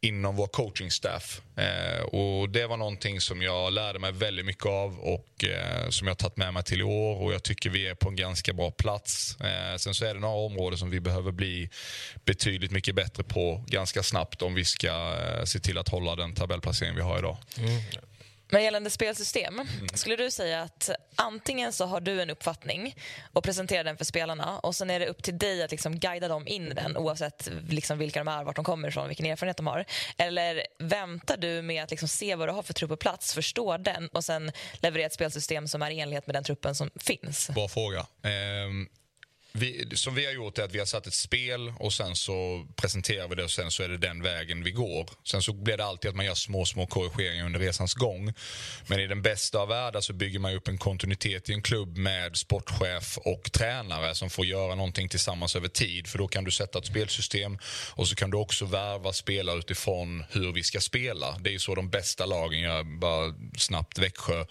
inom 0.00 0.36
vår 0.36 0.46
coachingstaff. 0.46 1.40
Eh, 1.56 2.02
och 2.02 2.48
det 2.48 2.66
var 2.66 2.76
någonting 2.76 3.20
som 3.20 3.42
jag 3.42 3.72
lärde 3.72 3.98
mig 3.98 4.12
väldigt 4.12 4.46
mycket 4.46 4.66
av 4.66 4.98
och 4.98 5.44
eh, 5.44 5.88
som 5.88 6.08
jag 6.08 6.18
tagit 6.18 6.36
med 6.36 6.54
mig 6.54 6.62
till 6.62 6.80
i 6.80 6.84
år. 6.84 7.22
Och 7.22 7.34
jag 7.34 7.42
tycker 7.42 7.70
vi 7.70 7.88
är 7.88 7.94
på 7.94 8.08
en 8.08 8.16
ganska 8.16 8.52
bra 8.52 8.70
plats. 8.70 9.40
Eh, 9.40 9.76
sen 9.76 9.94
så 9.94 10.04
är 10.04 10.14
det 10.14 10.20
några 10.20 10.34
områden 10.34 10.78
som 10.78 10.90
vi 10.90 11.00
behöver 11.00 11.32
bli 11.32 11.70
betydligt 12.24 12.70
mycket 12.70 12.94
bättre 12.94 13.22
på 13.22 13.64
ganska 13.66 14.02
snabbt 14.02 14.42
om 14.42 14.54
vi 14.54 14.64
ska 14.64 14.88
eh, 14.88 15.44
se 15.44 15.58
till 15.60 15.78
att 15.78 15.88
hålla 15.88 16.16
den 16.16 16.34
tabellplacering 16.34 16.94
vi 16.94 17.02
har 17.02 17.18
idag. 17.18 17.36
Mm. 17.58 17.82
Men 18.48 18.62
gällande 18.62 18.90
spelsystem, 18.90 19.54
mm. 19.54 19.88
skulle 19.94 20.16
du 20.16 20.30
säga 20.30 20.62
att 20.62 20.90
antingen 21.16 21.72
så 21.72 21.86
har 21.86 22.00
du 22.00 22.22
en 22.22 22.30
uppfattning 22.30 22.96
och 23.32 23.44
presenterar 23.44 23.84
den 23.84 23.96
för 23.96 24.04
spelarna 24.04 24.58
och 24.58 24.74
sen 24.74 24.90
är 24.90 25.00
det 25.00 25.06
upp 25.06 25.22
till 25.22 25.38
dig 25.38 25.62
att 25.62 25.70
liksom 25.70 25.98
guida 25.98 26.28
dem 26.28 26.46
in 26.46 26.66
i 26.66 26.74
den 26.74 26.96
oavsett 26.96 27.48
liksom 27.68 27.98
vilka 27.98 28.24
de 28.24 28.28
är, 28.28 28.44
vart 28.44 28.56
de 28.56 28.64
kommer 28.64 28.88
ifrån, 28.88 29.08
vilken 29.08 29.26
erfarenhet 29.26 29.56
de 29.56 29.66
har? 29.66 29.84
Eller 30.16 30.66
väntar 30.78 31.36
du 31.36 31.62
med 31.62 31.84
att 31.84 31.90
liksom 31.90 32.08
se 32.08 32.34
vad 32.34 32.48
du 32.48 32.52
har 32.52 32.62
för 32.62 32.74
trupp 32.74 32.90
på 32.90 32.96
plats, 32.96 33.34
förstå 33.34 33.76
den 33.76 34.08
och 34.08 34.24
sen 34.24 34.52
leverera 34.74 35.06
ett 35.06 35.14
spelsystem 35.14 35.68
som 35.68 35.82
är 35.82 35.90
i 35.90 36.00
enlighet 36.00 36.26
med 36.26 36.36
den 36.36 36.44
truppen 36.44 36.74
som 36.74 36.90
finns? 36.96 37.50
Bra 37.50 37.68
fråga. 37.68 38.06
Um 38.68 38.88
vi, 39.58 39.96
som 39.96 40.14
vi 40.14 40.26
har 40.26 40.32
gjort 40.32 40.58
är 40.58 40.62
att 40.62 40.74
vi 40.74 40.78
har 40.78 40.86
satt 40.86 41.06
ett 41.06 41.14
spel 41.14 41.72
och 41.78 41.92
sen 41.92 42.16
så 42.16 42.66
presenterar 42.76 43.28
vi 43.28 43.34
det 43.34 43.44
och 43.44 43.50
sen 43.50 43.70
så 43.70 43.82
är 43.82 43.88
det 43.88 43.98
den 43.98 44.22
vägen 44.22 44.64
vi 44.64 44.70
går. 44.70 45.10
Sen 45.24 45.42
så 45.42 45.52
blir 45.52 45.76
det 45.76 45.84
alltid 45.84 46.08
att 46.08 46.16
man 46.16 46.26
gör 46.26 46.34
små, 46.34 46.64
små 46.64 46.86
korrigeringar 46.86 47.46
under 47.46 47.60
resans 47.60 47.94
gång. 47.94 48.32
Men 48.86 49.00
i 49.00 49.06
den 49.06 49.22
bästa 49.22 49.58
av 49.58 49.68
världar 49.68 50.00
så 50.00 50.12
bygger 50.12 50.38
man 50.38 50.54
upp 50.54 50.68
en 50.68 50.78
kontinuitet 50.78 51.50
i 51.50 51.52
en 51.52 51.62
klubb 51.62 51.96
med 51.96 52.36
sportchef 52.36 53.18
och 53.18 53.52
tränare 53.52 54.14
som 54.14 54.30
får 54.30 54.46
göra 54.46 54.74
någonting 54.74 55.08
tillsammans 55.08 55.56
över 55.56 55.68
tid. 55.68 56.06
För 56.06 56.18
då 56.18 56.28
kan 56.28 56.44
du 56.44 56.50
sätta 56.50 56.78
ett 56.78 56.86
spelsystem 56.86 57.58
och 57.90 58.08
så 58.08 58.14
kan 58.14 58.30
du 58.30 58.36
också 58.36 58.64
värva 58.64 59.12
spelare 59.12 59.58
utifrån 59.58 60.24
hur 60.30 60.52
vi 60.52 60.62
ska 60.62 60.80
spela. 60.80 61.38
Det 61.38 61.50
är 61.50 61.52
ju 61.52 61.58
så 61.58 61.74
de 61.74 61.90
bästa 61.90 62.26
lagen 62.26 62.60
gör. 62.60 62.98
Bara 62.98 63.34
snabbt 63.58 63.98
Växjö, 63.98 64.44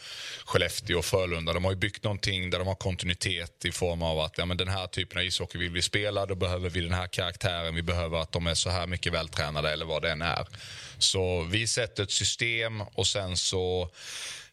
Skellefteå 0.46 0.98
och 0.98 1.06
Frölunda. 1.06 1.54
De 1.54 1.64
har 1.64 1.72
ju 1.72 1.78
byggt 1.78 2.04
någonting 2.04 2.50
där 2.50 2.60
de 2.60 2.68
har 2.68 2.76
kontinuitet 2.76 3.66
i 3.66 3.72
form 3.72 4.02
av 4.02 4.20
att 4.20 4.38
ja, 4.38 4.46
men 4.46 4.58
den 4.58 4.68
här 4.68 4.93
typen 4.94 5.18
av 5.18 5.24
ishockey 5.24 5.58
vill 5.58 5.72
vi 5.72 5.82
spela, 5.82 6.26
då 6.26 6.36
behöver 6.36 6.70
vi 6.70 6.82
den 6.82 6.94
här 6.94 7.08
karaktären, 7.08 7.76
vi 7.76 7.82
behöver 7.82 8.18
att 8.18 8.32
de 8.32 8.48
är 8.48 8.54
så 8.54 8.70
här 8.70 8.88
mycket 8.88 9.14
vältränade 9.14 9.72
eller 9.72 9.86
vad 9.86 10.02
det 10.02 10.12
än 10.12 10.22
är. 10.22 10.48
Så 10.98 11.42
vi 11.44 11.68
sätter 11.68 12.04
ett 12.04 12.12
system 12.12 12.82
och 12.82 13.08
sen 13.08 13.38
så 13.38 13.90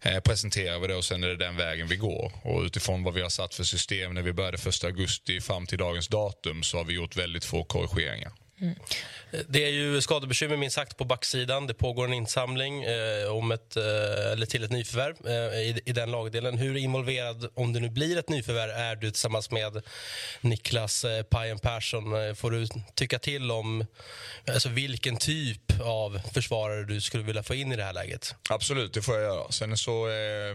eh, 0.02 0.20
presenterar 0.20 0.78
vi 0.78 0.86
det 0.86 0.94
och 0.94 1.04
sen 1.04 1.24
är 1.24 1.28
det 1.28 1.36
den 1.36 1.56
vägen 1.56 1.88
vi 1.88 1.96
går. 1.96 2.32
Och 2.42 2.62
utifrån 2.62 3.02
vad 3.02 3.14
vi 3.14 3.22
har 3.22 3.28
satt 3.28 3.54
för 3.54 3.64
system 3.64 4.14
när 4.14 4.22
vi 4.22 4.32
började 4.32 4.58
1 4.68 4.84
augusti 4.84 5.40
fram 5.40 5.66
till 5.66 5.78
dagens 5.78 6.08
datum 6.08 6.62
så 6.62 6.76
har 6.76 6.84
vi 6.84 6.94
gjort 6.94 7.16
väldigt 7.16 7.44
få 7.44 7.64
korrigeringar. 7.64 8.32
Mm. 8.60 8.74
Det 9.48 9.64
är 9.64 9.70
ju 9.70 10.00
skadebekymmer 10.00 10.56
minst 10.56 10.76
sagt 10.76 10.96
på 10.96 11.04
backsidan. 11.04 11.66
Det 11.66 11.74
pågår 11.74 12.04
en 12.04 12.12
insamling 12.12 12.82
eh, 12.82 13.28
om 13.28 13.52
ett, 13.52 13.76
eh, 13.76 14.32
eller 14.32 14.46
till 14.46 14.64
ett 14.64 14.70
nyförvärv 14.70 15.16
eh, 15.26 15.60
i, 15.60 15.80
i, 15.86 15.92
den 15.92 16.10
lagdelen. 16.10 16.58
Hur 16.58 16.76
involverad, 16.76 17.50
om 17.54 17.72
det 17.72 17.80
nu 17.80 17.88
blir 17.90 18.18
ett 18.18 18.28
nyförvärv, 18.28 18.70
är 18.70 18.96
du 18.96 19.10
tillsammans 19.10 19.50
med 19.50 19.82
Niklas 20.40 21.04
eh, 21.04 21.22
Pajen 21.22 21.58
Persson? 21.58 22.28
Eh, 22.28 22.34
får 22.34 22.50
du 22.50 22.68
tycka 22.94 23.18
till 23.18 23.50
om 23.50 23.86
alltså, 24.46 24.68
vilken 24.68 25.16
typ 25.16 25.80
av 25.80 26.20
försvarare 26.34 26.84
du 26.84 27.00
skulle 27.00 27.24
vilja 27.24 27.42
få 27.42 27.54
in 27.54 27.72
i 27.72 27.76
det 27.76 27.84
här 27.84 27.92
läget? 27.92 28.34
Absolut, 28.48 28.94
det 28.94 29.02
får 29.02 29.14
jag 29.14 29.24
göra. 29.24 29.52
Sen 29.52 29.76
så 29.76 30.08
eh, 30.08 30.54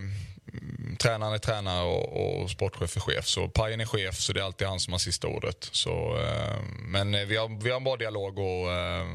tränaren 1.00 1.34
är 1.34 1.38
tränare 1.38 1.86
och, 1.86 2.42
och 2.42 2.52
sportchef 2.52 2.96
är 2.96 3.02
chef. 3.02 3.28
Så 3.28 3.48
Pajen 3.48 3.82
är 3.82 3.86
chef, 3.86 4.16
så 4.16 4.34
det 4.34 4.40
är 4.40 4.44
alltid 4.44 4.68
han 4.68 4.80
som 4.80 4.94
har 4.94 5.00
sista 5.00 5.28
ordet. 5.28 5.70
Så, 5.72 6.18
eh, 6.20 6.62
men 6.80 7.28
vi 7.28 7.38
har, 7.38 7.64
vi 7.64 7.70
har 7.70 7.78
en 7.78 7.84
bra 7.84 7.96
dialog 7.96 8.40
och 8.40 8.72
eh, 8.72 9.06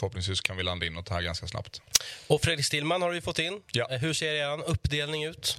förhoppningsvis 0.00 0.40
kan 0.40 0.56
vi 0.56 0.62
landa 0.62 0.86
in 0.86 0.92
något 0.92 1.08
här 1.08 1.22
ganska 1.22 1.46
snabbt. 1.46 1.82
Och 2.26 2.40
Fredrik 2.40 2.66
Stillman 2.66 3.02
har 3.02 3.10
vi 3.10 3.20
fått 3.20 3.38
in. 3.38 3.62
Ja. 3.72 3.88
Eh, 3.90 3.98
hur 3.98 4.12
ser 4.12 4.34
er 4.34 4.70
uppdelning 4.70 5.24
ut? 5.24 5.58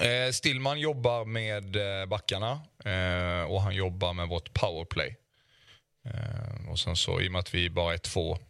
Eh, 0.00 0.32
Stillman 0.32 0.80
jobbar 0.80 1.24
med 1.24 1.76
eh, 1.76 2.06
backarna 2.06 2.60
eh, 2.84 3.50
och 3.50 3.62
han 3.62 3.74
jobbar 3.74 4.12
med 4.12 4.28
vårt 4.28 4.52
powerplay. 4.52 5.16
Eh, 6.04 6.70
och 6.70 6.78
sen 6.78 6.96
så, 6.96 7.20
i 7.20 7.28
och 7.28 7.32
med 7.32 7.38
att 7.38 7.54
vi 7.54 7.70
bara 7.70 7.94
är 7.94 7.98
två 7.98 8.38
Eh, 8.38 8.47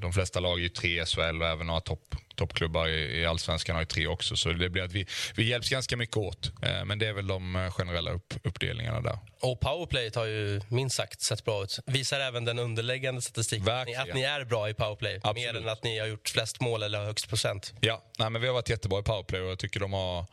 de 0.00 0.12
flesta 0.12 0.40
lag 0.40 0.58
är 0.58 0.62
ju 0.62 0.68
tre 0.68 1.02
i 1.02 1.06
SHL 1.06 1.42
och 1.42 1.48
även 1.48 1.66
några 1.66 1.80
topp, 1.80 2.14
toppklubbar 2.34 2.88
i, 2.88 3.26
allsvenskan 3.26 3.76
har 3.76 3.82
ju 3.82 3.86
tre 3.86 4.06
också. 4.06 4.36
Så 4.36 4.48
det 4.48 4.68
blir 4.68 4.82
att 4.82 4.92
vi, 4.92 5.06
vi 5.36 5.48
hjälps 5.48 5.68
ganska 5.68 5.96
mycket 5.96 6.16
åt. 6.16 6.52
Eh, 6.62 6.84
men 6.84 6.98
det 6.98 7.06
är 7.06 7.12
väl 7.12 7.26
de 7.26 7.56
eh, 7.56 7.70
generella 7.70 8.10
upp, 8.10 8.34
uppdelningarna 8.42 9.00
där. 9.00 9.18
Och 9.40 9.60
powerplay 9.60 10.10
har 10.14 10.24
ju 10.24 10.60
minst 10.68 10.96
sagt 10.96 11.20
sett 11.20 11.44
bra 11.44 11.62
ut. 11.62 11.78
Visar 11.86 12.20
även 12.20 12.44
den 12.44 12.58
underliggande 12.58 13.22
statistiken 13.22 13.64
Verkligen. 13.64 14.00
att 14.00 14.14
ni 14.14 14.22
är 14.22 14.44
bra 14.44 14.68
i 14.68 14.74
powerplay. 14.74 15.20
Absolut. 15.22 15.54
Mer 15.54 15.60
än 15.60 15.68
att 15.68 15.84
ni 15.84 15.98
har 15.98 16.06
gjort 16.06 16.28
flest 16.28 16.60
mål 16.60 16.82
eller 16.82 17.04
högst 17.04 17.28
procent. 17.28 17.74
Ja, 17.80 18.02
nej, 18.18 18.30
men 18.30 18.40
vi 18.40 18.46
har 18.46 18.54
varit 18.54 18.68
jättebra 18.68 19.00
i 19.00 19.02
powerplay 19.02 19.40
och 19.40 19.50
jag 19.50 19.58
tycker 19.58 19.80
de 19.80 19.92
har, 19.92 20.26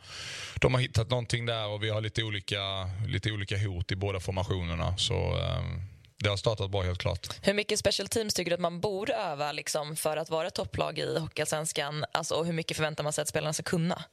de 0.60 0.74
har 0.74 0.80
hittat 0.80 1.10
någonting 1.10 1.46
där 1.46 1.66
och 1.66 1.82
vi 1.82 1.90
har 1.90 2.00
lite 2.00 2.22
olika, 2.22 2.90
lite 3.06 3.32
olika 3.32 3.58
hot 3.58 3.92
i 3.92 3.96
båda 3.96 4.20
formationerna. 4.20 4.96
Så, 4.98 5.36
um 5.36 5.89
det 6.20 6.28
har 6.28 6.36
startat 6.36 6.70
bra 6.70 6.82
helt 6.82 6.98
klart. 6.98 7.28
Hur 7.42 7.54
mycket 7.54 7.78
special 7.78 8.08
teams 8.08 8.34
tycker 8.34 8.50
du 8.50 8.54
att 8.54 8.60
man 8.60 8.80
borde 8.80 9.14
öva 9.14 9.52
liksom, 9.52 9.96
för 9.96 10.16
att 10.16 10.30
vara 10.30 10.50
topplag 10.50 10.98
i 10.98 11.18
Hockeyallsvenskan? 11.18 12.04
Alltså, 12.12 12.34
och 12.34 12.46
hur 12.46 12.52
mycket 12.52 12.76
förväntar 12.76 13.04
man 13.04 13.12
sig 13.12 13.22
att 13.22 13.28
spelarna 13.28 13.52
ska 13.52 13.62
kunna? 13.62 14.04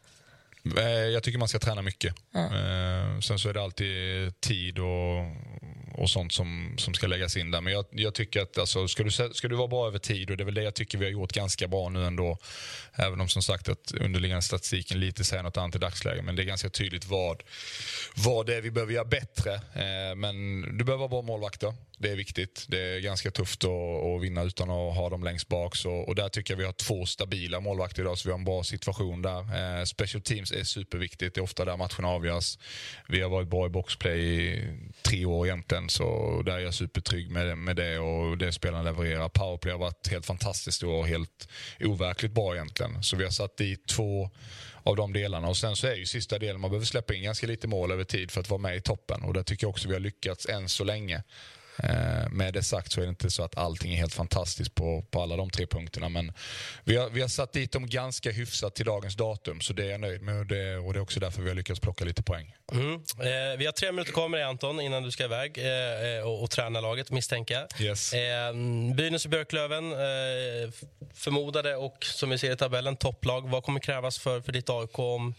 Eh, 0.77 0.83
jag 0.83 1.23
tycker 1.23 1.39
man 1.39 1.47
ska 1.47 1.59
träna 1.59 1.81
mycket. 1.81 2.15
Mm. 2.35 3.21
Sen 3.21 3.39
så 3.39 3.49
är 3.49 3.53
det 3.53 3.61
alltid 3.61 4.41
tid 4.41 4.79
och, 4.79 5.25
och 5.93 6.09
sånt 6.09 6.33
som, 6.33 6.75
som 6.77 6.93
ska 6.93 7.07
läggas 7.07 7.37
in 7.37 7.51
där. 7.51 7.61
Men 7.61 7.73
jag, 7.73 7.85
jag 7.91 8.13
tycker 8.13 8.41
att 8.41 8.57
alltså, 8.57 8.87
ska, 8.87 9.03
du, 9.03 9.11
ska 9.11 9.47
du 9.47 9.55
vara 9.55 9.67
bra 9.67 9.87
över 9.87 9.99
tid, 9.99 10.31
och 10.31 10.37
det 10.37 10.43
är 10.43 10.45
väl 10.45 10.53
det 10.53 10.63
jag 10.63 10.75
tycker 10.75 10.97
vi 10.97 11.05
har 11.05 11.11
gjort 11.11 11.33
ganska 11.33 11.67
bra 11.67 11.89
nu 11.89 12.05
ändå. 12.05 12.37
Även 12.93 13.21
om 13.21 13.29
som 13.29 13.41
sagt 13.41 13.69
att 13.69 13.91
underliggande 13.91 14.41
statistiken 14.41 14.99
lite 14.99 15.23
säger 15.23 15.43
något 15.43 15.57
annat 15.57 15.75
i 15.75 15.79
dagsläget. 15.79 16.25
Men 16.25 16.35
det 16.35 16.41
är 16.41 16.45
ganska 16.45 16.69
tydligt 16.69 17.05
vad, 17.05 17.43
vad 18.15 18.45
det 18.45 18.55
är 18.55 18.61
vi 18.61 18.71
behöver 18.71 18.93
göra 18.93 19.05
bättre. 19.05 19.53
Eh, 19.53 20.15
men 20.15 20.61
du 20.77 20.83
behöver 20.83 21.07
vara 21.07 21.09
bra 21.09 21.21
målvakter. 21.21 21.73
Det 21.99 22.09
är 22.11 22.15
viktigt. 22.15 22.65
Det 22.67 22.79
är 22.79 22.99
ganska 22.99 23.31
tufft 23.31 23.63
att, 23.63 23.69
att 24.05 24.21
vinna 24.21 24.43
utan 24.43 24.69
att 24.69 24.95
ha 24.95 25.09
dem 25.09 25.23
längst 25.23 25.47
bak. 25.47 25.75
Så, 25.75 25.91
och 25.91 26.15
där 26.15 26.29
tycker 26.29 26.53
jag 26.53 26.57
vi 26.57 26.65
har 26.65 26.71
två 26.71 27.05
stabila 27.05 27.59
målvakter 27.59 28.01
idag, 28.01 28.17
så 28.17 28.29
vi 28.29 28.31
har 28.31 28.39
en 28.39 28.45
bra 28.45 28.63
situation 28.63 29.21
där. 29.21 29.79
Eh, 29.79 29.83
special 29.83 30.21
teams 30.21 30.51
är 30.51 30.63
superviktigt. 30.63 31.35
Det 31.35 31.39
är 31.39 31.43
ofta 31.43 31.65
där 31.65 31.77
matcherna 31.77 32.07
avgörs. 32.07 32.57
Vi 33.07 33.21
har 33.21 33.29
varit 33.29 33.47
bra 33.47 33.65
i 33.65 33.69
boxplay 33.69 34.19
i 34.19 34.63
tre 35.01 35.25
år 35.25 35.47
egentligen, 35.47 35.89
så 35.89 36.41
där 36.45 36.53
är 36.53 36.59
jag 36.59 36.73
supertrygg 36.73 37.31
med, 37.31 37.57
med 37.57 37.75
det 37.75 37.99
och 37.99 38.37
det 38.37 38.51
spelarna 38.51 38.83
levererar. 38.83 39.29
Powerplay 39.29 39.71
har 39.71 39.79
varit 39.79 40.07
helt 40.07 40.25
fantastiskt 40.25 40.83
och 40.83 41.07
helt 41.07 41.49
overkligt 41.79 42.31
bra 42.31 42.55
egentligen. 42.55 43.03
Så 43.03 43.15
vi 43.15 43.23
har 43.23 43.31
satt 43.31 43.57
dit 43.57 43.87
två 43.87 44.29
av 44.83 44.95
de 44.95 45.13
delarna. 45.13 45.47
Och 45.47 45.57
Sen 45.57 45.75
så 45.75 45.87
är 45.87 45.95
ju 45.95 46.05
sista 46.05 46.39
delen, 46.39 46.61
man 46.61 46.69
behöver 46.69 46.85
släppa 46.85 47.13
in 47.13 47.23
ganska 47.23 47.47
lite 47.47 47.67
mål 47.67 47.91
över 47.91 48.03
tid 48.03 48.31
för 48.31 48.41
att 48.41 48.49
vara 48.49 48.61
med 48.61 48.77
i 48.77 48.81
toppen. 48.81 49.23
Och 49.23 49.33
Där 49.33 49.43
tycker 49.43 49.63
jag 49.63 49.69
också 49.69 49.87
vi 49.87 49.93
har 49.93 49.99
lyckats 49.99 50.45
än 50.45 50.69
så 50.69 50.83
länge. 50.83 51.23
Eh, 51.83 52.29
med 52.29 52.53
det 52.53 52.63
sagt 52.63 52.91
så 52.91 53.01
är 53.01 53.05
det 53.05 53.09
inte 53.09 53.29
så 53.29 53.43
att 53.43 53.57
allting 53.57 53.93
är 53.93 53.97
helt 53.97 54.13
fantastiskt 54.13 54.75
på, 54.75 55.05
på 55.11 55.21
alla 55.21 55.35
de 55.35 55.49
tre 55.49 55.67
punkterna. 55.67 56.09
Men 56.09 56.33
vi 56.83 56.95
har, 56.95 57.09
vi 57.09 57.21
har 57.21 57.27
satt 57.27 57.53
dit 57.53 57.71
dem 57.71 57.89
ganska 57.89 58.31
hyfsat 58.31 58.75
till 58.75 58.85
dagens 58.85 59.15
datum, 59.15 59.61
så 59.61 59.73
det 59.73 59.85
är 59.85 59.89
jag 59.89 59.99
nöjd 59.99 60.21
med. 60.21 60.39
Och 60.39 60.45
det, 60.45 60.77
och 60.77 60.93
det 60.93 60.99
är 60.99 61.01
också 61.01 61.19
därför 61.19 61.41
vi 61.41 61.49
har 61.49 61.55
lyckats 61.55 61.79
plocka 61.79 62.05
lite 62.05 62.23
poäng. 62.23 62.55
Mm. 62.71 62.93
Eh, 62.93 63.57
vi 63.57 63.65
har 63.65 63.71
tre 63.71 63.91
minuter 63.91 64.11
kvar 64.11 64.29
med 64.29 64.39
dig 64.39 64.45
Anton, 64.45 64.81
innan 64.81 65.03
du 65.03 65.11
ska 65.11 65.23
iväg 65.23 65.57
eh, 65.57 66.17
eh 66.17 66.27
och, 66.27 66.43
och 66.43 66.49
träna 66.49 66.81
laget, 66.81 67.11
misstänker 67.11 67.55
jag. 67.55 67.81
Yes. 67.81 68.13
Eh, 68.13 68.53
Brynäs 68.95 69.25
och 69.25 69.31
Björklöven, 69.31 69.91
eh, 69.91 69.97
förmodade 71.13 71.75
och 71.75 72.05
som 72.05 72.29
vi 72.29 72.37
ser 72.37 72.51
i 72.51 72.57
tabellen, 72.57 72.95
topplag. 72.95 73.49
Vad 73.49 73.63
kommer 73.63 73.79
krävas 73.79 74.19
för, 74.19 74.41
för 74.41 74.51
ditt 74.51 74.69
AIK 74.69 74.99
om 74.99 75.33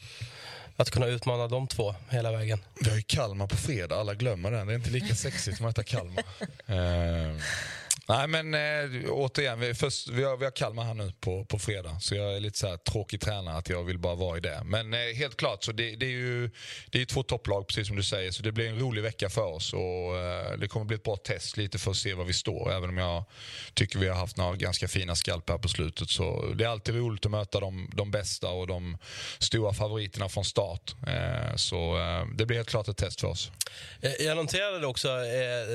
att 0.78 0.90
kunna 0.90 1.06
utmana 1.06 1.48
de 1.48 1.66
två 1.66 1.94
hela 2.08 2.32
vägen. 2.32 2.58
Vi 2.80 2.90
har 2.90 2.96
ju 2.96 3.02
Kalmar 3.02 3.46
på 3.46 3.56
fredag, 3.56 3.96
alla 3.96 4.14
glömmer 4.14 4.50
den. 4.50 4.66
Det 4.66 4.72
är 4.72 4.76
inte 4.76 4.90
lika 4.90 5.14
sexigt 5.14 5.54
att 5.54 5.60
möta 5.60 5.82
Kalmar. 5.82 6.24
uh, 6.70 7.40
Nej 8.08 8.28
men 8.28 8.54
eh, 8.54 9.10
återigen, 9.10 9.60
vi, 9.60 9.74
först, 9.74 10.08
vi, 10.08 10.24
har, 10.24 10.36
vi 10.36 10.44
har 10.44 10.50
Kalmar 10.52 10.84
här 10.84 10.94
nu 10.94 11.12
på, 11.20 11.44
på 11.44 11.58
fredag. 11.58 11.98
Så 12.00 12.14
jag 12.14 12.36
är 12.36 12.40
lite 12.40 12.58
så 12.58 12.66
här 12.66 12.76
tråkig 12.76 13.20
tränare 13.20 13.56
att 13.56 13.68
jag 13.68 13.84
vill 13.84 13.98
bara 13.98 14.14
vara 14.14 14.36
i 14.36 14.40
det. 14.40 14.62
Men 14.64 14.94
eh, 14.94 15.00
helt 15.14 15.36
klart, 15.36 15.64
så 15.64 15.72
det, 15.72 15.96
det, 15.96 16.06
är 16.06 16.10
ju 16.10 16.50
det 16.90 17.00
är 17.00 17.04
två 17.04 17.22
topplag 17.22 17.66
precis 17.66 17.86
som 17.86 17.96
du 17.96 18.02
säger. 18.02 18.30
Så 18.30 18.42
det 18.42 18.52
blir 18.52 18.68
en 18.68 18.78
rolig 18.78 19.02
vecka 19.02 19.30
för 19.30 19.46
oss. 19.46 19.72
Och, 19.72 20.16
eh, 20.16 20.58
det 20.58 20.68
kommer 20.68 20.86
bli 20.86 20.96
ett 20.96 21.02
bra 21.02 21.16
test 21.16 21.56
lite 21.56 21.78
för 21.78 21.90
att 21.90 21.96
se 21.96 22.14
var 22.14 22.24
vi 22.24 22.32
står. 22.32 22.72
Även 22.72 22.88
om 22.88 22.98
jag 22.98 23.24
tycker 23.74 23.98
vi 23.98 24.08
har 24.08 24.16
haft 24.16 24.36
några 24.36 24.56
ganska 24.56 24.88
fina 24.88 25.14
skalper 25.14 25.58
på 25.58 25.68
slutet. 25.68 26.10
Så 26.10 26.52
det 26.54 26.64
är 26.64 26.68
alltid 26.68 26.94
roligt 26.94 27.24
att 27.24 27.30
möta 27.30 27.60
de, 27.60 27.90
de 27.94 28.10
bästa 28.10 28.48
och 28.48 28.66
de 28.66 28.98
stora 29.38 29.72
favoriterna 29.72 30.28
från 30.28 30.44
start. 30.44 30.94
Eh, 31.06 31.56
så 31.56 31.98
eh, 31.98 32.26
det 32.36 32.46
blir 32.46 32.56
helt 32.56 32.68
klart 32.68 32.88
ett 32.88 32.96
test 32.96 33.20
för 33.20 33.28
oss. 33.28 33.50
Eh, 34.00 34.12
jag 34.12 34.36
noterade 34.36 34.86
också 34.86 35.08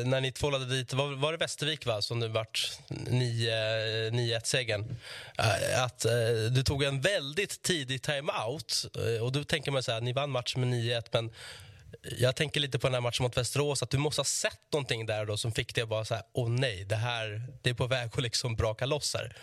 när 0.06 0.22
ni 0.22 0.32
tvålade 0.32 0.66
dit, 0.66 0.94
var, 0.94 1.16
var 1.16 1.32
det 1.32 1.38
Västervik 1.38 1.86
va? 1.86 2.02
Som 2.02 2.23
nu 2.24 2.30
vart 2.30 2.80
9-1-segern. 2.88 4.96
Eh, 5.38 5.84
att 5.84 6.06
eh, 6.06 6.12
du 6.52 6.64
tog 6.64 6.84
en 6.84 7.02
väldigt 7.02 7.62
tidig 7.62 8.02
timeout. 8.02 8.86
Eh, 8.96 9.24
och 9.24 9.32
då 9.32 9.44
tänker 9.44 9.72
man 9.72 9.84
så 9.84 9.92
här, 9.92 10.02
ni 10.02 10.14
vann 10.14 10.30
matchen 10.30 10.62
med 10.62 10.80
9-1, 10.80 11.04
men 11.12 11.32
jag 12.02 12.36
tänker 12.36 12.60
lite 12.60 12.80
på 12.80 12.88
den 12.88 12.94
här 12.94 13.02
matchen 13.02 13.24
mot 13.24 13.38
Västerås, 13.38 13.84
att 13.84 13.90
du 13.90 13.98
måste 13.98 14.20
ha 14.20 14.26
sett 14.26 14.60
någonting 14.74 15.06
där 15.06 15.26
då 15.26 15.38
som 15.38 15.52
fick 15.52 15.76
dig 15.76 15.82
att 15.82 15.90
bara 15.90 16.06
så 16.06 16.14
här, 16.14 16.24
åh 16.34 16.50
nej, 16.50 16.86
det 16.86 16.96
här 16.96 17.48
det 17.62 17.70
är 17.70 17.74
på 17.74 17.88
väg 17.88 18.10
att 18.14 18.22
liksom 18.22 18.56
braka 18.56 18.86
loss 18.86 19.14
här. 19.14 19.36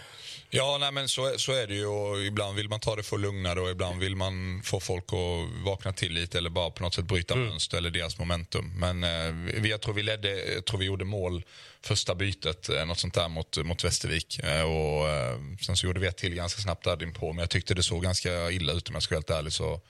Ja, 0.51 0.79
nej, 0.81 0.93
men 0.93 1.09
så, 1.09 1.35
så 1.37 1.53
är 1.53 1.67
det 1.67 1.75
ju. 1.75 1.87
Och 1.87 2.21
ibland 2.21 2.57
vill 2.57 2.69
man 2.69 2.81
ta 2.81 2.97
det 2.97 3.03
för 3.03 3.17
att 3.17 3.23
lugna 3.23 3.55
det 3.55 3.61
och 3.61 3.71
ibland 3.71 4.01
vill 4.01 4.17
man 4.17 4.63
få 4.65 4.81
folk 4.81 5.05
att 5.05 5.65
vakna 5.65 5.93
till 5.93 6.13
lite 6.13 6.39
eller 6.39 6.51
bara 6.51 6.71
på 6.71 6.83
något 6.83 6.95
sätt 6.95 7.05
bryta 7.05 7.35
mm. 7.35 7.47
mönster 7.47 7.79
eller 7.79 7.91
deras 7.91 8.19
momentum. 8.19 8.73
Men 8.77 9.05
eh, 9.05 9.67
jag 9.67 9.81
tror 9.81 9.95
vi 9.95 10.03
ledde, 10.03 10.53
jag 10.55 10.65
tror 10.65 10.79
vi 10.79 10.85
gjorde 10.85 11.05
mål 11.05 11.45
första 11.83 12.15
bytet, 12.15 12.69
eh, 12.69 12.87
något 12.87 12.99
sånt 12.99 13.15
där 13.15 13.29
mot, 13.29 13.65
mot 13.65 13.85
Västervik. 13.85 14.39
Eh, 14.39 14.63
och, 14.63 15.09
eh, 15.09 15.39
sen 15.61 15.77
så 15.77 15.87
gjorde 15.87 16.01
vi 16.01 16.07
ett 16.07 16.17
till 16.17 16.35
ganska 16.35 16.63
snabbt 16.63 16.85
där 16.85 17.13
på 17.13 17.33
men 17.33 17.41
jag 17.41 17.51
tyckte 17.51 17.75
det 17.75 17.83
såg 17.83 18.03
ganska 18.03 18.51
illa 18.51 18.73
ut 18.73 18.89
om 18.89 18.95
jag 18.95 19.03
ska 19.03 19.15
vara 19.15 19.19
helt 19.19 19.31
ärlig. 19.31 19.53
Så 19.53 19.81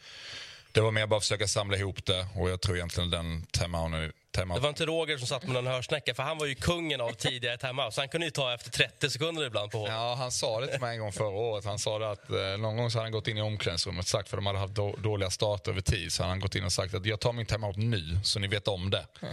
det 0.72 0.80
var 0.80 0.90
mer 0.90 1.06
bara 1.06 1.16
att 1.16 1.22
försöka 1.22 1.48
samla 1.48 1.76
ihop 1.76 2.04
det 2.04 2.26
och 2.36 2.50
jag 2.50 2.60
tror 2.60 2.76
egentligen 2.76 3.10
den 3.10 3.46
timeouten 3.46 4.12
Timeout. 4.32 4.56
Det 4.56 4.62
var 4.62 4.68
inte 4.68 4.86
Roger 4.86 5.18
som 5.18 5.26
satt 5.26 5.44
med 5.44 5.52
någon 5.54 5.66
hörsnäcka 5.66 6.14
för 6.14 6.22
han 6.22 6.38
var 6.38 6.46
ju 6.46 6.54
kungen 6.54 7.00
av 7.00 7.12
tidigare 7.12 7.56
timeout. 7.58 7.94
Så 7.94 8.00
han 8.00 8.08
kunde 8.08 8.26
ju 8.26 8.30
ta 8.30 8.54
efter 8.54 8.70
30 8.70 9.10
sekunder 9.10 9.46
ibland 9.46 9.70
på 9.70 9.86
Ja, 9.88 10.14
han 10.14 10.32
sa 10.32 10.60
det 10.60 10.66
till 10.66 10.80
mig 10.80 10.94
en 10.94 11.00
gång 11.00 11.12
förra 11.12 11.28
året. 11.28 11.64
Han 11.64 11.78
sa 11.78 11.98
det 11.98 12.10
att 12.10 12.30
eh, 12.30 12.36
någon 12.36 12.76
gång 12.76 12.90
så 12.90 12.98
hade 12.98 13.04
han 13.04 13.12
gått 13.12 13.28
in 13.28 13.38
i 13.38 13.42
omklädningsrummet 13.42 14.06
sagt 14.06 14.28
för 14.28 14.36
de 14.36 14.46
hade 14.46 14.58
haft 14.58 14.74
då, 14.74 14.96
dåliga 14.96 15.30
starter 15.30 15.70
över 15.70 15.80
tid. 15.80 16.12
Så 16.12 16.22
han 16.22 16.30
hade 16.30 16.40
gått 16.40 16.54
in 16.54 16.64
och 16.64 16.72
sagt 16.72 16.94
att 16.94 17.06
jag 17.06 17.20
tar 17.20 17.32
min 17.32 17.46
timeout 17.46 17.76
nu 17.76 18.18
så 18.24 18.38
ni 18.38 18.46
vet 18.48 18.68
om 18.68 18.90
det. 18.90 19.06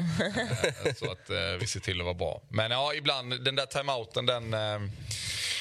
Eh, 0.86 0.94
så 0.94 1.12
att 1.12 1.30
eh, 1.30 1.38
vi 1.60 1.68
ser 1.68 1.80
till 1.80 2.00
att 2.02 2.06
vara 2.06 2.14
bra. 2.14 2.42
Men 2.50 2.72
ja, 2.72 2.94
ibland 2.94 3.44
den 3.44 3.56
där 3.56 3.66
timeouten 3.66 4.26
den 4.26 4.54
eh, 4.54 4.80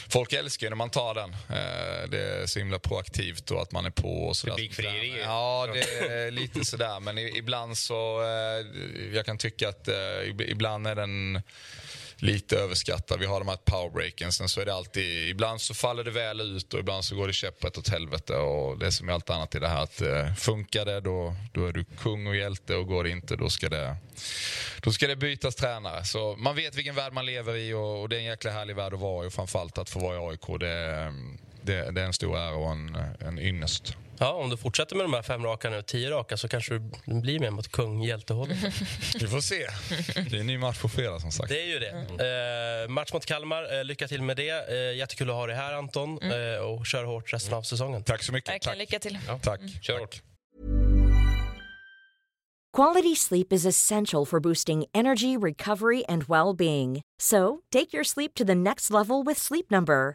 folk 0.09 0.33
älskar 0.33 0.66
ju 0.66 0.71
när 0.71 0.77
man 0.77 0.90
tar 0.90 1.14
den. 1.14 1.33
Eh, 1.33 2.09
det 2.09 2.21
är 2.21 2.47
så 2.47 2.59
himla 2.59 2.79
proaktivt 2.79 3.51
och 3.51 3.62
att 3.62 3.73
man 3.73 3.87
är 3.87 3.90
på 3.90 4.27
och 4.27 4.37
sådär. 4.37 4.55
Publikfrieri. 4.55 5.21
Ja, 5.25 5.69
det 5.73 6.07
är 6.07 6.31
lite 6.31 6.64
sådär. 6.64 7.01
Men 7.01 7.19
ibland 7.19 7.79
så, 7.79 8.23
eh, 8.23 8.66
jag 9.14 9.27
kan 9.27 9.38
tycka 9.38 9.69
att 9.69 9.88
eh, 9.88 9.97
ibland 10.49 10.87
är 10.87 10.95
den 10.95 11.42
lite 12.19 12.59
överskattad. 12.59 13.21
Vi 13.21 13.27
har 13.27 13.39
de 13.39 13.49
här 13.49 13.57
powerbreaken. 13.57 14.33
Sen 14.33 14.49
så 14.49 14.61
är 14.61 14.65
det 14.65 14.75
alltid, 14.75 15.29
ibland 15.29 15.61
så 15.61 15.75
faller 15.75 16.05
det 16.05 16.11
väl 16.11 16.41
ut 16.41 16.75
och 16.75 16.81
ibland 16.81 17.05
så 17.05 17.17
går 17.17 17.27
det 17.27 17.33
käpprätt 17.33 17.79
åt 17.79 17.89
helvete. 17.89 18.37
Och 18.37 18.79
det 18.79 18.87
är 18.87 18.91
som 18.91 19.09
är 19.09 19.13
allt 19.13 19.31
annat 19.31 19.55
i 19.55 19.59
det 19.59 19.69
här 19.69 19.83
att 19.83 20.01
eh, 20.01 20.35
funkar 20.35 20.85
det 20.85 21.01
då, 21.01 21.35
då 21.53 21.67
är 21.67 21.73
du 21.73 21.85
kung 21.85 22.27
och 22.27 22.37
hjälte 22.37 22.75
och 22.75 22.87
går 22.87 23.05
det 23.05 23.11
inte 23.11 23.37
då 23.37 23.51
ska 23.51 23.69
det, 23.69 23.97
då 24.83 24.93
ska 24.93 25.07
det 25.07 25.17
bytas 25.17 25.55
tränare. 25.55 26.05
Så 26.05 26.37
man 26.37 26.57
vet 26.57 26.75
vilken 26.75 26.95
värld 26.95 27.13
man 27.13 27.27
lever 27.27 27.57
i 27.57 27.73
och, 27.73 28.01
och 28.01 28.09
det 28.09 28.17
är 28.17 28.21
en 28.21 28.25
jäkla 28.25 28.51
härlig 28.51 28.77
värld 28.77 28.95
att 28.95 29.01
vara 29.01 29.25
i 29.25 29.29
och 29.29 29.33
framförallt 29.33 29.79
att 29.79 29.91
få 29.91 29.99
vara 29.99 30.17
i 30.17 30.31
AIK. 30.31 30.61
Det, 30.61 31.13
det, 31.67 31.91
det 31.91 32.01
är 32.01 32.07
en 32.07 32.13
stor 32.13 32.39
ära 32.39 32.55
och 32.55 32.71
en, 32.71 32.97
en 33.21 33.39
ynnest. 33.39 33.97
Ja, 34.19 34.33
om 34.33 34.51
du 34.51 34.57
fortsätter 34.57 34.97
med 34.97 35.05
de 35.05 35.15
här 35.15 35.23
fem 35.23 35.45
raka 35.45 35.71
nu, 35.71 35.83
tio 35.83 36.11
raka, 36.11 36.37
så 36.37 36.49
kanske 36.49 36.75
du 36.75 36.81
blir 37.21 37.41
mer 37.41 37.51
mot 37.51 37.69
kung 37.69 38.03
hjältehållet. 38.03 38.59
Vi 39.21 39.27
får 39.27 39.41
se. 39.41 39.67
Det 40.31 40.37
är 40.37 40.41
en 40.41 40.47
ny 40.47 40.59
match 40.59 40.81
på 40.81 40.89
fredag 40.89 41.21
som 41.21 41.33
sagt. 41.33 41.49
Det 41.49 41.63
är 41.63 41.67
ju 41.67 41.79
det. 41.79 41.91
Mm. 41.91 42.83
Eh, 42.83 42.89
match 42.89 43.13
mot 43.13 43.27
Kalmar, 43.27 43.79
eh, 43.79 43.85
lycka 43.85 44.09
till 44.09 44.23
med 44.23 44.37
det. 44.37 44.69
Eh, 44.69 44.97
jättekul 44.97 45.31
att 45.31 45.37
ha 45.37 45.47
dig 45.47 45.57
här 45.57 45.73
Anton 45.73 46.19
mm. 46.23 46.55
eh, 46.55 46.59
och 46.59 46.87
kör 46.87 47.05
hårt 47.05 47.33
resten 47.33 47.55
av 47.55 47.63
säsongen. 47.63 48.03
Tack 48.05 48.23
så 48.23 48.33
mycket. 48.33 48.51
Verkligen, 48.51 48.79
lycka 48.79 48.99
till. 48.99 49.19
Ja. 49.27 49.39
Tack. 49.39 49.61
Mm. 49.61 49.73
Kör 49.83 49.99
hårt. 49.99 50.23
Quality 52.77 53.17
sleep 53.17 53.53
is 53.53 53.67
essential 53.67 54.27
for 54.27 54.41
boosting 54.41 54.85
energy, 54.93 55.37
recovery 55.37 56.05
and 56.09 56.25
well-being. 56.25 57.01
So, 57.23 57.61
take 57.71 57.97
your 57.97 58.05
sleep 58.05 58.35
to 58.35 58.45
the 58.45 58.55
next 58.55 58.91
level 58.91 59.25
with 59.25 59.39
Sleep 59.39 59.71
Number. 59.71 60.15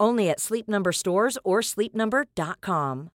Only 0.00 0.30
at 0.30 0.40
Sleep 0.40 0.68
Number 0.68 0.92
stores 0.92 1.38
or 1.44 1.62
sleepnumber.com. 1.62 3.10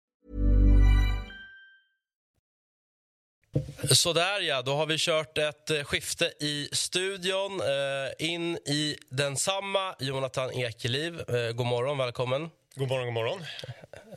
Sådär 3.89 4.41
ja, 4.41 4.61
då 4.61 4.73
har 4.73 4.85
vi 4.85 4.97
kört 4.97 5.37
ett 5.37 5.69
eh, 5.69 5.83
skifte 5.83 6.25
i 6.25 6.69
studion. 6.71 7.61
Eh, 7.61 8.31
in 8.31 8.57
i 8.57 8.97
densamma, 9.09 9.95
Jonathan 9.99 10.51
Ekeliv. 10.51 11.19
Eh, 11.29 11.51
god 11.51 11.65
morgon, 11.65 11.97
välkommen. 11.97 12.49
God 12.75 12.89
morgon, 12.89 13.05
god 13.05 13.13
morgon. 13.13 13.39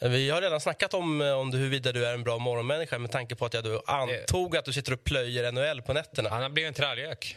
Vi 0.00 0.31
har 0.31 0.42
redan 0.42 0.61
snackat 0.61 0.94
om, 0.94 1.20
om 1.20 1.53
huruvida 1.53 1.92
du 1.92 2.07
är 2.07 2.14
en 2.14 2.22
bra 2.22 2.38
morgonmänniska 2.38 2.98
med 2.98 3.11
tanke 3.11 3.35
på 3.35 3.46
att 3.46 3.55
jag 3.55 3.81
antog 3.87 4.57
att 4.57 4.64
du 4.64 4.72
sitter 4.72 4.92
och 4.92 5.05
plöjer 5.05 5.53
NHL 5.53 5.83
på 5.83 5.92
nätterna. 5.92 6.29
Han 6.29 6.42
har 6.42 6.48
blivit 6.48 6.68
en 6.68 6.74
trallgök. 6.74 7.37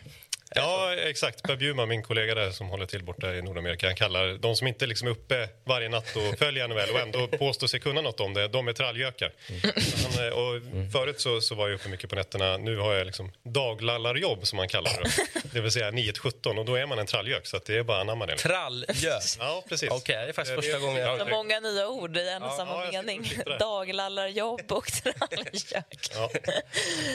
Ja, 0.55 0.95
exakt. 0.95 1.43
Per 1.43 1.55
Bjurman, 1.55 1.89
min 1.89 2.03
kollega 2.03 2.36
där 2.36 2.51
som 2.51 2.67
håller 2.67 2.86
till 2.86 3.03
borta 3.03 3.36
i 3.36 3.41
Nordamerika, 3.41 3.88
han 3.88 3.95
kallar 3.95 4.38
de 4.38 4.55
som 4.55 4.67
inte 4.67 4.86
liksom 4.86 5.07
är 5.07 5.12
uppe 5.12 5.49
varje 5.63 5.89
natt 5.89 6.15
och 6.15 6.39
följer 6.39 6.67
NHL 6.67 6.89
och 6.93 6.99
ändå 6.99 7.27
påstår 7.27 7.67
sig 7.67 7.79
kunna 7.79 8.01
något 8.01 8.19
om 8.19 8.33
det, 8.33 8.47
de 8.47 8.67
är 8.67 8.73
trallgökar. 8.73 9.33
Mm. 9.49 10.33
Och 10.33 10.91
förut 10.91 11.21
så, 11.21 11.41
så 11.41 11.55
var 11.55 11.67
jag 11.67 11.75
uppe 11.75 11.89
mycket 11.89 12.10
på 12.10 12.15
nätterna. 12.15 12.57
Nu 12.57 12.77
har 12.77 12.93
jag 12.93 13.05
liksom 13.05 13.31
daglallarjobb 13.43 14.47
som 14.47 14.57
man 14.57 14.67
kallar 14.67 14.91
det. 15.03 15.10
Det 15.53 15.62
vill 15.62 15.71
säga 15.71 15.91
9-17 15.91 16.57
och 16.60 16.65
då 16.65 16.75
är 16.75 16.86
man 16.86 16.99
en 16.99 17.05
trallgök 17.05 17.47
så 17.47 17.60
det 17.65 17.77
är 17.77 17.83
bara 17.83 17.97
att 17.97 18.01
anamma 18.01 18.25
det. 18.25 18.38
Trallgök? 18.38 19.23
Ja, 19.39 19.63
precis. 19.69 19.89
Okej, 19.89 19.97
okay, 19.97 20.25
det 20.25 20.29
är 20.29 20.33
faktiskt 20.33 20.55
första 20.55 20.79
gången 20.79 21.01
jag 21.01 21.07
hör 21.07 21.25
det. 21.25 21.31
många 21.31 21.60
nya 21.60 21.88
ord 21.88 22.17
i 22.17 22.29
en 22.29 22.43
och 22.43 22.49
ja, 22.49 22.57
samma 22.57 22.86
ja, 22.86 22.91
mening. 22.91 23.31
Daglallarjobb 23.60 24.71
och 24.71 24.88
trallgök. 25.03 26.10
Ja. 26.15 26.29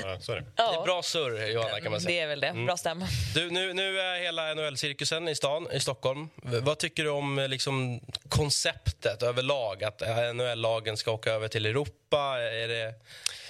ja, 0.03 0.21
så 0.21 0.33
är 0.33 0.37
det. 0.37 0.45
Det 0.57 0.62
är 0.62 0.85
bra 0.85 1.03
surr, 1.03 1.47
Johanna, 1.47 1.81
kan 1.81 1.92
man 1.92 2.01
säga. 2.01 2.12
Det 2.12 2.21
är 2.21 2.27
väl 2.27 2.40
det. 2.40 2.53
Bra 2.66 2.77
stämma. 2.77 3.09
Du, 3.35 3.51
nu, 3.51 3.73
nu 3.73 4.01
är 4.01 4.21
hela 4.21 4.55
NHL-cirkusen 4.55 5.29
i 5.29 5.35
stan, 5.35 5.69
i 5.73 5.81
Stockholm. 5.81 6.29
Vad 6.43 6.79
tycker 6.79 7.05
du 7.05 7.11
om 7.11 7.39
eh, 7.39 7.49
liksom, 7.49 8.01
konceptet 8.29 9.23
överlag? 9.23 9.85
Att 9.85 10.01
NHL-lagen 10.35 10.97
ska 10.97 11.11
åka 11.13 11.33
över 11.33 11.49
till 11.49 11.67
Europa? 11.67 12.39
Är 12.41 12.69
det, 12.69 12.95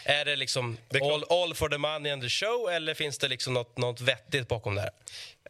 är 0.04 0.24
det 0.24 0.36
liksom 0.36 0.76
det 0.88 1.00
all, 1.00 1.24
all, 1.30 1.54
for 1.54 1.68
the 1.68 1.78
money 1.78 2.12
and 2.12 2.22
the 2.22 2.28
show 2.28 2.70
eller 2.70 2.94
finns 2.94 3.18
det 3.18 3.28
liksom 3.28 3.54
något, 3.54 3.76
något 3.76 4.00
vettigt 4.00 4.48
bakom 4.48 4.74
det 4.74 4.80
här? 4.80 4.90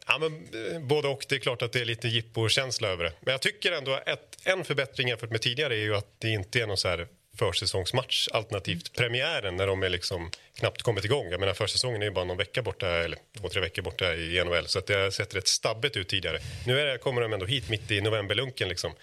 Ja, 0.07 0.17
men, 0.17 0.47
eh, 0.73 0.79
både 0.79 1.07
och. 1.07 1.25
Det 1.29 1.35
är 1.35 1.39
klart 1.39 1.61
att 1.61 1.71
det 1.71 1.81
är 1.81 1.85
lite 1.85 2.07
jippo-känsla 2.07 2.87
över 2.87 3.03
det. 3.03 3.13
Men 3.19 3.31
jag 3.31 3.41
tycker 3.41 3.71
ändå 3.71 3.93
att 3.93 4.37
en 4.43 4.63
förbättring 4.63 5.07
jämfört 5.07 5.31
med 5.31 5.41
tidigare 5.41 5.75
är 5.75 5.81
ju 5.81 5.95
att 5.95 6.19
det 6.19 6.29
inte 6.29 6.61
är 6.61 6.67
någon 6.67 6.77
så 6.77 6.87
här 6.87 7.07
försäsongsmatch 7.37 8.27
alternativt 8.31 8.93
premiären 8.93 9.55
när 9.55 9.67
de 9.67 9.83
är 9.83 9.89
liksom 9.89 10.31
knappt 10.59 10.81
kommit 10.81 11.05
igång. 11.05 11.27
Jag 11.31 11.39
menar 11.39 11.53
försäsongen 11.53 12.01
är 12.01 12.05
ju 12.05 12.11
bara 12.11 12.25
någon 12.25 12.37
vecka 12.37 12.61
borta 12.61 12.87
eller 12.87 13.17
två, 13.37 13.49
tre 13.49 13.61
veckor 13.61 13.81
borta 13.81 14.15
i 14.15 14.43
NHL 14.43 14.67
så 14.67 14.79
att 14.79 14.85
det 14.85 14.93
har 14.93 15.09
sett 15.09 15.35
rätt 15.35 15.47
stabbigt 15.47 15.97
ut 15.97 16.07
tidigare. 16.07 16.39
Nu 16.67 16.79
är 16.79 16.85
det, 16.85 16.97
kommer 16.97 17.21
de 17.21 17.33
ändå 17.33 17.45
hit 17.45 17.69
mitt 17.69 17.91
i 17.91 18.01
novemberlunken 18.01 18.69
liksom. 18.69 18.93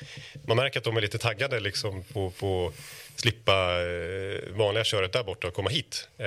Man 0.46 0.56
märker 0.56 0.80
att 0.80 0.84
de 0.84 0.96
är 0.96 1.00
lite 1.00 1.18
taggade 1.18 1.60
liksom 1.60 2.04
på, 2.04 2.30
på 2.30 2.72
slippa 3.16 3.80
eh, 3.80 4.56
vanliga 4.56 4.84
köret 4.84 5.12
där 5.12 5.24
borta 5.24 5.48
och 5.48 5.54
komma 5.54 5.70
hit. 5.70 6.08
Eh, 6.18 6.26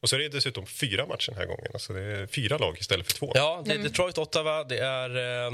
och 0.00 0.08
så 0.08 0.16
är 0.16 0.20
det 0.20 0.28
dessutom 0.28 0.66
fyra 0.66 1.06
matcher 1.06 1.30
den 1.30 1.38
här 1.38 1.46
gången. 1.46 1.70
Alltså 1.72 1.92
det 1.92 2.00
är 2.00 2.26
fyra 2.26 2.58
lag 2.58 2.78
istället 2.78 3.06
för 3.06 3.18
två. 3.18 3.32
Ja, 3.34 3.62
det 3.66 3.72
är 3.72 3.78
Detroit, 3.78 4.18
Ottawa, 4.18 4.64
det 4.64 4.78
är 4.78 5.16
eh, 5.16 5.50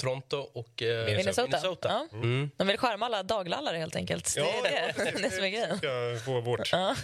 Toronto 0.00 0.36
och 0.36 0.82
eh, 0.82 1.06
Minnesota. 1.06 1.42
Minnesota. 1.42 2.06
Ja. 2.10 2.18
Mm. 2.18 2.50
De 2.56 2.66
vill 2.66 2.78
skärma 2.78 3.06
alla 3.06 3.22
daglallare 3.22 3.76
helt 3.76 3.96
enkelt. 3.96 4.34
Ja, 4.36 4.46
det 4.62 4.68
är 4.68 4.92
det, 4.96 5.04
det, 5.04 5.22
det 5.22 5.30
som 5.30 5.44
är 5.44 5.48
grejen. 5.48 6.20
Få 6.20 6.40
vårt. 6.40 6.72
Ja. 6.72 6.96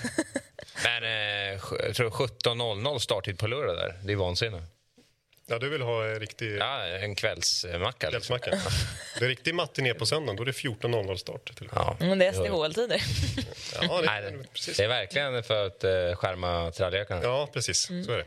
Men 0.84 1.04
eh, 1.04 1.60
jag 1.86 1.94
tror 1.96 2.10
17.00 2.10 2.98
starttid 2.98 3.38
på 3.38 3.46
lördag 3.46 3.76
där. 3.76 3.94
Det 4.04 4.12
är 4.12 4.16
vansinne. 4.16 4.62
Ja, 5.48 5.58
du 5.58 5.68
vill 5.68 5.82
ha 5.82 6.04
en 6.04 6.20
riktig... 6.20 6.56
Ja, 6.56 6.86
en 6.86 7.14
kvällsmacka. 7.14 8.10
Liksom. 8.10 8.38
kvällsmacka. 8.38 8.70
Det 9.18 9.24
är 9.24 9.28
riktig 9.28 9.54
matiné 9.54 9.94
på 9.94 10.06
söndagen. 10.06 10.36
Då 10.36 10.42
är 10.42 10.46
det 10.46 10.52
14.00 10.52 11.16
start. 11.16 11.50
Ja. 11.74 11.96
Men 12.00 12.18
det 12.18 12.26
är 12.26 12.32
SDHL-tider. 12.32 13.02
ja, 13.80 14.00
det, 14.00 14.06
Nej, 14.06 14.22
det, 14.76 14.82
är 14.82 14.88
verkligen 14.88 15.42
för 15.42 15.66
att 15.66 15.84
uh, 15.84 16.16
skärma 16.16 16.70
trallgökarna. 16.70 17.22
Ja, 17.22 17.48
precis. 17.52 17.90
Mm. 17.90 18.04
Så 18.04 18.12
är 18.12 18.18
det. 18.18 18.24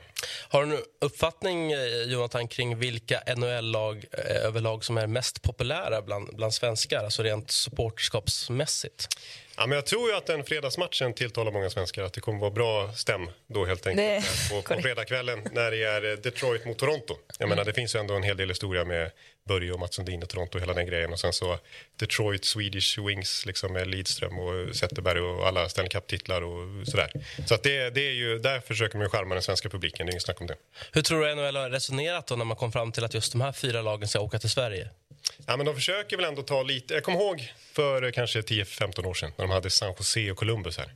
Har 0.48 0.66
du 0.66 0.76
en 0.76 0.84
uppfattning, 1.00 1.72
eh, 1.72 1.80
Jonathan, 2.08 2.48
kring 2.48 2.80
vilka 2.80 3.24
NHL-lag 3.36 4.06
överlag 4.28 4.86
som 4.86 4.98
är 4.98 5.08
mest 5.08 5.42
populära 5.42 6.02
bland, 6.02 6.36
bland 6.36 6.54
svenskar, 6.54 7.04
alltså 7.04 7.24
rent 7.24 7.52
supporterskapsmässigt? 7.52 9.08
Ja, 9.60 9.66
men 9.68 9.76
jag 9.76 9.86
tror 9.86 10.10
ju 10.10 10.16
att 10.16 10.26
den 10.26 10.44
fredagsmatchen 10.44 11.14
tilltalar 11.14 11.52
många 11.52 11.70
svenskar. 11.70 12.04
Att 12.04 12.14
det 12.14 12.22
kommer 12.22 12.40
vara 12.40 12.52
bra 12.52 12.94
stäm 12.94 13.30
då 13.48 13.66
helt 13.66 13.88
enkelt. 13.88 14.26
Det- 14.50 14.50
På, 14.50 14.76
på 14.76 14.82
fredagskvällen 14.82 15.48
när 15.52 15.72
det 15.72 15.84
är 15.84 16.12
eh, 16.12 16.18
Detroit 16.18 16.66
mot 16.66 16.78
Toronto. 16.78 17.16
Jag 17.40 17.50
menar, 17.50 17.66
det 17.66 17.74
finns 17.74 17.96
ju 17.96 18.00
ändå 18.00 18.14
en 18.14 18.24
hel 18.24 18.38
del 18.38 18.50
historia 18.50 18.86
med 18.86 19.12
Börje 19.48 19.72
och 19.72 19.80
Mats 19.80 19.96
Sundin 19.96 20.24
och 20.24 20.30
Toronto 20.30 20.58
och 20.58 20.62
hela 20.62 20.74
den 20.74 20.86
grejen. 20.86 21.12
Och 21.14 21.20
sen 21.20 21.34
så 21.34 21.60
Detroit, 22.00 22.46
Swedish 22.46 23.00
Wings 23.08 23.46
liksom 23.46 23.74
med 23.74 23.88
Lidström 23.88 24.40
och 24.40 24.76
Zetterberg 24.76 25.20
och 25.20 25.48
alla 25.48 25.70
Stanley 25.70 25.90
Cup-titlar 25.90 26.42
och 26.42 26.88
sådär. 26.88 27.12
Så 27.48 27.54
att 27.56 27.64
det, 27.64 27.90
det 27.90 28.02
är 28.08 28.14
ju, 28.14 28.40
där 28.40 28.60
försöker 28.60 28.98
man 28.98 29.06
ju 29.06 29.10
charma 29.10 29.34
den 29.36 29.44
svenska 29.44 29.70
publiken, 29.70 30.06
det 30.06 30.10
är 30.10 30.14
inget 30.14 30.24
snack 30.24 30.42
om 30.42 30.48
det. 30.48 30.56
Hur 30.92 31.02
tror 31.02 31.26
du 31.26 31.36
NHL 31.36 31.56
har 31.56 31.70
resonerat 31.70 32.28
då 32.28 32.36
när 32.36 32.46
man 32.46 32.58
kom 32.58 32.72
fram 32.72 32.92
till 32.92 33.04
att 33.04 33.14
just 33.14 33.32
de 33.32 33.42
här 33.42 33.52
fyra 33.52 33.82
lagen 33.82 34.08
ska 34.08 34.20
åka 34.20 34.40
till 34.40 34.50
Sverige? 34.50 34.90
Ja, 35.48 35.58
men 35.58 35.66
de 35.66 35.76
försöker 35.76 36.18
väl 36.18 36.26
ändå 36.26 36.42
ta 36.42 36.64
lite... 36.64 36.94
Jag 36.94 37.04
kommer 37.04 37.20
ihåg 37.20 37.54
för 37.72 38.12
kanske 38.12 38.42
10-15 38.42 39.06
år 39.06 39.14
sedan 39.14 39.32
när 39.38 39.46
de 39.46 39.52
hade 39.52 39.70
San 39.70 39.94
Jose 39.98 40.32
och 40.32 40.38
Columbus 40.38 40.78
här. 40.78 40.94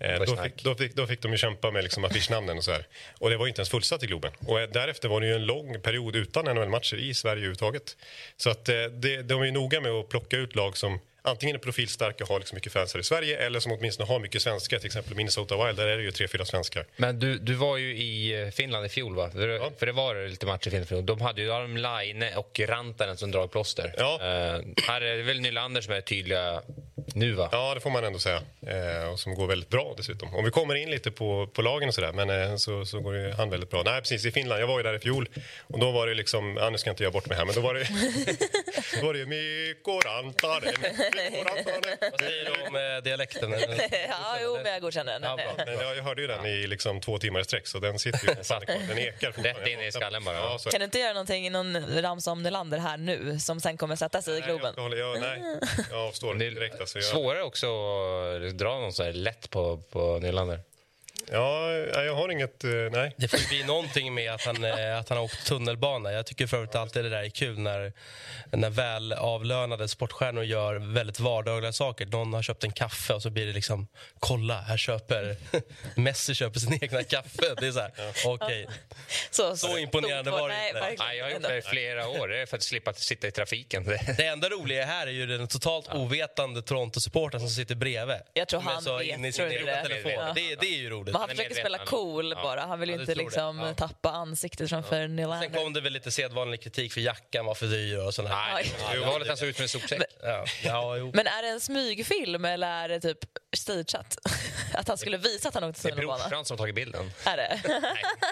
Eh, 0.00 0.20
då, 0.26 0.36
fick, 0.36 0.64
då, 0.64 0.74
fick, 0.74 0.94
då 0.94 1.06
fick 1.06 1.22
de 1.22 1.32
ju 1.32 1.38
kämpa 1.38 1.70
med 1.70 1.82
liksom 1.82 2.04
affischnamnen 2.04 2.58
och 2.58 2.64
så 2.64 2.72
här. 2.72 2.86
Och 3.18 3.30
det 3.30 3.36
var 3.36 3.46
ju 3.46 3.48
inte 3.48 3.60
ens 3.60 3.70
fullsatt 3.70 4.02
i 4.02 4.06
Globen. 4.06 4.32
Och 4.46 4.60
eh, 4.60 4.70
därefter 4.70 5.08
var 5.08 5.20
det 5.20 5.26
ju 5.26 5.34
en 5.34 5.46
lång 5.46 5.80
period 5.80 6.16
utan 6.16 6.44
NHL-matcher 6.44 6.96
i 6.96 7.14
Sverige 7.14 7.36
överhuvudtaget. 7.36 7.96
Så 8.36 8.50
att 8.50 8.68
eh, 8.68 8.74
det, 8.74 9.22
de 9.22 9.40
är 9.40 9.44
ju 9.44 9.52
noga 9.52 9.80
med 9.80 9.92
att 9.92 10.08
plocka 10.08 10.36
ut 10.36 10.54
lag 10.54 10.76
som 10.76 11.00
antingen 11.24 11.56
är 11.56 11.60
profilstarka 11.60 12.24
och 12.24 12.30
har 12.30 12.38
liksom 12.38 12.56
mycket 12.56 12.72
fans 12.72 12.94
här 12.94 13.00
i 13.00 13.04
Sverige 13.04 13.46
eller 13.46 13.60
som 13.60 13.72
åtminstone 13.72 14.08
har 14.08 14.18
mycket 14.18 14.42
svenskar. 14.42 14.78
Till 14.78 14.86
exempel 14.86 15.14
Minnesota 15.14 15.66
Wild, 15.66 15.76
där 15.78 15.86
är 15.86 15.96
det 15.96 16.02
ju 16.02 16.10
tre, 16.10 16.28
fyra 16.28 16.44
svenskar. 16.44 16.86
Men 16.96 17.18
du, 17.18 17.38
du 17.38 17.54
var 17.54 17.76
ju 17.76 17.96
i 17.96 18.42
eh, 18.42 18.50
Finland 18.50 18.86
i 18.86 18.88
fjol, 18.88 19.14
va? 19.14 19.30
För, 19.30 19.70
för 19.78 19.86
det 19.86 19.92
var 19.92 20.28
lite 20.28 20.46
matcher 20.46 20.68
i 20.68 20.70
Finland. 20.70 20.88
fjol. 20.88 21.06
De 21.06 21.20
hade 21.20 21.42
ju 21.42 21.76
Laine 21.78 22.36
och 22.36 22.60
Rantanen 22.60 23.16
som 23.16 23.30
dragplåster. 23.30 23.94
Ja. 23.96 24.14
Eh, 24.14 24.60
här 24.88 25.00
är 25.00 25.16
det 25.16 25.22
väl 25.22 25.40
Nylander 25.40 25.80
som 25.80 25.92
är 25.94 26.00
tydliga 26.00 26.62
nu, 27.14 27.32
va? 27.32 27.48
Ja, 27.52 27.74
det 27.74 27.80
får 27.80 27.90
man 27.90 28.04
ändå 28.04 28.18
säga. 28.18 28.42
Eh, 28.66 29.08
och 29.12 29.20
som 29.20 29.34
går 29.34 29.46
väldigt 29.46 29.68
bra 29.68 29.94
dessutom. 29.96 30.34
Om 30.34 30.44
vi 30.44 30.50
kommer 30.50 30.74
in 30.74 30.90
lite 30.90 31.10
på, 31.10 31.46
på 31.46 31.62
lagen 31.62 31.88
och 31.88 31.94
sådär, 31.94 32.12
men 32.12 32.30
eh, 32.30 32.56
så, 32.56 32.84
så 32.84 33.00
går 33.00 33.16
ju 33.16 33.30
han 33.30 33.50
väldigt 33.50 33.70
bra. 33.70 33.82
Nej, 33.82 34.00
precis. 34.00 34.24
I 34.24 34.30
Finland, 34.30 34.62
jag 34.62 34.66
var 34.66 34.78
ju 34.78 34.82
där 34.82 34.94
i 34.94 34.98
fjol 34.98 35.28
och 35.66 35.78
då 35.78 35.90
var 35.90 36.06
det 36.06 36.14
liksom, 36.14 36.56
ja, 36.56 36.70
nu 36.70 36.78
ska 36.78 36.88
jag 36.88 36.92
inte 36.92 37.02
göra 37.02 37.12
bort 37.12 37.26
mig 37.26 37.38
här, 37.38 37.44
men 37.44 37.54
då 37.54 37.60
var 37.60 37.74
det, 37.74 37.80
då 39.00 39.06
var 39.06 39.12
det 39.12 39.18
ju 39.18 39.26
Mikko 39.26 40.00
Rantanen. 40.00 40.74
Vad 42.10 42.20
säger 42.20 42.44
du 42.44 42.68
om 42.68 42.76
eh, 42.76 43.02
dialekten? 43.02 43.54
Ja, 44.08 44.38
jo, 44.42 44.58
men 44.62 44.72
jag 44.72 44.80
godkänner 44.82 45.12
den. 45.12 45.22
Ja, 45.22 45.36
bra. 45.36 45.64
Men 45.66 45.74
jag, 45.78 45.96
jag 45.96 46.02
hörde 46.02 46.22
ju 46.22 46.28
den 46.28 46.46
i 46.46 46.66
liksom 46.66 47.00
två 47.00 47.18
timmar 47.18 47.40
i 47.40 47.44
sträck, 47.44 47.66
så 47.66 47.78
den 47.78 47.98
sitter 47.98 48.28
ju 48.28 48.34
kvar. 48.34 48.64
Den 48.88 48.98
ekar. 48.98 49.32
Rätt 49.32 49.66
in 49.66 49.80
i 49.80 49.92
skallen 49.92 50.24
bara. 50.24 50.36
Ja. 50.36 50.58
Kan 50.70 50.80
du 50.80 50.84
inte 50.84 50.98
göra 50.98 51.12
någonting, 51.12 51.52
någon 51.52 52.02
ramsa 52.02 52.32
om 52.32 52.42
Nylander 52.42 52.78
här 52.78 52.96
nu 52.96 53.38
som 53.40 53.60
sen 53.60 53.76
kommer 53.76 53.96
sätta 53.96 54.22
sig 54.22 54.36
i 54.36 54.40
Nej, 54.40 54.48
jag, 54.48 54.58
Globen? 54.60 54.74
hålla, 54.82 54.96
jag, 54.96 55.20
nej, 55.20 55.42
jag 55.90 56.00
avstår 56.00 56.34
Det 56.34 56.50
direkt. 56.50 56.80
Alltså, 56.80 56.98
jag, 56.98 57.04
Svårare 57.04 57.42
också 57.42 57.66
att 57.66 58.58
dra 58.58 58.78
någon 58.78 58.92
så 58.92 59.02
här 59.02 59.12
lätt 59.12 59.50
på, 59.50 59.76
på 59.76 60.18
Nylander. 60.18 60.60
Ja, 61.32 61.66
nej, 61.94 62.04
jag 62.06 62.14
har 62.14 62.28
inget... 62.28 62.64
eh, 62.64 62.70
Nej. 62.70 63.14
Det 63.16 63.28
får 63.28 63.48
bli 63.48 63.64
någonting 63.64 64.14
med 64.14 64.32
att 64.32 64.42
han, 64.44 64.64
eh, 64.64 64.98
att 64.98 65.08
han 65.08 65.18
har 65.18 65.24
åkt 65.24 65.46
tunnelbana. 65.46 66.12
Jag 66.12 66.26
tycker 66.26 66.46
för 66.46 66.56
övrigt 66.56 66.74
alltid 66.74 67.04
det 67.04 67.10
där 67.10 67.22
är 67.22 67.28
kul 67.28 67.58
när, 67.58 67.92
när 68.50 68.70
välavlönade 68.70 69.88
sportstjärnor 69.88 70.44
gör 70.44 70.74
väldigt 70.94 71.20
vardagliga 71.20 71.72
saker. 71.72 72.06
Någon 72.06 72.32
har 72.32 72.42
köpt 72.42 72.64
en 72.64 72.72
kaffe 72.72 73.14
och 73.14 73.22
så 73.22 73.30
blir 73.30 73.46
det 73.46 73.52
liksom 73.52 73.88
kolla, 74.18 74.60
här 74.60 74.76
köper 74.76 75.36
Messi 75.96 76.34
köper 76.34 76.60
sin 76.60 76.78
egna 76.82 77.02
kaffe. 77.02 77.54
Det 77.60 77.66
är 77.66 77.72
så 77.72 77.80
här, 77.80 77.92
okej. 78.26 78.66
Så, 79.30 79.56
Så 79.56 79.78
imponerande 79.78 80.30
stort 80.30 80.40
var 80.40 80.48
det 80.48 80.54
nej, 80.54 80.68
inte. 80.68 80.80
verkligen 80.80 81.06
Nej, 81.06 81.18
jag 81.18 81.24
har 81.24 81.30
gjort 81.32 81.42
det 81.42 81.58
i 81.58 81.62
flera 81.62 82.08
år 82.08 82.28
det 82.28 82.42
är 82.42 82.46
för 82.46 82.56
att 82.56 82.62
slippa 82.62 82.92
sitta 82.92 83.26
i 83.26 83.30
trafiken. 83.30 83.84
Det 84.16 84.26
enda 84.26 84.48
roliga 84.48 84.84
här 84.84 85.06
är 85.06 85.10
ju 85.10 85.26
den 85.26 85.48
totalt 85.48 85.88
ovetande 85.94 86.62
Toronto-supporten 86.62 87.40
som 87.40 87.48
sitter 87.48 87.74
bredvid. 87.74 88.16
Jag 88.32 88.48
tror 88.48 88.60
han 88.60 88.82
så 88.82 88.96
vet, 88.98 89.34
tror. 89.34 89.48
Ja. 90.12 90.32
Det 90.34 90.66
är 90.66 90.76
ju 90.76 90.90
roligt. 90.90 91.13
Men 91.14 91.20
han 91.20 91.28
Men 91.28 91.36
försöker 91.36 91.54
spela 91.60 91.78
cool 91.78 92.32
Ja. 92.36 92.42
bara. 92.42 92.60
Han 92.60 92.80
vill 92.80 92.88
ju 92.88 92.94
Ja, 92.94 93.00
inte 93.00 93.14
liksom 93.14 93.58
Ja. 93.58 93.74
tappa 93.74 94.10
ansiktet 94.10 94.68
framför 94.70 94.90
Sen 95.02 95.16
Nylander. 95.16 95.48
kom 95.48 95.72
det 95.72 95.80
väl 95.80 95.92
lite 95.92 96.10
sedvanlig 96.10 96.62
kritik 96.62 96.92
för 96.92 97.00
jackan 97.00 97.46
var 97.46 97.54
för 97.54 97.66
dyr 97.66 97.98
och 97.98 98.14
sådär. 98.14 98.30
Nej, 98.30 98.72
att 99.20 99.28
han 99.28 99.36
såg 99.36 99.48
ut 99.48 99.56
som 99.56 99.62
en 99.62 99.68
sopsäck. 99.68 100.02
Ja, 100.22 100.44
ja, 100.64 100.96
jo. 100.96 101.10
Men 101.14 101.26
är 101.26 101.42
det 101.42 101.48
en 101.48 101.60
smygfilm 101.60 102.44
eller 102.44 102.66
är 102.68 102.88
det 102.88 103.00
typ 103.00 103.18
stageat? 103.56 104.18
Att 104.74 104.88
han 104.88 104.98
skulle 104.98 105.16
visa 105.16 105.48
att 105.48 105.54
han 105.54 105.64
åkte 105.64 105.82
Det 105.82 105.88
är 105.88 105.90
tunnelbana? 105.90 106.28
brorsan 106.28 106.44
som 106.44 106.54
har 106.54 106.58
tagit 106.58 106.74
bilden. 106.74 107.12
Är 107.24 107.36
det? 107.36 107.60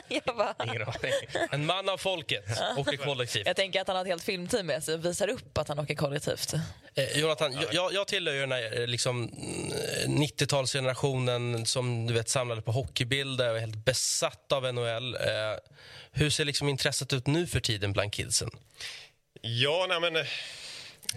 jag, 0.25 0.37
bara, 0.37 0.55
Ingen 0.65 0.83
aning. 0.83 1.13
En 1.51 1.67
man 1.67 1.89
av 1.89 1.97
folket 1.99 2.45
åker 2.77 2.97
kollektivt. 2.97 3.47
jag 3.47 3.57
tänker 3.57 3.81
att 3.81 3.87
han 3.87 3.97
har 3.97 4.03
ett 4.05 4.09
helt 4.09 4.23
filmteam 4.25 4.67
med 4.67 4.85
sig 4.85 4.95
och 4.95 5.05
visar 5.05 5.29
upp 5.29 5.59
att 5.59 5.69
han 5.69 5.79
åker 5.79 5.95
kollektivt. 5.95 6.55
Eh, 6.95 7.19
Jonathan, 7.19 7.53
jag- 7.73 7.93
jag, 7.93 8.07
tillhör 8.07 8.35
ju 8.35 8.41
den 8.41 8.53
här 8.53 8.81
eh, 8.81 8.87
liksom, 8.87 9.23
mm, 9.29 10.23
90-talsgenerationen 10.23 11.65
som 11.65 12.07
du 12.07 12.15
vet 12.15 12.29
samlade 12.29 12.63
på 12.63 12.72
hockeybilder 12.73 13.51
och 13.51 13.57
är 13.57 13.61
helt 13.61 13.85
besatt 13.85 14.53
av 14.53 14.75
NHL. 14.75 15.15
Eh, 15.15 15.21
hur 16.13 16.31
ser 16.31 16.45
liksom 16.45 16.69
intresset 16.69 17.13
ut 17.13 17.27
nu 17.27 17.47
för 17.47 17.61
tiden 17.61 17.93
bland 17.93 18.13
kidsen? 18.13 18.51
Ja, 19.41 19.87
nej 19.89 20.01
men... 20.01 20.25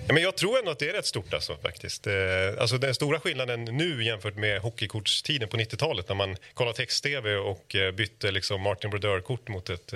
men 0.08 0.24
jag 0.24 0.38
tror 0.38 0.60
ändå 0.60 0.72
att 0.72 0.80
det 0.80 0.90
är 0.90 0.94
rätt 0.94 1.06
stort. 1.06 1.34
Alltså, 1.34 1.58
faktiskt. 1.58 2.08
Eh, 2.08 2.14
alltså, 2.60 2.78
den 2.78 2.96
stora 2.96 3.20
skillnaden 3.20 3.66
nu 3.66 4.04
jämfört 4.04 4.36
med 4.36 4.62
hockeykortstiden 4.62 5.50
på 5.50 5.58
90-talet 5.58 6.10
när 6.10 6.16
man 6.16 6.38
kollade 6.54 6.78
text-tv 6.78 7.36
och 7.36 7.76
eh, 7.76 7.92
bytte 7.92 8.32
liksom 8.32 8.62
Martin 8.62 8.90
Brodeur-kort 8.90 9.48
mot 9.48 9.70
ett 9.70 9.94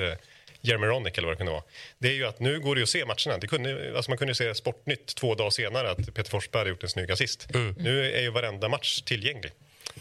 Jeremy 0.62 0.88
Roenick 0.88 1.18
eller 1.18 1.28
vad 1.28 1.36
det 1.36 1.38
kunde 1.38 1.52
vara. 1.52 1.64
Det 1.98 2.08
är 2.08 2.14
ju 2.14 2.26
att 2.26 2.40
nu 2.40 2.60
går 2.60 2.76
det 2.76 2.84
att 2.84 2.90
se 2.90 3.06
matcherna. 3.06 3.38
Det 3.42 3.48
kunde, 3.48 3.94
alltså 3.96 4.12
man 4.12 4.18
kunde 4.18 4.36
se 4.36 4.56
Sportnytt 4.56 5.16
två 5.16 5.36
dagar 5.36 5.50
senare 5.50 5.92
att 5.92 6.14
Peter 6.14 6.30
Forsberg 6.30 6.70
gjort 6.70 6.84
en 6.84 6.90
snygg 6.90 7.12
assist. 7.12 7.48
Nu 7.78 8.12
är 8.12 8.22
ju 8.22 8.30
varenda 8.30 8.70
match 8.70 9.02
tillgänglig. 9.02 9.52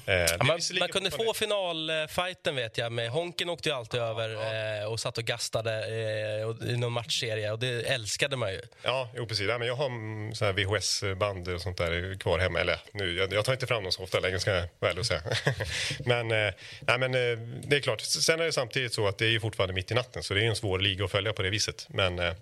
Eh, 0.06 0.14
Ja, 0.14 0.44
man, 0.44 0.60
man 0.78 0.88
kunde 0.88 1.10
få 1.10 1.34
finalfighten 1.34 2.56
vet 2.56 2.78
jag. 2.78 2.92
Med 2.92 3.10
Honken 3.10 3.48
åkte 3.48 3.68
ju 3.68 3.74
alltid 3.74 4.00
över 4.00 4.30
eh, 4.82 4.92
och 4.92 5.00
satt 5.00 5.18
och 5.18 5.24
gastade 5.24 5.72
eh, 5.72 6.70
i 6.70 6.76
någon 6.76 6.92
matchserie 6.92 7.52
och 7.52 7.58
det 7.58 7.82
älskade 7.82 8.36
man 8.36 8.52
ju. 8.52 8.60
Ja, 8.82 9.10
jo, 9.16 9.26
precis. 9.26 9.48
Ja, 9.48 9.58
men 9.58 9.68
jag 9.68 9.74
har 9.74 10.52
VHS-band 10.52 11.48
och 11.48 11.60
sånt 11.60 11.76
där 11.76 12.18
kvar 12.18 12.38
hemma. 12.38 12.60
Eller 12.60 12.80
nu, 12.92 13.16
jag, 13.16 13.32
jag 13.32 13.44
tar 13.44 13.52
inte 13.52 13.66
fram 13.66 13.82
dem 13.82 13.92
så 13.92 14.02
ofta 14.02 14.20
längre 14.20 14.40
ska 14.40 14.50
jag 14.80 14.98
och 14.98 15.06
säga. 15.06 15.22
men, 16.04 16.30
eh, 16.30 16.54
nej, 16.80 16.98
men 16.98 17.14
eh, 17.14 17.38
det 17.62 17.76
är 17.76 17.80
klart. 17.80 18.00
Sen 18.00 18.40
är 18.40 18.44
det 18.44 18.52
samtidigt 18.52 18.94
så 18.94 19.08
att 19.08 19.18
det 19.18 19.26
är 19.26 19.30
ju 19.30 19.40
fortfarande 19.40 19.74
mitt 19.74 19.90
i 19.90 19.94
natten 19.94 20.22
så 20.22 20.34
det 20.34 20.44
är 20.44 20.48
en 20.48 20.56
svår 20.56 20.78
liga 20.78 21.04
att 21.04 21.10
följa 21.10 21.32
på 21.32 21.42
det 21.42 21.50
viset. 21.50 21.86
Men 21.90 22.18
eh, 22.18 22.32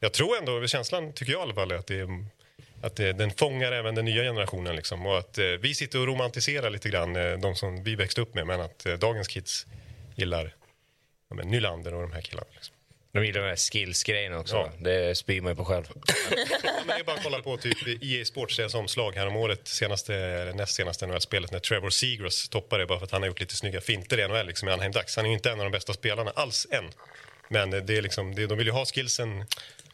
jag 0.00 0.12
tror 0.12 0.38
ändå, 0.38 0.66
känslan 0.66 1.12
tycker 1.12 1.32
jag 1.32 1.40
i 1.40 1.42
alla 1.42 1.54
fall 1.54 1.72
att 1.72 1.86
det 1.86 2.00
är 2.00 2.24
att 2.86 2.96
det, 2.96 3.12
den 3.12 3.30
fångar 3.30 3.72
även 3.72 3.94
den 3.94 4.04
nya 4.04 4.22
generationen. 4.22 4.76
Liksom. 4.76 5.06
Och 5.06 5.18
att 5.18 5.38
eh, 5.38 5.44
vi 5.44 5.74
sitter 5.74 5.98
och 5.98 6.06
romantiserar 6.06 6.70
lite 6.70 6.88
grann 6.88 7.16
eh, 7.16 7.32
de 7.38 7.54
som 7.54 7.82
vi 7.82 7.94
växte 7.94 8.20
upp 8.20 8.34
med 8.34 8.46
men 8.46 8.60
att 8.60 8.86
eh, 8.86 8.94
dagens 8.94 9.28
kids 9.28 9.66
gillar 10.14 10.54
ja, 11.30 11.36
Nylander 11.36 11.94
och 11.94 12.02
de 12.02 12.12
här 12.12 12.20
killarna. 12.20 12.48
Liksom. 12.54 12.74
De 13.12 13.26
gillar 13.26 13.40
den 13.40 13.48
här 13.48 13.56
skills-grejen 13.56 14.34
också. 14.34 14.56
Ja. 14.56 14.72
Det 14.78 15.18
spyr 15.18 15.40
man 15.40 15.52
ju 15.52 15.56
på 15.56 15.64
själv. 15.64 15.84
Det 16.86 16.92
är 16.92 17.04
bara 17.04 17.16
att 17.16 17.22
kolla 17.22 17.38
på 17.38 17.56
typ 17.56 18.02
EA 18.02 18.24
Sports 18.24 18.56
deras 18.56 18.74
omslag 18.74 19.12
här 19.12 19.26
om 19.26 19.36
året, 19.36 19.68
senaste, 19.68 20.12
näst 20.54 20.74
senaste 20.74 21.06
NHL-spelet 21.06 21.52
när 21.52 21.58
Trevor 21.58 21.90
Seagrass 21.90 22.48
toppade 22.48 22.86
bara 22.86 22.98
för 22.98 23.06
att 23.06 23.12
han 23.12 23.22
har 23.22 23.26
gjort 23.26 23.40
lite 23.40 23.56
snygga 23.56 23.80
finter 23.80 24.20
i 24.20 24.28
NHL 24.28 24.46
liksom, 24.46 24.68
i 24.68 24.72
Anaheim 24.72 24.92
Ducks. 24.92 25.16
Han 25.16 25.24
är 25.24 25.28
ju 25.28 25.34
inte 25.34 25.50
en 25.50 25.60
av 25.60 25.64
de 25.64 25.70
bästa 25.70 25.92
spelarna 25.92 26.30
alls 26.30 26.66
än. 26.70 26.84
Men 27.48 27.72
eh, 27.72 27.82
det 27.82 27.96
är 27.96 28.02
liksom, 28.02 28.34
det, 28.34 28.46
de 28.46 28.58
vill 28.58 28.66
ju 28.66 28.72
ha 28.72 28.84
skillsen 28.84 29.44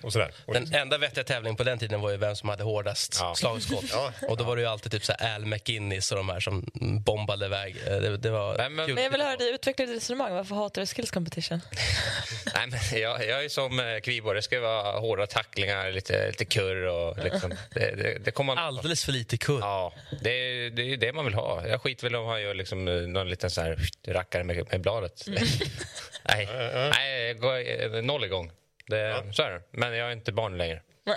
och 0.02 0.12
sådär. 0.12 0.32
Och, 0.46 0.54
Den 0.54 0.74
enda 0.74 0.98
vettiga 0.98 1.24
tävlingen 1.24 1.56
på 1.56 1.64
den 1.64 1.78
tiden 1.78 2.00
var 2.00 2.10
ju 2.10 2.16
vem 2.16 2.36
som 2.36 2.48
hade 2.48 2.64
hårdast 2.64 3.16
Ja. 3.20 3.34
slagskott. 3.34 3.84
Ja. 3.92 4.12
Och 4.28 4.36
då 4.36 4.44
var 4.44 4.56
det 4.56 4.62
ju 4.62 4.68
alltid 4.68 4.92
typ 4.92 5.04
så 5.04 5.12
här 5.18 5.34
Al 5.34 5.46
McInnes 5.46 6.10
och 6.12 6.16
de 6.18 6.28
här 6.28 6.40
som 6.40 6.66
bombade 7.04 7.46
iväg. 7.46 7.76
Eh, 7.86 7.96
Det, 7.96 8.16
det 8.16 8.30
var 8.30 8.56
Nej, 8.58 8.70
men-. 8.70 8.94
Men 8.94 9.04
jag 9.04 9.10
vill 9.10 9.20
höra 9.20 9.36
dig 9.36 9.54
utveckla 9.54 9.86
ditt 9.86 9.96
resonemang. 9.96 10.32
Varför 10.34 10.54
hatar 10.54 10.82
du 10.82 10.86
skills 10.86 11.10
competition? 11.10 11.60
Nej, 12.54 12.66
men 12.90 13.00
jag, 13.00 13.26
jag 13.26 13.44
är 13.44 13.48
som 13.48 13.80
eh, 13.80 13.98
Kviborg. 14.00 14.36
Det 14.36 14.42
ska 14.42 14.60
vara 14.60 14.98
hårda 15.00 15.26
tacklingar, 15.26 15.92
lite, 15.92 16.26
lite 16.26 16.44
kurr 16.44 16.86
och 16.86 17.18
liksom, 17.24 17.50
det, 17.74 17.90
det, 17.96 18.18
det 18.24 18.30
kommer 18.30 18.54
man... 18.54 18.64
Alldeles 18.64 19.04
för 19.04 19.12
lite 19.12 19.36
kurr. 19.36 19.60
Ja, 19.60 19.92
det, 20.20 20.30
är- 20.30 20.70
det 20.70 20.82
är 20.82 20.86
ju 20.86 20.96
det 20.96 21.12
man 21.12 21.24
vill 21.24 21.34
ha. 21.34 21.66
Jag 21.66 21.82
skiter 21.82 22.02
väl 22.04 22.16
om 22.16 22.26
han 22.26 22.42
gör 22.42 22.54
liksom 22.54 22.88
eh, 22.88 22.94
någon 22.94 23.28
liten 23.30 23.50
så 23.50 23.60
här 23.60 23.78
rackare 24.06 24.44
med, 24.44 24.66
med 24.70 24.80
bladet. 24.80 25.24
nej, 26.22 26.48
nej 26.98 27.34
gå, 27.34 27.54
eh, 27.56 27.90
noll 28.02 28.24
igång. 28.24 28.50
Det, 28.92 29.22
Så 29.34 29.42
är 29.42 29.50
det. 29.50 29.60
Men 29.70 29.94
jag 29.96 30.08
är 30.08 30.12
inte 30.12 30.32
barn 30.32 30.58
längre. 30.58 30.80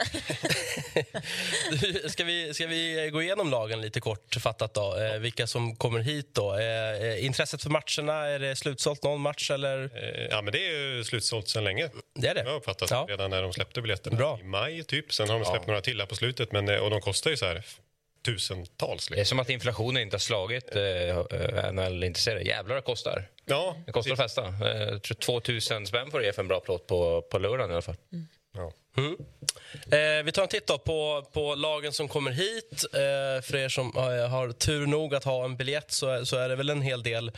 Du, 1.81 2.09
Ska 2.09 2.23
vi, 2.23 2.53
ska 2.53 2.67
vi 2.67 3.09
gå 3.13 3.21
igenom 3.21 3.49
lagen 3.51 3.81
lite 3.81 3.99
kort 4.01 4.35
fattat 4.39 4.73
då? 4.73 4.97
Eh, 4.99 5.19
vilka 5.19 5.47
som 5.47 5.75
kommer 5.75 5.99
hit 5.99 6.29
då? 6.35 6.57
Eh, 6.57 6.91
eh, 6.91 7.25
intresset 7.25 7.63
för 7.63 7.69
matcherna, 7.69 8.25
är 8.27 8.39
det 8.39 8.55
slutsålt 8.55 9.03
någon 9.03 9.21
match 9.21 9.51
eller? 9.51 9.83
eh, 9.83 10.27
ja, 10.29 10.41
men 10.41 10.51
det 10.51 10.65
är 10.65 10.71
ju 10.95 11.03
slutsålt 11.03 11.49
sedan 11.49 11.63
länge. 11.63 11.89
Det 12.19 12.27
är 12.27 12.35
det? 12.35 12.41
Jag 12.41 12.49
har 12.49 12.57
uppfattat 12.57 12.91
Ja. 12.91 13.05
redan 13.09 13.29
när 13.29 13.41
de 13.41 13.53
släppte 13.53 13.81
biljetterna 13.81 14.17
Bra. 14.17 14.39
i 14.39 14.43
maj 14.43 14.83
typ. 14.83 15.13
Sen 15.13 15.29
har 15.29 15.39
de 15.39 15.45
släppt 15.45 15.67
några 15.67 15.81
till 15.81 16.01
på 16.09 16.15
slutet 16.15 16.51
men, 16.51 16.69
eh, 16.69 16.77
och 16.77 16.89
de 16.89 17.01
kostar 17.01 17.31
ju 17.31 17.37
så 17.37 17.45
här 17.45 17.63
tusentals. 18.25 19.07
Det 19.07 19.13
är 19.13 19.17
Liksom. 19.17 19.35
som 19.35 19.39
att 19.39 19.49
inflationen 19.49 20.01
inte 20.01 20.13
har 20.15 20.19
slagit 20.19 20.75
eh, 20.75 21.71
NHL-intresserade. 21.71 22.41
Jävlar 22.43 22.75
det 22.75 22.81
kostar. 22.81 23.27
Ja, 23.45 23.75
Det 23.85 23.91
kostar 23.91 24.11
att 24.13 24.17
festa. 24.19 24.47
Eh, 24.47 24.81
Jag 24.81 25.01
tror 25.03 25.15
2000 25.15 25.87
spänn 25.87 26.11
får 26.11 26.19
du 26.19 26.25
ge 26.25 26.33
för 26.33 26.41
en 26.41 26.47
bra 26.47 26.59
plåt 26.59 26.87
på, 26.87 27.21
på 27.21 27.39
lördagen 27.39 27.69
i 27.69 27.73
alla 27.73 27.81
fall. 27.81 27.95
Ja. 28.53 28.71
Mm. 28.97 29.15
Eh, 29.91 30.23
vi 30.23 30.31
tar 30.31 30.41
en 30.41 30.47
titt 30.47 30.67
på, 30.67 31.25
på 31.33 31.55
lagen 31.55 31.93
som 31.93 32.07
kommer 32.07 32.31
hit. 32.31 32.85
Eh, 32.93 33.43
för 33.43 33.55
er 33.55 33.69
som 33.69 33.91
eh, 33.95 34.29
har 34.29 34.51
tur 34.51 34.87
nog 34.87 35.15
att 35.15 35.23
ha 35.23 35.45
en 35.45 35.57
biljett 35.57 35.91
så, 35.91 36.25
så 36.25 36.37
är 36.37 36.49
det 36.49 36.55
väl 36.55 36.69
en 36.69 36.81
hel 36.81 37.03
del 37.03 37.31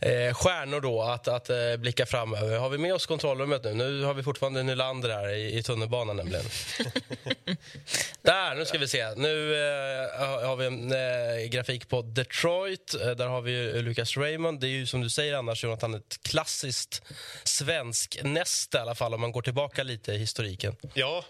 eh, 0.00 0.34
stjärnor 0.34 0.80
då 0.80 1.02
att, 1.02 1.28
att 1.28 1.50
eh, 1.50 1.76
blicka 1.76 2.06
framöver. 2.06 2.58
Har 2.58 2.68
vi 2.68 2.78
med 2.78 2.94
oss 2.94 3.06
kontrollrummet 3.06 3.64
nu? 3.64 3.74
Nu 3.74 4.02
har 4.02 4.14
vi 4.14 4.22
fortfarande 4.22 4.62
Nylander 4.62 5.08
här 5.08 5.28
i, 5.28 5.58
i 5.58 5.62
tunnelbanan 5.62 6.16
nämligen. 6.16 6.44
Där, 8.22 8.54
nu 8.54 8.64
ska 8.64 8.78
vi 8.78 8.88
se. 8.88 9.14
Nu 9.14 9.54
eh, 9.54 10.46
har 10.46 10.56
vi 10.56 10.66
en 10.66 10.92
eh, 10.92 11.48
grafik 11.48 11.88
på 11.88 12.02
Detroit. 12.02 12.94
Där 13.16 13.26
har 13.26 13.40
vi 13.40 13.82
Lucas 13.82 14.16
Raymond. 14.16 14.60
Det 14.60 14.66
är 14.66 14.68
ju 14.68 14.86
som 14.86 15.00
du 15.00 15.10
säger 15.10 15.34
annars 15.34 15.64
Jonathan 15.64 15.94
ett 15.94 16.18
klassiskt 16.22 17.02
svensk 17.44 18.18
näste 18.22 18.76
i 18.78 18.80
alla 18.80 18.94
fall 18.94 19.14
om 19.14 19.20
man 19.20 19.32
går 19.32 19.42
tillbaka 19.42 19.82
lite 19.82 20.12
i 20.12 20.18
historiken. 20.18 20.75
Ja, 20.94 21.24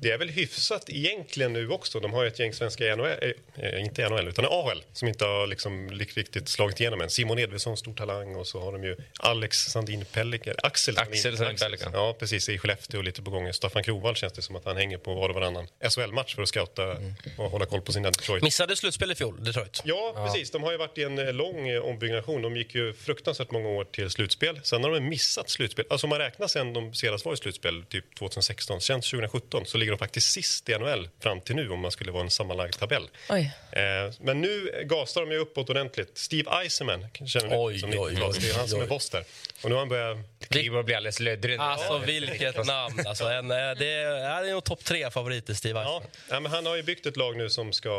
det 0.00 0.10
är 0.10 0.18
väl 0.18 0.28
hyfsat 0.28 0.84
egentligen 0.88 1.52
nu 1.52 1.70
också. 1.70 2.00
De 2.00 2.12
har 2.12 2.22
ju 2.22 2.28
ett 2.28 2.38
gäng 2.38 2.52
svenska 2.52 2.84
i 2.84 2.96
NHL, 2.96 3.34
eh, 3.56 3.84
inte 3.84 4.02
i 4.02 4.08
NHL 4.08 4.28
utan 4.28 4.44
AHL 4.44 4.82
som 4.92 5.08
inte 5.08 5.24
har 5.24 5.46
liksom 5.46 5.90
riktigt 5.90 6.48
slagit 6.48 6.80
igenom 6.80 7.00
än. 7.00 7.10
Simon 7.10 7.38
Edvinsson, 7.38 7.76
stor 7.76 7.94
talang 7.94 8.36
och 8.36 8.46
så 8.46 8.60
har 8.60 8.72
de 8.72 8.84
ju 8.84 8.96
Alex 9.18 9.58
Sandin 9.58 10.04
Pelliker, 10.04 10.54
Axel 10.62 10.98
Axel 10.98 11.36
Sandin 11.36 11.56
Pelliker. 11.56 11.90
Ja, 11.92 12.16
precis 12.18 12.48
i 12.48 12.58
Skellefteå 12.58 12.98
och 12.98 13.04
lite 13.04 13.22
på 13.22 13.30
gång. 13.30 13.52
Staffan 13.52 13.82
Krovall 13.82 14.14
känns 14.14 14.32
det 14.32 14.42
som 14.42 14.56
att 14.56 14.64
han 14.64 14.76
hänger 14.76 14.98
på 14.98 15.14
var 15.14 15.28
och 15.28 15.34
varannan 15.34 15.68
SHL-match 15.90 16.34
för 16.34 16.42
att 16.42 16.48
scouta 16.48 16.96
och 17.36 17.50
hålla 17.50 17.66
koll 17.66 17.80
på 17.80 17.92
sina 17.92 18.10
Detroit. 18.10 18.42
Missade 18.42 18.76
slutspel 18.76 19.10
i 19.10 19.14
fjol, 19.14 19.44
Detroit. 19.44 19.82
Ja, 19.84 20.12
precis. 20.26 20.50
De 20.50 20.62
har 20.62 20.72
ju 20.72 20.78
varit 20.78 20.98
i 20.98 21.02
en 21.02 21.18
eh, 21.18 21.32
lång 21.32 21.68
eh, 21.68 21.80
ombyggnation. 21.80 22.42
De 22.42 22.56
gick 22.56 22.74
ju 22.74 22.92
fruktansvärt 22.92 23.50
många 23.50 23.68
år 23.68 23.84
till 23.84 24.10
slutspel. 24.10 24.60
Sen 24.62 24.84
har 24.84 24.90
de 24.90 25.00
missat 25.00 25.50
slutspel. 25.50 25.84
Alltså 25.90 26.06
om 26.06 26.08
man 26.08 26.18
räknar 26.18 26.48
sen 26.48 26.72
de 26.72 26.94
senast 26.94 27.24
var 27.24 27.32
i 27.32 27.36
slutspel, 27.36 27.84
typ 27.84 28.14
2016, 28.18 28.75
sen 28.80 29.00
2017, 29.00 29.66
så 29.66 29.78
ligger 29.78 29.92
de 29.92 29.98
faktiskt 29.98 30.32
sist 30.32 30.68
i 30.68 30.78
NHL 30.78 31.08
fram 31.22 31.40
till 31.40 31.56
nu 31.56 31.70
om 31.70 31.80
man 31.80 31.90
skulle 31.90 32.12
vara 32.12 32.22
en 32.22 32.30
sammanlagd 32.30 32.78
tabell. 32.78 33.08
Oj. 33.28 33.52
Eh, 33.72 34.14
men 34.20 34.40
nu 34.40 34.82
gasar 34.84 35.20
de 35.20 35.30
ju 35.32 35.38
uppåt 35.38 35.70
ordentligt. 35.70 36.18
Steve 36.18 36.50
Eisenman 36.62 37.06
känner 37.26 37.48
ni 37.48 37.54
Oj, 37.58 37.78
som 37.78 37.90
oj, 37.90 37.96
90-tal. 37.96 38.30
oj, 38.30 38.38
Det 38.40 38.50
är 38.50 38.54
han 38.54 38.68
som 38.68 38.78
oj. 38.78 38.84
är 38.84 38.88
boss 38.88 39.10
där. 39.10 39.24
Och 39.62 39.68
nu 39.68 39.74
har 39.74 39.78
han 39.80 39.88
börjat... 39.88 40.16
Och 40.56 40.84
blir 40.84 40.96
alldeles 40.96 41.20
löddrig. 41.20 41.58
Alltså 41.60 41.98
vilket 41.98 42.66
namn! 42.66 43.02
Alltså, 43.06 43.24
en, 43.24 43.50
eh, 43.50 43.56
det 43.56 43.92
är, 43.92 44.42
det 44.42 44.48
är 44.48 44.52
nog 44.52 44.64
topp 44.64 44.84
tre 44.84 45.10
favoriter, 45.10 45.54
Steve 45.54 45.80
Ja, 45.80 46.02
ja, 46.30 46.40
men 46.40 46.52
han 46.52 46.66
har 46.66 46.76
ju 46.76 46.82
byggt 46.82 47.06
ett 47.06 47.16
lag 47.16 47.36
nu 47.36 47.50
som 47.50 47.72
ska 47.72 47.90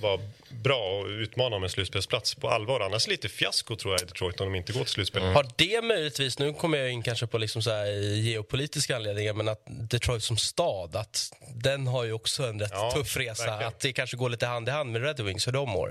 vara 0.00 0.20
bra 0.50 0.78
och 1.00 1.06
utmana 1.06 1.56
om 1.56 1.62
en 1.64 1.70
slutspelsplats 1.70 2.34
på 2.34 2.48
allvar. 2.50 2.80
Annars 2.80 3.06
lite 3.06 3.28
fiasko 3.28 3.76
tror 3.76 3.94
jag 3.94 4.02
i 4.02 4.04
Detroit 4.04 4.40
om 4.40 4.52
de 4.52 4.58
inte 4.58 4.72
går 4.72 4.80
till 4.80 4.92
slutspel. 4.92 5.22
Har 5.22 5.46
det 5.56 5.82
möjligtvis, 5.84 6.38
nu 6.38 6.52
kommer 6.52 6.78
jag 6.78 6.90
in 6.90 7.02
kanske 7.02 7.26
på 7.26 7.38
liksom 7.38 7.62
så 7.62 7.70
här 7.70 7.86
geopolitiska 8.14 8.96
anledningar, 8.96 9.32
men 9.32 9.48
att 9.48 9.62
Detroit 9.66 10.24
som 10.24 10.36
stad, 10.36 10.96
att 10.96 11.32
den 11.54 11.86
har 11.86 12.04
ju 12.04 12.12
också 12.12 12.42
en 12.42 12.60
rätt 12.60 12.70
Ja, 12.72 12.90
tuff 12.90 13.16
resa. 13.16 13.46
verkligen. 13.46 13.68
Att 13.68 13.80
det 13.80 13.92
kanske 13.92 14.16
går 14.16 14.28
lite 14.30 14.46
hand 14.46 14.68
i 14.68 14.70
hand 14.72 14.92
med 14.92 15.02
Red 15.02 15.20
Wings, 15.20 15.46
hur 15.46 15.52
de 15.52 15.68
mår. 15.68 15.90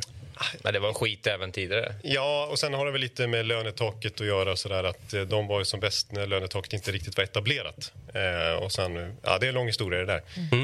Men 0.64 0.74
det 0.74 0.80
var 0.80 0.94
skit 0.94 1.28
även 1.28 1.52
tidigare. 1.52 1.96
Ja, 2.04 2.48
och 2.52 2.60
sen 2.60 2.74
har 2.74 2.86
det 2.86 2.92
väl 2.92 3.02
lite 3.02 3.28
med 3.28 3.46
lönetaket 3.46 4.22
att 4.22 4.28
göra. 4.28 4.56
Så 4.56 4.70
där, 4.70 4.84
att 4.84 5.14
eh, 5.14 5.22
De 5.22 5.48
var 5.48 5.60
ju 5.60 5.66
som 5.66 5.80
bäst 5.80 6.12
när 6.12 6.28
lönetaket 6.28 6.74
inte 6.74 6.92
riktigt 6.92 7.18
var 7.18 7.24
etablerat. 7.24 7.94
Eh, 8.14 8.64
och 8.64 8.72
sen, 8.72 9.18
ja, 9.24 9.38
det 9.38 9.46
är 9.46 9.48
en 9.48 9.56
lång 9.56 9.68
historia 9.68 10.00
det 10.00 10.06
där. 10.06 10.22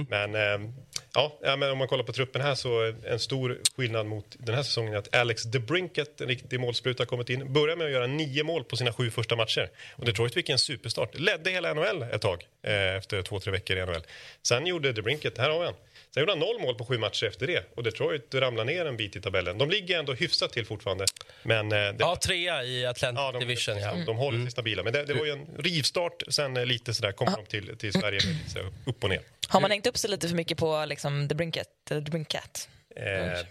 Men, 0.09 0.35
eh, 0.35 0.69
ja, 1.13 1.39
men 1.57 1.71
om 1.71 1.77
man 1.77 1.87
kollar 1.87 2.03
på 2.03 2.13
truppen 2.13 2.41
här 2.41 2.55
så 2.55 2.93
en 3.05 3.19
stor 3.19 3.59
skillnad 3.77 4.05
mot 4.05 4.25
den 4.39 4.55
här 4.55 4.63
säsongen 4.63 4.93
är 4.93 4.97
att 4.97 5.15
Alex 5.15 5.43
DeBrinket, 5.43 6.21
en 6.21 6.27
riktig 6.27 6.59
målspruta, 6.59 7.01
har 7.01 7.05
kommit 7.05 7.29
in. 7.29 7.53
Börjar 7.53 7.75
med 7.75 7.85
att 7.85 7.93
göra 7.93 8.07
nio 8.07 8.43
mål 8.43 8.63
på 8.63 8.77
sina 8.77 8.93
sju 8.93 9.11
första 9.11 9.35
matcher. 9.35 9.69
Och 9.95 10.05
Detroit 10.05 10.33
fick 10.33 10.49
en 10.49 10.59
superstart. 10.59 11.19
Ledde 11.19 11.49
hela 11.49 11.73
NHL 11.73 12.03
ett 12.03 12.21
tag 12.21 12.45
eh, 12.63 12.95
efter 12.95 13.21
två, 13.21 13.39
tre 13.39 13.51
veckor 13.51 13.77
i 13.77 13.85
NHL. 13.85 14.01
Sen 14.41 14.67
gjorde 14.67 14.93
DeBrinket, 14.93 15.37
här 15.37 15.49
har 15.49 15.59
vi 15.59 15.65
han. 15.65 15.75
Sen 16.13 16.21
gjorde 16.21 16.31
han 16.31 16.39
noll 16.39 16.59
mål 16.59 16.75
på 16.75 16.85
sju 16.85 16.97
matcher 16.97 17.27
efter 17.27 17.47
det. 17.47 17.63
Och 17.75 17.83
Detroit 17.83 18.35
ramlade 18.35 18.71
ner 18.71 18.85
en 18.85 18.97
bit 18.97 19.15
i 19.15 19.21
tabellen. 19.21 19.57
De 19.57 19.69
ligger 19.69 19.99
ändå 19.99 20.13
hyfsat 20.13 20.53
till 20.53 20.65
fortfarande. 20.65 21.05
Men 21.43 21.71
eh, 21.71 21.77
det, 21.77 21.95
Ja, 21.99 22.15
trea 22.15 22.63
i 22.63 22.85
Atlantic 22.85 23.19
Ja, 23.21 23.31
de, 23.31 23.39
Division. 23.39 23.77
Ja. 23.77 23.95
de 24.05 24.17
håller 24.17 24.39
sig 24.39 24.51
stabila. 24.51 24.83
Men 24.83 24.93
det, 24.93 25.05
det 25.05 25.13
var 25.13 25.25
ju 25.25 25.31
en 25.31 25.47
rivstart. 25.57 26.23
Sen 26.27 26.57
eh, 26.57 26.65
lite 26.65 26.93
sådär 26.93 27.11
kommer 27.11 27.35
de 27.37 27.45
till, 27.45 27.77
till 27.77 27.93
Sverige 27.93 28.19
sådär 28.47 28.67
upp 28.85 29.03
och 29.03 29.09
ner. 29.09 29.21
Har 29.47 29.61
man 29.61 29.71
hängt 29.71 29.87
upp 29.87 29.97
sig 29.97 30.09
lite 30.09 30.27
för 30.27 30.35
mycket 30.35 30.57
på 30.57 30.85
liksom, 30.85 31.29
The 31.29 31.35
Brinket? 31.35 31.67
The 31.87 32.01
Brinket? 32.01 32.69
Eh, 32.95 33.45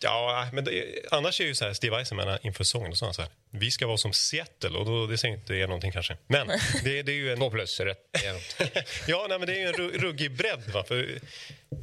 ja, 0.00 0.48
men 0.52 0.64
det, 0.64 0.84
annars 1.10 1.40
är 1.40 1.44
ju 1.44 1.54
så 1.54 1.64
här, 1.64 1.72
Steve 1.72 1.96
Eisenman 1.98 2.38
inför 2.42 2.64
säsongen 2.64 2.90
och 2.90 2.98
så 2.98 3.22
här, 3.22 3.30
vi 3.50 3.70
ska 3.70 3.86
vara 3.86 3.96
som 3.96 4.12
Seattle 4.12 4.78
och 4.78 4.86
då, 4.86 5.06
det 5.06 5.18
säger 5.18 5.34
inte 5.34 5.54
er 5.54 5.66
någonting 5.66 5.92
kanske. 5.92 6.16
Men 6.26 6.46
det, 6.84 7.02
det 7.02 7.12
är 7.12 7.16
ju 7.16 7.32
en... 7.32 7.38
Två 7.38 7.50
plus, 7.50 7.80
rätt 7.80 7.98
ja, 9.06 9.26
nej, 9.28 9.38
men 9.38 9.46
det 9.48 9.54
är 9.54 9.58
ju 9.58 9.66
en 9.66 9.74
ru- 9.74 9.98
ruggig 9.98 10.36
bredd. 10.36 10.70
Va? 10.72 10.84
För 10.88 11.18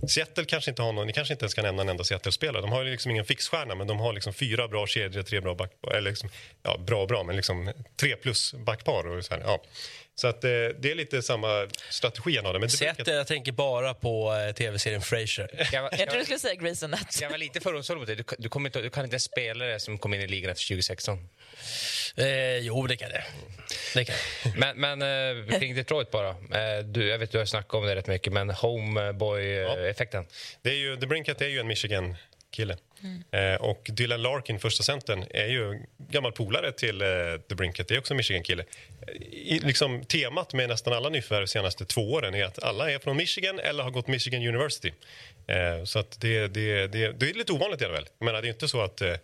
Seattle 0.09 0.45
kanske 0.45 0.71
inte 0.71 0.81
har 0.81 0.93
någon, 0.93 1.07
ni 1.07 1.13
kanske 1.13 1.33
inte 1.33 1.43
ens 1.43 1.53
kan 1.53 1.63
nämna 1.63 1.81
en 1.81 1.89
enda 1.89 2.03
Seattle-spelare. 2.03 2.61
De 2.61 2.71
har 2.71 2.83
ju 2.83 2.91
liksom 2.91 3.11
ingen 3.11 3.25
fixstjärna, 3.25 3.75
men 3.75 3.87
de 3.87 3.99
har 3.99 4.13
liksom 4.13 4.33
fyra 4.33 4.67
bra 4.67 4.87
kedjor, 4.87 5.23
tre 5.23 5.39
bra 5.41 5.55
backpar. 5.55 5.93
Eller 5.93 6.09
liksom, 6.11 6.29
ja, 6.63 6.77
bra 6.77 7.05
bra, 7.05 7.23
men 7.23 7.35
liksom 7.35 7.73
tre 7.99 8.15
plus 8.15 8.53
backpar. 8.53 9.07
Och 9.07 9.25
så 9.25 9.33
här, 9.33 9.41
ja. 9.41 9.63
Så 10.15 10.27
att, 10.27 10.43
eh, 10.43 10.49
det 10.49 10.91
är 10.91 10.95
lite 10.95 11.21
samma 11.21 11.67
strategi 11.89 12.35
han 12.35 12.45
har. 12.45 12.53
Men 12.53 12.61
det 12.61 12.69
Seattle, 12.69 13.13
jag 13.13 13.27
tänker 13.27 13.51
bara 13.51 13.93
på 13.93 14.33
eh, 14.33 14.53
tv-serien 14.55 15.01
Frasier. 15.01 15.67
Jag, 15.71 15.81
var- 15.81 15.89
Jag 15.99 16.09
tror 16.09 16.19
du 16.19 16.23
skulle 16.25 16.39
säga 16.39 16.53
Grey's 16.53 16.83
Anatomy. 16.85 17.07
jag 17.21 17.29
var 17.29 17.37
lite 17.37 17.59
fördomsfull 17.59 17.97
mot 17.97 18.07
dig. 18.07 18.15
Du, 18.15 18.23
du, 18.37 18.49
kommer 18.49 18.69
inte, 18.69 18.81
du 18.81 18.89
kan 18.89 19.03
inte 19.03 19.15
en 19.15 19.19
spelare 19.19 19.79
som 19.79 19.97
kom 19.97 20.13
in 20.13 20.21
i 20.21 20.27
ligan 20.27 20.51
efter 20.51 20.65
2016. 20.67 21.29
Eh, 22.15 22.57
jo, 22.57 22.87
det 22.87 22.95
kan 22.95 23.09
det. 23.09 23.23
det 23.95 24.05
kan. 24.05 24.15
det. 24.43 24.53
Men, 24.75 24.99
men 24.99 25.01
eh, 25.51 25.59
kring 25.59 25.75
Detroit 25.75 26.11
bara. 26.11 26.29
Eh, 26.29 26.83
du, 26.85 27.07
jag 27.07 27.17
vet 27.19 27.31
du 27.31 27.37
har 27.37 27.45
snackat 27.45 27.73
om 27.73 27.85
det 27.85 27.95
rätt 27.95 28.07
mycket, 28.07 28.33
men 28.33 28.49
homeboy-effekten. 28.49 30.25
Det 30.61 30.69
är 30.69 30.75
ju, 30.75 30.97
The 30.97 31.05
Brinket 31.07 31.41
är 31.41 31.47
ju 31.47 31.59
en 31.59 31.67
Michigan-kille. 31.67 32.77
Eh, 33.31 33.55
och 33.55 33.89
Dylan 33.93 34.21
Larkin, 34.21 34.59
första 34.59 34.83
centern, 34.83 35.25
är 35.29 35.47
ju 35.47 35.79
gammal 35.97 36.31
polare 36.31 36.71
till 36.71 37.01
eh, 37.01 37.07
The 37.49 37.55
Brinket. 37.55 37.87
Det 37.87 37.95
är 37.95 37.99
också 37.99 38.13
en 38.13 38.17
Michigan-kille. 38.17 38.63
Eh, 39.07 39.65
liksom, 39.65 40.05
temat 40.05 40.53
med 40.53 40.69
nästan 40.69 40.93
alla 40.93 41.09
nyförvärv 41.09 41.43
de 41.43 41.47
senaste 41.47 41.85
två 41.85 42.13
åren 42.13 42.35
är 42.35 42.45
att 42.45 42.63
alla 42.63 42.91
är 42.91 42.99
från 42.99 43.17
Michigan 43.17 43.59
eller 43.59 43.83
har 43.83 43.91
gått 43.91 44.07
Michigan 44.07 44.47
University. 44.47 44.91
Eh, 45.47 45.83
så 45.83 45.99
att 45.99 46.21
det, 46.21 46.47
det, 46.47 46.87
det, 46.87 47.11
det 47.11 47.29
är 47.29 47.33
lite 47.33 47.53
ovanligt 47.53 47.81
i 47.81 47.85
alla 47.85 47.95
fall. 47.95 48.07
Jag 48.19 48.25
menar, 48.25 48.41
det 48.41 48.47
är 48.47 48.49
inte 48.49 48.67
så 48.67 48.81
att 48.81 49.01
eh, 49.01 49.15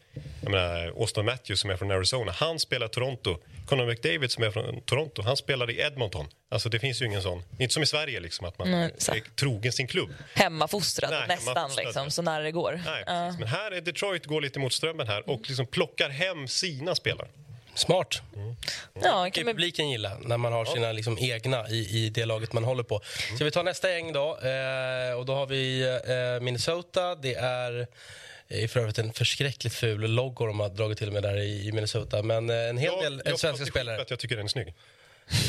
jag 0.42 0.52
menar, 0.52 0.88
Austin 0.88 1.26
Matthews 1.26 1.60
som 1.60 1.70
är 1.70 1.78
från 1.78 1.92
Arizona, 1.92 2.32
han 2.32 2.60
spelar 2.60 2.88
Toronto. 2.88 3.38
Conor 3.66 3.86
McDavid 3.86 4.32
som 4.32 4.44
är 4.44 4.52
från 4.52 4.82
Toronto, 4.82 5.22
han 5.22 5.38
spelar 5.38 5.70
i 5.70 5.80
Edmonton. 5.80 6.28
Alltså 6.52 6.70
det 6.70 6.80
finns 6.80 7.02
ju 7.02 7.06
ingen 7.06 7.22
sån, 7.22 7.44
inte 7.60 7.74
som 7.74 7.84
i 7.84 7.86
Sverige 7.86 8.20
liksom 8.20 8.48
att 8.48 8.60
man 8.60 8.72
Nej, 8.72 8.92
är 9.08 9.36
trogen 9.36 9.72
sin 9.72 9.88
klubb. 9.88 10.10
Hemmafostrad 10.34 11.12
nästan, 11.12 11.56
hemmafostrad, 11.56 11.86
liksom, 11.86 12.12
så 12.12 12.22
nära 12.22 12.44
det 12.44 12.52
går. 12.52 12.82
Nej, 12.86 13.04
precis. 13.06 13.40
Men 13.40 13.48
här 13.48 13.69
är 13.72 13.82
Detroit 13.82 14.26
går 14.26 14.42
lite 14.42 14.60
mot 14.60 14.74
strömmen 14.74 15.08
här 15.08 15.30
och 15.30 15.42
liksom 15.48 15.66
plockar 15.66 16.10
hem 16.10 16.48
sina 16.48 16.96
spelare. 16.96 17.28
Smart. 17.74 18.22
Ja, 19.04 19.30
kan 19.34 19.46
publiken 19.46 19.90
gilla 19.90 20.18
när 20.22 20.38
man 20.38 20.54
har 20.54 20.66
sina 20.66 20.92
liksom 20.92 21.18
egna 21.20 21.70
i, 21.70 22.06
i 22.06 22.10
det 22.10 22.26
laget 22.26 22.54
man 22.54 22.64
håller 22.64 22.84
på. 22.84 23.02
Ska 23.36 23.46
vi 23.46 23.52
ta 23.52 23.64
nästa 23.64 23.90
gäng 23.92 24.14
då? 24.14 24.30
Eh, 24.38 25.14
och 25.20 25.26
då 25.26 25.36
har 25.36 25.46
vi 25.46 25.82
eh, 26.38 26.44
Minnesota. 26.44 27.16
Det 27.16 27.34
är 27.36 27.88
eh, 28.48 28.68
för 28.68 28.80
övrigt 28.80 28.98
en 29.00 29.14
förskräckligt 29.14 29.74
ful 29.74 30.12
logo 30.12 30.46
de 30.48 30.60
har 30.60 30.70
dragit 30.70 30.98
till 30.98 31.12
med 31.12 31.24
där 31.24 31.38
i, 31.38 31.68
i 31.68 31.72
Minnesota. 31.72 32.24
Men 32.24 32.50
eh, 32.50 32.56
en 32.56 32.78
hel 32.78 32.92
Jag- 32.94 33.04
del 33.04 33.14
jag 33.18 33.28
eh, 33.28 33.32
får 33.32 33.38
svenska 33.38 33.66
skit 33.66 33.74
spelare. 33.74 34.02
att 34.02 34.10
jag 34.10 34.20
tycker 34.20 34.36
den 34.36 34.46
är 34.46 34.50
snygg. 34.50 34.74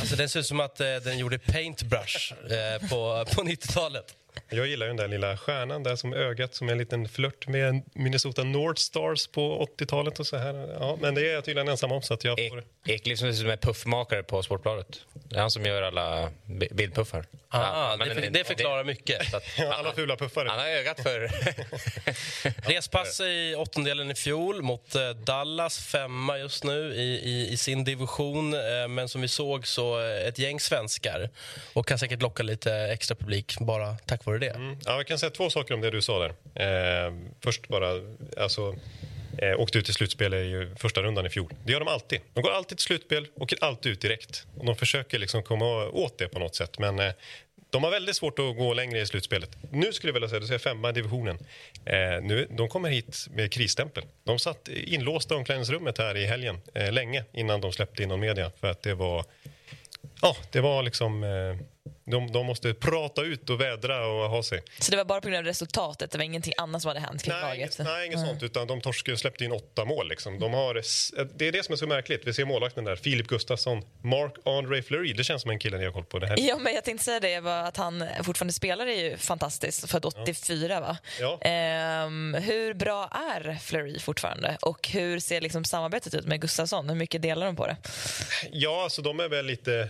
Alltså, 0.01 0.17
den 0.17 0.29
ser 0.29 0.41
ut 0.41 0.47
som 0.47 0.61
att 0.61 0.81
eh, 0.81 0.87
den 1.05 1.19
gjorde 1.19 1.39
paintbrush 1.39 2.33
eh, 2.33 2.89
på, 2.89 3.25
på 3.35 3.43
90-talet. 3.43 4.15
Jag 4.49 4.67
gillar 4.67 4.87
ju 4.87 4.91
den 4.91 4.97
där 4.97 5.09
lilla 5.09 5.37
stjärnan 5.37 5.83
där 5.83 5.97
som 5.97 6.15
ögat 6.15 6.55
som 6.55 6.69
är 6.69 6.73
en 6.73 6.79
liten 6.79 7.09
flört 7.09 7.49
med 7.49 7.83
Minnesota 7.95 8.45
North 8.45 8.81
Stars 8.81 9.27
på 9.27 9.67
80-talet 9.79 10.21
och 10.21 10.27
så 10.27 10.37
här. 10.37 10.77
Ja, 10.81 10.99
men 11.01 11.15
det 11.15 11.31
är 11.31 11.35
jag 11.35 11.45
tydligen 11.45 11.69
ensam 11.69 11.93
om 11.93 12.03
så 12.03 12.15
att 12.15 12.25
jag 12.25 12.39
Ek, 12.41 12.51
får... 12.53 12.65
Ekliv 12.87 13.17
som 13.17 13.29
är 13.29 13.57
puffmakare 13.57 14.23
på 14.23 14.43
Sportbladet. 14.43 15.01
Det 15.13 15.37
är 15.37 15.41
han 15.41 15.51
som 15.51 15.65
gör 15.65 15.83
alla 15.83 16.31
bi- 16.45 16.69
bildpuffar. 16.71 17.25
Ah, 17.49 17.61
Ja, 17.91 17.97
det, 17.97 18.07
men 18.07 18.15
för, 18.15 18.31
det 18.31 18.45
förklarar 18.45 18.85
mycket. 18.85 19.31
Så 19.31 19.37
att, 19.37 19.43
Alla 19.79 19.93
fula 19.93 20.17
puffare. 20.17 20.49
Han 20.49 20.59
har 20.59 20.67
ögat 20.67 21.01
för... 21.03 21.31
Respass 22.71 23.21
i 23.21 23.55
åttondelen 23.59 24.11
i 24.11 24.15
fjol 24.15 24.63
mot 24.63 24.95
eh, 24.95 25.11
Dallas, 25.11 25.79
femma 25.79 26.39
just 26.39 26.65
nu 26.65 26.95
i, 26.95 27.03
i, 27.31 27.49
i 27.53 27.57
sin 27.57 27.85
division. 27.85 28.55
Eh, 28.55 28.89
men 28.89 29.09
som 29.09 29.21
vi 29.21 29.29
såg 29.29 29.67
så 29.67 30.01
eh, 30.01 30.29
ett 30.29 30.39
gäng 30.39 30.61
svenskar 30.61 31.31
och 31.73 31.87
kan 31.89 31.99
säkert 31.99 32.23
locka 32.23 32.43
lite 32.43 32.75
extra 32.75 33.15
publik 33.17 33.57
bara 33.61 33.97
tack 34.07 34.20
vare 34.27 34.39
det. 34.39 34.51
Mm. 34.51 34.77
Ja, 34.85 34.97
jag 34.97 35.07
kan 35.07 35.19
säga 35.19 35.31
två 35.31 35.51
saker 35.51 35.75
om 35.75 35.81
det 35.81 35.91
du 35.91 36.03
sa 36.03 36.19
där. 36.19 36.35
Eh, 37.09 37.15
först 37.45 37.69
bara, 37.69 37.89
alltså, 38.37 38.75
eh, 39.39 39.61
åkte 39.61 39.79
ut 39.79 39.89
i 39.89 39.93
slutspel 39.93 40.35
i 40.35 40.69
första 40.77 41.03
rundan 41.03 41.27
i 41.27 41.29
fjol. 41.29 41.53
Det 41.65 41.73
gör 41.73 41.81
de 41.81 41.89
alltid. 41.89 42.21
De 42.35 42.41
går 42.41 42.51
alltid 42.51 42.79
till 42.79 42.85
slutspel, 42.85 43.27
åker 43.35 43.65
alltid 43.65 43.93
ut 43.93 44.01
direkt. 44.01 44.47
Och 44.59 44.67
de 44.67 44.77
försöker 44.77 45.19
liksom 45.19 45.43
komma 45.43 45.89
åt 45.89 46.19
det 46.19 46.29
på 46.29 46.39
något 46.39 46.55
sätt. 46.55 46.79
Men 46.79 46.99
eh, 46.99 47.13
de 47.71 47.85
har 47.85 47.91
väldigt 47.91 48.17
svårt 48.17 48.39
att 48.39 48.57
gå 48.57 48.75
längre 48.75 49.01
i 49.01 49.07
slutspelet. 49.07 49.57
Nu 49.71 49.93
skulle 49.93 50.09
jag 50.09 50.15
vilja 50.15 50.29
säga, 50.29 50.41
du 50.41 50.47
säger 50.47 50.59
femma 50.59 50.89
i 50.91 50.93
divisionen. 50.93 51.39
Eh, 51.85 52.23
nu, 52.23 52.47
de 52.51 52.69
kommer 52.69 52.91
hit 52.91 53.27
med 53.31 53.53
krisstämpel. 53.53 54.05
De 54.25 54.39
satt 54.39 54.69
inlåsta 54.69 55.35
i 55.35 55.39
omklädningsrummet 55.39 55.99
här 55.99 56.17
i 56.17 56.27
helgen 56.27 56.61
eh, 56.75 56.93
länge 56.93 57.25
innan 57.33 57.61
de 57.61 57.73
släppte 57.73 58.03
in 58.03 58.09
någon 58.09 58.21
media. 58.21 58.51
För 58.61 58.71
att 58.71 58.83
det 58.83 58.95
var 58.95 59.25
Ja, 60.23 60.37
det 60.51 60.61
var 60.61 60.83
liksom... 60.83 61.25
Eh, 61.25 61.57
de, 62.05 62.33
de 62.33 62.47
måste 62.47 62.75
prata 62.75 63.23
ut 63.23 63.51
och 63.51 63.61
vädra 63.61 64.07
och 64.07 64.31
ha 64.31 64.43
sig. 64.43 64.63
Så 64.79 64.91
det 64.91 64.97
var 64.97 65.05
bara 65.05 65.21
på 65.21 65.29
grund 65.29 65.39
av 65.39 65.45
resultatet? 65.45 66.11
Det 66.11 66.19
var 66.19 66.25
ingenting 66.25 66.53
annat 66.57 66.83
som 66.83 66.89
hade 66.89 67.01
hänt 67.01 67.23
kring 67.23 67.35
Nej, 67.35 67.43
laget? 67.43 67.79
nej, 67.79 68.07
inget 68.07 68.21
sånt. 68.21 68.43
Utan 68.43 68.67
de 68.67 68.81
torskade, 68.81 69.17
släppte 69.19 69.45
in 69.45 69.53
åtta 69.53 69.85
mål. 69.85 70.09
Liksom. 70.09 70.39
De 70.39 70.55
har, 70.55 70.75
det 71.39 71.49
är 71.49 71.53
det 71.53 71.65
som 71.65 71.73
är 71.73 71.77
så 71.77 71.87
märkligt. 71.87 72.27
Vi 72.27 72.35
ser 72.35 72.45
målvakten 72.45 72.85
där, 72.85 72.97
Filip 72.97 73.27
Gustafsson. 73.27 73.83
Mark 74.03 74.35
André 74.45 74.83
Fleury, 74.83 75.13
det 75.13 75.25
känns 75.25 75.43
som 75.43 75.51
en 75.51 75.59
kille 75.59 75.79
ni 75.79 75.85
har 75.85 75.93
koll 75.93 76.05
på. 76.05 76.19
Det 76.19 76.27
här. 76.27 76.37
Ja, 76.41 76.59
men 76.59 76.75
jag 76.75 76.85
tänkte 76.85 77.05
säga 77.05 77.21
det, 77.21 77.41
var 77.41 77.63
att 77.63 77.77
han 77.77 78.05
fortfarande 78.23 78.53
spelar 78.53 78.87
är 78.87 79.11
ju 79.11 79.17
fantastiskt, 79.17 79.91
född 79.91 80.05
84 80.05 80.81
va? 80.81 80.97
Ja. 81.21 81.39
Ehm, 81.41 82.35
hur 82.35 82.75
bra 82.75 83.09
är 83.33 83.59
Fleury 83.61 83.99
fortfarande? 83.99 84.57
Och 84.63 84.89
hur 84.89 85.19
ser 85.21 85.41
liksom 85.41 85.65
samarbetet 85.65 86.15
ut 86.15 86.27
med 86.27 86.41
Gustafsson? 86.41 86.89
Hur 86.89 86.97
mycket 86.97 87.23
delar 87.23 87.47
de 87.47 87.57
på 87.57 87.67
det? 87.67 87.77
Ja, 88.53 88.83
alltså 88.83 89.03
de 89.03 89.21
är 89.21 89.29
väl 89.29 89.47
lite... 89.47 89.89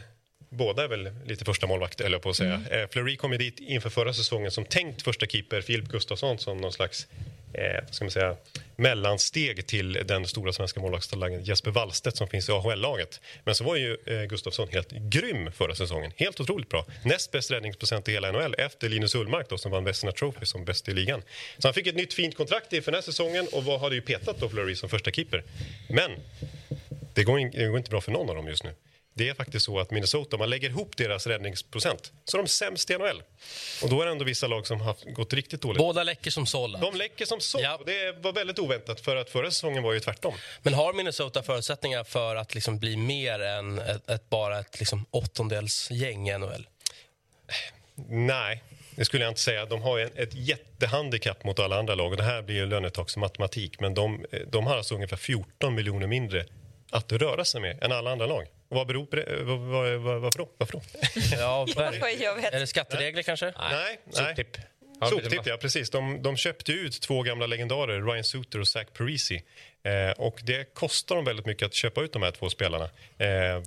Båda 0.53 0.85
är 0.85 0.89
väl 0.89 1.11
lite 1.27 1.45
första 1.45 1.67
målvakt, 1.67 2.01
eller 2.01 2.19
på 2.19 2.31
att 2.31 2.37
säga. 2.37 2.55
Mm. 2.55 2.83
Eh, 2.83 2.89
Fleury 2.89 3.17
kom 3.17 3.33
ju 3.33 3.39
dit 3.39 3.61
inför 3.61 3.91
förra 3.91 4.15
säsongen 4.15 4.51
som 4.51 4.65
tänkt 4.65 5.03
första 5.03 5.27
keeper, 5.27 5.61
Filip 5.61 5.89
Gustafsson 5.89 6.39
som 6.39 6.57
någon 6.57 6.73
slags 6.73 7.07
eh, 7.53 7.85
ska 7.91 8.05
man 8.05 8.11
säga, 8.11 8.37
mellansteg 8.77 9.67
till 9.67 9.93
den 9.93 10.27
stora 10.27 10.53
svenska 10.53 10.81
målvaktstalangen 10.81 11.45
Jesper 11.45 11.71
Wallstedt 11.71 12.17
som 12.17 12.29
finns 12.29 12.49
i 12.49 12.53
AHL-laget. 12.53 13.21
Men 13.45 13.55
så 13.55 13.65
var 13.65 13.77
ju 13.77 13.97
eh, 14.07 14.23
Gustafsson 14.23 14.69
helt 14.69 14.91
grym 14.91 15.53
förra 15.53 15.75
säsongen. 15.75 16.13
Helt 16.17 16.41
otroligt 16.41 16.69
bra. 16.69 16.87
Näst 17.05 17.31
bäst 17.31 17.51
räddningsprocent 17.51 18.09
i 18.09 18.13
hela 18.13 18.33
NHL 18.33 18.55
efter 18.59 18.89
Linus 18.89 19.15
Ullmark 19.15 19.49
då, 19.49 19.59
som 19.59 19.73
vann 19.73 19.85
Vesna 19.85 20.13
Trophy 20.13 20.47
som 20.47 20.65
bäst 20.65 20.89
i 20.89 20.95
ligan. 20.95 21.23
Så 21.59 21.69
han 21.69 21.75
fick 21.75 21.87
ett 21.87 21.97
nytt 21.97 22.15
fint 22.15 22.37
kontrakt 22.37 22.73
inför 22.73 22.93
den 22.93 22.97
här 22.97 23.03
säsongen 23.03 23.47
och 23.53 23.65
vad 23.65 23.81
hade 23.81 23.95
ju 23.95 24.01
petat 24.01 24.41
då 24.41 24.49
Fleury 24.49 24.77
som 24.77 24.89
första 24.89 25.11
keeper. 25.11 25.45
Men 25.89 26.11
det 27.15 27.25
går, 27.25 27.39
in, 27.39 27.51
det 27.51 27.67
går 27.67 27.79
inte 27.79 27.91
bra 27.91 28.01
för 28.01 28.13
någon 28.13 28.31
av 28.31 28.37
dem 28.37 28.49
just 28.49 28.65
nu. 28.65 28.75
Det 29.15 29.29
är 29.29 29.35
faktiskt 29.35 29.67
så 29.67 29.81
att 29.81 29.91
Minnesota, 29.91 30.37
om 30.37 30.39
man 30.39 30.51
lägger 30.51 30.69
ihop 30.69 30.97
deras 30.97 31.27
räddningsprocent, 31.27 32.13
så 32.25 32.37
är 32.37 32.43
de 32.43 32.49
sämst 32.49 32.91
i 32.91 32.99
NHL. 32.99 33.23
Och 33.83 33.91
då 33.91 34.01
är 34.01 34.07
det 34.07 34.13
ändå 34.13 34.25
vissa 34.25 34.47
lag 34.47 34.67
som 34.67 34.81
har 34.81 34.97
gått 35.13 35.33
riktigt 35.33 35.61
dåligt. 35.61 35.79
Båda 35.79 36.03
läcker 36.03 36.31
som 36.31 36.47
såll. 36.47 36.73
De 36.73 36.97
läcker 36.97 37.25
som 37.25 37.41
så. 37.41 37.61
Ja. 37.61 37.81
Det 37.87 38.13
var 38.13 38.33
väldigt 38.33 38.59
oväntat 38.59 39.01
för 39.01 39.17
att 39.17 39.31
förra 39.31 39.51
säsongen 39.51 39.83
var 39.83 39.93
ju 39.93 40.01
tvärtom. 40.01 40.35
Men 40.63 40.75
har 40.75 40.93
Minnesota 40.93 41.43
förutsättningar 41.43 42.05
för 42.05 42.37
att 42.37 42.55
liksom 42.55 42.79
bli 42.79 42.97
mer 42.97 43.41
än 43.41 43.79
ett, 43.79 44.11
ett 44.11 44.31
bara 44.31 44.59
ett 44.61 44.79
liksom 44.79 45.07
åttondelsgäng 45.11 46.29
i 46.29 46.39
NHL? 46.39 46.67
Nej, 48.09 48.63
det 48.97 49.05
skulle 49.05 49.25
jag 49.25 49.31
inte 49.31 49.41
säga. 49.41 49.67
De 49.67 49.83
har 49.83 49.99
en, 49.99 50.11
ett 50.17 50.35
jättehandikapp 50.35 51.45
mot 51.45 51.59
alla 51.59 51.79
andra 51.79 51.95
lag. 51.95 52.11
Och 52.11 52.17
det 52.17 52.23
här 52.23 52.43
blir 52.43 52.57
ju 52.57 52.67
lönetaksmatematik. 52.67 53.81
Men 53.81 53.95
de, 53.95 54.27
de 54.47 54.67
har 54.67 54.77
alltså 54.77 54.95
ungefär 54.95 55.17
14 55.17 55.75
miljoner 55.75 56.07
mindre 56.07 56.47
att 56.91 57.13
röra 57.13 57.45
sig 57.45 57.61
med 57.61 57.83
än 57.83 57.93
alla 57.93 58.13
andra 58.13 58.27
lag. 58.27 58.47
Och 58.71 58.77
vad 58.77 58.87
beror 58.87 59.07
på 59.07 59.17
det? 59.17 59.43
Vad, 59.43 59.59
vad, 59.59 60.01
vad, 60.01 60.21
varför 60.21 60.39
då? 60.39 60.49
Varför 60.59 60.73
då? 60.73 60.83
Ja, 61.37 61.67
jag 62.21 62.35
vet. 62.35 62.55
Är 62.55 62.61
det 62.61 62.67
skatteregler 62.67 63.23
kanske? 63.23 63.47
Nej, 63.47 64.01
nej. 64.05 64.27
Soptipp. 64.27 64.57
Soptipp, 65.09 65.47
ja. 65.47 65.57
Precis. 65.57 65.91
De, 65.91 66.23
de 66.23 66.37
köpte 66.37 66.73
ut 66.73 67.01
två 67.01 67.23
gamla 67.23 67.47
legendarer, 67.47 68.03
Ryan 68.03 68.25
Suter 68.25 68.61
och 68.61 68.69
Zach 68.69 68.87
Parisi. 68.99 69.43
Eh, 69.83 70.11
och 70.11 70.41
det 70.43 70.75
kostar 70.75 71.17
dem 71.17 71.25
väldigt 71.25 71.47
mycket 71.47 71.67
att 71.67 71.75
köpa 71.75 72.01
ut 72.01 72.13
de 72.13 72.23
här 72.23 72.31
två 72.31 72.51
spelarna. 72.51 72.85
Eh, 73.19 73.63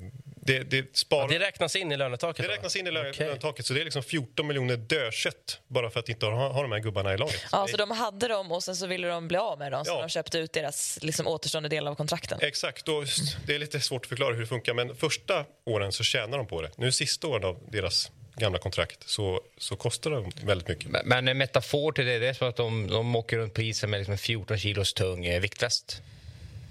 det, 0.45 0.59
det, 0.59 0.95
sparar... 0.97 1.27
Det 1.29 1.39
räknas 1.39 1.75
in 1.75 1.91
i 1.91 1.97
lönetaket? 1.97 2.37
Det 2.41 2.47
då? 2.47 2.53
räknas 2.53 2.75
in 2.75 2.87
i 2.87 2.91
lö- 2.91 3.09
Okej. 3.09 3.27
lönetaket, 3.27 3.65
så 3.65 3.73
det 3.73 3.79
är 3.81 3.83
liksom 3.85 4.03
14 4.03 4.47
miljoner 4.47 4.77
dödkött 4.77 5.59
bara 5.67 5.89
för 5.89 5.99
att 5.99 6.09
inte 6.09 6.25
ha, 6.25 6.47
ha 6.47 6.61
de 6.61 6.71
här 6.71 6.79
gubbarna 6.79 7.13
i 7.13 7.17
laget. 7.17 7.45
Ja, 7.51 7.67
så 7.67 7.77
de 7.77 7.91
hade 7.91 8.27
dem 8.27 8.51
och 8.51 8.63
sen 8.63 8.75
så 8.75 8.87
ville 8.87 9.07
de 9.07 9.27
bli 9.27 9.37
av 9.37 9.59
med 9.59 9.71
dem, 9.71 9.85
så 9.85 9.91
Ja. 9.91 9.99
de 10.01 10.09
köpte 10.09 10.37
ut 10.37 10.53
deras 10.53 10.99
liksom, 11.01 11.27
återstående 11.27 11.69
del 11.69 11.87
av 11.87 11.95
kontrakten. 11.95 12.39
Exakt, 12.41 12.87
och 12.89 13.03
det 13.47 13.55
är 13.55 13.59
lite 13.59 13.79
svårt 13.79 14.01
att 14.05 14.09
förklara 14.09 14.33
hur 14.33 14.41
det 14.41 14.47
funkar 14.47 14.73
men 14.73 14.95
första 14.95 15.45
åren 15.65 15.91
så 15.91 16.03
tjänar 16.03 16.37
de 16.37 16.47
på 16.47 16.61
det. 16.61 16.71
Nu 16.77 16.91
sista 16.91 17.27
åren 17.27 17.43
av 17.43 17.59
deras 17.71 18.11
gamla 18.35 18.59
kontrakt 18.59 19.09
så, 19.09 19.41
så 19.57 19.75
kostar 19.75 20.11
de 20.11 20.31
väldigt 20.43 20.67
mycket. 20.67 20.89
Men- 20.89 21.07
Men 21.07 21.27
en 21.27 21.37
metafor 21.37 21.91
till 21.91 22.05
det, 22.05 22.19
det 22.19 22.27
är 22.27 22.33
som 22.33 22.49
att 22.49 22.55
de, 22.55 22.87
de 22.87 23.15
åker 23.15 23.37
runt 23.37 23.53
på 23.53 23.61
isen 23.61 23.89
med 23.89 23.97
liksom 23.99 24.11
en 24.11 24.17
14 24.17 24.57
kilos 24.57 24.93
tung 24.93 25.25
eh, 25.25 25.41
viktväst. 25.41 26.01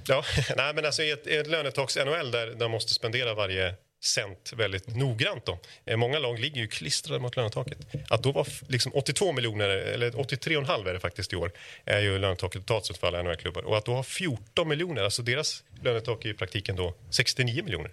Ja, 0.09 0.25
nej, 0.57 0.75
men 0.75 0.85
alltså 0.87 1.03
i 1.03 1.11
ett, 1.11 1.27
i 1.27 1.37
ett 1.37 1.47
lönetags-NHL 1.47 2.31
där 2.31 2.55
de 2.55 2.71
måste 2.71 2.95
spendera 2.95 3.35
varje 3.35 3.75
cent 4.05 4.53
väldigt 4.57 4.97
noggrant. 4.97 5.47
Då. 5.47 5.59
Eh, 5.85 5.97
Många 5.97 6.19
lag 6.19 6.39
ligger 6.39 6.61
ju 6.61 6.69
klistrade 6.69 7.21
mot 7.21 7.37
lönetaket. 7.37 7.79
Att 8.09 8.23
då 8.23 8.33
var 8.33 8.47
liksom 8.69 8.93
82 8.95 9.33
miljoner, 9.33 9.69
eller 9.69 10.11
83,5 10.11 10.89
är 10.89 10.93
det 10.95 11.01
faktiskt 11.01 11.33
i 11.33 11.37
år, 11.37 11.53
är 11.85 12.01
ju 12.01 12.19
lönetaket 12.19 12.63
totalt 12.67 12.87
sett 12.87 12.99
för 12.99 13.07
alla 13.07 13.23
NHL-klubbar. 13.23 13.63
Och 13.63 13.77
att 13.79 13.85
då 13.85 13.95
ha 13.95 14.03
14 14.03 14.69
miljoner, 14.69 15.03
alltså 15.03 15.23
deras 15.23 15.63
lönetak 15.83 16.25
är 16.25 16.29
i 16.29 16.35
praktiken 16.35 16.77
då 16.77 16.95
69 17.11 17.63
miljoner. 17.65 17.91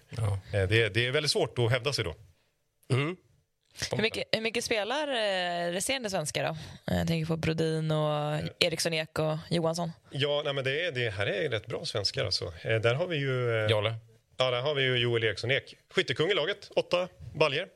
Eh, 0.53 0.67
Det, 0.69 0.89
det 0.89 1.05
är 1.05 1.11
väldigt 1.11 1.31
svårt 1.31 1.59
att 1.59 1.71
hävda 1.71 1.93
sig 1.93 2.03
då. 2.03 2.15
Hur 3.91 4.01
mycket, 4.01 4.23
hur 4.31 4.41
mycket 4.41 4.63
spelar 4.63 5.07
eh, 5.07 5.71
resterande 5.71 6.09
svenskar 6.09 6.43
då? 6.43 6.57
Jag 6.95 7.07
tänker 7.07 7.25
på 7.27 7.37
Brodin 7.37 7.91
och 7.91 8.39
Eriksson 8.59 8.93
Ek 8.93 9.19
och 9.19 9.37
Johansson. 9.49 9.91
Ja, 10.09 10.41
nej, 10.45 10.53
men 10.53 10.63
det, 10.63 10.85
är, 10.85 10.91
det 10.91 11.09
här 11.09 11.27
är 11.27 11.49
rätt 11.49 11.65
bra 11.67 11.85
svenskar 11.85 12.25
alltså. 12.25 12.53
Eh, 12.61 12.75
Där 12.81 12.93
har 12.93 13.07
vi 13.07 13.17
ju... 13.17 13.63
eh, 13.65 13.71
Jolle. 13.71 13.95
Ja, 14.41 14.51
där 14.51 14.61
har 14.61 14.75
vi 14.75 14.83
ju 14.83 14.97
Joel 14.97 15.23
Eriksson 15.23 15.51
Ek. 15.51 15.75
Skyttekung 15.93 16.29
i 16.29 16.33
laget, 16.33 16.69
åtta 16.75 17.07
baljer. 17.35 17.67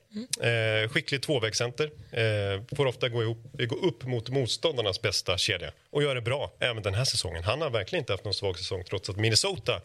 Eh, 0.41 0.89
skicklig 0.89 1.21
tvåvägscenter. 1.21 1.85
Eh, 2.11 2.61
får 2.77 2.85
ofta 2.85 3.09
gå, 3.09 3.23
ihop, 3.23 3.37
gå 3.53 3.75
upp 3.75 4.03
mot 4.03 4.29
motståndarnas 4.29 5.01
bästa 5.01 5.37
kedja. 5.37 5.71
Och 5.89 6.03
gör 6.03 6.15
det 6.15 6.21
bra 6.21 6.51
även 6.59 6.83
den 6.83 6.93
här 6.93 7.03
säsongen. 7.03 7.43
Han 7.43 7.61
har 7.61 7.69
verkligen 7.69 8.01
inte 8.01 8.13
haft 8.13 8.23
någon 8.23 8.33
svag 8.33 8.57
säsong 8.57 8.83
trots 8.89 9.09
att 9.09 9.17
Minnesota 9.17 9.81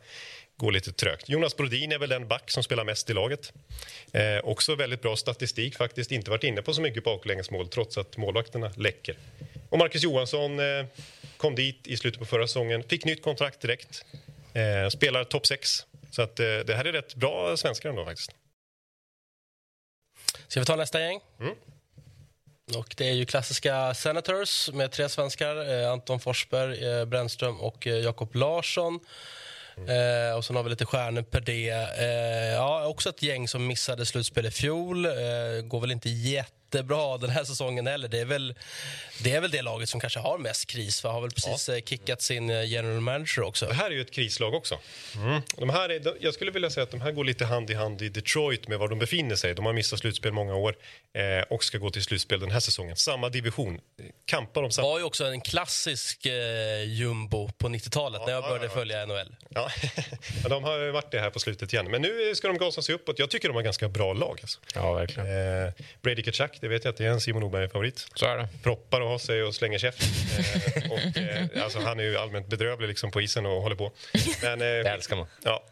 går 0.59 0.73
lite 0.73 0.93
trögt. 0.93 1.29
Jonas 1.29 1.57
Brodin 1.57 1.93
är 1.93 1.99
väl 1.99 2.09
den 2.09 2.29
back 2.29 2.51
som 2.51 2.63
spelar 2.63 2.85
mest 2.85 3.11
i 3.11 3.13
laget. 3.13 3.53
Eh, 4.13 4.39
också 4.45 4.75
väldigt 4.75 5.03
bra 5.03 5.17
statistik 5.17 5.77
faktiskt. 5.77 6.13
Inte 6.13 6.31
varit 6.31 6.45
inne 6.45 6.63
på 6.63 6.75
så 6.75 6.81
mycket 6.81 7.05
baklängesmål 7.05 7.69
trots 7.69 7.99
att 7.99 8.17
målvakterna 8.17 8.73
läcker. 8.77 9.17
Och 9.69 9.79
Marcus 9.79 10.03
Johansson 10.03 10.61
eh, 10.61 10.87
kom 11.37 11.55
dit 11.55 11.87
i 11.87 11.97
slutet 11.97 12.21
på 12.21 12.27
förra 12.27 12.47
säsongen. 12.47 12.83
Fick 12.83 13.05
nytt 13.05 13.23
kontrakt 13.23 13.61
direkt. 13.61 14.05
Eh, 14.55 14.89
spelar 14.91 15.25
topp 15.25 15.47
6. 15.47 15.87
Så 16.11 16.23
att, 16.23 16.41
eh, 16.41 16.47
det 16.47 16.75
här 16.75 16.85
är 16.85 16.93
rätt 16.93 17.15
bra 17.15 17.57
svenskar 17.57 17.91
ändå 17.91 18.05
faktiskt. 18.05 18.35
Ska 20.49 20.61
vi 20.61 20.67
ta 20.67 20.77
nästa 20.77 21.01
gäng? 21.01 21.21
Mm. 21.41 21.55
Och 22.77 22.95
det 22.97 23.09
är 23.09 23.13
ju 23.13 23.27
klassiska 23.27 23.95
Senators 23.95 24.71
med 24.73 24.93
tre 24.93 25.09
svenskar. 25.09 25.83
Eh, 25.83 25.93
Anton 25.93 26.21
Forsberg, 26.21 26.85
eh, 26.85 27.05
Brännström 27.05 27.61
och 27.61 27.87
Jakob 27.87 28.35
Larsson. 28.35 29.01
Eh, 29.87 30.37
och 30.37 30.45
sen 30.45 30.57
har 30.57 30.63
vi 30.63 30.71
lite 30.71 30.85
stjärnor 30.85 31.23
per 31.23 31.41
det. 31.41 31.71
Eh, 31.71 32.55
ja, 32.55 32.87
också 32.87 33.09
ett 33.09 33.23
gäng 33.23 33.49
som 33.49 33.67
missade 33.67 34.07
slutspel 34.07 34.47
i 34.47 34.51
fjol. 34.51 35.07
Eh, 35.07 35.13
går 35.65 35.81
väl 35.81 35.91
inte 35.91 36.09
jätte 36.09 36.59
jättebra 36.75 37.19
den 37.19 37.31
här 37.31 37.45
säsongen 37.45 37.87
heller. 37.87 38.09
Det 38.09 38.21
är 38.21 38.25
väl 38.25 38.55
det, 39.23 39.33
är 39.33 39.41
väl 39.41 39.51
det 39.51 39.63
laget 39.63 39.89
som 39.89 40.01
kanske 40.01 40.19
har 40.19 40.39
mest 40.39 40.67
kris. 40.67 41.01
För 41.01 41.09
har 41.09 41.21
väl 41.21 41.31
precis 41.31 41.69
eh, 41.69 41.81
kickat 41.81 42.23
sin 42.23 42.51
eh, 42.51 42.65
general 42.65 43.01
manager 43.01 43.43
också. 43.43 43.67
Det 43.67 43.75
här 43.75 43.87
är 43.91 43.95
ju 43.95 44.01
ett 44.01 44.11
krislag 44.11 44.55
också. 44.55 44.79
De 45.57 45.71
här 45.71 45.89
är, 45.89 46.01
de, 46.01 46.15
jag 46.21 46.35
skulle 46.35 46.51
vilja 46.51 46.71
säga 46.71 46.85
att 46.85 46.91
de 46.91 47.01
här 47.01 47.13
går 47.13 47.25
lite 47.25 47.45
hand 47.45 47.71
i 47.71 47.75
hand 47.75 48.03
i 48.03 48.09
Detroit 48.09 48.69
med 48.69 48.79
var 48.79 48.89
de 48.89 48.99
befinner 48.99 49.37
sig. 49.37 49.55
De 49.55 49.67
har 49.67 49.73
missat 49.73 49.99
slutspel 49.99 50.33
många 50.33 50.55
år 50.55 50.77
eh, 51.13 51.43
och 51.51 51.65
ska 51.65 51.79
gå 51.79 51.91
till 51.91 52.03
slutspel 52.03 52.41
den 52.41 52.51
här 52.51 52.61
säsongen. 52.61 52.97
Samma 52.97 53.29
division. 53.29 53.81
Kampar 54.25 54.63
om 54.63 54.71
samma... 54.71 54.89
var 54.89 54.99
ju 54.99 55.05
också 55.05 55.25
en 55.25 55.41
klassisk 55.41 56.27
eh, 56.27 56.83
jumbo 56.85 57.51
på 57.59 57.69
90-talet 57.69 58.21
när 58.27 58.33
jag 58.33 58.43
Ja, 58.45 58.49
började 58.49 58.65
ja, 58.65 58.71
ja. 58.75 58.79
följa 58.79 59.07
NHL. 59.07 59.37
Ja. 59.51 59.71
ja, 60.43 60.49
de 60.49 60.65
har 60.65 60.79
ju 60.79 60.91
varit 60.91 61.11
det 61.11 61.21
här 61.21 61.31
på 61.31 61.39
slutet 61.39 61.73
igen. 61.73 61.91
Men 61.91 62.03
nu 62.03 62.35
ska 62.35 62.49
de 62.49 62.59
gasa 62.59 62.83
sig 62.83 62.95
uppåt. 62.95 63.19
Jag 63.19 63.31
tycker 63.31 63.49
de 63.49 63.55
har 63.55 63.63
ganska 63.63 63.89
bra 63.89 64.13
lag. 64.13 64.39
Alltså. 64.43 64.61
Ja, 64.75 64.93
verkligen. 64.93 65.67
Eh, 65.67 65.73
Brady 66.03 66.23
Kachak, 66.23 66.58
det 66.61 66.69
vet 66.69 66.85
jag 66.85 66.91
att 66.93 66.97
det 66.97 67.05
är 67.05 67.11
en 67.11 67.21
Simon 67.21 67.43
Oberg-favorit. 67.43 68.07
Så 68.15 68.27
är 68.27 68.37
det. 68.37 68.49
proppar 68.63 69.01
och 69.01 69.09
har 69.09 69.19
sig 69.19 69.43
och 69.43 69.55
slänger 69.55 69.79
käft. 69.79 70.03
Eh, 70.77 70.93
och, 70.93 71.17
eh, 71.57 71.65
alltså, 71.65 71.79
han 71.81 72.01
är 72.01 72.05
ju 72.05 72.17
allmänt 72.19 72.47
bedrövlig 72.47 72.89
liksom, 72.89 73.11
på 73.11 73.21
isen 73.21 73.47
och 73.47 73.63
håller 73.63 73.77
på. 73.77 73.93
Men, 74.43 74.53
eh, 74.53 74.59
Det 74.59 74.91
älskar 74.91 75.17
man. 75.17 75.27
Ja. 75.45 75.65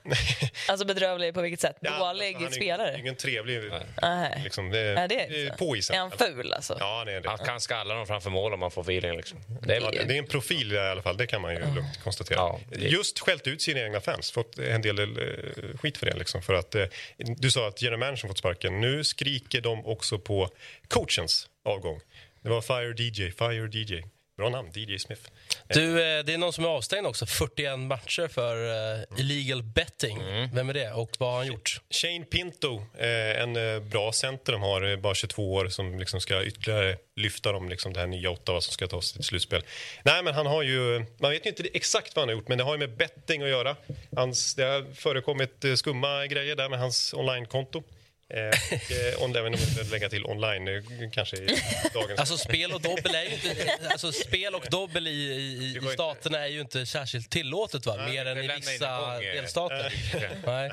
Alltså 0.68 0.87
bedrövlig 0.87 1.34
på 1.34 1.41
vilket 1.43 1.61
sätt? 1.61 1.76
Ja, 1.80 1.91
Dålig 1.99 2.26
alltså, 2.26 2.43
han 2.43 2.47
är 2.47 2.51
ju 2.51 2.55
spelare? 2.57 2.97
ingen 3.01 3.16
trevlig 3.16 3.61
Nej. 4.03 4.41
liksom, 4.45 4.70
det, 4.70 5.07
det 5.09 5.14
är 5.20 5.45
inte. 5.45 5.57
på 5.59 5.76
isen. 5.76 5.97
Är 5.97 6.01
han 6.01 6.11
ful 6.11 6.53
alltså? 6.53 6.76
Ja, 6.80 7.05
det 7.05 7.12
är 7.12 7.20
det. 7.20 7.28
Han 7.28 7.39
kan 7.39 7.61
skalla 7.61 7.95
dem 7.95 8.07
framför 8.07 8.30
mål 8.30 8.53
om 8.55 8.61
man 8.61 8.70
får 8.70 8.82
feeling. 8.82 9.16
Liksom. 9.16 9.39
Det 9.62 9.76
är 9.76 9.80
Ja, 9.80 9.91
det 9.91 10.05
det 10.05 10.14
är 10.14 10.18
en 10.18 10.26
profil 10.26 10.72
i 10.72 10.78
alla 10.78 11.03
fall, 11.03 11.16
det 11.16 11.26
kan 11.26 11.41
man 11.43 11.55
ju 11.55 11.61
lugnt 11.61 12.01
konstatera. 12.05 12.39
Ja, 12.39 12.61
det- 12.70 12.76
Just 12.87 13.18
skällt 13.18 13.47
ut 13.47 13.62
sina 13.62 13.80
egna 13.80 14.01
fans, 14.01 14.30
fått 14.30 14.59
en 14.59 14.82
del 14.82 14.99
eh, 14.99 15.78
skit 15.80 15.99
för 15.99 16.07
det. 16.07 16.16
Liksom, 16.16 16.43
för 16.43 16.55
att, 16.55 16.74
eh, 16.74 16.84
du 17.16 17.51
sa 17.51 17.68
att 17.68 17.82
general 17.82 17.99
managern 17.99 18.28
fått 18.28 18.39
sparken. 18.39 18.80
Nu 18.80 19.05
skriker 19.05 19.61
de 19.61 19.87
också 19.87 20.18
på 20.18 20.49
coachens 20.89 21.49
avgång. 21.64 22.01
Det 22.43 22.49
var 22.49 22.61
Fire 22.61 22.95
DJ, 23.03 23.30
Fire 23.30 23.68
DJ. 23.72 24.03
Bra 24.37 24.49
namn, 24.49 24.70
DJ 24.74 24.99
Smith. 24.99 25.22
Du, 25.68 25.91
eh, 25.91 26.24
det 26.24 26.34
är 26.34 26.39
någon 26.39 26.53
som 26.53 26.64
är 26.64 26.68
avstängd 26.68 27.07
också. 27.07 27.26
41 27.26 27.78
matcher 27.78 28.28
för 28.28 28.68
eh, 28.95 29.20
illegal 29.20 29.62
betting. 29.62 30.18
Vem 30.53 30.68
är 30.68 30.74
det 30.74 30.93
och 30.93 31.11
vad 31.18 31.30
har 31.30 31.39
han 31.39 31.47
gjort? 31.47 31.80
Shane 31.91 32.24
Pinto, 32.24 32.82
eh, 32.99 33.43
en 33.43 33.55
bra 33.89 34.12
center 34.12 34.53
de 34.53 34.62
har, 34.62 34.97
bara 34.97 35.14
22 35.14 35.55
år, 35.55 35.68
som 35.68 35.99
liksom 35.99 36.20
ska 36.20 36.45
ytterligare 36.45 36.97
lyfta 37.16 37.53
dem, 37.53 37.68
liksom 37.68 37.93
det 37.93 38.01
här 38.01 38.07
nya 38.07 38.30
Ottawa 38.30 38.61
som 38.61 38.72
ska 38.72 38.87
ta 38.87 39.03
sig 39.03 39.16
till 39.16 39.24
slutspel. 39.24 39.62
Nej, 40.03 40.22
men 40.22 40.34
han 40.34 40.47
har 40.47 40.62
ju, 40.62 41.05
man 41.18 41.30
vet 41.30 41.47
ju 41.47 41.51
inte 41.51 41.68
exakt 41.74 42.16
vad 42.16 42.22
han 42.22 42.28
har 42.28 42.34
gjort, 42.34 42.49
men 42.49 42.59
det 42.59 42.64
har 42.64 42.74
ju 42.74 42.78
med 42.78 42.97
betting 42.97 43.43
att 43.43 43.49
göra. 43.49 43.76
Hans, 44.16 44.55
det 44.55 44.62
har 44.62 44.95
förekommit 44.95 45.64
skumma 45.76 46.26
grejer 46.26 46.57
där 46.57 46.68
med 46.68 46.78
hans 46.78 47.14
onlinekonto. 47.14 47.82
Eh, 48.29 48.49
och, 48.49 48.93
eh, 48.93 49.22
on, 49.22 49.37
även 49.37 49.55
om 49.55 49.61
vi 49.61 49.81
inte 49.81 49.93
lägga 49.93 50.09
till 50.09 50.27
online 50.27 50.83
kanske 51.12 51.37
i 51.37 51.47
dagens... 51.95 52.20
Alltså 52.20 52.37
spel 52.37 52.72
och 52.72 52.81
dobbel 52.81 53.14
är 53.14 53.22
ju 53.22 53.35
inte, 53.35 53.79
alltså 53.91 54.12
spel 54.12 54.55
och 54.55 54.66
dobbel 54.70 55.07
i, 55.07 55.11
i, 55.11 55.81
i 55.85 55.93
staterna 55.93 56.39
är 56.39 56.47
ju 56.47 56.61
inte 56.61 56.87
särskilt 56.87 57.31
tillåtet 57.31 57.87
va? 57.87 57.97
Mer 57.97 58.27
än 58.27 58.39
i 58.39 58.49
vissa 58.57 59.18
delstater. 59.18 59.93
Nej. 60.47 60.70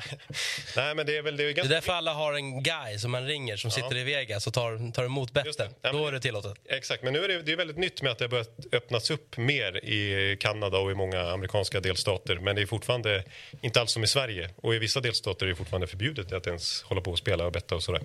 Nej, 0.76 0.94
men 0.94 1.06
det 1.06 1.16
är 1.16 1.22
väl 1.22 1.36
det 1.36 1.42
är 1.42 1.46
Det 1.46 1.52
är 1.52 1.54
ganska... 1.54 1.74
därför 1.74 1.92
alla 1.92 2.12
har 2.12 2.34
en 2.34 2.62
guy 2.62 2.98
som 2.98 3.10
man 3.10 3.26
ringer 3.26 3.56
som 3.56 3.70
sitter 3.70 3.96
i 3.96 4.04
Vegas 4.04 4.46
och 4.46 4.54
tar, 4.54 4.92
tar 4.92 5.04
emot 5.04 5.32
betten. 5.32 5.74
Ja, 5.82 5.92
Då 5.92 6.06
är 6.06 6.12
det 6.12 6.20
tillåtet. 6.20 6.54
Exakt, 6.68 7.02
men 7.02 7.12
nu 7.12 7.24
är 7.24 7.28
det, 7.28 7.42
det 7.42 7.52
är 7.52 7.56
väldigt 7.56 7.78
nytt 7.78 8.02
med 8.02 8.12
att 8.12 8.18
det 8.18 8.24
har 8.24 8.30
börjat 8.30 8.58
öppnas 8.72 9.10
upp 9.10 9.36
mer 9.36 9.84
i 9.84 10.36
Kanada 10.40 10.78
och 10.78 10.90
i 10.90 10.94
många 10.94 11.20
amerikanska 11.20 11.80
delstater. 11.80 12.36
Men 12.36 12.56
det 12.56 12.62
är 12.62 12.66
fortfarande 12.66 13.24
inte 13.62 13.80
alls 13.80 13.92
som 13.92 14.04
i 14.04 14.06
Sverige. 14.06 14.50
Och 14.56 14.74
i 14.74 14.78
vissa 14.78 15.00
delstater 15.00 15.46
är 15.46 15.50
det 15.50 15.56
fortfarande 15.56 15.86
förbjudet 15.86 16.32
att 16.32 16.46
ens 16.46 16.82
hålla 16.82 17.00
på 17.00 17.10
och 17.10 17.18
spela 17.18 17.43
och 17.46 17.52
betta 17.52 17.74
och 17.74 17.82
sådär. 17.82 18.02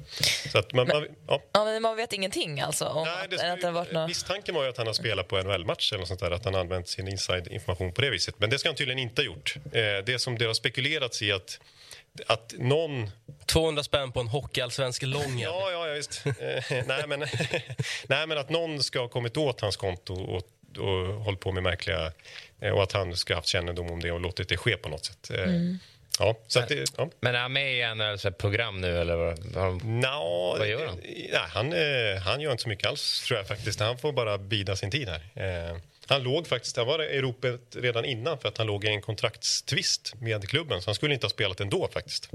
Så 0.52 0.58
att 0.58 0.74
man, 0.74 0.88
man, 0.88 1.08
ja. 1.28 1.42
Ja, 1.52 1.66
men 1.66 1.82
man 1.82 1.96
vet 1.96 2.14
ingenting 2.14 2.62
alltså? 2.62 2.86
Om 2.86 3.04
Nej, 3.08 3.24
att, 3.24 3.30
det 3.32 3.54
att 3.54 3.62
det 3.62 3.72
varit 3.72 3.88
skulle, 3.88 4.00
något... 4.00 4.08
misstanken 4.10 4.56
var 4.56 4.64
ju 4.64 4.70
att 4.70 4.78
han 4.78 4.88
har 4.88 4.94
spelat 4.94 5.28
på 5.28 5.38
en 5.38 5.46
NHL-match 5.48 5.92
eller 5.92 6.00
något 6.00 6.08
sånt 6.08 6.20
där, 6.20 6.32
att 6.32 6.46
han 6.46 6.56
använt 6.56 6.88
sin 6.88 7.08
inside-information 7.08 7.92
på 7.94 8.02
det 8.02 8.10
viset. 8.10 8.36
Men 8.38 8.50
det 8.50 8.60
ska 8.60 8.70
han 8.70 8.76
tydligen 8.76 9.00
inte 9.00 9.22
ha 9.22 9.26
gjort. 9.26 9.56
Eh, 9.66 9.82
det 10.06 10.22
som 10.22 10.38
det 10.38 10.46
har 10.46 10.54
spekulerats 10.54 11.22
i 11.22 11.32
att, 11.32 11.60
att 12.28 12.54
någon 12.58 13.10
200 13.46 13.84
spänn 13.84 14.12
på 14.12 14.20
en 14.20 14.28
hockeyallsvensk 14.28 15.04
lång. 15.04 15.40
Ja, 15.40 15.72
ja, 15.72 15.88
ja 15.88 15.94
visst. 15.94 16.26
Eh, 16.26 16.84
nej, 16.86 17.04
men, 17.08 17.20
nej, 18.08 18.28
men 18.28 18.38
att 18.38 18.50
någon 18.50 18.84
ska 18.84 19.00
ha 19.00 19.08
kommit 19.08 19.38
åt 19.38 19.62
hans 19.62 19.78
konto 19.78 20.14
och, 20.14 20.44
och 20.84 21.14
hållit 21.24 21.40
på 21.40 21.52
med 21.52 21.64
märkliga... 21.64 22.12
eh, 22.62 22.72
Och 22.72 22.84
att 22.84 22.92
han 22.92 23.16
ska 23.18 23.34
ha 23.34 23.38
haft 23.38 23.48
kännedom 23.48 23.92
om 23.92 24.00
det 24.00 24.12
och 24.12 24.20
låtit 24.20 24.50
det 24.50 24.58
ske 24.58 24.78
på 24.78 24.90
något 24.90 25.06
sätt. 25.06 25.30
Eh, 25.32 25.46
Ja, 26.20 26.38
så 26.48 26.60
att 26.60 26.68
det, 26.68 26.86
ja. 26.98 27.10
Men 27.20 27.36
är 27.36 27.40
han 27.40 27.54
med 27.54 27.74
i 27.74 27.96
NHLs 27.96 28.26
program 28.38 28.82
nu 28.82 29.02
eller 29.02 29.16
vad? 29.16 29.40
De- 29.54 30.00
Nå, 30.02 30.56
Vad 30.60 30.68
gör 30.68 30.86
han? 30.88 30.98
Nej, 31.04 31.30
han, 31.50 31.74
eh, 31.74 32.22
han 32.22 32.42
gör 32.42 32.52
inte 32.52 32.64
så 32.64 32.70
mycket 32.70 32.88
alls, 32.88 33.24
tror 33.28 33.38
jag 33.38 33.48
faktiskt. 33.48 33.80
Han 33.80 33.98
får 33.98 34.12
bara 34.14 34.38
bida 34.38 34.76
sin 34.76 34.92
tid 34.92 35.10
här. 35.10 35.70
Eh, 35.72 35.78
Han 36.12 36.24
låg 36.24 36.48
faktiskt, 36.48 36.78
han 36.78 36.88
var 36.88 37.04
i 37.04 37.22
ropet 37.22 37.62
redan 37.76 38.06
innan 38.06 38.38
för 38.40 38.48
att 38.48 38.58
han 38.58 38.68
låg 38.68 38.86
i 38.86 38.88
en 38.88 39.02
kontraktstvist 39.02 40.14
med 40.22 40.50
klubben, 40.50 40.82
så 40.82 40.88
han 40.90 40.96
skulle 40.96 41.14
inte 41.14 41.26
ha 41.26 41.30
spelat 41.30 41.60
ändå 41.60 41.88
faktiskt. 41.94 42.30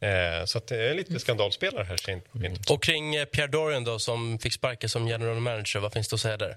Eh, 0.00 0.44
Så 0.44 0.58
att 0.58 0.66
det 0.66 0.76
är 0.76 0.94
lite 0.94 1.18
skandalspelare 1.20 1.84
här, 1.84 1.96
Pinto. 2.40 2.74
Och 2.74 2.82
kring 2.82 3.14
eh, 3.14 3.24
Pierre 3.24 3.46
Dorian 3.50 3.84
då, 3.84 3.98
som 3.98 4.38
fick 4.38 4.52
sparken 4.52 4.88
som 4.90 5.08
general 5.08 5.40
manager, 5.40 5.80
vad 5.80 5.92
finns 5.92 6.08
det 6.08 6.14
att 6.14 6.20
säga 6.20 6.36
där? 6.36 6.56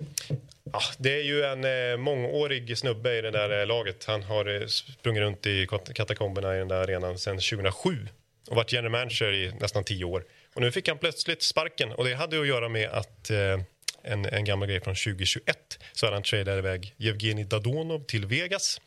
Ja, 0.75 0.81
det 0.97 1.19
är 1.19 1.23
ju 1.23 1.43
en 1.43 1.63
eh, 1.63 1.97
mångårig 1.97 2.77
snubbe 2.77 3.17
i 3.17 3.21
det 3.21 3.31
där 3.31 3.59
eh, 3.59 3.67
laget. 3.67 4.05
Han 4.05 4.23
har 4.23 4.61
eh, 4.61 4.67
sprungit 4.67 5.21
runt 5.21 5.45
i 5.45 5.67
katakomberna 5.95 6.55
i 6.55 6.59
den 6.59 6.67
där 6.67 6.75
arenan 6.75 7.17
sedan 7.17 7.35
2007 7.35 8.07
och 8.49 8.55
varit 8.55 8.71
general 8.71 8.91
manager 8.91 9.33
i 9.33 9.51
nästan 9.59 9.83
tio 9.83 10.05
år. 10.05 10.25
Och 10.55 10.61
nu 10.61 10.71
fick 10.71 10.87
han 10.87 10.97
plötsligt 10.97 11.43
sparken 11.43 11.91
och 11.91 12.05
det 12.05 12.13
hade 12.13 12.41
att 12.41 12.47
göra 12.47 12.69
med 12.69 12.89
att 12.89 13.29
eh, 13.29 13.59
en, 14.03 14.25
en 14.25 14.45
gammal 14.45 14.67
grej 14.67 14.81
från 14.81 14.95
2021 14.95 15.79
så 15.93 16.05
hade 16.05 16.15
han 16.15 16.23
tradat 16.23 16.57
iväg 16.57 16.93
Jevgenij 16.97 17.45
Dadonov 17.45 18.05
till 18.05 18.25
Vegas. 18.25 18.81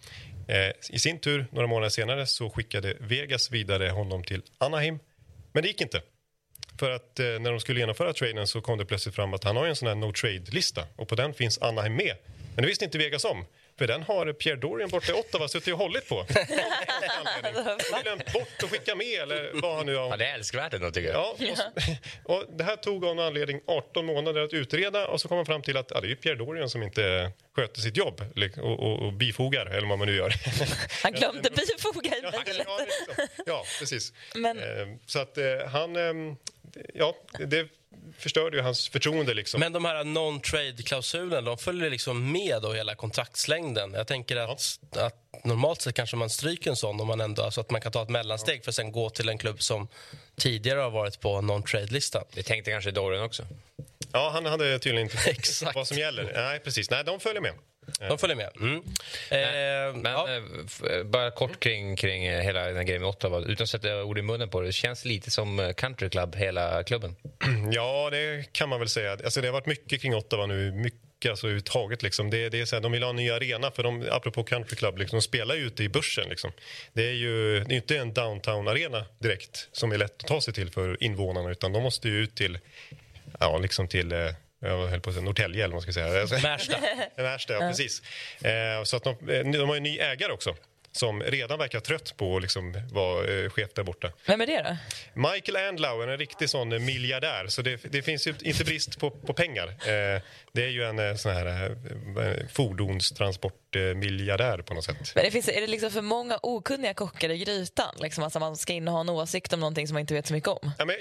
Eh, 0.49 0.73
I 0.91 0.99
sin 0.99 1.21
tur, 1.21 1.47
några 1.51 1.67
månader 1.67 1.91
senare, 1.91 2.27
så 2.27 2.51
skickade 2.51 2.97
Vegas 3.01 3.51
vidare 3.51 3.89
honom 3.91 4.25
till 4.25 4.43
Anaheim. 4.59 4.99
Men 5.53 5.63
det 5.63 5.69
gick 5.69 5.81
inte. 5.81 6.01
För 6.79 6.91
att 6.91 7.21
eh, 7.21 7.27
när 7.27 7.51
de 7.51 7.61
skulle 7.61 7.81
genomföra 7.81 8.13
traden 8.13 8.47
så 8.47 8.61
kom 8.61 8.79
det 8.79 8.85
plötsligt 8.87 9.15
fram 9.15 9.35
att 9.35 9.45
han 9.45 9.57
har 9.57 9.65
ju 9.65 9.71
en 9.71 9.77
sån 9.77 9.89
här 9.89 9.95
no 9.95 10.13
trade-lista 10.13 10.85
och 10.97 11.09
på 11.09 11.15
den 11.15 11.35
finns 11.35 11.59
Anaheim 11.59 11.97
med. 11.97 12.15
Men 12.55 12.63
det 12.63 12.69
visste 12.69 12.85
inte 12.85 12.99
Vegas 12.99 13.25
om. 13.25 13.45
För 13.79 13.87
den 13.87 14.03
har 14.03 14.33
Pierre 14.33 14.57
Dorian 14.57 14.89
borta 14.91 15.13
i 15.13 15.15
Ottawa 15.15 15.49
suttit 15.49 15.73
och 15.75 15.79
hållit 15.79 16.09
på. 16.09 16.17
och 17.95 18.03
glömt 18.03 18.33
bort 18.33 18.63
att 18.63 18.71
skicka 18.71 18.95
med 18.95 19.21
eller 19.23 19.51
vad 19.55 19.77
han 19.77 19.87
nu 19.87 19.97
har. 19.97 20.09
Ja, 20.11 20.17
det 20.17 20.27
är 20.27 20.35
älskvärt 20.35 20.75
ändå 20.75 20.91
tycker 20.91 21.09
jag. 21.13 21.37
Ja, 21.41 21.55
och, 22.25 22.37
och 22.37 22.45
det 22.59 22.65
här 22.65 22.77
tog 22.77 23.05
av 23.05 23.17
någon 23.17 23.27
anledning 23.27 23.61
18 23.67 24.07
månader 24.07 24.41
att 24.45 24.53
utreda 24.53 25.07
och 25.09 25.21
så 25.21 25.29
kom 25.29 25.37
man 25.37 25.47
fram 25.47 25.63
till 25.63 25.77
att 25.77 25.91
ja, 25.95 26.01
det 26.01 26.11
är 26.11 26.15
Pierre 26.15 26.37
Dorian 26.37 26.71
som 26.71 26.83
inte 26.83 27.31
sköter 27.57 27.81
sitt 27.81 27.97
jobb 27.97 28.23
och, 28.61 28.65
och, 28.81 28.99
och 29.07 29.13
bifogar, 29.13 29.67
eller 29.67 29.89
vad 29.89 29.99
man 29.99 30.09
nu 30.09 30.17
gör. 30.17 30.35
Han 31.03 31.13
glömde 31.13 31.51
bifoga 31.51 32.11
i 32.17 32.21
Ja, 32.23 32.31
mejlet. 32.47 32.67
ja, 33.17 33.27
ja, 33.47 33.65
precis. 33.79 34.13
Men- 34.35 34.59
Eh, 34.59 34.65
Så 35.07 35.19
att 35.19 35.39
eh, 35.39 35.45
han... 35.73 35.97
Ja, 36.95 37.15
det 37.47 37.69
förstörde 38.19 38.57
ju 38.57 38.63
hans 38.63 38.89
förtroende. 38.89 39.35
Liksom. 39.35 39.61
Men 39.61 39.73
de 39.73 39.85
här 39.85 40.05
non-trade-klausulerna, 40.05 41.41
de 41.41 41.59
följer 41.59 41.91
liksom 41.91 42.33
med 42.33 42.63
då 42.63 42.73
hela 42.73 42.95
kontraktslängden. 42.95 43.93
Jag 43.93 44.07
tänker 44.07 44.37
att, 44.37 44.79
att 44.97 45.45
normalt 45.45 45.83
sett 45.83 45.95
kanske 45.95 46.17
man 46.17 46.31
stryker 46.31 46.71
en 46.71 46.77
sån 46.77 47.01
om 47.01 47.07
man 47.07 47.21
ändå, 47.21 47.43
alltså 47.43 47.61
att 47.61 47.71
man 47.71 47.81
kan 47.81 47.93
ta 47.93 48.03
ett 48.03 48.09
mellansteg 48.09 48.65
för 48.65 48.71
att 48.71 48.75
sen 48.75 48.93
gå 48.93 49.11
till 49.11 49.29
en 49.29 49.39
klubb 49.39 49.63
som 49.63 49.89
tidigare 50.37 50.81
har 50.81 50.91
varit 50.91 51.21
på 51.21 51.41
non-trade-listan. 51.41 52.25
Det 52.33 52.43
tänkte 52.43 52.71
kanske 52.71 52.91
Dorian 52.91 53.25
också. 53.25 53.47
Ja, 54.13 54.31
han 54.33 54.47
hade 54.47 54.79
tydligen 54.79 55.03
inte 55.11 55.19
Exakt. 55.31 55.75
vad 55.75 55.89
som 55.89 55.97
gäller. 55.97 56.33
Nej, 56.35 56.61
precis. 56.61 56.91
Nej, 56.91 57.05
de 57.05 57.21
följer 57.21 57.41
med. 57.41 57.53
De 57.99 58.19
följer 58.19 58.37
med. 58.37 58.51
Mm. 58.61 58.77
Eh, 59.31 59.97
Men 60.03 60.13
ja. 60.13 60.29
eh, 60.91 61.03
bara 61.05 61.31
kort 61.31 61.61
kring, 61.61 61.97
kring 61.97 62.23
hela 62.23 62.67
den 62.67 62.77
här 62.77 62.83
grejen 62.83 63.03
med 63.03 63.09
Ottawa. 63.09 63.41
Utan 63.41 63.63
att 63.65 63.69
sätta 63.71 64.05
ord 64.05 64.19
i 64.19 64.23
munnen 64.23 64.49
på 64.49 64.61
det. 64.61 64.67
Det 64.67 64.73
känns 64.73 65.05
lite 65.05 65.31
som 65.31 65.59
eh, 65.61 65.73
country 65.73 66.09
club, 66.11 66.37
hela 66.37 66.83
klubben. 66.85 67.17
Ja, 67.73 68.09
det 68.11 68.53
kan 68.53 68.69
man 68.69 68.79
väl 68.79 68.89
säga. 68.89 69.13
Alltså, 69.13 69.41
det 69.41 69.47
har 69.49 69.53
varit 69.53 69.67
mycket 69.67 70.01
kring 70.01 70.15
Ottawa 70.15 70.47
nu. 70.47 70.73
Mycket 70.73 71.31
alltså, 71.31 71.47
överhuvudtaget. 71.47 72.03
Liksom. 72.03 72.31
Det, 72.31 72.49
det 72.49 72.61
är 72.61 72.65
så 72.65 72.77
här, 72.77 72.81
de 72.81 72.93
vill 72.93 73.03
ha 73.03 73.11
en 73.11 73.17
ny 73.17 73.31
arena, 73.31 73.71
för 73.71 73.83
de, 73.83 74.09
apropå 74.11 74.45
country 74.45 74.77
club, 74.77 74.99
liksom, 74.99 75.17
de 75.17 75.23
spelar 75.23 75.55
ju 75.55 75.61
ute 75.67 75.85
i 75.85 75.89
börsen. 75.89 76.29
Liksom. 76.29 76.53
Det 76.93 77.09
är 77.09 77.13
ju 77.13 77.65
det 77.65 77.75
är 77.75 77.77
inte 77.77 77.97
en 77.99 78.13
downtown-arena 78.15 79.05
direkt 79.19 79.69
som 79.73 79.93
är 79.93 79.99
lätt 79.99 80.23
att 80.23 80.29
ta 80.29 80.41
sig 80.41 80.55
till 80.55 80.71
för 80.71 81.03
invånarna, 81.03 81.51
utan 81.51 81.73
de 81.73 81.83
måste 81.83 82.09
ju 82.09 82.19
ut 82.23 82.35
till, 82.35 82.59
ja, 83.41 83.59
liksom 83.59 83.89
till 83.89 84.13
eh, 84.13 84.31
jag 84.61 84.87
höll 84.87 85.01
på 85.01 85.11
att 85.11 85.15
säga 85.15 85.25
Norrtälje 85.25 85.65
eller 85.65 85.75
vad 85.75 85.87
man 85.87 85.93
ska 85.93 85.93
säga. 85.93 86.43
Märsta. 86.43 86.77
Märsta, 87.23 87.53
ja, 87.53 87.61
precis. 87.61 88.03
Eh, 88.43 88.85
så 88.85 88.97
att 88.97 89.05
de, 89.05 89.11
eh, 89.11 89.53
de 89.53 89.69
har 89.69 89.75
ju 89.75 89.77
en 89.77 89.83
ny 89.83 89.99
ägare 89.99 90.33
också 90.33 90.57
som 90.93 91.23
redan 91.23 91.59
verkar 91.59 91.81
trött 91.81 92.17
på 92.17 92.37
att 92.37 92.43
liksom 92.43 92.83
vara 92.93 93.27
eh, 93.27 93.51
chef 93.51 93.71
där 93.75 93.83
borta. 93.83 94.13
Vem 94.27 94.41
är 94.41 94.47
det 94.47 94.63
då? 94.63 94.77
Michael 95.21 95.69
Andlau 95.69 96.03
är 96.03 96.09
en 96.09 96.19
riktig 96.19 96.51
sån 96.51 96.73
eh, 96.73 96.79
miljardär, 96.79 97.47
så 97.49 97.63
det, 97.63 97.93
det 97.93 98.03
finns 98.03 98.27
ju 98.27 98.35
inte 98.41 98.65
brist 98.65 99.01
på, 99.01 99.11
på 99.11 99.33
pengar. 99.33 99.69
Eh, 99.69 100.23
det 100.53 100.65
är 100.65 100.69
ju 100.69 100.85
en 100.85 100.99
eh, 100.99 101.15
sån 101.15 101.33
här 101.33 101.47
eh, 101.47 101.71
fordonstransportmiljardär 102.53 104.59
på 104.59 104.75
något 104.75 104.85
sätt. 104.85 104.97
Men 105.15 105.25
det 105.25 105.31
finns, 105.31 105.49
är 105.49 105.61
det 105.61 105.67
liksom 105.67 105.91
för 105.91 106.03
många 106.03 106.39
okunniga 106.43 106.95
kockar 106.95 107.31
i 107.31 107.39
grytan? 107.39 107.95
Liksom, 108.01 108.25
alltså 108.25 108.39
man 108.39 108.57
ska 108.57 108.73
in 108.73 108.89
och 108.89 108.95
ha 108.95 109.01
en 109.01 109.09
åsikt 109.09 109.53
om 109.53 109.61
någonting 109.61 109.89
som 109.89 109.95
man 109.95 110.01
inte 110.01 110.15
vet 110.15 110.27
så 110.27 110.35
mycket 110.35 110.49
om. 110.49 110.71
Ja, 110.79 110.85
men, 110.85 110.97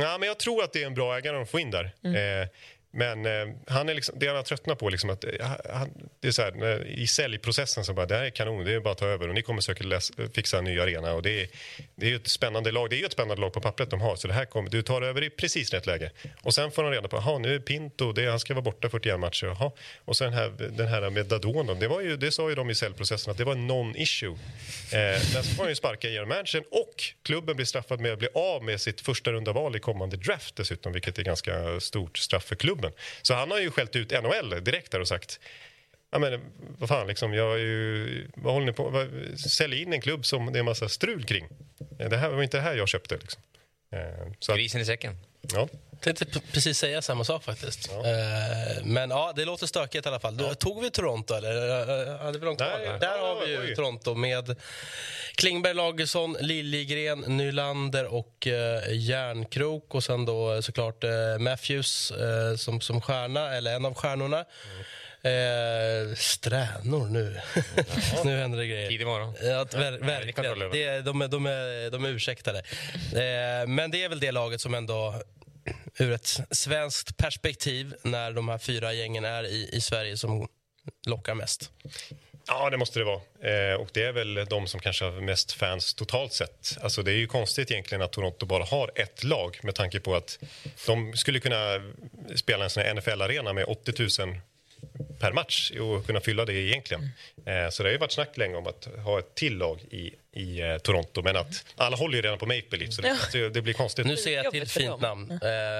ja, 0.00 0.18
men 0.18 0.28
jag 0.28 0.38
tror 0.38 0.64
att 0.64 0.72
det 0.72 0.82
är 0.82 0.86
en 0.86 0.94
bra 0.94 1.18
ägare 1.18 1.42
att 1.42 1.50
få 1.50 1.60
in 1.60 1.70
där. 1.70 1.84
Eh, 2.04 2.48
men 2.90 3.26
eh, 3.26 3.54
han 3.66 3.88
är 3.88 3.94
liksom, 3.94 4.18
det 4.18 4.26
han 4.26 4.36
har 4.36 4.42
tröttnat 4.42 4.78
på, 4.78 4.88
liksom 4.88 5.10
att, 5.10 5.24
eh, 5.24 5.30
han, 5.70 5.90
det 6.20 6.28
är 6.28 6.32
så 6.32 6.42
här, 6.42 6.52
när, 6.52 6.86
i 6.86 7.06
säljprocessen 7.06 7.84
så 7.84 7.92
bara, 7.92 8.06
det 8.06 8.16
här 8.16 8.24
är 8.24 8.30
kanon, 8.30 8.64
det 8.64 8.72
är 8.72 8.80
bara 8.80 8.92
att 8.92 8.98
ta 8.98 9.06
över 9.06 9.28
och 9.28 9.34
ni 9.34 9.42
kommer 9.42 9.60
säkert 9.60 9.86
läs, 9.86 10.12
fixa 10.34 10.58
en 10.58 10.64
ny 10.64 10.80
arena. 10.80 11.12
Och 11.12 11.22
det, 11.22 11.42
är, 11.42 11.48
det 11.94 12.12
är 12.12 12.16
ett 12.16 12.28
spännande 12.28 12.72
lag, 12.72 12.90
det 12.90 12.96
är 12.96 12.98
ju 12.98 13.06
ett 13.06 13.12
spännande 13.12 13.40
lag 13.40 13.52
på 13.52 13.60
pappret 13.60 13.90
de 13.90 14.00
har, 14.00 14.16
så 14.16 14.28
det 14.28 14.34
här 14.34 14.44
kommer, 14.44 14.70
du 14.70 14.82
tar 14.82 15.02
över 15.02 15.24
i 15.24 15.30
precis 15.30 15.72
rätt 15.72 15.86
läge. 15.86 16.10
Och 16.42 16.54
sen 16.54 16.70
får 16.70 16.82
han 16.82 16.92
reda 16.92 17.08
på, 17.08 17.16
jaha 17.16 17.38
nu 17.38 17.54
är 17.54 17.58
Pinto, 17.58 18.12
det, 18.12 18.30
han 18.30 18.40
ska 18.40 18.54
vara 18.54 18.62
borta 18.62 18.88
41 18.88 19.20
matcher, 19.20 19.46
aha. 19.46 19.74
Och 20.04 20.16
sen 20.16 20.32
här, 20.32 20.52
den 20.70 20.88
här 20.88 21.10
med 21.10 21.26
Dadon, 21.26 21.78
det, 21.78 21.88
var 21.88 22.00
ju, 22.00 22.16
det 22.16 22.32
sa 22.32 22.48
ju 22.48 22.54
de 22.54 22.70
i 22.70 22.74
säljprocessen 22.74 23.30
att 23.30 23.38
det 23.38 23.44
var 23.44 23.52
en 23.52 23.70
non-issue. 23.70 24.32
Eh, 24.92 24.98
men 25.34 25.44
så 25.44 25.54
får 25.54 25.62
han 25.62 25.68
ju 25.68 25.74
sparka 25.74 26.08
general 26.08 26.26
managern 26.28 26.64
och 26.70 26.94
klubben 27.22 27.56
blir 27.56 27.66
straffad 27.66 28.00
med 28.00 28.12
att 28.12 28.18
bli 28.18 28.28
av 28.34 28.64
med 28.64 28.80
sitt 28.80 29.00
första 29.00 29.32
runda 29.32 29.52
val 29.52 29.76
i 29.76 29.78
kommande 29.78 30.16
draft 30.16 30.56
dessutom, 30.56 30.92
vilket 30.92 31.18
är 31.18 31.22
ganska 31.22 31.80
stort 31.80 32.18
straff 32.18 32.44
för 32.44 32.56
klubben. 32.56 32.87
Så 33.22 33.34
han 33.34 33.50
har 33.50 33.58
ju 33.58 33.70
skällt 33.70 33.96
ut 33.96 34.10
NHL 34.10 34.64
direkt 34.64 34.92
där 34.92 35.00
och 35.00 35.08
sagt 35.08 35.40
Ja, 36.10 36.18
men, 36.18 36.40
vad 36.78 36.88
fan, 36.88 37.06
liksom, 37.06 37.34
jag 37.34 37.54
är 37.54 37.58
ju, 37.58 38.28
vad 38.34 38.52
håller 38.52 38.66
ni 38.66 38.72
på 38.72 38.88
vad, 38.88 39.08
Sälj 39.38 39.82
in 39.82 39.92
en 39.92 40.00
klubb 40.00 40.26
som 40.26 40.52
det 40.52 40.56
är 40.56 40.60
en 40.60 40.64
massa 40.64 40.88
strul 40.88 41.24
kring. 41.24 41.48
Det 42.10 42.16
här 42.16 42.28
var 42.28 42.42
inte 42.42 42.56
det 42.56 42.62
här 42.62 42.74
jag 42.74 42.88
köpte. 42.88 43.16
Liksom. 43.16 43.42
Eh, 43.90 44.54
Grisen 44.56 44.80
i 44.80 44.84
säcken. 44.84 45.16
ja. 45.52 45.68
Tänkte 46.00 46.40
precis 46.52 46.78
säga 46.78 47.02
samma 47.02 47.24
sak 47.24 47.44
faktiskt. 47.44 47.90
Eh, 47.92 48.84
men 48.84 49.10
ja, 49.10 49.32
det 49.36 49.44
låter 49.44 49.66
stökigt 49.66 50.06
i 50.06 50.08
alla 50.08 50.20
fall. 50.20 50.36
Du, 50.36 50.54
Tog 50.54 50.82
vi 50.82 50.90
Toronto 50.90 51.34
eller? 51.34 52.18
Hade 52.18 52.38
vi 52.38 52.44
dem 52.44 52.56
kvar? 52.56 52.98
Där 53.00 53.16
ja, 53.16 53.26
har 53.26 53.46
vi 53.46 53.68
ju. 53.68 53.74
Toronto 53.74 54.14
med 54.14 54.56
Klingberg, 55.34 55.74
Lagersson, 55.74 56.36
Liljegren, 56.40 57.18
Nylander 57.20 58.14
och 58.14 58.46
eh, 58.46 58.82
Järnkrok 58.92 59.94
och 59.94 60.04
sen 60.04 60.24
då 60.24 60.54
eh, 60.54 60.60
såklart 60.60 61.04
Matthews 61.38 62.12
som, 62.56 62.80
som 62.80 63.00
stjärna, 63.00 63.54
eller 63.54 63.76
en 63.76 63.84
av 63.84 63.94
stjärnorna. 63.94 64.44
Eh, 65.22 66.14
stränor 66.14 67.08
nu. 67.08 67.40
nu 68.24 68.36
händer 68.36 68.58
det 68.58 68.66
grejer. 68.66 68.88
Tidig 68.88 69.06
morgon. 69.06 69.34
Ja, 69.42 69.66
ver 69.72 69.98
verkligen. 69.98 70.58
Det, 70.58 71.00
de, 71.00 71.22
är, 71.22 71.28
de, 71.28 71.46
är, 71.46 71.90
de 71.90 72.04
är 72.04 72.08
ursäktade. 72.08 72.58
Eh, 72.58 73.66
men 73.66 73.90
det 73.90 74.04
är 74.04 74.08
väl 74.08 74.20
det 74.20 74.32
laget 74.32 74.60
som 74.60 74.74
ändå 74.74 75.14
ur 75.98 76.12
ett 76.12 76.40
svenskt 76.50 77.16
perspektiv 77.16 77.94
när 78.02 78.32
de 78.32 78.48
här 78.48 78.58
fyra 78.58 78.92
gängen 78.92 79.24
är 79.24 79.44
i, 79.44 79.68
i 79.72 79.80
Sverige 79.80 80.16
som 80.16 80.48
lockar 81.06 81.34
mest. 81.34 81.70
Ja, 82.46 82.70
det 82.70 82.76
måste 82.76 82.98
det 82.98 83.04
vara. 83.04 83.20
Eh, 83.40 83.74
och 83.74 83.88
det 83.92 84.02
är 84.02 84.12
väl 84.12 84.34
de 84.34 84.66
som 84.66 84.80
kanske 84.80 85.04
har 85.04 85.20
mest 85.20 85.52
fans 85.52 85.94
totalt 85.94 86.32
sett. 86.32 86.76
Alltså 86.80 87.02
det 87.02 87.12
är 87.12 87.16
ju 87.16 87.26
konstigt 87.26 87.70
egentligen 87.70 88.02
att 88.02 88.12
Toronto 88.12 88.46
bara 88.46 88.64
har 88.64 88.90
ett 88.94 89.24
lag 89.24 89.58
med 89.62 89.74
tanke 89.74 90.00
på 90.00 90.14
att 90.14 90.38
de 90.86 91.16
skulle 91.16 91.40
kunna 91.40 91.92
spela 92.34 92.64
en 92.64 92.70
sån 92.70 92.82
här 92.82 92.94
NFL-arena 92.94 93.52
med 93.52 93.64
80 93.64 94.22
000 94.22 94.40
per 95.20 95.32
match 95.32 95.70
och 95.70 96.06
kunna 96.06 96.20
fylla 96.20 96.44
det 96.44 96.52
egentligen. 96.52 97.10
Eh, 97.46 97.70
så 97.70 97.82
det 97.82 97.88
har 97.88 97.92
ju 97.92 97.98
varit 97.98 98.12
snack 98.12 98.36
länge 98.36 98.56
om 98.56 98.66
att 98.66 98.88
ha 99.04 99.18
ett 99.18 99.34
till 99.34 99.56
lag 99.56 99.80
i, 99.90 100.14
i 100.38 100.60
eh, 100.60 100.78
Toronto. 100.78 101.22
Men 101.22 101.36
att 101.36 101.64
alla 101.76 101.96
håller 101.96 102.16
ju 102.16 102.22
redan 102.22 102.38
på 102.38 102.46
Maple 102.46 102.78
Leaf 102.78 102.94
så 102.94 103.02
det, 103.02 103.16
det, 103.32 103.48
det 103.50 103.62
blir 103.62 103.74
konstigt. 103.74 104.06
Nu 104.06 104.16
ser 104.16 104.34
jag 104.34 104.46
ett 104.46 104.52
till 104.52 104.68
för 104.68 104.80
fint 104.80 105.00
dem. 105.00 105.00
namn. 105.00 105.32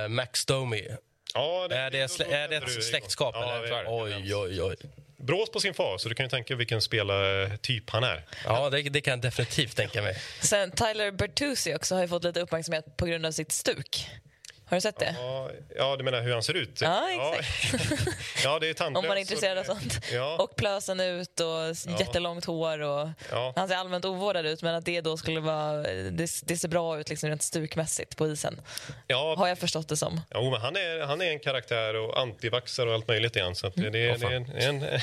Eh, 0.05 0.09
Max 0.09 0.45
Domi. 0.47 0.89
Ja, 1.35 1.69
Är 1.71 1.91
det, 1.91 2.07
slä- 2.07 2.33
är 2.33 2.49
det 2.49 2.57
ett 2.57 2.85
släktskap? 2.85 3.35
Ja, 3.35 3.55
eller? 3.57 3.69
det 3.69 3.77
är 3.77 3.85
det. 3.85 3.91
Oj, 3.91 4.35
oj, 4.35 4.63
oj. 4.63 4.77
Brås 5.17 5.51
på 5.51 5.61
sin 5.61 5.75
far, 5.75 5.99
så 5.99 6.09
du 6.09 6.15
kan 6.15 6.27
ju 6.27 6.31
tänka 6.31 6.57
vilken 6.57 6.83
spelartyp 6.83 7.91
han 7.91 8.05
är. 8.05 8.25
Ja, 8.45 8.71
det, 8.71 8.83
det 8.83 9.01
kan 9.01 9.11
jag 9.11 9.21
definitivt 9.21 9.77
tänka 9.77 10.03
mig. 10.03 10.17
Sen 10.41 10.71
Tyler 10.71 11.11
Bertuzzi 11.11 11.75
också 11.75 11.95
har 11.95 12.03
ju 12.03 12.09
fått 12.09 12.25
lite 12.25 12.41
uppmärksamhet 12.41 12.97
på 12.97 13.07
grund 13.07 13.27
av 13.27 13.33
sitt 13.33 13.53
stuk. 13.53 14.07
Har 14.71 14.77
du 14.77 14.81
sett 14.81 14.99
det? 14.99 15.15
Ja, 15.19 15.51
ja, 15.77 15.97
du 15.97 16.05
menar 16.05 16.21
hur 16.23 16.33
han 16.33 16.43
ser 16.43 16.55
ut? 16.55 16.81
Ja, 16.81 17.09
ja, 18.45 18.59
det 18.61 18.69
är 18.69 18.75
tandlös. 18.75 19.03
Om 19.03 19.09
man 19.09 19.17
är 19.17 19.21
intresserad 19.21 19.59
av 19.59 19.65
sånt. 19.65 20.01
Ja. 20.13 20.37
Och 20.39 20.57
plösen 20.57 21.01
ut 21.01 21.41
och 21.41 21.91
jättelångt 22.01 22.45
hår. 22.45 22.79
Och 22.81 23.09
Ja. 23.31 23.53
Han 23.57 23.69
ser 23.69 23.75
allmänt 23.77 24.05
ovårdad 24.05 24.47
ut, 24.47 24.63
men 24.63 24.75
att 24.75 24.85
det 24.85 25.01
då 25.01 25.17
skulle 25.17 25.41
vara... 25.41 25.73
Det, 26.11 26.41
det 26.45 26.57
ser 26.57 26.69
bra 26.69 27.01
ut 27.01 27.09
liksom 27.09 27.29
rent 27.29 27.43
stukmässigt 27.43 28.17
på 28.17 28.27
isen. 28.29 28.61
Ja, 29.07 29.35
Har 29.39 29.49
jag 29.49 29.59
förstått 29.59 29.89
det 29.89 29.97
som. 29.97 30.21
Jo, 30.35 30.51
men 30.51 30.61
han, 30.61 30.77
är, 30.77 31.07
han 31.07 31.21
är 31.23 31.31
en 31.31 31.41
karaktär 31.41 31.95
och 31.97 32.21
antivaxare 32.21 32.89
och 32.89 32.95
allt 32.95 33.09
möjligt 33.09 33.37
igen. 33.37 33.55
Så 33.55 33.67
att 33.67 33.75
det, 33.75 33.91
det, 33.91 33.99
är- 34.09 34.19
det 34.19 34.27
är 34.27 34.31
en, 34.69 34.83
en, 34.85 35.01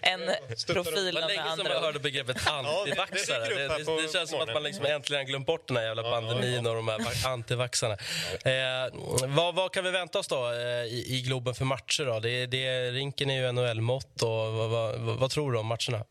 En 0.00 0.20
Stöttar 0.56 0.80
upp. 0.80 0.86
profil 0.86 1.14
Det 1.14 1.20
var 1.20 1.28
länge 1.28 1.42
sedan 1.56 1.60
ord. 1.76 1.82
hörde 1.82 1.98
begreppet 1.98 2.36
det- 2.44 2.50
antivaxare. 2.50 3.44
det 3.48 3.54
Det, 3.68 3.78
det, 3.78 3.84
på 3.84 4.00
det 4.00 4.12
känns 4.12 4.30
som 4.30 4.40
att 4.40 4.54
man 4.54 4.62
liksom 4.62 4.84
äntligen 4.86 5.26
glömt 5.26 5.46
bort 5.46 5.68
den 5.68 5.76
här 5.76 5.84
jävla 5.84 6.02
pandemin 6.02 6.66
och 6.66 6.74
de 6.74 6.88
här 6.88 6.98
va- 6.98 7.28
antivaxarna. 7.30 7.94
Eh, 8.44 8.73
Eh, 8.74 9.28
vad, 9.28 9.54
vad 9.54 9.72
kan 9.72 9.84
vi 9.84 9.90
vänta 9.90 10.18
oss 10.18 10.28
då 10.28 10.50
eh, 10.50 10.84
i, 10.84 11.04
i 11.08 11.22
Globen 11.26 11.54
för 11.54 11.64
matcher? 11.64 12.04
Då? 12.04 12.20
Det, 12.20 12.46
det, 12.46 12.90
rinken 12.90 13.30
är 13.30 13.34
ju 13.34 13.52
NHL-mått. 13.52 14.18
Vad, 14.20 14.52
vad, 14.52 14.70
vad, 14.70 15.00
vad 15.00 15.30
tror 15.30 15.52
du 15.52 15.58
om 15.58 15.66
matcherna? 15.66 16.04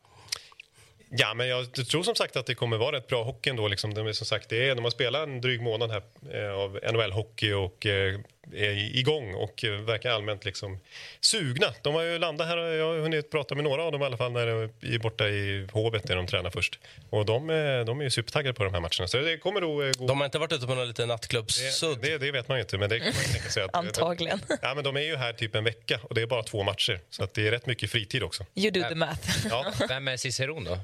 Ja, 1.10 1.34
men 1.34 1.48
jag 1.48 1.74
tror 1.74 2.02
som 2.02 2.14
sagt 2.14 2.36
att 2.36 2.46
det 2.46 2.54
kommer 2.54 2.76
vara 2.76 2.96
rätt 2.96 3.06
bra 3.06 3.24
hockey 3.24 3.50
ändå. 3.50 3.68
Liksom. 3.68 3.94
De, 3.94 4.06
är, 4.06 4.12
som 4.12 4.26
sagt, 4.26 4.48
det 4.48 4.68
är, 4.68 4.74
de 4.74 4.84
har 4.84 4.90
spelat 4.90 5.22
en 5.22 5.40
dryg 5.40 5.62
månad 5.62 5.90
här 5.90 6.02
eh, 6.32 6.52
av 6.52 6.78
NHL-hockey 6.82 7.52
och 7.52 7.86
eh, 7.86 8.20
är 8.52 8.96
igång 8.98 9.34
och 9.34 9.64
eh, 9.64 9.72
verkar 9.72 10.10
allmänt 10.10 10.44
liksom 10.44 10.78
sugna. 11.20 11.66
De 11.82 11.94
har 11.94 12.02
ju 12.02 12.18
landat 12.18 12.46
här 12.46 12.56
jag 12.56 12.86
har 12.86 12.98
hunnit 12.98 13.30
prata 13.30 13.54
med 13.54 13.64
några 13.64 13.82
av 13.82 13.92
dem 13.92 14.02
i 14.02 14.04
alla 14.04 14.16
fall 14.16 14.32
när 14.32 14.46
de 14.46 14.94
är 14.94 14.98
borta 14.98 15.28
i 15.28 15.66
Hovet 15.72 16.06
där 16.06 16.16
de 16.16 16.26
tränar 16.26 16.50
först. 16.50 16.78
Och 17.10 17.26
de, 17.26 17.50
eh, 17.50 17.84
de 17.84 18.00
är 18.00 18.04
ju 18.04 18.10
supertaggade 18.10 18.54
på 18.54 18.64
de 18.64 18.74
här 18.74 18.80
matcherna. 18.80 19.08
Så 19.08 19.16
det 19.16 19.38
kommer 19.38 19.60
nog 19.60 19.82
eh, 19.82 19.90
gå... 19.98 20.06
De 20.06 20.18
har 20.18 20.24
inte 20.24 20.38
varit 20.38 20.52
ute 20.52 20.66
på 20.66 20.74
någon 20.74 20.88
liten 20.88 21.08
nattklubbssudd? 21.08 21.98
det, 22.02 22.18
det 22.18 22.32
vet 22.32 22.48
man 22.48 22.58
ju 22.58 22.62
inte, 22.62 22.78
men 22.78 22.88
det 22.88 22.98
kan 22.98 23.06
man 23.06 23.32
tänka 23.32 23.50
sig. 23.50 23.62
Att, 23.62 23.74
Antagligen. 23.74 24.40
Ja, 24.62 24.74
men 24.74 24.84
de 24.84 24.96
är 24.96 25.00
ju 25.00 25.16
här 25.16 25.32
typ 25.32 25.54
en 25.54 25.64
vecka 25.64 26.00
och 26.02 26.14
det 26.14 26.22
är 26.22 26.26
bara 26.26 26.42
två 26.42 26.62
matcher. 26.62 27.00
Så 27.10 27.24
att 27.24 27.34
det 27.34 27.46
är 27.46 27.50
rätt 27.50 27.66
mycket 27.66 27.90
fritid 27.90 28.22
också. 28.22 28.46
You 28.54 28.70
do 28.70 28.88
the 28.88 28.94
math. 28.94 29.46
Ja. 29.50 29.72
Vem 29.88 30.08
är 30.08 30.16
Ciceron 30.16 30.64
då? 30.64 30.78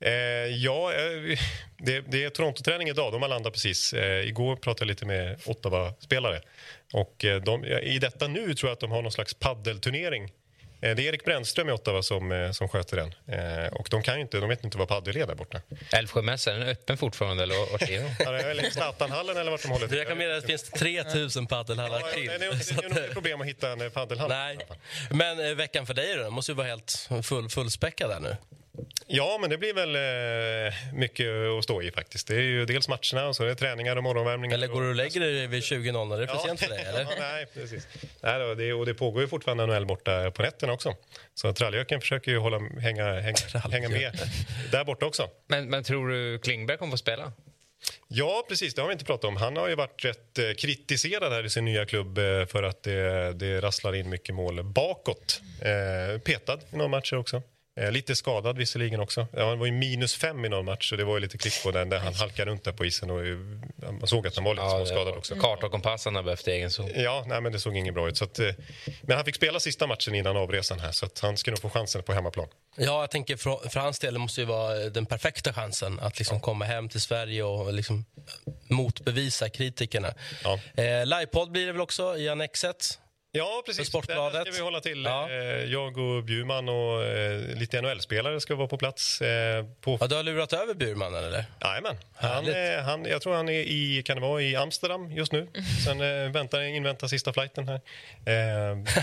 Eh, 0.00 0.10
ja, 0.56 0.92
eh, 0.92 1.38
det, 1.78 2.00
det 2.00 2.24
är 2.24 2.30
Toronto-träning 2.30 2.88
idag. 2.88 3.12
De 3.12 3.22
har 3.22 3.28
landat 3.28 3.52
precis. 3.52 3.92
Eh, 3.92 4.28
igår 4.28 4.56
pratade 4.56 4.84
jag 4.84 4.88
lite 4.88 5.06
med 5.06 5.40
Ottawa-spelare. 5.46 6.40
Och 6.92 7.24
eh, 7.24 7.42
de, 7.42 7.64
I 7.64 7.98
detta 7.98 8.28
nu 8.28 8.54
tror 8.54 8.68
jag 8.70 8.72
att 8.74 8.80
de 8.80 8.90
har 8.90 9.02
någon 9.02 9.12
slags 9.12 9.34
paddelturnering. 9.34 10.24
Eh, 10.80 10.96
det 10.96 11.02
är 11.02 11.08
Erik 11.08 11.24
Brännström 11.24 11.68
i 11.68 11.72
Ottawa 11.72 12.02
som, 12.02 12.50
som 12.54 12.68
sköter 12.68 12.96
den. 12.96 13.14
Eh, 13.38 13.72
och 13.72 13.88
de, 13.90 14.02
kan 14.02 14.14
ju 14.14 14.20
inte, 14.20 14.38
de 14.40 14.48
vet 14.48 14.64
inte 14.64 14.78
vad 14.78 14.88
paddel 14.88 15.16
är 15.16 15.26
där 15.26 15.34
borta. 15.34 15.60
Älvsjömässan, 15.92 16.54
är 16.54 16.58
den 16.58 16.68
öppen 16.68 16.96
fortfarande? 16.96 17.42
Eller 17.42 17.72
vart 17.72 17.82
är 17.82 18.00
den? 18.00 18.10
Ja, 18.18 18.30
det 18.30 18.40
är 18.40 18.50
Eller 18.50 18.70
Zlatanhallen 18.70 19.36
eller 19.36 19.50
vart 19.50 19.62
de 19.62 19.68
håller 19.68 19.88
Du, 19.88 19.98
jag 19.98 20.08
kan 20.08 20.18
meddela 20.18 20.36
att 20.36 20.42
det 20.42 20.48
finns 20.48 20.70
3000 20.70 21.46
paddelhallar 21.46 22.00
Ja, 22.00 22.06
till. 22.14 22.26
det 22.26 22.34
är 22.34 22.84
nog 22.84 22.94
inget 22.96 23.12
problem 23.12 23.40
att 23.40 23.46
hitta 23.46 23.72
en 23.72 23.90
paddelhall. 23.90 24.28
Nej. 24.28 24.58
Men 25.10 25.48
eh, 25.48 25.54
veckan 25.54 25.86
för 25.86 25.94
dig 25.94 26.14
då? 26.16 26.22
Den 26.22 26.32
måste 26.32 26.52
ju 26.52 26.56
vara 26.56 26.66
helt 26.66 27.08
full, 27.22 27.48
fullspäckad 27.48 28.10
där 28.10 28.20
nu. 28.20 28.36
Ja, 29.06 29.38
men 29.40 29.50
det 29.50 29.58
blir 29.58 29.74
väl 29.74 29.94
eh, 29.96 30.74
mycket 30.94 31.26
att 31.58 31.64
stå 31.64 31.82
i 31.82 31.90
faktiskt. 31.90 32.26
Det 32.28 32.34
är 32.34 32.40
ju 32.40 32.64
dels 32.64 32.88
matcherna 32.88 33.28
och 33.28 33.36
så 33.36 33.42
är 33.42 33.46
det 33.46 33.54
träningar 33.54 33.96
och 33.96 34.02
morgonvärmningar. 34.02 34.54
Eller 34.54 34.66
går 34.66 34.82
du 34.82 34.88
och 34.88 34.94
lägger 34.94 35.20
dig 35.20 35.46
vid 35.46 35.62
20.00? 35.62 36.14
Är 36.14 36.20
det 36.20 36.26
för 36.26 36.34
Ja. 36.34 36.42
sent 36.46 36.60
för 36.60 36.68
dig? 36.68 36.84
Eller? 36.84 37.00
Ja, 37.08 37.08
nej, 37.18 37.46
precis. 37.54 37.88
Nej, 38.22 38.38
då, 38.38 38.54
det, 38.54 38.72
och 38.72 38.86
det 38.86 38.94
pågår 38.94 39.22
ju 39.22 39.28
fortfarande 39.28 39.66
NHL 39.66 39.86
borta 39.86 40.30
på 40.30 40.42
nätterna 40.42 40.72
också. 40.72 40.94
Så 41.34 41.52
Tralljöken 41.52 42.00
försöker 42.00 42.30
ju 42.30 42.38
hålla, 42.38 42.58
hänga, 42.80 43.20
hänga, 43.20 43.36
hänga 43.72 43.88
med 43.88 44.12
där 44.72 44.84
borta 44.84 45.06
också. 45.06 45.30
Men, 45.46 45.70
men 45.70 45.84
tror 45.84 46.08
du 46.08 46.38
Klingberg 46.38 46.76
kommer 46.78 46.90
få 46.90 46.96
spela? 46.96 47.32
Ja, 48.08 48.44
precis. 48.48 48.74
Det 48.74 48.80
har 48.80 48.88
vi 48.88 48.92
inte 48.92 49.04
pratat 49.04 49.24
om. 49.24 49.36
Han 49.36 49.56
har 49.56 49.68
ju 49.68 49.74
varit 49.74 50.04
rätt 50.04 50.38
eh, 50.38 50.44
kritiserad 50.58 51.32
här 51.32 51.44
i 51.46 51.50
sin 51.50 51.64
nya 51.64 51.86
klubb 51.86 52.18
eh, 52.18 52.46
för 52.46 52.62
att 52.62 52.82
det, 52.82 53.32
det 53.32 53.60
rasslar 53.60 53.94
in 53.94 54.10
mycket 54.10 54.34
mål 54.34 54.62
bakåt. 54.64 55.40
Petad 56.24 56.58
i 56.72 56.76
några 56.76 56.88
matcher 56.88 57.16
också. 57.16 57.42
Eh, 57.78 57.92
lite 57.92 58.16
skadad 58.16 58.58
visserligen 58.58 59.00
också. 59.00 59.26
Ja, 59.32 59.48
han 59.48 59.58
var 59.58 59.66
ju 59.66 59.72
minus 59.72 60.14
fem 60.14 60.44
i 60.44 60.48
någon 60.48 60.64
match 60.64 60.92
och 60.92 60.98
det 60.98 61.04
var 61.04 61.14
ju 61.14 61.20
lite 61.20 61.38
klick 61.38 61.62
på 61.62 61.70
den 61.70 61.88
där 61.88 61.98
han 61.98 62.14
halkade 62.14 62.50
runt 62.50 62.64
där 62.64 62.72
på 62.72 62.84
isen 62.84 63.10
och 63.10 63.26
eh, 63.26 63.36
man 63.92 64.06
såg 64.06 64.26
att 64.26 64.34
han 64.34 64.44
var 64.44 64.54
lite 64.54 64.70
småskadad 64.70 65.16
också. 65.16 65.34
Karta 65.34 65.66
och 65.66 65.72
kompassen 65.72 66.14
har 66.14 66.22
behövt 66.22 66.46
egen 66.46 66.70
zon. 66.70 66.90
Ja, 66.96 67.24
nej, 67.26 67.40
men 67.40 67.52
det 67.52 67.60
såg 67.60 67.76
inget 67.76 67.94
bra 67.94 68.08
ut. 68.08 68.16
Så 68.16 68.24
att, 68.24 68.38
eh, 68.38 68.48
men 69.02 69.16
han 69.16 69.24
fick 69.24 69.34
spela 69.34 69.60
sista 69.60 69.86
matchen 69.86 70.14
innan 70.14 70.36
avresan 70.36 70.80
här 70.80 70.92
så 70.92 71.06
att 71.06 71.20
han 71.20 71.36
ska 71.36 71.50
nog 71.50 71.60
få 71.60 71.70
chansen 71.70 72.02
på 72.02 72.12
hemmaplan. 72.12 72.48
Ja, 72.76 73.00
jag 73.00 73.10
tänker 73.10 73.36
för, 73.36 73.68
för 73.68 73.80
hans 73.80 73.98
del 73.98 74.12
det 74.12 74.20
måste 74.20 74.40
ju 74.40 74.46
vara 74.46 74.74
den 74.74 75.06
perfekta 75.06 75.52
chansen 75.52 76.00
att 76.00 76.18
liksom 76.18 76.40
komma 76.40 76.64
hem 76.64 76.88
till 76.88 77.00
Sverige 77.00 77.42
och 77.42 77.72
liksom 77.72 78.04
motbevisa 78.68 79.48
kritikerna. 79.48 80.14
Ja. 80.44 80.60
Eh, 80.82 81.06
Livepodd 81.06 81.50
blir 81.50 81.66
det 81.66 81.72
väl 81.72 81.80
också 81.80 82.16
i 82.16 82.28
Annexet? 82.28 82.98
Ja, 83.32 83.62
precis. 83.66 83.88
Sportbladet. 83.88 84.32
Där 84.32 84.52
ska 84.52 84.52
vi 84.52 84.64
hålla 84.64 84.80
till. 84.80 85.04
Ja. 85.04 85.30
Eh, 85.30 85.36
Jag 85.64 85.98
och 85.98 86.24
Bjurman 86.24 86.68
och 86.68 87.04
eh, 87.04 87.40
lite 87.58 87.80
NHL-spelare 87.82 88.40
ska 88.40 88.54
vara 88.54 88.68
på 88.68 88.76
plats. 88.78 89.20
eh, 89.22 89.64
På... 89.80 89.98
Ja, 90.00 90.06
du 90.06 90.14
har 90.14 90.22
lurat 90.22 90.52
över 90.52 90.74
Burmannen 90.74 91.24
eller? 91.24 91.44
Jajamän. 91.60 91.96
Han, 92.14 92.44
han, 92.84 93.04
jag 93.04 93.22
tror 93.22 93.34
han 93.34 93.48
är 93.48 93.52
i, 93.60 94.02
kan 94.04 94.16
det 94.16 94.20
vara, 94.22 94.42
i 94.42 94.56
Amsterdam 94.56 95.12
just 95.12 95.32
nu. 95.32 95.48
Sen 95.84 96.00
eh, 96.00 96.30
väntar, 96.32 96.60
inväntar 96.60 97.06
sista 97.08 97.32
flighten 97.32 97.68
här. 97.68 97.80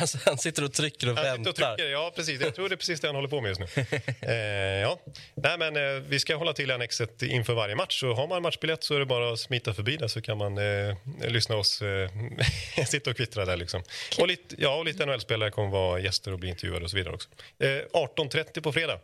Alltså, 0.01 0.17
han 0.26 0.38
sitter 0.38 0.63
och 0.63 0.73
trycker 0.73 1.11
och 1.11 1.17
Han 1.17 1.26
sitter 1.26 1.38
väntar. 1.38 1.49
och 1.71 1.78
trycker, 1.78 1.91
ja 1.91 2.11
precis. 2.15 2.41
Jag 2.41 2.55
tror 2.55 2.69
det 2.69 2.76
är 2.76 2.78
precis 2.78 2.99
det 3.01 3.07
han 3.07 3.15
håller 3.15 3.30
på 3.30 3.41
med 3.41 3.49
just 3.49 3.59
nu. 3.61 3.86
ja. 4.82 4.99
Nej, 5.36 5.57
men, 5.57 6.03
vi 6.09 6.19
ska 6.19 6.36
hålla 6.36 6.53
till 6.53 6.69
i 6.69 6.73
Annexet 6.73 7.21
inför 7.21 7.53
varje 7.53 7.76
match. 7.76 7.99
Så 7.99 8.13
har 8.13 8.28
man 8.28 8.41
matchbiljett 8.41 8.84
så 8.84 8.95
är 8.95 8.99
det 8.99 9.05
bara 9.05 9.34
att 9.34 9.39
smita 9.39 9.73
förbi 9.73 9.97
där 9.97 10.07
så 10.07 10.21
kan 10.21 10.38
man 10.38 10.57
eh, 10.57 10.95
lyssna 11.28 11.55
oss 11.55 11.82
sitta 12.88 13.09
och 13.09 13.17
kvittra 13.17 13.45
där. 13.45 13.57
Liksom. 13.57 13.84
Och 14.20 14.28
lite, 14.28 14.55
ja, 14.57 14.76
och 14.76 14.86
lite 14.86 15.05
NHL-spelare 15.05 15.51
kommer 15.51 15.70
vara 15.70 15.99
gäster 15.99 16.32
och 16.32 16.39
bli 16.39 16.49
intervjuade 16.49 16.86
och 16.86 16.91
så 16.91 16.97
vidare 16.97 17.13
också. 17.13 17.30
Eh, 17.59 17.68
18.30 17.68 18.61
på 18.61 18.74
fredag. 18.74 18.99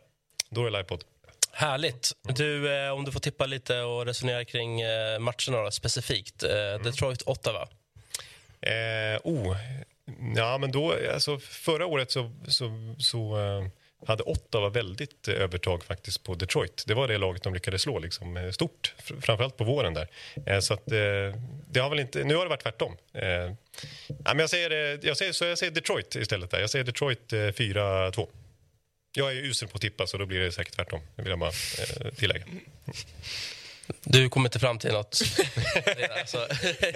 Då 0.48 0.60
är 0.60 0.64
det 0.64 0.70
livepodd. 0.70 1.04
Härligt. 1.52 2.12
Du, 2.22 2.76
eh, 2.76 2.90
om 2.92 3.04
du 3.04 3.12
får 3.12 3.20
tippa 3.20 3.46
lite 3.46 3.80
och 3.80 4.06
resonera 4.06 4.44
kring 4.44 4.80
eh, 4.80 5.18
matcherna 5.18 5.62
då, 5.64 5.70
specifikt. 5.70 6.42
Eh, 6.42 6.48
Detroit-Ottawa. 6.82 7.68
Eh, 8.60 9.20
oh, 9.24 9.56
ja, 10.36 10.58
men 10.58 10.72
då, 10.72 10.94
alltså, 11.14 11.38
förra 11.38 11.86
året 11.86 12.10
så, 12.10 12.32
så, 12.48 12.94
så 12.98 13.38
eh, 13.38 13.66
hade 14.06 14.22
Ottawa 14.22 14.68
väldigt 14.68 15.28
eh, 15.28 15.34
övertag 15.34 15.84
faktiskt 15.84 16.22
på 16.22 16.34
Detroit. 16.34 16.84
Det 16.86 16.94
var 16.94 17.08
det 17.08 17.18
laget 17.18 17.42
de 17.42 17.54
lyckades 17.54 17.82
slå 17.82 17.98
liksom, 17.98 18.36
eh, 18.36 18.50
stort, 18.50 18.94
framförallt 18.98 19.56
på 19.56 19.64
våren 19.64 19.94
där. 19.94 20.08
Eh, 20.46 20.60
så 20.60 20.74
att, 20.74 20.86
det 21.66 21.80
har 21.80 21.90
väl 21.90 22.00
inte, 22.00 22.24
nu 22.24 22.34
har 22.34 22.44
det 22.44 22.48
varit 22.48 22.62
tvärtom. 22.62 22.96
Men 23.12 24.38
jag, 24.38 24.50
säger, 24.50 24.98
jag, 25.06 25.16
säger, 25.16 25.32
så 25.32 25.44
jag 25.44 25.58
säger 25.58 25.72
Detroit 25.72 26.14
istället. 26.14 26.50
Där. 26.50 26.60
Jag 26.60 26.70
säger 26.70 26.84
Detroit 26.84 27.32
4-2. 27.32 28.28
Jag 29.14 29.32
är 29.32 29.36
usel 29.36 29.68
på 29.68 29.76
att 29.76 29.80
tippa 29.82 30.06
så 30.06 30.18
då 30.18 30.26
blir 30.26 30.40
det 30.40 30.52
säkert 30.52 30.74
tvärtom. 30.74 31.00
Det 31.16 31.22
vill 31.22 31.30
jag 31.30 31.38
bara 31.38 31.52
tillägga. 32.16 32.44
Du 34.04 34.28
kommer 34.28 34.48
inte 34.48 34.58
fram 34.58 34.78
till 34.78 34.92
något? 34.92 35.20
alltså, 36.20 36.38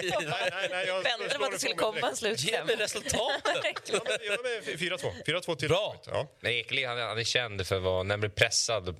jag- 0.03 1.03
Väntade 1.03 1.39
på 1.39 1.45
att 1.45 1.53
det 1.53 1.59
skulle 1.59 1.75
komma 1.75 1.99
en 2.01 2.11
ge 2.11 2.17
slutkläm. 2.17 2.67
mig 2.67 2.77
resultatet! 2.77 3.83
Ja, 3.93 4.01
men- 4.05 4.19
ja, 4.27 4.37
men 4.67 4.77
4-2. 4.79 5.13
4-2 5.27 5.57
till 5.57 5.69
Bra. 5.69 5.97
Ja. 6.07 6.27
Men 6.41 6.53
Ekelind 6.53 6.89
han, 6.89 6.99
han 6.99 7.19
är 7.19 7.25
känd 7.25 7.67
för 7.67 7.79
vad, 7.79 8.07
när 8.07 8.13
han 8.13 8.21
blir 8.21 8.31
pressad 8.31 8.89
och 8.89 8.95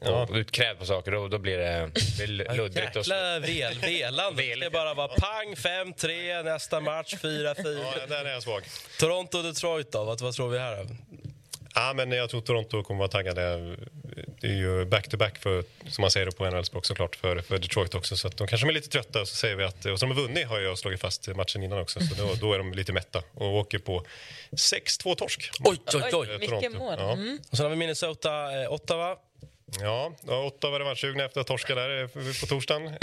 Ja. 0.00 0.28
utkrävd 0.34 0.78
på 0.78 0.86
saker, 0.86 1.10
då, 1.12 1.28
då 1.28 1.38
blir 1.38 1.58
det, 1.58 1.90
det 2.18 2.26
luddigt. 2.56 2.96
Jäkla 2.96 3.40
vel, 3.40 3.78
velande. 3.80 4.42
Det 4.42 4.56
ska 4.60 4.70
bara 4.70 4.94
vara 4.94 5.08
pang 5.08 5.54
5-3, 5.54 6.42
nästa 6.42 6.80
match 6.80 7.14
4-4. 7.14 7.84
Ja, 8.00 8.06
där 8.08 8.24
är 8.24 8.32
jag 8.32 8.42
svag. 8.42 8.62
Toronto-Detroit 9.00 9.92
då? 9.92 10.04
Vad, 10.04 10.20
vad 10.20 10.34
tror 10.34 10.48
vi 10.48 10.58
här? 10.58 10.86
Ja, 11.74 11.92
men 11.96 12.12
jag 12.12 12.30
tror 12.30 12.40
Toronto 12.40 12.82
kommer 12.82 12.98
vara 12.98 13.08
taggade. 13.08 13.76
Är 14.48 14.54
ju 14.54 14.84
back-to-back, 14.84 15.38
för, 15.38 15.64
som 15.88 16.02
man 16.02 16.10
säger 16.10 16.30
på 16.30 16.50
NHL-språk 16.50 16.86
såklart, 16.86 17.16
för, 17.16 17.38
för 17.38 17.58
Detroit 17.58 17.94
också. 17.94 18.16
Så 18.16 18.28
att 18.28 18.36
de 18.36 18.46
kanske 18.46 18.68
är 18.68 18.72
lite 18.72 18.88
trötta. 18.88 19.20
Och 19.20 19.28
så 19.28 19.36
säger 19.36 19.56
vi 19.56 19.64
att, 19.64 19.84
och 19.84 19.98
som 19.98 20.10
har 20.10 20.16
vunnit 20.16 20.46
har 20.46 20.60
jag 20.60 20.78
slagit 20.78 21.00
fast 21.00 21.28
matchen 21.36 21.62
innan 21.62 21.78
också, 21.78 22.00
så 22.00 22.14
då, 22.14 22.34
då 22.34 22.52
är 22.52 22.58
de 22.58 22.72
lite 22.72 22.92
mätta 22.92 23.22
och 23.34 23.54
åker 23.54 23.78
på 23.78 24.06
6-2 24.50 25.14
torsk. 25.14 25.50
Oj, 25.60 25.78
oj, 25.94 26.02
oj. 26.12 26.28
Eh, 26.30 26.38
Mycket 26.38 26.72
mål. 26.72 26.94
Ja. 26.98 27.12
Mm. 27.12 27.38
Och 27.50 27.56
sen 27.56 27.64
har 27.64 27.70
vi 27.70 27.76
Minnesota, 27.76 28.62
eh, 28.62 28.72
Ottawa. 28.72 29.16
Ja, 29.80 30.12
Ottawa 30.26 30.78
revanschsugna 30.78 31.24
efter 31.24 31.40
att 31.40 31.46
torska 31.46 31.74
där 31.74 32.02
eh, 32.02 32.08
på 32.40 32.46
torsdagen. 32.46 32.96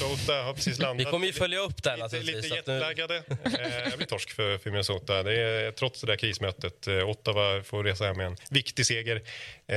Eh, 0.00 0.08
Minnesota 0.08 0.42
har 0.42 0.54
precis 0.54 0.78
landat. 0.78 1.06
Vi 1.06 1.10
kommer 1.10 1.26
ju 1.26 1.32
följa 1.32 1.58
upp 1.58 1.82
den 1.82 2.00
Lite, 2.00 2.20
lite 2.20 2.48
jetlaggade. 2.48 3.16
Eh, 3.16 3.90
det 3.90 3.96
blir 3.96 4.06
torsk 4.06 4.30
för, 4.30 4.58
för 4.58 4.70
Minnesota. 4.70 5.22
Det 5.22 5.40
är, 5.40 5.72
trots 5.72 6.00
det 6.00 6.06
där 6.06 6.16
krismötet. 6.16 6.86
Eh, 6.86 7.08
Ottawa 7.08 7.62
får 7.62 7.84
resa 7.84 8.04
hem 8.04 8.16
med 8.16 8.26
en 8.26 8.36
viktig 8.50 8.86
seger. 8.86 9.16
Eh, 9.66 9.74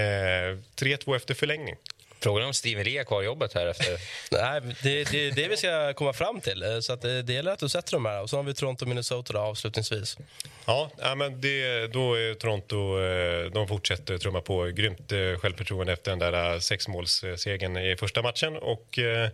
3-2 0.75 1.15
efter 1.15 1.33
förlängning. 1.33 1.75
Frågan 2.19 2.47
om 2.47 2.53
Steven 2.53 2.83
Lee 2.85 3.05
har 3.09 3.21
jobbet 3.21 3.53
här 3.53 3.65
efter... 3.67 3.97
Nej, 4.31 4.61
det, 4.83 5.11
det 5.11 5.27
är 5.27 5.31
det 5.31 5.47
vi 5.47 5.57
ska 5.57 5.93
komma 5.93 6.13
fram 6.13 6.41
till. 6.41 6.63
Eh, 6.63 6.79
Så 6.79 6.93
att 6.93 7.01
det, 7.01 7.21
det 7.21 7.33
gäller 7.33 7.51
att 7.51 7.59
du 7.59 7.69
sätter 7.69 7.91
de 7.91 8.05
här. 8.05 8.21
Och 8.21 8.29
så 8.29 8.35
har 8.35 8.43
vi 8.43 8.53
Toronto 8.53 8.85
och 8.85 8.89
Minnesota 8.89 9.33
då, 9.33 9.39
avslutningsvis. 9.39 10.17
Ja, 10.65 10.91
men 11.17 11.41
det, 11.41 11.87
då 11.87 12.13
är 12.13 12.33
Toronto, 12.33 12.99
eh, 13.01 13.51
de 13.51 13.67
fortsätter 13.67 14.17
trumma 14.17 14.41
på 14.41 14.65
grymt 14.65 15.11
eh, 15.11 15.39
självförtroende 15.39 15.93
efter 15.93 16.11
den 16.11 16.19
där 16.19 16.53
eh, 16.53 16.59
sexmålssegern 16.59 17.77
i 17.77 17.95
första 17.97 18.21
matchen. 18.21 18.57
Och 18.57 18.99
eh, 18.99 19.29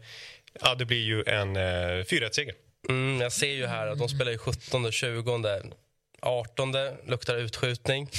ja, 0.62 0.76
det 0.76 0.86
blir 0.86 1.04
ju 1.04 1.24
en 1.24 1.56
eh, 1.56 2.04
4-1-seger. 2.06 2.54
Mm, 2.90 3.22
jag 3.22 3.32
ser 3.32 3.52
ju 3.54 3.66
här 3.66 3.88
att 3.88 4.00
de 4.00 4.10
spelar 4.10 4.32
ju 4.32 4.38
17, 4.38 4.86
och 4.86 4.94
20, 4.94 5.38
18 6.22 6.76
luktar 7.08 7.36
utskjutning. 7.36 8.10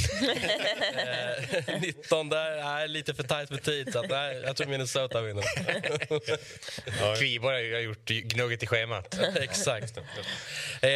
eh, 1.66 1.80
19 1.80 2.32
är 2.32 2.88
lite 2.88 3.14
för 3.14 3.22
tajt 3.22 3.50
med 3.50 3.62
tid. 3.62 3.92
Så 3.92 3.98
att, 3.98 4.10
nej, 4.10 4.42
jag 4.44 4.56
tror 4.56 4.66
Minnesota 4.66 5.20
vinner. 5.20 5.44
Kviborg 7.18 7.72
har 7.72 7.80
gjort 7.80 8.04
gnugget 8.08 8.62
i 8.62 8.66
schemat. 8.66 9.18
Exakt. 9.40 9.98
Eh, 10.82 10.90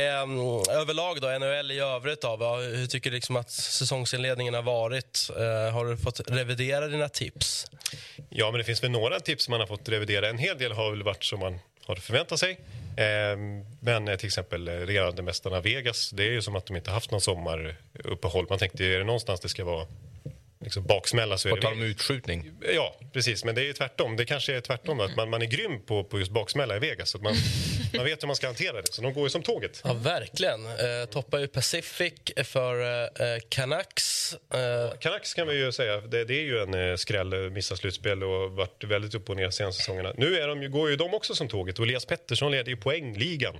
överlag 0.70 1.20
då, 1.20 1.38
NHL 1.38 1.70
i 1.70 1.78
övrigt 1.78 2.20
då, 2.20 2.56
hur 2.56 2.86
tycker 2.86 3.10
du 3.10 3.14
liksom 3.16 3.36
att 3.36 3.50
säsongsinledningen 3.50 4.54
har 4.54 4.62
varit? 4.62 5.30
Eh, 5.36 5.72
har 5.72 5.84
du 5.84 5.96
fått 5.96 6.20
revidera 6.26 6.86
dina 6.88 7.08
tips? 7.08 7.66
Ja, 8.28 8.50
men 8.50 8.58
det 8.58 8.64
finns 8.64 8.82
väl 8.82 8.90
några 8.90 9.20
tips 9.20 9.48
man 9.48 9.60
har 9.60 9.66
fått 9.66 9.88
revidera. 9.88 10.28
En 10.28 10.38
hel 10.38 10.58
del 10.58 10.72
har 10.72 10.90
väl 10.90 11.02
varit 11.02 11.24
som 11.24 11.40
man 11.40 11.58
har 11.86 11.96
förväntat 11.96 12.38
sig. 12.38 12.60
Eh, 12.96 13.38
men 13.80 14.08
eh, 14.08 14.16
till 14.16 14.26
exempel 14.26 14.68
eh, 14.68 14.72
regerande 14.72 15.22
mästarna 15.22 15.60
Vegas, 15.60 16.10
det 16.10 16.22
är 16.22 16.30
ju 16.30 16.42
som 16.42 16.56
att 16.56 16.66
de 16.66 16.76
inte 16.76 16.90
haft 16.90 17.10
någon 17.10 17.20
sommaruppehåll. 17.20 18.46
Man 18.48 18.58
tänkte, 18.58 18.84
är 18.84 18.98
det 18.98 19.04
någonstans 19.04 19.40
det 19.40 19.48
ska 19.48 19.64
vara 19.64 19.86
liksom 20.60 20.84
baksmälla 20.84 21.38
så 21.38 21.48
är 21.48 21.50
På 21.50 21.56
det 21.56 21.62
tal 21.62 21.72
om 21.72 21.82
utskjutning. 21.82 22.50
Ja, 22.74 22.96
precis. 23.12 23.44
Men 23.44 23.54
det 23.54 23.68
är 23.68 23.72
tvärtom. 23.72 24.16
Det 24.16 24.24
kanske 24.24 24.56
är 24.56 24.60
tvärtom. 24.60 25.00
Att 25.00 25.16
man, 25.16 25.30
man 25.30 25.42
är 25.42 25.46
grym 25.46 25.82
på, 25.86 26.04
på 26.04 26.18
just 26.18 26.32
baksmälla 26.32 26.76
i 26.76 26.78
Vegas. 26.78 27.14
Att 27.14 27.22
man, 27.22 27.34
man 27.96 28.04
vet 28.04 28.22
hur 28.22 28.26
man 28.26 28.36
ska 28.36 28.46
hantera 28.46 28.82
det. 28.82 28.92
Så 28.92 29.02
de 29.02 29.12
går 29.14 29.22
ju 29.24 29.30
som 29.30 29.42
tåget. 29.42 29.80
Ja, 29.84 29.92
verkligen. 29.92 30.66
Eh, 30.66 31.04
toppar 31.10 31.38
ju 31.38 31.46
Pacific 31.48 32.12
för 32.44 33.02
eh, 33.04 33.38
Canucks. 33.48 34.34
Eh, 34.54 34.98
Canucks 34.98 35.34
kan 35.34 35.48
vi 35.48 35.54
ju 35.54 35.72
säga, 35.72 36.00
det, 36.00 36.24
det 36.24 36.34
är 36.34 36.42
ju 36.44 36.58
en 36.58 36.74
eh, 36.90 36.96
skräll, 36.96 37.50
missa 37.50 37.76
slutspel 37.76 38.22
och 38.24 38.52
varit 38.52 38.84
väldigt 38.84 39.14
upp 39.14 39.30
och 39.30 39.36
ner 39.36 39.50
senaste 39.50 39.82
säsongerna. 39.82 40.12
Nu 40.16 40.38
är 40.40 40.48
de, 40.48 40.62
ju- 40.62 40.68
går 40.68 40.90
ju 40.90 40.96
de 40.96 41.14
också 41.14 41.34
som 41.34 41.48
tåget 41.48 41.78
och 41.78 41.84
Elias 41.84 42.04
Pettersson 42.04 42.52
leder 42.52 42.70
ju 42.70 42.76
poängligan. 42.76 43.54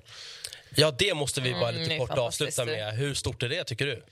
ja, 0.76 0.90
det 0.98 1.14
måste 1.14 1.40
vi 1.40 1.52
bara 1.52 1.68
Mm, 1.68 1.80
lite 1.82 1.94
är 1.94 1.98
kort 1.98 2.18
avsluta 2.18 2.64
med. 2.64 2.94
Hur 2.94 3.14
stort 3.14 3.42
är 3.42 3.48
det, 3.48 3.64
tycker 3.64 3.86
du? 3.86 4.02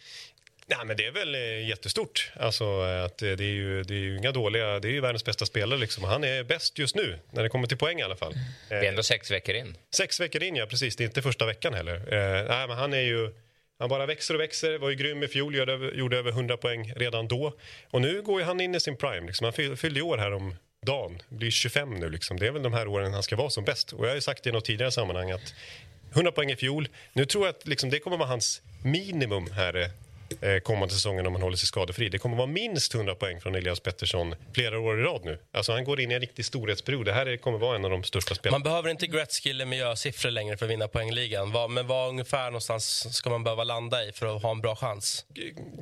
Nej, 0.76 0.86
men 0.86 0.96
det 0.96 1.06
är 1.06 1.10
väl 1.10 1.34
eh, 1.34 1.68
jättestort. 1.68 2.30
Alltså, 2.36 2.80
att 2.80 3.22
eh, 3.22 3.30
det, 3.30 3.44
är 3.44 3.48
ju, 3.48 3.82
det 3.82 3.94
är 3.94 3.98
ju 3.98 4.16
inga 4.18 4.32
dåliga... 4.32 4.80
Det 4.80 4.88
är 4.88 4.92
ju 4.92 5.00
världens 5.00 5.24
bästa 5.24 5.46
spelare. 5.46 5.78
Liksom. 5.80 6.04
Han 6.04 6.24
är 6.24 6.42
bäst 6.44 6.78
just 6.78 6.96
nu, 6.96 7.18
när 7.30 7.42
det 7.42 7.48
kommer 7.48 7.66
till 7.66 7.76
poäng 7.78 8.00
i 8.00 8.02
alla 8.02 8.16
fall. 8.16 8.34
Vi 8.68 8.74
är 8.76 8.84
ändå 8.84 9.02
sex 9.02 9.30
veckor 9.30 9.54
in. 9.54 9.76
Sex 9.94 10.20
veckor 10.20 10.42
in, 10.42 10.56
ja. 10.56 10.66
Precis. 10.66 10.96
Det 10.96 11.04
är 11.04 11.06
inte 11.06 11.22
första 11.22 11.46
veckan 11.46 11.74
heller. 11.74 11.94
Eh, 11.94 12.48
nej, 12.48 12.68
men 12.68 12.76
han 12.76 12.92
är 12.94 13.00
ju... 13.00 13.32
Han 13.78 13.88
bara 13.88 14.06
växer 14.06 14.34
och 14.34 14.40
växer. 14.40 14.78
Var 14.78 14.90
ju 14.90 14.96
grym 14.96 15.22
i 15.22 15.28
fjol, 15.28 15.54
gjorde, 15.54 15.72
över- 15.72 15.92
gjorde 15.92 16.18
över 16.18 16.30
100 16.30 16.56
poäng 16.56 16.92
redan 16.96 17.28
då. 17.28 17.52
Och 17.90 18.00
nu 18.02 18.22
går 18.22 18.40
han 18.42 18.60
in 18.60 18.74
i 18.74 18.80
sin 18.80 18.96
prime. 18.96 19.26
Liksom. 19.26 19.44
Han 19.44 19.52
fyll- 19.52 19.76
fyllde 19.76 20.02
år 20.02 20.18
här 20.18 20.32
om 20.32 20.54
dagen. 20.86 21.22
Blir 21.28 21.50
25 21.50 21.94
nu. 22.00 22.10
Liksom. 22.10 22.38
Det 22.38 22.46
är 22.46 22.50
väl 22.50 22.62
de 22.62 22.72
här 22.72 22.86
åren 22.88 23.12
han 23.12 23.22
ska 23.22 23.36
vara 23.36 23.50
som 23.50 23.64
bäst. 23.64 23.92
Och 23.92 24.04
jag 24.04 24.10
har 24.10 24.14
ju 24.14 24.20
sagt 24.20 24.46
i 24.46 24.52
något 24.52 24.64
tidigare 24.64 24.92
sammanhang 24.92 25.30
att 25.30 25.54
100 26.12 26.32
poäng 26.32 26.50
i 26.50 26.56
fjol. 26.56 26.88
Nu 27.12 27.24
tror 27.26 27.46
jag 27.46 27.50
att 27.54 27.66
liksom, 27.66 27.90
det 27.90 27.98
kommer 27.98 28.16
vara 28.16 28.28
hans 28.28 28.62
minimum 28.84 29.50
här 29.52 29.90
kommande 30.62 30.94
säsongen 30.94 31.26
om 31.26 31.32
han 31.34 31.42
håller 31.42 31.56
sig 31.56 31.66
skadefri. 31.66 32.08
Det 32.08 32.18
kommer 32.18 32.36
vara 32.36 32.46
minst 32.46 32.94
100 32.94 33.14
poäng 33.14 33.40
från 33.40 33.54
Elias 33.54 33.80
Pettersson 33.80 34.34
flera 34.54 34.78
år 34.80 35.00
i 35.00 35.02
rad 35.02 35.24
nu. 35.24 35.38
Alltså 35.52 35.72
han 35.72 35.84
går 35.84 36.00
in 36.00 36.10
i 36.10 36.14
en 36.14 36.20
riktig 36.20 36.44
storhetsperiod. 36.44 37.06
Det 37.06 37.12
här 37.12 37.26
är, 37.26 37.36
kommer 37.36 37.58
vara 37.58 37.76
en 37.76 37.84
av 37.84 37.90
de 37.90 38.04
största 38.04 38.34
spelarna. 38.34 38.58
Man 38.58 38.62
behöver 38.62 38.90
inte 38.90 39.06
Gretzky 39.06 39.50
eller 39.50 39.64
miljösiffror 39.66 40.30
längre 40.30 40.56
för 40.56 40.66
att 40.66 40.70
vinna 40.72 40.88
poängligan. 40.88 41.72
Men 41.74 41.86
vad 41.86 42.08
ungefär 42.08 42.44
någonstans 42.44 43.14
ska 43.16 43.30
man 43.30 43.44
behöva 43.44 43.64
landa 43.64 44.04
i 44.04 44.12
för 44.12 44.36
att 44.36 44.42
ha 44.42 44.50
en 44.50 44.60
bra 44.60 44.76
chans? 44.76 45.24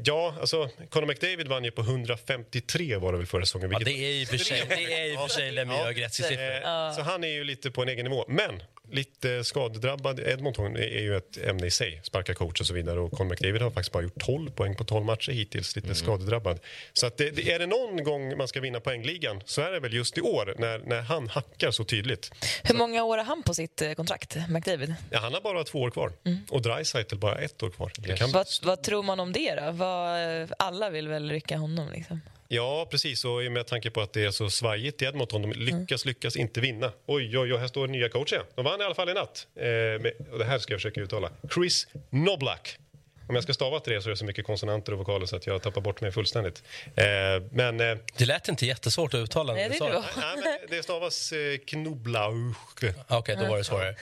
Ja, 0.04 0.34
alltså 0.40 0.68
Conor 0.90 1.06
McDavid 1.06 1.48
vann 1.48 1.64
ju 1.64 1.70
på 1.70 1.80
153 1.82 2.96
var 2.96 3.12
det 3.12 3.18
väl 3.18 3.26
förra 3.26 3.46
säsongen. 3.46 3.70
Ja, 3.72 3.78
det 3.78 3.90
är 3.92 4.12
ju 4.12 4.26
för 4.26 4.38
sig, 4.38 4.62
det 4.68 4.94
är 4.94 5.04
ju 5.06 5.16
för 5.16 5.28
sig 5.28 5.50
Lemieux 5.52 5.86
och 5.86 5.94
Gretzky-siffror. 5.94 6.86
Eh, 6.88 6.94
Så 6.96 7.02
han 7.02 7.24
är 7.24 7.28
ju 7.28 7.44
lite 7.44 7.70
på 7.70 7.82
en 7.82 7.88
egen 7.88 8.04
nivå. 8.04 8.24
Men 8.28 8.62
lite 8.92 9.44
skadedrabbad. 9.44 10.20
Edmonton 10.20 10.76
är 10.76 11.00
ju 11.00 11.16
ett 11.16 11.38
ämne 11.44 11.66
i 11.66 11.70
sig. 11.70 12.00
Sparka 12.04 12.34
coach 12.34 12.60
och 12.60 12.66
så 12.66 12.74
vidare. 12.74 13.00
Och 13.00 13.12
Conor 13.12 13.30
McDavid 13.30 13.62
har 13.62 13.70
faktiskt 13.70 13.92
bara 13.92 14.02
gjort 14.02 14.20
12 14.20 14.50
poäng 14.50 14.74
på 14.74 14.84
12 14.84 15.04
matcher 15.04 15.32
hittills. 15.32 15.76
Lite 15.76 15.94
skadedrabbad. 15.94 16.60
Så 16.92 17.06
att 17.06 17.16
det, 17.16 17.30
det, 17.30 17.52
är 17.52 17.58
det 17.58 17.66
någon 17.66 18.04
gång 18.04 18.36
man 18.36 18.48
ska 18.48 18.60
vinna 18.60 18.80
poängligan 18.80 19.42
så 19.44 19.60
är 19.62 19.70
det 19.70 19.80
väl 19.80 19.94
just 19.94 20.18
i 20.18 20.20
år 20.20 20.54
när, 20.58 20.78
när 20.78 21.00
han 21.00 21.28
hackar 21.28 21.70
så 21.70 21.84
tydligt. 21.84 22.30
Hur 22.62 22.74
många 22.74 23.04
år 23.04 23.16
har 23.18 23.24
han 23.24 23.42
på 23.42 23.54
sitt 23.54 23.82
eh, 23.82 23.92
kontrakt, 23.92 24.36
McDavid? 24.48 24.94
Ja, 25.10 25.18
han 25.18 25.34
har 25.34 25.40
bara 25.40 25.64
två 25.64 25.78
år 25.78 25.90
kvar. 25.90 26.12
Och 26.50 26.62
Dreisaitl 26.62 27.16
bara 27.16 27.38
ett 27.38 27.62
år 27.62 27.70
kvar. 27.70 27.92
Kan, 28.16 28.30
Vad, 28.32 28.46
vad 28.62 28.82
tror 28.82 29.02
man 29.02 29.20
om 29.20 29.32
det 29.32 29.54
då? 29.54 29.70
Vad, 29.72 30.18
alla 30.58 30.90
vill 30.90 31.08
väl 31.08 31.30
rycka 31.30 31.56
honom 31.56 31.88
liksom? 31.92 32.20
Ja, 32.52 32.86
precis. 32.90 33.24
Och 33.24 33.52
med 33.52 33.66
tanke 33.66 33.90
på 33.90 34.00
att 34.00 34.12
det 34.12 34.24
är 34.24 34.30
så 34.30 34.50
svajigt 34.50 35.02
i 35.02 35.04
Edmonton. 35.04 35.42
De 35.42 35.52
lyckas, 35.52 36.04
lyckas 36.04 36.36
inte 36.36 36.60
vinna. 36.60 36.92
Oj, 37.06 37.38
oj, 37.38 37.52
oj, 37.52 37.58
här 37.58 37.66
står 37.66 37.86
nya 37.86 38.08
coachen. 38.08 38.42
De 38.54 38.64
vann 38.64 38.80
i 38.80 38.84
alla 38.84 38.94
fall 38.94 39.08
i 39.08 39.14
natt. 39.14 39.46
Eh, 39.56 39.62
med, 39.64 40.12
och 40.32 40.38
det 40.38 40.44
här 40.44 40.58
ska 40.58 40.72
jag 40.72 40.80
försöka 40.80 41.00
uttala. 41.00 41.30
Chris 41.54 41.86
Noblack. 42.10 42.78
Om 43.30 43.34
jag 43.34 43.42
ska 43.44 43.54
stava 43.54 43.80
till 43.80 43.92
det 43.92 44.02
så 44.02 44.08
är 44.08 44.10
det 44.10 44.16
så 44.16 44.24
mycket 44.24 44.46
konsonanter 44.46 44.92
och 44.92 44.98
vokaler 44.98 45.26
så 45.26 45.36
att 45.36 45.46
jag 45.46 45.62
tappar 45.62 45.80
bort 45.80 46.00
mig 46.00 46.12
fullständigt. 46.12 46.62
Eh, 46.96 47.04
men... 47.50 47.80
Eh, 47.80 47.96
Det 48.16 48.24
lät 48.24 48.48
inte 48.48 48.66
jättesvårt 48.66 49.14
att 49.14 49.18
uttala. 49.18 49.52
Nej, 49.52 49.68
det 49.68 49.74
sa 49.74 50.04
nej, 50.16 50.36
men 50.36 50.58
det 50.70 50.82
stavas 50.82 51.32
eh, 51.32 51.58
Knoblauch. 51.66 52.56
Okej, 53.08 53.36
då 53.40 53.46
var 53.46 53.58
det 53.58 53.64
svårare. 53.64 53.94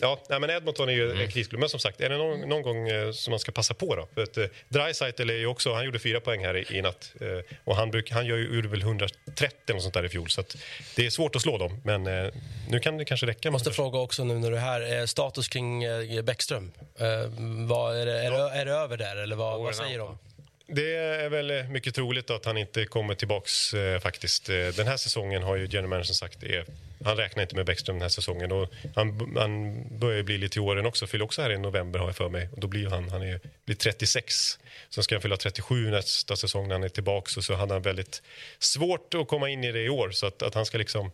Ja, 0.00 0.18
nej, 0.28 0.40
men 0.40 0.50
Edmonton 0.50 0.88
är 0.88 0.92
ju 0.92 1.22
en 1.22 1.30
krisklubb. 1.30 1.60
Men 1.60 1.68
som 1.68 1.80
sagt, 1.80 2.00
är 2.00 2.08
det 2.08 2.16
någon, 2.16 2.40
någon 2.40 2.62
gång 2.62 2.88
eh, 2.88 3.10
som 3.12 3.30
man 3.30 3.40
ska 3.40 3.52
passa 3.52 3.74
på 3.74 3.96
då? 3.96 4.08
För 4.14 4.22
att, 4.22 4.36
eh, 4.36 4.44
Dreisaitl 4.68 5.30
är 5.30 5.34
ju 5.34 5.46
också, 5.46 5.72
han 5.72 5.84
gjorde 5.84 5.98
fyra 5.98 6.20
poäng 6.20 6.44
här 6.44 6.56
i, 6.56 6.78
i 6.78 6.82
natt. 6.82 7.12
Eh, 7.20 7.56
och 7.64 7.76
han, 7.76 7.90
bruk, 7.90 8.10
han 8.10 8.26
gör 8.26 8.36
ju 8.36 8.54
gjorde 8.54 8.68
väl 8.68 8.82
130 8.82 9.48
eller 9.66 9.74
något 9.74 9.82
sånt 9.82 9.94
där 9.94 10.04
i 10.04 10.08
fjol. 10.08 10.30
Så 10.30 10.40
att 10.40 10.56
det 10.96 11.06
är 11.06 11.10
svårt 11.10 11.36
att 11.36 11.42
slå 11.42 11.58
dem. 11.58 11.80
Men 11.84 12.06
eh, 12.06 12.32
nu 12.68 12.80
kan 12.80 12.98
det 12.98 13.04
kanske 13.04 13.26
räcka. 13.26 13.40
Jag 13.42 13.52
måste 13.52 13.70
fråga 13.70 13.98
också 13.98 14.24
nu 14.24 14.34
när 14.38 14.50
du 14.50 14.56
är 14.56 14.60
här. 14.60 15.00
Eh, 15.00 15.06
status 15.06 15.48
kring 15.48 15.82
eh, 15.84 16.22
Bäckström. 16.44 16.72
Eh, 16.98 17.30
vad, 17.66 17.96
är, 17.96 18.06
det, 18.06 18.24
är, 18.24 18.30
det, 18.30 18.50
är 18.60 18.64
det 18.64 18.72
över 18.72 18.96
där 18.96 19.16
eller 19.16 19.36
vad, 19.36 19.60
vad 19.60 19.74
säger 19.74 19.98
de? 19.98 20.18
Det 20.66 20.94
är 20.96 21.28
väl 21.28 21.68
mycket 21.68 21.94
troligt 21.94 22.30
att 22.30 22.44
han 22.44 22.56
inte 22.56 22.84
kommer 22.84 23.14
tillbaks 23.14 23.74
eh, 23.74 24.00
faktiskt. 24.00 24.48
Eh, 24.48 24.54
Den 24.54 24.86
här 24.86 24.96
säsongen 24.96 25.42
har 25.42 25.56
ju 25.56 25.64
general 25.64 25.88
managern 25.88 26.14
sagt 26.14 26.42
är, 26.42 26.64
han 27.04 27.16
räknar 27.16 27.42
inte 27.42 27.56
med 27.56 27.66
Bäckström 27.66 27.96
den 27.96 28.02
här 28.02 28.08
säsongen. 28.08 28.52
Och 28.52 28.68
han, 28.94 29.36
han 29.38 29.82
börjar 29.98 30.16
ju 30.16 30.22
bli 30.22 30.38
lite 30.38 30.58
i 30.58 30.60
åren 30.60 30.86
också, 30.86 31.06
fyller 31.06 31.24
också 31.24 31.42
här 31.42 31.52
i 31.52 31.58
november 31.58 31.98
har 31.98 32.06
jag 32.06 32.16
för 32.16 32.28
mig. 32.28 32.48
Och 32.52 32.60
då 32.60 32.66
blir 32.66 32.90
han, 32.90 33.08
han 33.08 33.22
är, 33.22 33.40
blir 33.64 33.76
36. 33.76 34.58
Så 34.88 35.02
ska 35.02 35.14
han 35.14 35.22
fylla 35.22 35.36
37 35.36 35.90
nästa 35.90 36.36
säsong 36.36 36.68
när 36.68 36.74
han 36.74 36.84
är 36.84 36.88
tillbaks. 36.88 37.36
Och 37.36 37.44
så 37.44 37.54
hade 37.54 37.74
han 37.74 37.82
väldigt 37.82 38.22
svårt 38.58 39.14
att 39.14 39.28
komma 39.28 39.48
in 39.48 39.64
i 39.64 39.72
det 39.72 39.82
i 39.82 39.88
år. 39.88 40.10
Så 40.10 40.26
att, 40.26 40.42
att 40.42 40.54
han 40.54 40.66
ska 40.66 40.78
liksom 40.78 41.10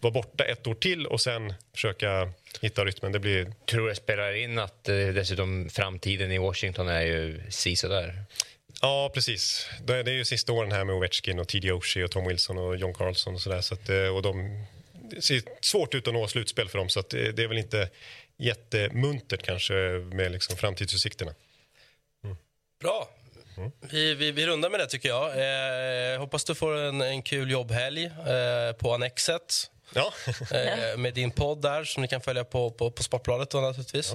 vara 0.00 0.12
borta 0.12 0.44
ett 0.44 0.66
år 0.66 0.74
till 0.74 1.06
och 1.06 1.20
sen 1.20 1.54
försöka 1.74 2.32
hitta 2.60 2.84
rytmen. 2.84 3.12
Det 3.12 3.18
blir 3.18 3.52
Tror 3.66 3.88
det 3.88 3.94
spelar 3.94 4.32
in 4.32 4.58
att 4.58 4.88
eh, 4.88 4.94
dessutom 4.94 5.68
framtiden 5.70 6.32
i 6.32 6.38
Washington 6.38 6.88
är 6.88 7.02
ju 7.02 7.40
sisådär. 7.50 8.24
Ja, 8.82 9.10
precis. 9.14 9.70
Det 9.84 9.94
är 9.94 10.08
ju 10.08 10.24
sista 10.24 10.52
åren 10.52 10.72
här 10.72 10.84
med 10.84 10.94
Ovechkin 10.94 11.38
och 11.38 11.48
T.D. 11.48 11.72
Oshie 11.72 12.04
och 12.04 12.10
Tom 12.10 12.28
Wilson 12.28 12.58
och 12.58 12.76
John 12.76 12.94
Carlson 12.94 13.34
och 13.34 13.40
sådär. 13.40 13.60
Så 13.60 13.74
att, 13.74 13.88
eh, 13.88 14.16
och 14.16 14.22
de, 14.22 14.64
det 14.92 15.22
ser 15.22 15.42
svårt 15.60 15.94
ut 15.94 16.08
att 16.08 16.14
nå 16.14 16.28
slutspel 16.28 16.68
för 16.68 16.78
dem 16.78 16.88
så 16.88 17.00
att 17.00 17.10
det, 17.10 17.38
är 17.38 17.48
väl 17.48 17.58
inte 17.58 17.88
jättemuntert 18.36 19.42
kanske 19.42 19.74
med 20.12 20.32
liksom 20.32 20.56
framtidsutsikterna. 20.56 21.34
Bra. 22.80 23.08
Vi, 23.80 24.14
vi, 24.14 24.30
vi 24.32 24.46
rundar 24.46 24.70
med 24.70 24.80
det, 24.80 24.86
tycker 24.86 25.08
jag. 25.08 25.26
Eh, 26.14 26.18
hoppas 26.20 26.44
du 26.44 26.54
får 26.54 26.76
en, 26.76 27.00
en 27.00 27.22
kul 27.22 27.50
jobbhelg 27.50 28.04
eh, 28.04 28.72
på 28.78 28.94
Annexet. 28.94 29.70
Ja, 29.94 30.12
eh, 30.52 30.96
med 30.96 31.14
din 31.14 31.30
podd 31.30 31.62
där 31.62 31.84
som 31.84 32.02
ni 32.02 32.08
kan 32.08 32.20
följa 32.20 32.44
på, 32.44 32.70
på, 32.70 32.90
på 32.90 33.02
Sportbladet 33.02 33.50
då, 33.50 33.60
naturligtvis. 33.60 34.14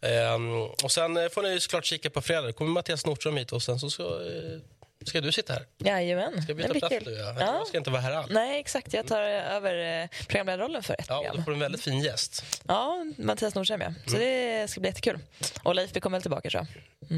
Ehm, 0.00 0.62
och 0.62 0.92
sen 0.92 1.16
eh, 1.16 1.28
får 1.28 1.42
ni 1.42 1.60
såklart 1.60 1.84
kika 1.84 2.10
på 2.10 2.20
fredag. 2.22 2.42
Då 2.46 2.52
kommer 2.52 2.70
Mattias 2.70 3.06
Nordström 3.06 3.36
hit 3.36 3.52
och 3.52 3.62
sen 3.62 3.78
så 3.78 3.90
ska, 3.90 4.02
eh, 4.02 4.58
Ska 5.06 5.20
du 5.20 5.32
sitta 5.32 5.52
här? 5.52 5.66
Jajamän, 5.78 6.42
Ska 6.42 6.54
vi 6.54 6.62
byta 6.62 6.88
plats 6.88 7.04
du? 7.04 7.10
Ja. 7.14 7.34
Ja. 7.40 7.56
Jag 7.58 7.66
ska 7.66 7.78
inte 7.78 7.90
vara 7.90 8.00
här 8.00 8.12
alls. 8.12 8.30
Nej, 8.30 8.60
exakt. 8.60 8.92
Jag 8.92 9.06
tar 9.06 9.22
över 9.22 10.02
eh, 10.02 10.08
programledarrollen 10.28 10.82
för 10.82 10.94
ett 10.94 11.06
Ja, 11.08 11.14
program. 11.16 11.36
då 11.36 11.42
får 11.42 11.50
du 11.50 11.54
en 11.54 11.60
väldigt 11.60 11.82
fin 11.82 12.00
gäst. 12.00 12.44
Ja, 12.68 13.04
Mattias 13.18 13.54
Nordström 13.54 13.80
ja. 13.80 13.92
Så 14.06 14.16
det 14.16 14.70
ska 14.70 14.80
bli 14.80 14.88
jättekul. 14.90 15.18
Och 15.62 15.74
Leif, 15.74 15.90
vi 15.92 16.00
kommer 16.00 16.18
väl 16.18 16.22
tillbaka 16.22 16.50
tror 16.50 16.66
jag. 17.08 17.10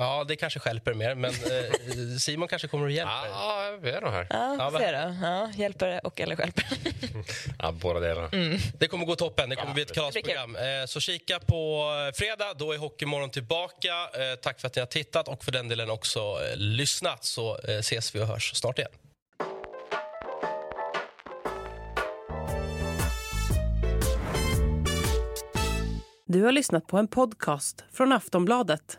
Ja, 0.00 0.24
det 0.28 0.36
kanske 0.36 0.58
skälper 0.60 0.94
mer, 0.94 1.14
men 1.14 1.30
eh, 1.30 2.16
Simon 2.18 2.48
kanske 2.48 2.68
kommer 2.68 2.84
och 2.84 2.90
hjälper. 2.90 3.26
Ja, 3.30 3.78
vi 3.82 3.90
är 3.90 4.00
nog 4.00 4.10
här. 4.10 4.26
Ja, 4.30 4.56
Ja, 4.58 4.70
vi 4.70 4.78
får 4.78 4.84
se 4.84 4.92
då. 4.92 5.26
Ja, 5.26 5.50
hjälpare 5.56 5.98
och 5.98 6.20
eller 6.20 6.38
hjälper. 6.40 6.64
Ja, 7.58 7.72
båda 7.72 8.00
delarna. 8.00 8.28
Det 8.78 8.88
kommer 8.88 9.06
gå 9.06 9.16
toppen. 9.16 9.50
Det 9.50 9.56
kommer 9.56 9.74
bli 9.74 9.82
ett 9.82 9.94
kalasprogram. 9.94 10.56
Eh, 10.56 10.62
Så 10.86 11.00
kika 11.00 11.38
på 11.40 11.84
eh, 12.08 12.16
fredag. 12.18 12.54
Då 12.56 12.72
är 12.72 12.78
Hockeymorgon 12.78 13.30
tillbaka. 13.30 13.88
Eh, 13.88 14.34
Tack 14.42 14.60
för 14.60 14.66
att 14.66 14.74
ni 14.76 14.80
har 14.80 14.86
tittat 14.86 15.28
och 15.28 15.44
för 15.44 15.52
den 15.52 15.68
delen 15.68 15.90
också 15.90 16.20
eh, 16.20 16.56
lyssnat. 16.56 17.24
Så 17.24 17.58
eh, 17.58 17.74
ses 17.78 18.14
vi 18.14 18.20
och 18.20 18.26
hörs 18.26 18.54
snart 18.54 18.78
igen. 18.78 18.90
Du 26.26 26.42
har 26.42 26.52
lyssnat 26.52 26.86
på 26.86 26.98
en 26.98 27.08
podcast 27.08 27.84
från 27.92 28.12
Aftonbladet. 28.12 28.98